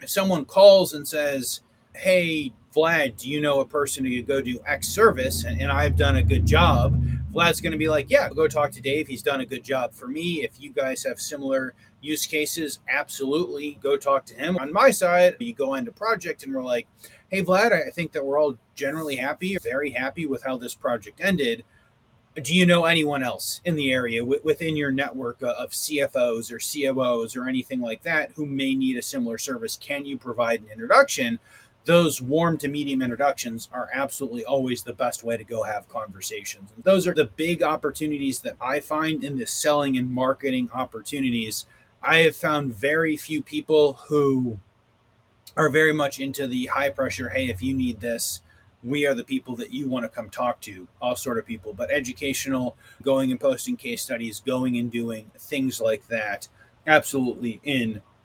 if 0.00 0.10
someone 0.10 0.44
calls 0.44 0.94
and 0.94 1.06
says 1.06 1.60
hey 1.98 2.52
vlad 2.74 3.16
do 3.16 3.28
you 3.28 3.40
know 3.40 3.58
a 3.58 3.66
person 3.66 4.04
who 4.04 4.16
could 4.16 4.28
go 4.28 4.40
do 4.40 4.60
x 4.66 4.88
service? 4.88 5.44
And, 5.44 5.60
and 5.60 5.70
i've 5.72 5.96
done 5.96 6.16
a 6.16 6.22
good 6.22 6.46
job. 6.46 7.02
Vlad's 7.32 7.60
going 7.60 7.72
to 7.72 7.78
be 7.78 7.88
like 7.88 8.08
yeah 8.08 8.28
go 8.28 8.46
talk 8.46 8.70
to 8.72 8.80
dave. 8.80 9.08
He's 9.08 9.22
done 9.22 9.40
a 9.40 9.46
good 9.46 9.64
job 9.64 9.92
for 9.92 10.06
me. 10.06 10.44
If 10.44 10.60
you 10.60 10.70
guys 10.70 11.02
have 11.04 11.20
similar 11.20 11.74
use 12.00 12.24
cases 12.24 12.78
absolutely 12.88 13.78
go 13.82 13.96
talk 13.96 14.24
to 14.26 14.34
him. 14.34 14.56
On 14.58 14.72
my 14.72 14.90
side 14.90 15.34
you 15.40 15.52
go 15.52 15.74
into 15.74 15.90
project 15.90 16.44
and 16.44 16.54
we're 16.54 16.62
like 16.62 16.86
hey 17.30 17.42
vlad 17.42 17.72
i 17.72 17.90
think 17.90 18.12
that 18.12 18.24
we're 18.24 18.38
all 18.38 18.56
generally 18.74 19.16
happy 19.16 19.58
very 19.58 19.90
happy 19.90 20.26
with 20.26 20.44
how 20.44 20.56
this 20.56 20.74
project 20.74 21.20
ended. 21.20 21.64
Do 22.42 22.54
you 22.54 22.66
know 22.66 22.84
anyone 22.84 23.24
else 23.24 23.60
in 23.64 23.74
the 23.74 23.92
area 23.92 24.20
w- 24.20 24.40
within 24.44 24.76
your 24.76 24.92
network 24.92 25.42
of 25.42 25.70
CFOs 25.70 26.52
or 26.52 26.60
COOs 26.60 27.34
or 27.34 27.48
anything 27.48 27.80
like 27.80 28.02
that 28.04 28.30
who 28.36 28.46
may 28.46 28.76
need 28.76 28.96
a 28.96 29.02
similar 29.02 29.38
service? 29.38 29.76
Can 29.76 30.04
you 30.04 30.16
provide 30.16 30.60
an 30.60 30.68
introduction? 30.70 31.40
Those 31.88 32.20
warm 32.20 32.58
to 32.58 32.68
medium 32.68 33.00
introductions 33.00 33.70
are 33.72 33.88
absolutely 33.94 34.44
always 34.44 34.82
the 34.82 34.92
best 34.92 35.24
way 35.24 35.38
to 35.38 35.42
go 35.42 35.62
have 35.62 35.88
conversations. 35.88 36.70
And 36.76 36.84
those 36.84 37.06
are 37.06 37.14
the 37.14 37.30
big 37.36 37.62
opportunities 37.62 38.40
that 38.40 38.56
I 38.60 38.80
find 38.80 39.24
in 39.24 39.38
the 39.38 39.46
selling 39.46 39.96
and 39.96 40.10
marketing 40.10 40.68
opportunities. 40.74 41.64
I 42.02 42.18
have 42.18 42.36
found 42.36 42.74
very 42.74 43.16
few 43.16 43.42
people 43.42 43.94
who 44.06 44.60
are 45.56 45.70
very 45.70 45.94
much 45.94 46.20
into 46.20 46.46
the 46.46 46.66
high 46.66 46.90
pressure, 46.90 47.30
hey, 47.30 47.48
if 47.48 47.62
you 47.62 47.72
need 47.72 48.00
this, 48.00 48.42
we 48.84 49.06
are 49.06 49.14
the 49.14 49.24
people 49.24 49.56
that 49.56 49.72
you 49.72 49.88
want 49.88 50.04
to 50.04 50.10
come 50.10 50.28
talk 50.28 50.60
to, 50.60 50.86
all 51.00 51.16
sort 51.16 51.38
of 51.38 51.46
people, 51.46 51.72
but 51.72 51.90
educational, 51.90 52.76
going 53.02 53.30
and 53.30 53.40
posting 53.40 53.78
case 53.78 54.02
studies, 54.02 54.40
going 54.44 54.76
and 54.76 54.92
doing 54.92 55.30
things 55.38 55.80
like 55.80 56.06
that, 56.08 56.48
absolutely 56.86 57.62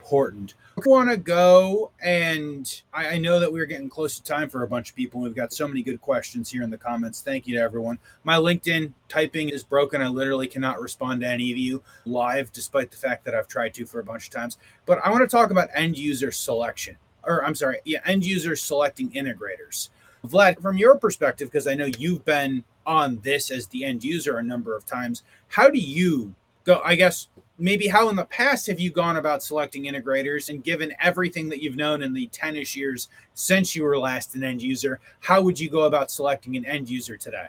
important. 0.04 0.52
I 0.76 0.86
want 0.86 1.08
to 1.08 1.16
go, 1.16 1.90
and 2.02 2.82
I, 2.92 3.16
know 3.16 3.40
that 3.40 3.50
we're 3.50 3.64
getting 3.64 3.88
close 3.88 4.18
to 4.18 4.22
time 4.22 4.50
for 4.50 4.62
a 4.62 4.68
bunch 4.68 4.90
of 4.90 4.96
people. 4.96 5.22
We've 5.22 5.34
got 5.34 5.50
so 5.50 5.66
many 5.66 5.82
good 5.82 6.00
questions 6.02 6.50
here 6.50 6.62
in 6.62 6.68
the 6.68 6.76
comments. 6.76 7.22
Thank 7.22 7.46
you 7.46 7.54
to 7.54 7.60
everyone. 7.62 7.98
My 8.22 8.36
LinkedIn 8.36 8.92
typing 9.08 9.48
is 9.48 9.64
broken. 9.64 10.02
I 10.02 10.08
literally 10.08 10.46
cannot 10.46 10.78
respond 10.78 11.22
to 11.22 11.28
any 11.28 11.50
of 11.52 11.56
you 11.56 11.82
live, 12.04 12.52
despite 12.52 12.90
the 12.90 12.98
fact 12.98 13.24
that 13.24 13.34
I've 13.34 13.48
tried 13.48 13.72
to 13.74 13.86
for 13.86 14.00
a 14.00 14.04
bunch 14.04 14.26
of 14.26 14.34
times. 14.34 14.58
But 14.84 14.98
I 15.02 15.10
want 15.10 15.22
to 15.22 15.34
talk 15.34 15.50
about 15.50 15.70
end 15.72 15.96
user 15.96 16.30
selection, 16.30 16.96
or 17.22 17.42
I'm 17.42 17.54
sorry, 17.54 17.78
yeah, 17.86 18.00
end 18.04 18.26
user 18.26 18.54
selecting 18.54 19.10
integrators. 19.12 19.88
Vlad, 20.26 20.60
from 20.60 20.76
your 20.76 20.98
perspective, 20.98 21.50
because 21.50 21.66
I 21.66 21.74
know 21.74 21.88
you've 21.98 22.26
been 22.26 22.62
on 22.84 23.20
this 23.22 23.50
as 23.50 23.68
the 23.68 23.84
end 23.84 24.04
user 24.04 24.36
a 24.36 24.42
number 24.42 24.76
of 24.76 24.84
times, 24.84 25.22
how 25.48 25.70
do 25.70 25.78
you 25.78 26.34
go? 26.64 26.82
I 26.84 26.94
guess 26.94 27.28
maybe 27.58 27.86
how 27.86 28.08
in 28.08 28.16
the 28.16 28.24
past 28.24 28.66
have 28.66 28.80
you 28.80 28.90
gone 28.90 29.16
about 29.16 29.42
selecting 29.42 29.84
integrators 29.84 30.48
and 30.48 30.64
given 30.64 30.92
everything 31.00 31.48
that 31.48 31.62
you've 31.62 31.76
known 31.76 32.02
in 32.02 32.12
the 32.12 32.26
10 32.28 32.56
ish 32.56 32.76
years 32.76 33.08
since 33.34 33.76
you 33.76 33.84
were 33.84 33.98
last 33.98 34.34
an 34.34 34.44
end 34.44 34.62
user, 34.62 35.00
how 35.20 35.40
would 35.40 35.58
you 35.58 35.70
go 35.70 35.82
about 35.82 36.10
selecting 36.10 36.56
an 36.56 36.64
end 36.64 36.88
user 36.88 37.16
today? 37.16 37.46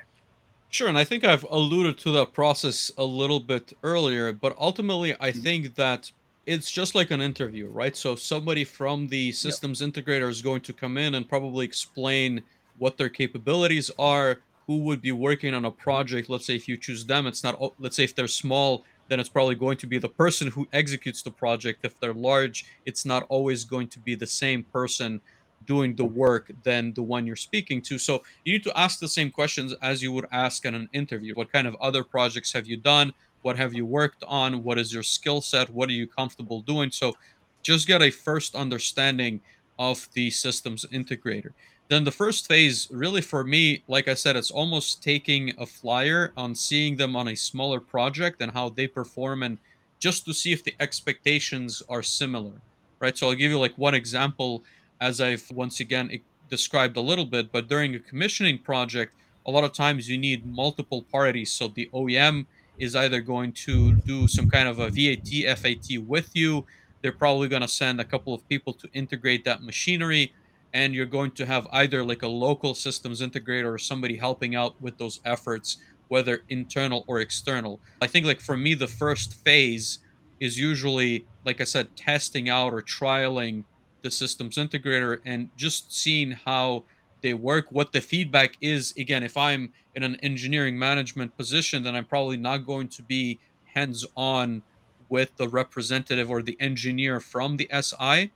Sure, 0.70 0.90
and 0.90 0.98
I 0.98 1.04
think 1.04 1.24
I've 1.24 1.46
alluded 1.50 1.98
to 2.00 2.12
that 2.14 2.34
process 2.34 2.92
a 2.98 3.04
little 3.04 3.40
bit 3.40 3.74
earlier, 3.84 4.34
but 4.34 4.56
ultimately, 4.60 5.14
I 5.20 5.32
mm-hmm. 5.32 5.42
think 5.42 5.76
that 5.76 6.12
it's 6.46 6.70
just 6.70 6.96
like 6.96 7.12
an 7.12 7.22
interview, 7.22 7.68
right? 7.70 7.96
So 7.96 8.16
somebody 8.16 8.64
from 8.64 9.08
the 9.08 9.32
systems 9.32 9.82
yep. 9.82 9.92
integrator 9.92 10.30
is 10.30 10.42
going 10.42 10.62
to 10.62 10.74
come 10.74 10.98
in 10.98 11.16
and 11.16 11.28
probably 11.28 11.66
explain 11.66 12.44
what 12.78 12.98
their 12.98 13.10
capabilities 13.10 13.90
are, 13.98 14.40
who 14.68 14.80
would 14.80 15.02
be 15.02 15.12
working 15.12 15.54
on 15.54 15.66
a 15.66 15.72
project. 15.72 16.30
Let's 16.30 16.46
say 16.46 16.56
if 16.56 16.68
you 16.68 16.78
choose 16.78 17.06
them, 17.06 17.26
it's 17.26 17.44
not, 17.44 17.74
let's 17.80 17.96
say 17.96 18.04
if 18.04 18.16
they're 18.16 18.28
small, 18.28 18.84
then 19.08 19.20
it's 19.20 19.30
probably 19.30 19.56
going 19.56 19.78
to 19.78 19.88
be 19.88 19.98
the 19.98 20.10
person 20.10 20.48
who 20.48 20.68
executes 20.74 21.22
the 21.22 21.32
project. 21.32 21.80
If 21.84 22.00
they're 22.00 22.14
large, 22.14 22.66
it's 22.86 23.06
not 23.06 23.26
always 23.30 23.64
going 23.64 23.88
to 23.90 24.00
be 24.00 24.16
the 24.16 24.28
same 24.28 24.64
person 24.64 25.22
doing 25.66 25.96
the 25.96 26.06
work 26.06 26.52
than 26.64 26.94
the 26.94 27.02
one 27.02 27.26
you're 27.26 27.36
speaking 27.36 27.82
to. 27.82 27.98
So 27.98 28.24
you 28.44 28.54
need 28.54 28.64
to 28.64 28.78
ask 28.78 29.00
the 29.00 29.08
same 29.08 29.32
questions 29.32 29.74
as 29.82 30.02
you 30.02 30.12
would 30.12 30.28
ask 30.32 30.66
in 30.66 30.76
an 30.76 30.90
interview. 30.94 31.34
What 31.34 31.52
kind 31.52 31.68
of 31.68 31.76
other 31.76 32.04
projects 32.04 32.52
have 32.54 32.68
you 32.68 32.78
done? 32.78 33.14
What 33.42 33.58
have 33.58 33.74
you 33.74 33.86
worked 33.86 34.24
on? 34.28 34.64
What 34.64 34.78
is 34.80 34.94
your 34.94 35.04
skill 35.04 35.42
set? 35.42 35.70
What 35.70 35.90
are 35.90 35.94
you 35.94 36.08
comfortable 36.08 36.62
doing? 36.62 36.92
So 36.92 37.16
just 37.62 37.88
get 37.88 38.02
a 38.02 38.12
first 38.12 38.56
understanding 38.56 39.42
of 39.78 40.08
the 40.14 40.30
systems 40.30 40.86
integrator 40.92 41.52
then 41.88 42.04
the 42.04 42.12
first 42.12 42.48
phase 42.48 42.88
really 42.92 43.22
for 43.22 43.44
me 43.44 43.84
like 43.88 44.08
i 44.08 44.14
said 44.14 44.36
it's 44.36 44.52
almost 44.52 45.04
taking 45.04 45.54
a 45.58 45.66
flyer 45.66 46.32
on 46.36 46.56
seeing 46.56 46.96
them 46.96 47.16
on 47.16 47.28
a 47.28 47.36
smaller 47.36 47.80
project 47.80 48.42
and 48.42 48.52
how 48.52 48.70
they 48.70 48.88
perform 48.88 49.44
and 49.44 49.58
just 50.00 50.26
to 50.26 50.34
see 50.34 50.52
if 50.52 50.64
the 50.64 50.76
expectations 50.80 51.82
are 51.90 52.04
similar 52.04 52.54
right? 53.00 53.18
So 53.18 53.28
i'll 53.28 53.36
give 53.36 53.52
you 53.52 53.60
like 53.60 53.78
one 53.78 53.94
example 53.94 54.64
as 55.02 55.22
i've 55.22 55.50
once 55.52 55.80
again 55.80 56.20
described 56.50 56.98
a 56.98 57.02
little 57.02 57.26
bit 57.26 57.52
but 57.52 57.68
during 57.68 57.96
a 57.96 58.00
commissioning 58.00 58.58
project 58.58 59.14
a 59.46 59.52
lot 59.52 59.64
of 59.64 59.74
times 59.74 60.10
you 60.10 60.18
need 60.18 60.46
multiple 60.46 61.04
parties. 61.04 61.52
So 61.52 61.68
the 61.68 61.90
oem 61.94 62.46
is 62.78 62.96
either 62.96 63.22
going 63.22 63.54
to 63.54 63.94
do 63.94 64.28
some 64.28 64.50
kind 64.50 64.68
of 64.68 64.80
a 64.80 64.90
vat 64.90 65.58
fat 65.58 65.86
with 66.06 66.32
you. 66.34 66.66
They're 67.02 67.12
probably 67.12 67.48
going 67.48 67.62
to 67.62 67.68
send 67.68 68.02
a 68.02 68.04
couple 68.04 68.34
of 68.34 68.48
people 68.50 68.74
to 68.74 68.90
integrate 68.94 69.46
that 69.46 69.62
machinery 69.62 70.34
and 70.76 70.94
you're 70.94 71.06
going 71.06 71.32
to 71.32 71.46
have 71.46 71.68
either 71.72 72.04
like 72.04 72.22
a 72.22 72.28
local 72.28 72.76
systems 72.76 73.22
integrator 73.22 73.74
or 73.74 73.78
somebody 73.78 74.18
helping 74.18 74.56
out 74.56 74.80
with 74.82 74.98
those 74.98 75.22
efforts 75.24 75.78
whether 76.10 76.44
internal 76.50 77.04
or 77.08 77.22
external. 77.22 77.80
I 78.02 78.08
think 78.08 78.26
like 78.26 78.42
for 78.42 78.58
me 78.58 78.76
the 78.76 78.86
first 78.86 79.34
phase 79.46 80.00
is 80.42 80.60
usually 80.60 81.26
like 81.46 81.62
i 81.62 81.64
said 81.64 81.96
testing 81.96 82.50
out 82.50 82.74
or 82.74 82.82
trialing 82.82 83.64
the 84.02 84.12
systems 84.12 84.58
integrator 84.58 85.20
and 85.26 85.50
just 85.56 85.96
seeing 85.98 86.32
how 86.32 86.84
they 87.22 87.34
work 87.34 87.72
what 87.72 87.94
the 87.94 88.02
feedback 88.02 88.58
is. 88.60 88.94
Again 89.00 89.24
if 89.24 89.38
i'm 89.38 89.72
in 89.96 90.04
an 90.04 90.18
engineering 90.18 90.78
management 90.78 91.36
position 91.38 91.84
then 91.84 91.96
i'm 91.96 92.06
probably 92.06 92.38
not 92.38 92.66
going 92.66 92.90
to 92.90 93.02
be 93.02 93.40
hands 93.64 94.06
on 94.18 94.62
with 95.08 95.36
the 95.38 95.48
representative 95.48 96.30
or 96.30 96.42
the 96.42 96.58
engineer 96.60 97.22
from 97.22 97.56
the 97.56 97.70
si 97.82 98.30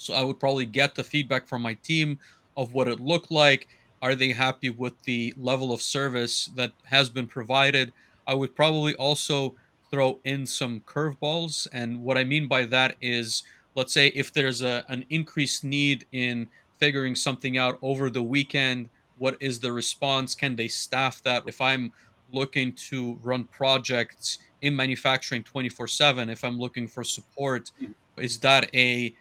so 0.00 0.14
I 0.14 0.24
would 0.24 0.40
probably 0.40 0.64
get 0.64 0.94
the 0.94 1.04
feedback 1.04 1.46
from 1.46 1.60
my 1.60 1.74
team 1.74 2.18
of 2.56 2.72
what 2.72 2.88
it 2.88 3.00
looked 3.00 3.30
like. 3.30 3.68
Are 4.00 4.14
they 4.14 4.32
happy 4.32 4.70
with 4.70 4.94
the 5.02 5.34
level 5.36 5.72
of 5.72 5.82
service 5.82 6.50
that 6.54 6.72
has 6.84 7.10
been 7.10 7.26
provided? 7.26 7.92
I 8.26 8.32
would 8.32 8.56
probably 8.56 8.94
also 8.94 9.54
throw 9.90 10.18
in 10.24 10.46
some 10.46 10.80
curveballs. 10.80 11.68
And 11.72 12.02
what 12.02 12.16
I 12.16 12.24
mean 12.24 12.48
by 12.48 12.64
that 12.66 12.96
is, 13.02 13.42
let's 13.74 13.92
say 13.92 14.06
if 14.08 14.32
there's 14.32 14.62
a, 14.62 14.84
an 14.88 15.04
increased 15.10 15.64
need 15.64 16.06
in 16.12 16.48
figuring 16.78 17.14
something 17.14 17.58
out 17.58 17.78
over 17.82 18.08
the 18.08 18.22
weekend. 18.22 18.88
What 19.18 19.36
is 19.38 19.60
the 19.60 19.70
response? 19.70 20.34
Can 20.34 20.56
they 20.56 20.68
staff 20.68 21.22
that? 21.24 21.42
If 21.46 21.60
I'm 21.60 21.92
looking 22.32 22.72
to 22.72 23.18
run 23.22 23.44
projects 23.44 24.38
in 24.62 24.74
manufacturing 24.74 25.42
24 25.42 25.88
7 25.88 26.28
if 26.28 26.44
i'm 26.44 26.58
looking 26.58 26.86
for 26.86 27.02
support 27.02 27.72
is 28.18 28.38
that 28.38 28.72
a 28.74 29.12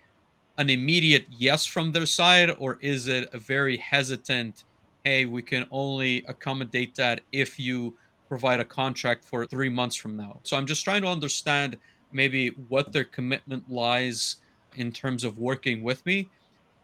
an 0.60 0.70
immediate 0.70 1.26
yes 1.30 1.66
from 1.66 1.92
their 1.92 2.06
side 2.06 2.54
or 2.60 2.78
is 2.82 3.08
it 3.08 3.30
a 3.34 3.40
very 3.40 3.78
hesitant 3.78 4.66
hey 5.06 5.26
we 5.26 5.42
can 5.42 5.66
only 5.72 6.24
accommodate 6.28 6.94
that 6.96 7.22
if 7.32 7.58
you 7.58 7.96
provide 8.28 8.60
a 8.60 8.66
contract 8.66 9.24
for 9.24 9.46
three 9.46 9.70
months 9.70 9.96
from 9.96 10.18
now? 10.18 10.38
So 10.44 10.58
i'm 10.58 10.68
just 10.68 10.84
trying 10.84 11.02
to 11.02 11.08
understand 11.08 11.78
maybe 12.12 12.50
what 12.68 12.92
their 12.92 13.06
commitment 13.06 13.64
lies 13.72 14.36
in 14.76 14.92
terms 14.92 15.24
of 15.24 15.38
working 15.38 15.82
with 15.82 16.06
me. 16.06 16.30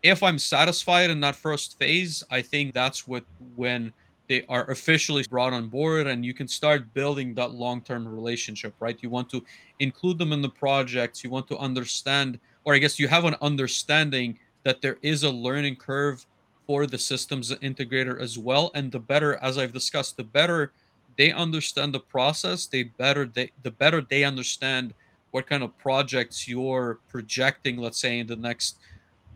If 0.04 0.24
i'm 0.24 0.40
satisfied 0.40 1.10
in 1.10 1.20
that 1.20 1.36
first 1.36 1.78
phase 1.78 2.24
i 2.32 2.42
think 2.42 2.74
that's 2.74 3.06
what 3.08 3.26
when 3.56 3.92
they 4.28 4.46
are 4.48 4.72
officially 4.72 5.24
brought 5.30 5.54
on 5.54 5.68
board 5.68 6.08
and 6.08 6.26
you 6.26 6.34
can 6.34 6.48
start 6.48 6.94
building 6.94 7.36
that 7.36 7.52
long-term 7.52 8.08
relationship 8.08 8.74
right? 8.80 8.98
You 9.02 9.10
want 9.10 9.30
to 9.32 9.44
include 9.80 10.18
them 10.18 10.32
in 10.32 10.42
the 10.42 10.50
projects. 10.50 11.24
You 11.24 11.30
want 11.30 11.48
to 11.50 11.58
understand 11.58 12.40
or 12.66 12.74
i 12.74 12.78
guess 12.78 13.00
you 13.00 13.08
have 13.08 13.26
an 13.26 13.36
understanding 13.42 14.38
that 14.64 14.82
there 14.82 14.98
is 15.02 15.24
a 15.24 15.30
learning 15.30 15.76
curve 15.76 16.26
for 16.66 16.88
the 16.88 16.98
systems 16.98 17.52
integrator 17.52 18.20
as 18.20 18.38
well. 18.40 18.72
And 18.74 18.92
the 18.92 19.00
better 19.00 19.38
as 19.38 19.58
i've 19.58 19.74
discussed 19.74 20.18
the 20.18 20.24
better 20.24 20.72
they 21.18 21.32
understand 21.32 21.94
the 21.94 22.00
process 22.00 22.66
they 22.66 22.84
better 22.84 23.26
they 23.26 23.52
the 23.64 23.72
better 23.72 24.02
they 24.02 24.24
understand 24.24 24.94
what 25.32 25.48
kind 25.48 25.64
of 25.64 25.78
projects 25.78 26.48
you're 26.48 27.00
projecting 27.10 27.78
let's 27.78 28.00
say 28.00 28.20
in 28.20 28.28
the 28.28 28.36
next 28.36 28.78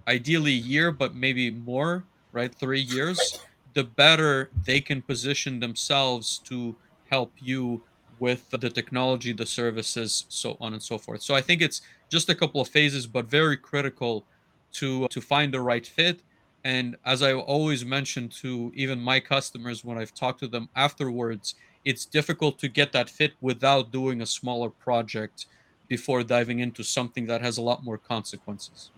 ideally 0.08 0.52
year 0.52 0.92
but 0.92 1.16
maybe 1.16 1.52
more 1.52 2.04
right 2.32 2.54
three 2.56 2.82
years 2.82 3.40
the 3.76 3.84
better 3.84 4.50
they 4.66 4.82
can 4.82 5.02
position 5.02 5.60
themselves 5.60 6.40
to 6.40 6.76
help 7.10 7.32
you 7.40 7.82
with 8.20 8.50
the 8.50 8.70
technology, 8.70 9.34
the 9.34 9.46
services, 9.46 10.26
so 10.30 10.58
on 10.60 10.74
and 10.74 10.82
so 10.82 10.98
forth. 10.98 11.22
So 11.22 11.36
I 11.36 11.42
think 11.42 11.62
it's 11.62 11.82
just 12.10 12.30
a 12.30 12.36
couple 12.36 12.62
of 12.62 12.68
phases, 12.68 13.08
but 13.08 13.26
very 13.26 13.58
critical 13.58 14.26
to 14.74 15.08
to 15.08 15.22
find 15.22 15.54
the 15.54 15.62
right 15.62 15.86
fit. 15.86 16.22
And 16.64 16.98
as 17.06 17.22
I 17.22 17.34
always 17.34 17.86
mention 17.86 18.28
to 18.42 18.72
even 18.76 19.00
my 19.00 19.20
customers 19.20 19.86
when 19.86 19.98
I've 19.98 20.14
talked 20.14 20.40
to 20.42 20.48
them 20.48 20.68
afterwards, 20.76 21.56
it's 21.86 22.06
difficult 22.06 22.60
to 22.60 22.68
get 22.68 22.92
that 22.92 23.10
fit 23.10 23.34
without 23.40 23.92
doing 23.92 24.22
a 24.22 24.26
smaller 24.26 24.70
project 24.70 25.46
before 25.88 26.22
diving 26.24 26.60
into 26.60 26.84
something 26.84 27.26
that 27.28 27.42
has 27.42 27.58
a 27.58 27.62
lot 27.62 27.84
more 27.84 27.98
consequences. 27.98 28.92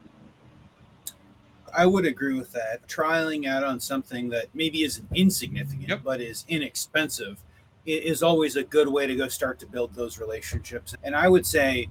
I 1.74 1.86
would 1.86 2.06
agree 2.06 2.34
with 2.34 2.52
that. 2.52 2.86
Trialing 2.88 3.48
out 3.48 3.64
on 3.64 3.80
something 3.80 4.30
that 4.30 4.48
maybe 4.54 4.84
isn't 4.84 5.08
insignificant, 5.16 5.88
yep. 5.88 6.02
but 6.04 6.20
is 6.20 6.44
inexpensive 6.50 7.38
is 7.86 8.22
always 8.22 8.56
a 8.56 8.64
good 8.64 8.88
way 8.88 9.08
to 9.08 9.16
go 9.16 9.28
start 9.28 9.60
to 9.60 9.66
build 9.66 9.94
those 9.94 10.20
relationships. 10.20 10.96
And 11.04 11.16
I 11.16 11.28
would 11.28 11.46
say 11.46 11.90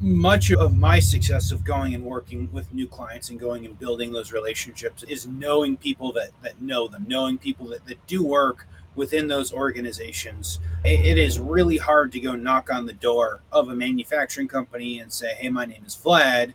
much 0.00 0.50
of 0.52 0.76
my 0.76 0.98
success 0.98 1.50
of 1.50 1.64
going 1.64 1.94
and 1.94 2.04
working 2.04 2.50
with 2.52 2.72
new 2.74 2.86
clients 2.86 3.30
and 3.30 3.38
going 3.38 3.64
and 3.64 3.78
building 3.78 4.12
those 4.12 4.32
relationships 4.32 5.02
is 5.04 5.26
knowing 5.26 5.76
people 5.76 6.12
that 6.12 6.30
that 6.42 6.60
know 6.60 6.88
them, 6.88 7.04
knowing 7.08 7.38
people 7.38 7.66
that, 7.68 7.86
that 7.86 8.04
do 8.06 8.24
work 8.24 8.66
within 8.96 9.26
those 9.26 9.52
organizations. 9.52 10.60
It 10.84 11.18
is 11.18 11.40
really 11.40 11.78
hard 11.78 12.12
to 12.12 12.20
go 12.20 12.34
knock 12.36 12.72
on 12.72 12.86
the 12.86 12.92
door 12.92 13.42
of 13.50 13.68
a 13.68 13.74
manufacturing 13.74 14.48
company 14.48 15.00
and 15.00 15.12
say, 15.12 15.34
Hey, 15.34 15.48
my 15.48 15.64
name 15.64 15.84
is 15.86 15.96
Vlad 15.96 16.54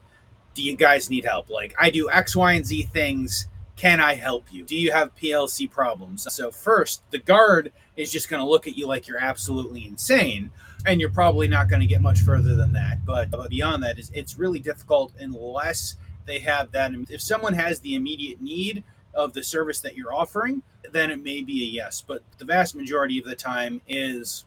do 0.60 0.66
you 0.66 0.76
guys 0.76 1.10
need 1.10 1.26
help? 1.26 1.50
Like, 1.50 1.74
I 1.80 1.90
do 1.90 2.10
X, 2.10 2.36
Y, 2.36 2.54
and 2.54 2.66
Z 2.66 2.90
things. 2.94 3.48
Can 3.76 4.02
I 4.02 4.16
help 4.16 4.52
you? 4.52 4.66
Do 4.66 4.76
you 4.76 4.92
have 4.92 5.16
PLC 5.16 5.72
problems? 5.72 6.28
So, 6.34 6.52
first, 6.52 7.02
the 7.12 7.20
guard 7.20 7.72
is 8.00 8.12
just 8.12 8.30
going 8.30 8.42
to 8.42 8.50
look 8.50 8.66
at 8.66 8.78
you 8.78 8.88
like 8.88 9.08
you're 9.08 9.20
absolutely 9.20 9.86
insane. 9.86 10.50
And 10.86 11.02
you're 11.02 11.10
probably 11.10 11.50
not 11.50 11.68
going 11.68 11.82
to 11.82 11.86
get 11.86 12.02
much 12.02 12.22
further 12.22 12.56
than 12.56 12.72
that. 12.72 13.06
But, 13.06 13.30
but 13.30 13.50
beyond 13.50 13.84
that, 13.84 14.00
is 14.00 14.10
it's 14.14 14.40
really 14.40 14.60
difficult 14.60 15.12
unless 15.20 15.98
they 16.26 16.40
have 16.40 16.72
that. 16.72 16.94
If 17.10 17.22
someone 17.22 17.54
has 17.54 17.82
the 17.82 17.96
immediate 17.96 18.42
need 18.42 18.86
of 19.14 19.34
the 19.34 19.44
service 19.44 19.82
that 19.82 19.98
you're 19.98 20.14
offering, 20.14 20.64
then 20.94 21.12
it 21.12 21.22
may 21.22 21.42
be 21.42 21.64
a 21.64 21.66
yes. 21.66 22.02
But 22.06 22.24
the 22.38 22.46
vast 22.46 22.76
majority 22.76 23.20
of 23.20 23.26
the 23.26 23.36
time 23.36 23.82
is 23.90 24.46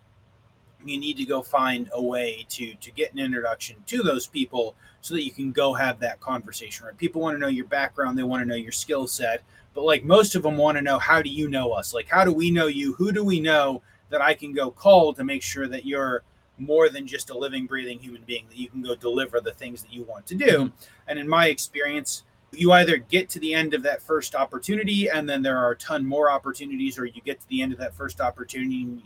you 0.83 0.99
need 0.99 1.19
to 1.19 1.27
go 1.27 1.43
find 1.43 1.91
a 1.93 2.03
way 2.03 2.47
to 2.49 2.75
to 2.75 2.91
get 2.91 3.13
an 3.13 3.19
introduction 3.19 3.77
to 3.87 4.03
those 4.03 4.27
people 4.27 4.75
so 5.03 5.15
that 5.15 5.25
you 5.25 5.33
can 5.33 5.53
go 5.53 5.75
have 5.75 6.01
that 6.01 6.19
conversation 6.21 6.87
right? 6.87 6.97
People 6.97 7.21
want 7.21 7.35
to 7.35 7.39
know 7.39 7.49
your 7.49 7.67
background 7.67 8.17
they 8.17 8.23
want 8.23 8.43
to 8.43 8.49
know 8.49 8.55
your 8.55 8.73
skill 8.73 9.07
set 9.07 9.43
but 9.75 9.85
like 9.85 10.05
most 10.05 10.35
of 10.35 10.43
them 10.43 10.57
want 10.57 10.79
to 10.79 10.83
know 10.83 10.99
how 10.99 11.21
do 11.21 11.29
you 11.29 11.49
know 11.49 11.73
us? 11.73 11.93
Like 11.93 12.09
how 12.09 12.25
do 12.25 12.33
we 12.33 12.51
know 12.51 12.67
you? 12.67 12.95
Who 12.95 13.13
do 13.13 13.25
we 13.25 13.41
know 13.41 13.83
that 14.11 14.21
i 14.21 14.35
can 14.35 14.53
go 14.53 14.71
call 14.71 15.15
to 15.15 15.25
make 15.25 15.43
sure 15.43 15.67
that 15.67 15.87
you're 15.87 16.23
more 16.59 16.91
than 16.91 17.07
just 17.07 17.31
a 17.31 17.37
living 17.37 17.67
breathing 17.67 17.99
human 17.99 18.23
being 18.27 18.45
that 18.49 18.59
you 18.59 18.69
can 18.69 18.83
go 18.83 18.95
deliver 18.95 19.41
the 19.41 19.53
things 19.53 19.83
that 19.83 19.93
you 19.93 20.05
want 20.05 20.27
to 20.27 20.35
do? 20.35 20.71
And 21.07 21.19
in 21.19 21.29
my 21.29 21.47
experience 21.47 22.25
you 22.53 22.73
either 22.73 22.99
get 22.99 23.31
to 23.31 23.39
the 23.39 23.55
end 23.55 23.75
of 23.75 23.83
that 23.83 24.03
first 24.03 24.35
opportunity 24.35 25.09
and 25.09 25.29
then 25.29 25.43
there 25.43 25.57
are 25.57 25.71
a 25.71 25.77
ton 25.77 26.05
more 26.05 26.31
opportunities 26.31 26.99
or 26.99 27.07
you 27.07 27.21
get 27.25 27.41
to 27.41 27.49
the 27.49 27.63
end 27.63 27.73
of 27.73 27.79
that 27.79 27.95
first 27.95 28.21
opportunity 28.21 29.01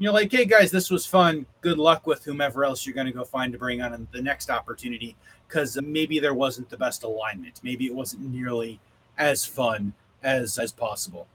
you're 0.00 0.12
like, 0.12 0.32
hey 0.32 0.46
guys, 0.46 0.70
this 0.70 0.90
was 0.90 1.04
fun. 1.04 1.44
Good 1.60 1.78
luck 1.78 2.06
with 2.06 2.24
whomever 2.24 2.64
else 2.64 2.86
you're 2.86 2.94
going 2.94 3.06
to 3.06 3.12
go 3.12 3.22
find 3.22 3.52
to 3.52 3.58
bring 3.58 3.82
on 3.82 4.08
the 4.12 4.22
next 4.22 4.50
opportunity 4.50 5.14
because 5.46 5.78
maybe 5.82 6.18
there 6.18 6.34
wasn't 6.34 6.70
the 6.70 6.76
best 6.76 7.04
alignment. 7.04 7.60
Maybe 7.62 7.86
it 7.86 7.94
wasn't 7.94 8.22
nearly 8.22 8.80
as 9.18 9.44
fun 9.44 9.92
as 10.22 10.58
as 10.58 10.72
possible. 10.72 11.26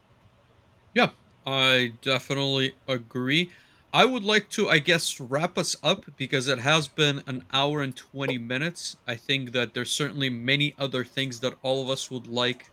Yeah, 0.95 1.09
I 1.45 1.93
definitely 2.01 2.73
agree. 2.87 3.51
I 3.93 4.03
would 4.03 4.23
like 4.23 4.49
to, 4.49 4.69
I 4.69 4.79
guess, 4.79 5.21
wrap 5.21 5.57
us 5.57 5.75
up 5.83 6.03
because 6.17 6.47
it 6.47 6.59
has 6.59 6.87
been 6.87 7.23
an 7.27 7.45
hour 7.53 7.81
and 7.81 7.95
20 7.95 8.37
minutes. 8.39 8.97
I 9.07 9.15
think 9.15 9.53
that 9.53 9.73
there's 9.73 9.91
certainly 9.91 10.29
many 10.29 10.75
other 10.79 11.05
things 11.05 11.39
that 11.41 11.53
all 11.61 11.83
of 11.83 11.89
us 11.89 12.11
would 12.11 12.27
like 12.27 12.69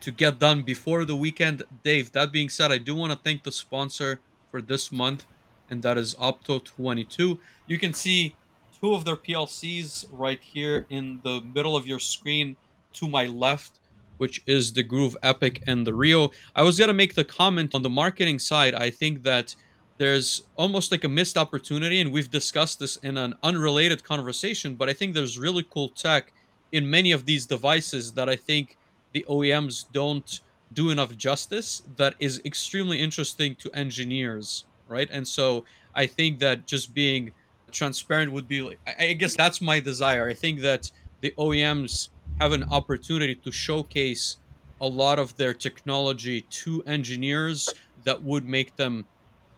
to 0.00 0.10
get 0.10 0.38
done 0.38 0.62
before 0.62 1.04
the 1.04 1.14
weekend. 1.14 1.62
Dave, 1.84 2.10
that 2.12 2.32
being 2.32 2.48
said, 2.48 2.72
I 2.72 2.78
do 2.78 2.94
want 2.94 3.12
to 3.12 3.18
thank 3.18 3.44
the 3.44 3.52
sponsor 3.52 4.20
for 4.50 4.60
this 4.60 4.90
month, 4.90 5.26
and 5.74 5.82
that 5.82 5.98
is 5.98 6.14
Opto 6.14 6.62
22. 6.64 7.36
You 7.66 7.78
can 7.80 7.92
see 7.92 8.36
two 8.80 8.94
of 8.94 9.04
their 9.04 9.16
PLCs 9.16 10.06
right 10.12 10.40
here 10.40 10.86
in 10.88 11.18
the 11.24 11.40
middle 11.52 11.74
of 11.76 11.84
your 11.84 11.98
screen 11.98 12.56
to 12.92 13.08
my 13.08 13.26
left, 13.26 13.80
which 14.18 14.40
is 14.46 14.72
the 14.72 14.84
groov 14.84 15.16
EPIC 15.24 15.64
and 15.66 15.84
the 15.84 15.92
Rio. 15.92 16.30
I 16.54 16.62
was 16.62 16.78
going 16.78 16.92
to 16.94 16.94
make 17.02 17.16
the 17.16 17.24
comment 17.24 17.74
on 17.74 17.82
the 17.82 17.90
marketing 17.90 18.38
side. 18.38 18.74
I 18.76 18.88
think 18.88 19.24
that 19.24 19.56
there's 19.98 20.44
almost 20.54 20.92
like 20.92 21.02
a 21.02 21.08
missed 21.08 21.36
opportunity, 21.36 22.00
and 22.00 22.12
we've 22.12 22.30
discussed 22.30 22.78
this 22.78 22.94
in 22.98 23.18
an 23.18 23.34
unrelated 23.42 24.04
conversation, 24.04 24.76
but 24.76 24.88
I 24.88 24.92
think 24.92 25.12
there's 25.12 25.40
really 25.40 25.64
cool 25.70 25.88
tech 25.88 26.32
in 26.70 26.88
many 26.88 27.10
of 27.10 27.26
these 27.26 27.46
devices 27.46 28.12
that 28.12 28.28
I 28.28 28.36
think 28.36 28.76
the 29.12 29.26
OEMs 29.28 29.86
don't 29.92 30.40
do 30.72 30.90
enough 30.90 31.16
justice 31.16 31.82
that 31.96 32.14
is 32.20 32.40
extremely 32.44 33.00
interesting 33.00 33.56
to 33.56 33.70
engineers 33.74 34.66
right? 34.88 35.08
And 35.10 35.26
so 35.26 35.64
I 35.94 36.06
think 36.06 36.38
that 36.40 36.66
just 36.66 36.94
being 36.94 37.32
transparent 37.72 38.32
would 38.32 38.48
be, 38.48 38.76
I 38.98 39.12
guess 39.14 39.36
that's 39.36 39.60
my 39.60 39.80
desire. 39.80 40.28
I 40.28 40.34
think 40.34 40.60
that 40.60 40.90
the 41.20 41.32
OEMs 41.38 42.08
have 42.40 42.52
an 42.52 42.64
opportunity 42.64 43.34
to 43.34 43.52
showcase 43.52 44.38
a 44.80 44.86
lot 44.86 45.18
of 45.18 45.36
their 45.36 45.54
technology 45.54 46.42
to 46.42 46.82
engineers 46.86 47.72
that 48.04 48.22
would 48.22 48.46
make 48.46 48.74
them 48.76 49.04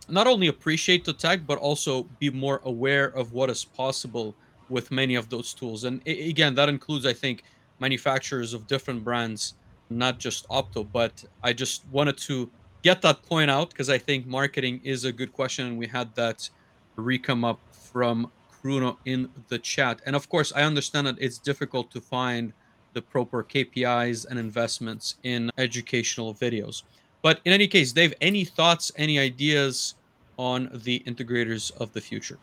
not 0.09 0.27
only 0.27 0.47
appreciate 0.47 1.05
the 1.05 1.13
tech 1.13 1.47
but 1.47 1.59
also 1.59 2.05
be 2.21 2.31
more 2.31 2.61
aware 2.65 3.07
of 3.17 3.33
what 3.33 3.51
is 3.51 3.65
possible 3.65 4.35
with 4.69 4.91
many 4.91 5.15
of 5.15 5.29
those 5.29 5.53
tools 5.53 5.85
and 5.85 6.01
again 6.07 6.55
that 6.55 6.69
includes 6.69 7.07
i 7.07 7.13
think 7.13 7.43
manufacturers 7.81 8.55
of 8.55 8.67
different 8.67 9.03
brands 9.03 9.55
not 9.91 10.19
just 10.19 10.49
opto 10.49 10.87
but 10.93 11.25
i 11.43 11.53
just 11.53 11.85
wanted 11.91 12.17
to 12.17 12.49
get 12.87 13.03
that 13.03 13.21
point 13.23 13.51
out 13.51 13.71
because 13.71 13.91
I 13.91 13.99
think 13.99 14.29
marketing 14.29 14.81
is 14.85 15.05
a 15.05 15.11
good 15.11 15.33
question, 15.33 15.67
and 15.67 15.77
we 15.77 15.89
had 15.89 16.15
that 16.15 16.49
re-come 16.95 17.45
up 17.45 17.59
from 17.73 18.31
Bruno 18.63 18.97
in 19.05 19.29
the 19.49 19.59
chat. 19.59 20.01
And 20.07 20.15
of 20.15 20.29
course, 20.29 20.53
I 20.55 20.63
understand 20.63 21.09
that 21.09 21.17
it's 21.19 21.39
difficult 21.39 21.91
to 21.91 22.01
find 22.01 22.53
the 22.93 23.03
proper 23.03 23.43
KPIs 23.43 24.27
and 24.31 24.39
investments 24.39 25.17
in 25.25 25.51
educational 25.59 26.33
videos. 26.33 26.85
But 27.23 27.41
in 27.45 27.53
any 27.53 27.67
case, 27.67 27.91
Dave, 27.93 28.15
any 28.21 28.45
thoughts, 28.45 28.93
any 28.95 29.19
ideas 29.19 29.97
on 30.39 30.71
the 30.73 31.03
integrators 31.11 31.73
of 31.83 31.93
the 31.93 32.01
future? 32.01 32.39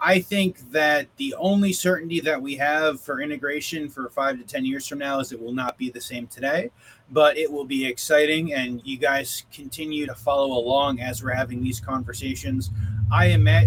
I 0.00 0.20
think 0.20 0.70
that 0.70 1.08
the 1.16 1.34
only 1.38 1.72
certainty 1.72 2.20
that 2.20 2.40
we 2.40 2.54
have 2.56 3.00
for 3.00 3.20
integration 3.20 3.88
for 3.88 4.08
five 4.10 4.38
to 4.38 4.44
10 4.44 4.64
years 4.64 4.86
from 4.86 4.98
now 4.98 5.18
is 5.18 5.32
it 5.32 5.40
will 5.40 5.52
not 5.52 5.76
be 5.76 5.90
the 5.90 6.00
same 6.00 6.28
today, 6.28 6.70
but 7.10 7.36
it 7.36 7.50
will 7.50 7.64
be 7.64 7.84
exciting. 7.84 8.54
And 8.54 8.80
you 8.84 8.96
guys 8.96 9.44
continue 9.52 10.06
to 10.06 10.14
follow 10.14 10.56
along 10.56 11.00
as 11.00 11.22
we're 11.22 11.34
having 11.34 11.62
these 11.62 11.80
conversations. 11.80 12.70
I 13.12 13.26
am 13.26 13.48
at, 13.48 13.66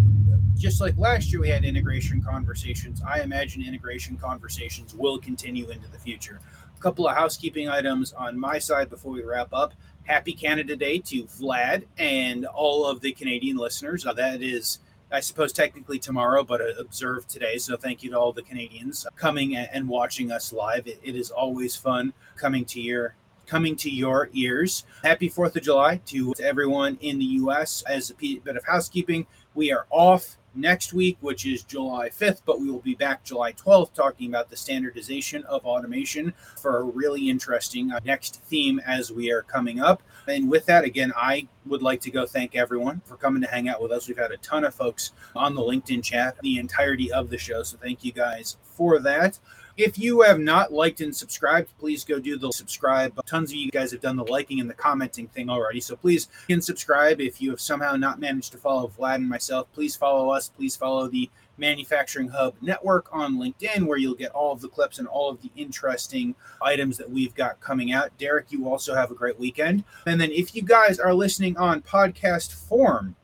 just 0.57 0.79
like 0.79 0.97
last 0.97 1.31
year 1.31 1.41
we 1.41 1.49
had 1.49 1.65
integration 1.65 2.21
conversations, 2.21 3.01
I 3.05 3.21
imagine 3.21 3.65
integration 3.65 4.15
conversations 4.15 4.95
will 4.95 5.17
continue 5.17 5.69
into 5.69 5.89
the 5.89 5.99
future. 5.99 6.39
A 6.77 6.79
couple 6.79 7.07
of 7.07 7.15
housekeeping 7.15 7.67
items 7.67 8.13
on 8.13 8.39
my 8.39 8.57
side 8.57 8.89
before 8.89 9.11
we 9.11 9.23
wrap 9.23 9.49
up. 9.51 9.73
Happy 10.03 10.33
Canada 10.33 10.75
Day 10.75 10.97
to 10.99 11.23
Vlad 11.25 11.83
and 11.97 12.45
all 12.45 12.85
of 12.85 13.01
the 13.01 13.11
Canadian 13.11 13.57
listeners. 13.57 14.05
Uh, 14.05 14.13
that 14.13 14.41
is 14.41 14.79
I 15.11 15.19
suppose 15.19 15.51
technically 15.51 15.99
tomorrow, 15.99 16.43
but 16.43 16.61
uh, 16.61 16.73
observed 16.79 17.29
today. 17.29 17.57
So 17.57 17.75
thank 17.75 18.01
you 18.01 18.11
to 18.11 18.19
all 18.19 18.31
the 18.31 18.41
Canadians 18.41 19.05
coming 19.15 19.55
and 19.55 19.87
watching 19.87 20.31
us 20.31 20.53
live. 20.53 20.87
it, 20.87 20.99
it 21.03 21.15
is 21.15 21.31
always 21.31 21.75
fun 21.75 22.13
coming 22.37 22.65
to 22.65 22.81
your 22.81 23.15
coming 23.45 23.75
to 23.75 23.89
your 23.89 24.29
ears. 24.33 24.85
Happy 25.03 25.29
4th 25.29 25.57
of 25.57 25.63
July 25.63 25.99
to 26.05 26.33
everyone 26.41 26.97
in 27.01 27.19
the 27.19 27.25
US. 27.25 27.83
As 27.85 28.11
a 28.11 28.13
bit 28.15 28.55
of 28.55 28.63
housekeeping, 28.65 29.27
we 29.55 29.73
are 29.73 29.85
off 29.89 30.37
next 30.55 30.93
week, 30.93 31.17
which 31.21 31.45
is 31.45 31.63
July 31.63 32.09
5th, 32.09 32.41
but 32.45 32.59
we 32.59 32.69
will 32.69 32.79
be 32.79 32.95
back 32.95 33.23
July 33.23 33.53
12th 33.53 33.93
talking 33.93 34.29
about 34.29 34.49
the 34.49 34.57
standardization 34.57 35.43
of 35.45 35.65
automation 35.65 36.33
for 36.57 36.77
a 36.77 36.83
really 36.83 37.29
interesting 37.29 37.91
uh, 37.91 37.99
next 38.03 38.41
theme 38.43 38.79
as 38.85 39.11
we 39.11 39.31
are 39.31 39.41
coming 39.43 39.79
up. 39.79 40.03
And 40.27 40.49
with 40.49 40.65
that, 40.67 40.83
again, 40.83 41.11
I 41.15 41.47
would 41.65 41.81
like 41.81 42.01
to 42.01 42.11
go 42.11 42.25
thank 42.25 42.55
everyone 42.55 43.01
for 43.05 43.17
coming 43.17 43.41
to 43.41 43.47
hang 43.47 43.69
out 43.69 43.81
with 43.81 43.91
us. 43.91 44.07
We've 44.07 44.17
had 44.17 44.31
a 44.31 44.37
ton 44.37 44.63
of 44.63 44.75
folks 44.75 45.11
on 45.35 45.55
the 45.55 45.61
LinkedIn 45.61 46.03
chat 46.03 46.37
the 46.41 46.59
entirety 46.59 47.11
of 47.11 47.29
the 47.29 47.37
show. 47.37 47.63
So 47.63 47.77
thank 47.77 48.03
you 48.03 48.11
guys 48.11 48.57
for 48.63 48.99
that. 48.99 49.39
If 49.77 49.97
you 49.97 50.21
have 50.21 50.39
not 50.39 50.73
liked 50.73 51.01
and 51.01 51.15
subscribed, 51.15 51.69
please 51.79 52.03
go 52.03 52.19
do 52.19 52.37
the 52.37 52.51
subscribe. 52.51 53.13
Tons 53.25 53.51
of 53.51 53.55
you 53.55 53.71
guys 53.71 53.91
have 53.91 54.01
done 54.01 54.17
the 54.17 54.25
liking 54.25 54.59
and 54.59 54.69
the 54.69 54.73
commenting 54.73 55.27
thing 55.27 55.49
already. 55.49 55.79
So 55.79 55.95
please 55.95 56.27
can 56.47 56.61
subscribe. 56.61 57.21
If 57.21 57.41
you 57.41 57.49
have 57.51 57.61
somehow 57.61 57.95
not 57.95 58.19
managed 58.19 58.51
to 58.51 58.57
follow 58.57 58.91
Vlad 58.97 59.15
and 59.15 59.29
myself, 59.29 59.67
please 59.73 59.95
follow 59.95 60.29
us. 60.29 60.49
Please 60.49 60.75
follow 60.75 61.07
the 61.07 61.29
Manufacturing 61.57 62.27
Hub 62.29 62.55
Network 62.61 63.07
on 63.11 63.37
LinkedIn, 63.37 63.85
where 63.85 63.97
you'll 63.97 64.15
get 64.15 64.31
all 64.31 64.51
of 64.51 64.61
the 64.61 64.67
clips 64.67 64.99
and 64.99 65.07
all 65.07 65.29
of 65.29 65.41
the 65.41 65.51
interesting 65.55 66.35
items 66.61 66.97
that 66.97 67.09
we've 67.09 67.35
got 67.35 67.59
coming 67.61 67.91
out. 67.91 68.17
Derek, 68.17 68.51
you 68.51 68.67
also 68.67 68.95
have 68.95 69.11
a 69.11 69.15
great 69.15 69.39
weekend. 69.39 69.83
And 70.05 70.19
then 70.19 70.31
if 70.31 70.55
you 70.55 70.63
guys 70.63 70.99
are 70.99 71.13
listening 71.13 71.57
on 71.57 71.81
podcast 71.81 72.53
form, 72.53 73.15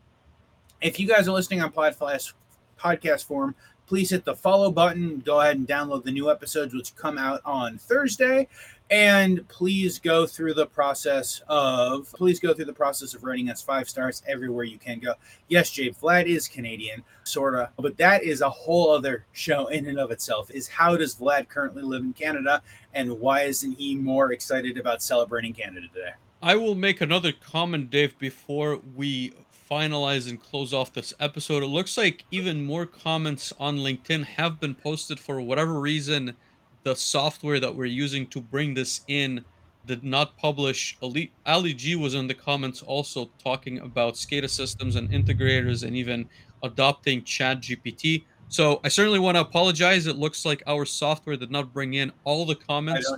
if 0.82 1.00
you 1.00 1.08
guys 1.08 1.28
are 1.28 1.32
listening 1.32 1.62
on 1.62 1.72
podcast 1.72 3.24
form, 3.26 3.56
please 3.88 4.10
hit 4.10 4.26
the 4.26 4.36
follow 4.36 4.72
button. 4.72 5.20
Go 5.26 5.42
ahead 5.42 5.58
and 5.58 5.68
download 5.68 6.04
the 6.04 6.12
new 6.12 6.30
episodes, 6.30 6.74
which 6.74 6.96
come 6.96 7.18
out 7.18 7.42
on 7.46 7.78
Thursday. 7.78 8.48
And 8.90 9.46
please 9.50 10.00
go 10.00 10.26
through 10.26 10.54
the 10.54 10.66
process 10.66 11.42
of 11.50 12.10
please 12.14 12.40
go 12.40 12.54
through 12.54 12.66
the 12.66 12.74
process 12.74 13.14
of 13.14 13.26
rating 13.26 13.50
us 13.50 13.62
five 13.62 13.90
stars 13.90 14.24
everywhere 14.26 14.64
you 14.64 14.78
can 14.78 15.00
go. 15.00 15.14
Yes, 15.50 15.72
Jay 15.72 15.90
Vlad 15.90 16.26
is 16.26 16.48
Canadian, 16.48 17.04
sorta, 17.24 17.70
but 17.78 17.98
that 17.98 18.24
is 18.24 18.40
a 18.40 18.50
whole 18.50 18.92
other 18.92 19.26
show 19.34 19.68
in 19.68 19.88
and 19.88 20.00
of 20.00 20.12
itself. 20.12 20.50
Is 20.52 20.70
how 20.70 20.96
does 20.96 21.16
Vlad 21.16 21.50
currently 21.50 21.84
live 21.84 22.02
in 22.02 22.14
Canada, 22.14 22.62
and 22.94 23.20
why 23.20 23.42
isn't 23.42 23.74
he 23.74 23.96
more 23.96 24.32
excited 24.32 24.78
about 24.78 25.04
celebrating 25.04 25.52
Canada 25.52 25.88
today? 25.94 26.12
I 26.42 26.56
will 26.56 26.76
make 26.76 27.02
another 27.02 27.34
comment, 27.34 27.90
Dave, 27.90 28.18
before 28.20 28.80
we 28.96 29.34
finalize 29.70 30.30
and 30.30 30.42
close 30.42 30.74
off 30.74 30.94
this 30.94 31.14
episode. 31.20 31.64
It 31.64 31.68
looks 31.68 31.98
like 31.98 32.26
even 32.32 32.66
more 32.66 32.86
comments 32.86 33.54
on 33.60 33.78
LinkedIn 33.78 34.24
have 34.26 34.60
been 34.60 34.76
posted 34.76 35.20
for 35.20 35.42
whatever 35.42 35.80
reason. 35.80 36.36
The 36.84 36.96
software 36.96 37.60
that 37.60 37.76
we're 37.76 37.86
using 37.86 38.28
to 38.28 38.42
bring 38.42 38.74
this 38.74 39.02
in 39.08 39.44
did 39.86 40.04
not 40.04 40.38
publish. 40.38 40.98
Ali, 41.02 41.32
Ali 41.46 41.74
G 41.74 41.96
was 41.96 42.14
in 42.14 42.28
the 42.28 42.34
comments 42.34 42.82
also 42.82 43.30
talking 43.44 43.80
about 43.80 44.16
SCADA 44.16 44.50
systems 44.50 44.96
and 44.96 45.10
integrators 45.10 45.84
and 45.84 45.96
even 45.96 46.30
adopting 46.64 47.24
Chat 47.24 47.62
GPT. 47.62 48.24
So 48.50 48.80
I 48.84 48.88
certainly 48.88 49.20
want 49.20 49.36
to 49.36 49.42
apologize. 49.42 50.08
It 50.08 50.18
looks 50.18 50.46
like 50.46 50.64
our 50.68 50.86
software 50.86 51.36
did 51.36 51.52
not 51.52 51.74
bring 51.74 51.96
in 51.96 52.12
all 52.24 52.46
the 52.46 52.56
comments 52.56 53.12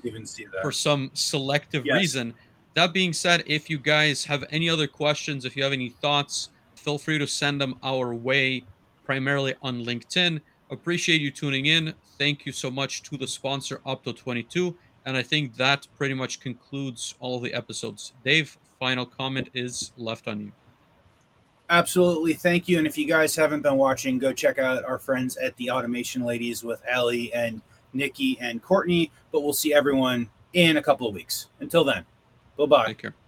for 0.61 0.71
some 0.71 1.11
selective 1.13 1.85
yes. 1.85 1.95
reason. 1.95 2.33
That 2.75 2.93
being 2.93 3.13
said, 3.13 3.43
if 3.45 3.69
you 3.69 3.77
guys 3.77 4.23
have 4.25 4.45
any 4.51 4.69
other 4.69 4.87
questions, 4.87 5.45
if 5.45 5.55
you 5.57 5.63
have 5.63 5.73
any 5.73 5.89
thoughts, 5.89 6.49
feel 6.75 6.97
free 6.97 7.17
to 7.17 7.27
send 7.27 7.59
them 7.59 7.75
our 7.83 8.13
way, 8.13 8.63
primarily 9.03 9.55
on 9.61 9.83
LinkedIn. 9.83 10.39
Appreciate 10.71 11.19
you 11.19 11.31
tuning 11.31 11.65
in. 11.65 11.93
Thank 12.17 12.45
you 12.45 12.51
so 12.51 12.69
much 12.69 13.01
to 13.03 13.17
the 13.17 13.27
sponsor, 13.27 13.81
Opto22. 13.85 14.75
And 15.05 15.17
I 15.17 15.23
think 15.23 15.55
that 15.55 15.87
pretty 15.97 16.13
much 16.13 16.39
concludes 16.39 17.15
all 17.19 17.39
the 17.39 17.53
episodes. 17.53 18.13
Dave, 18.23 18.57
final 18.79 19.05
comment 19.05 19.49
is 19.53 19.91
left 19.97 20.27
on 20.27 20.39
you. 20.39 20.51
Absolutely. 21.71 22.33
Thank 22.33 22.67
you. 22.67 22.77
And 22.77 22.87
if 22.87 22.97
you 22.97 23.07
guys 23.07 23.35
haven't 23.35 23.61
been 23.61 23.77
watching, 23.77 24.17
go 24.17 24.33
check 24.33 24.57
out 24.59 24.83
our 24.85 24.97
friends 24.97 25.37
at 25.37 25.55
the 25.57 25.69
Automation 25.69 26.23
Ladies 26.23 26.63
with 26.63 26.81
Ali 26.93 27.31
and 27.33 27.61
Nikki 27.93 28.37
and 28.39 28.61
Courtney. 28.61 29.11
But 29.31 29.41
we'll 29.41 29.53
see 29.53 29.73
everyone 29.73 30.29
in 30.53 30.77
a 30.77 30.81
couple 30.81 31.07
of 31.07 31.13
weeks. 31.13 31.47
Until 31.59 31.83
then. 31.83 32.05
Bye 32.59 32.65
bye. 32.67 32.87
Take 32.87 32.97
care. 32.99 33.18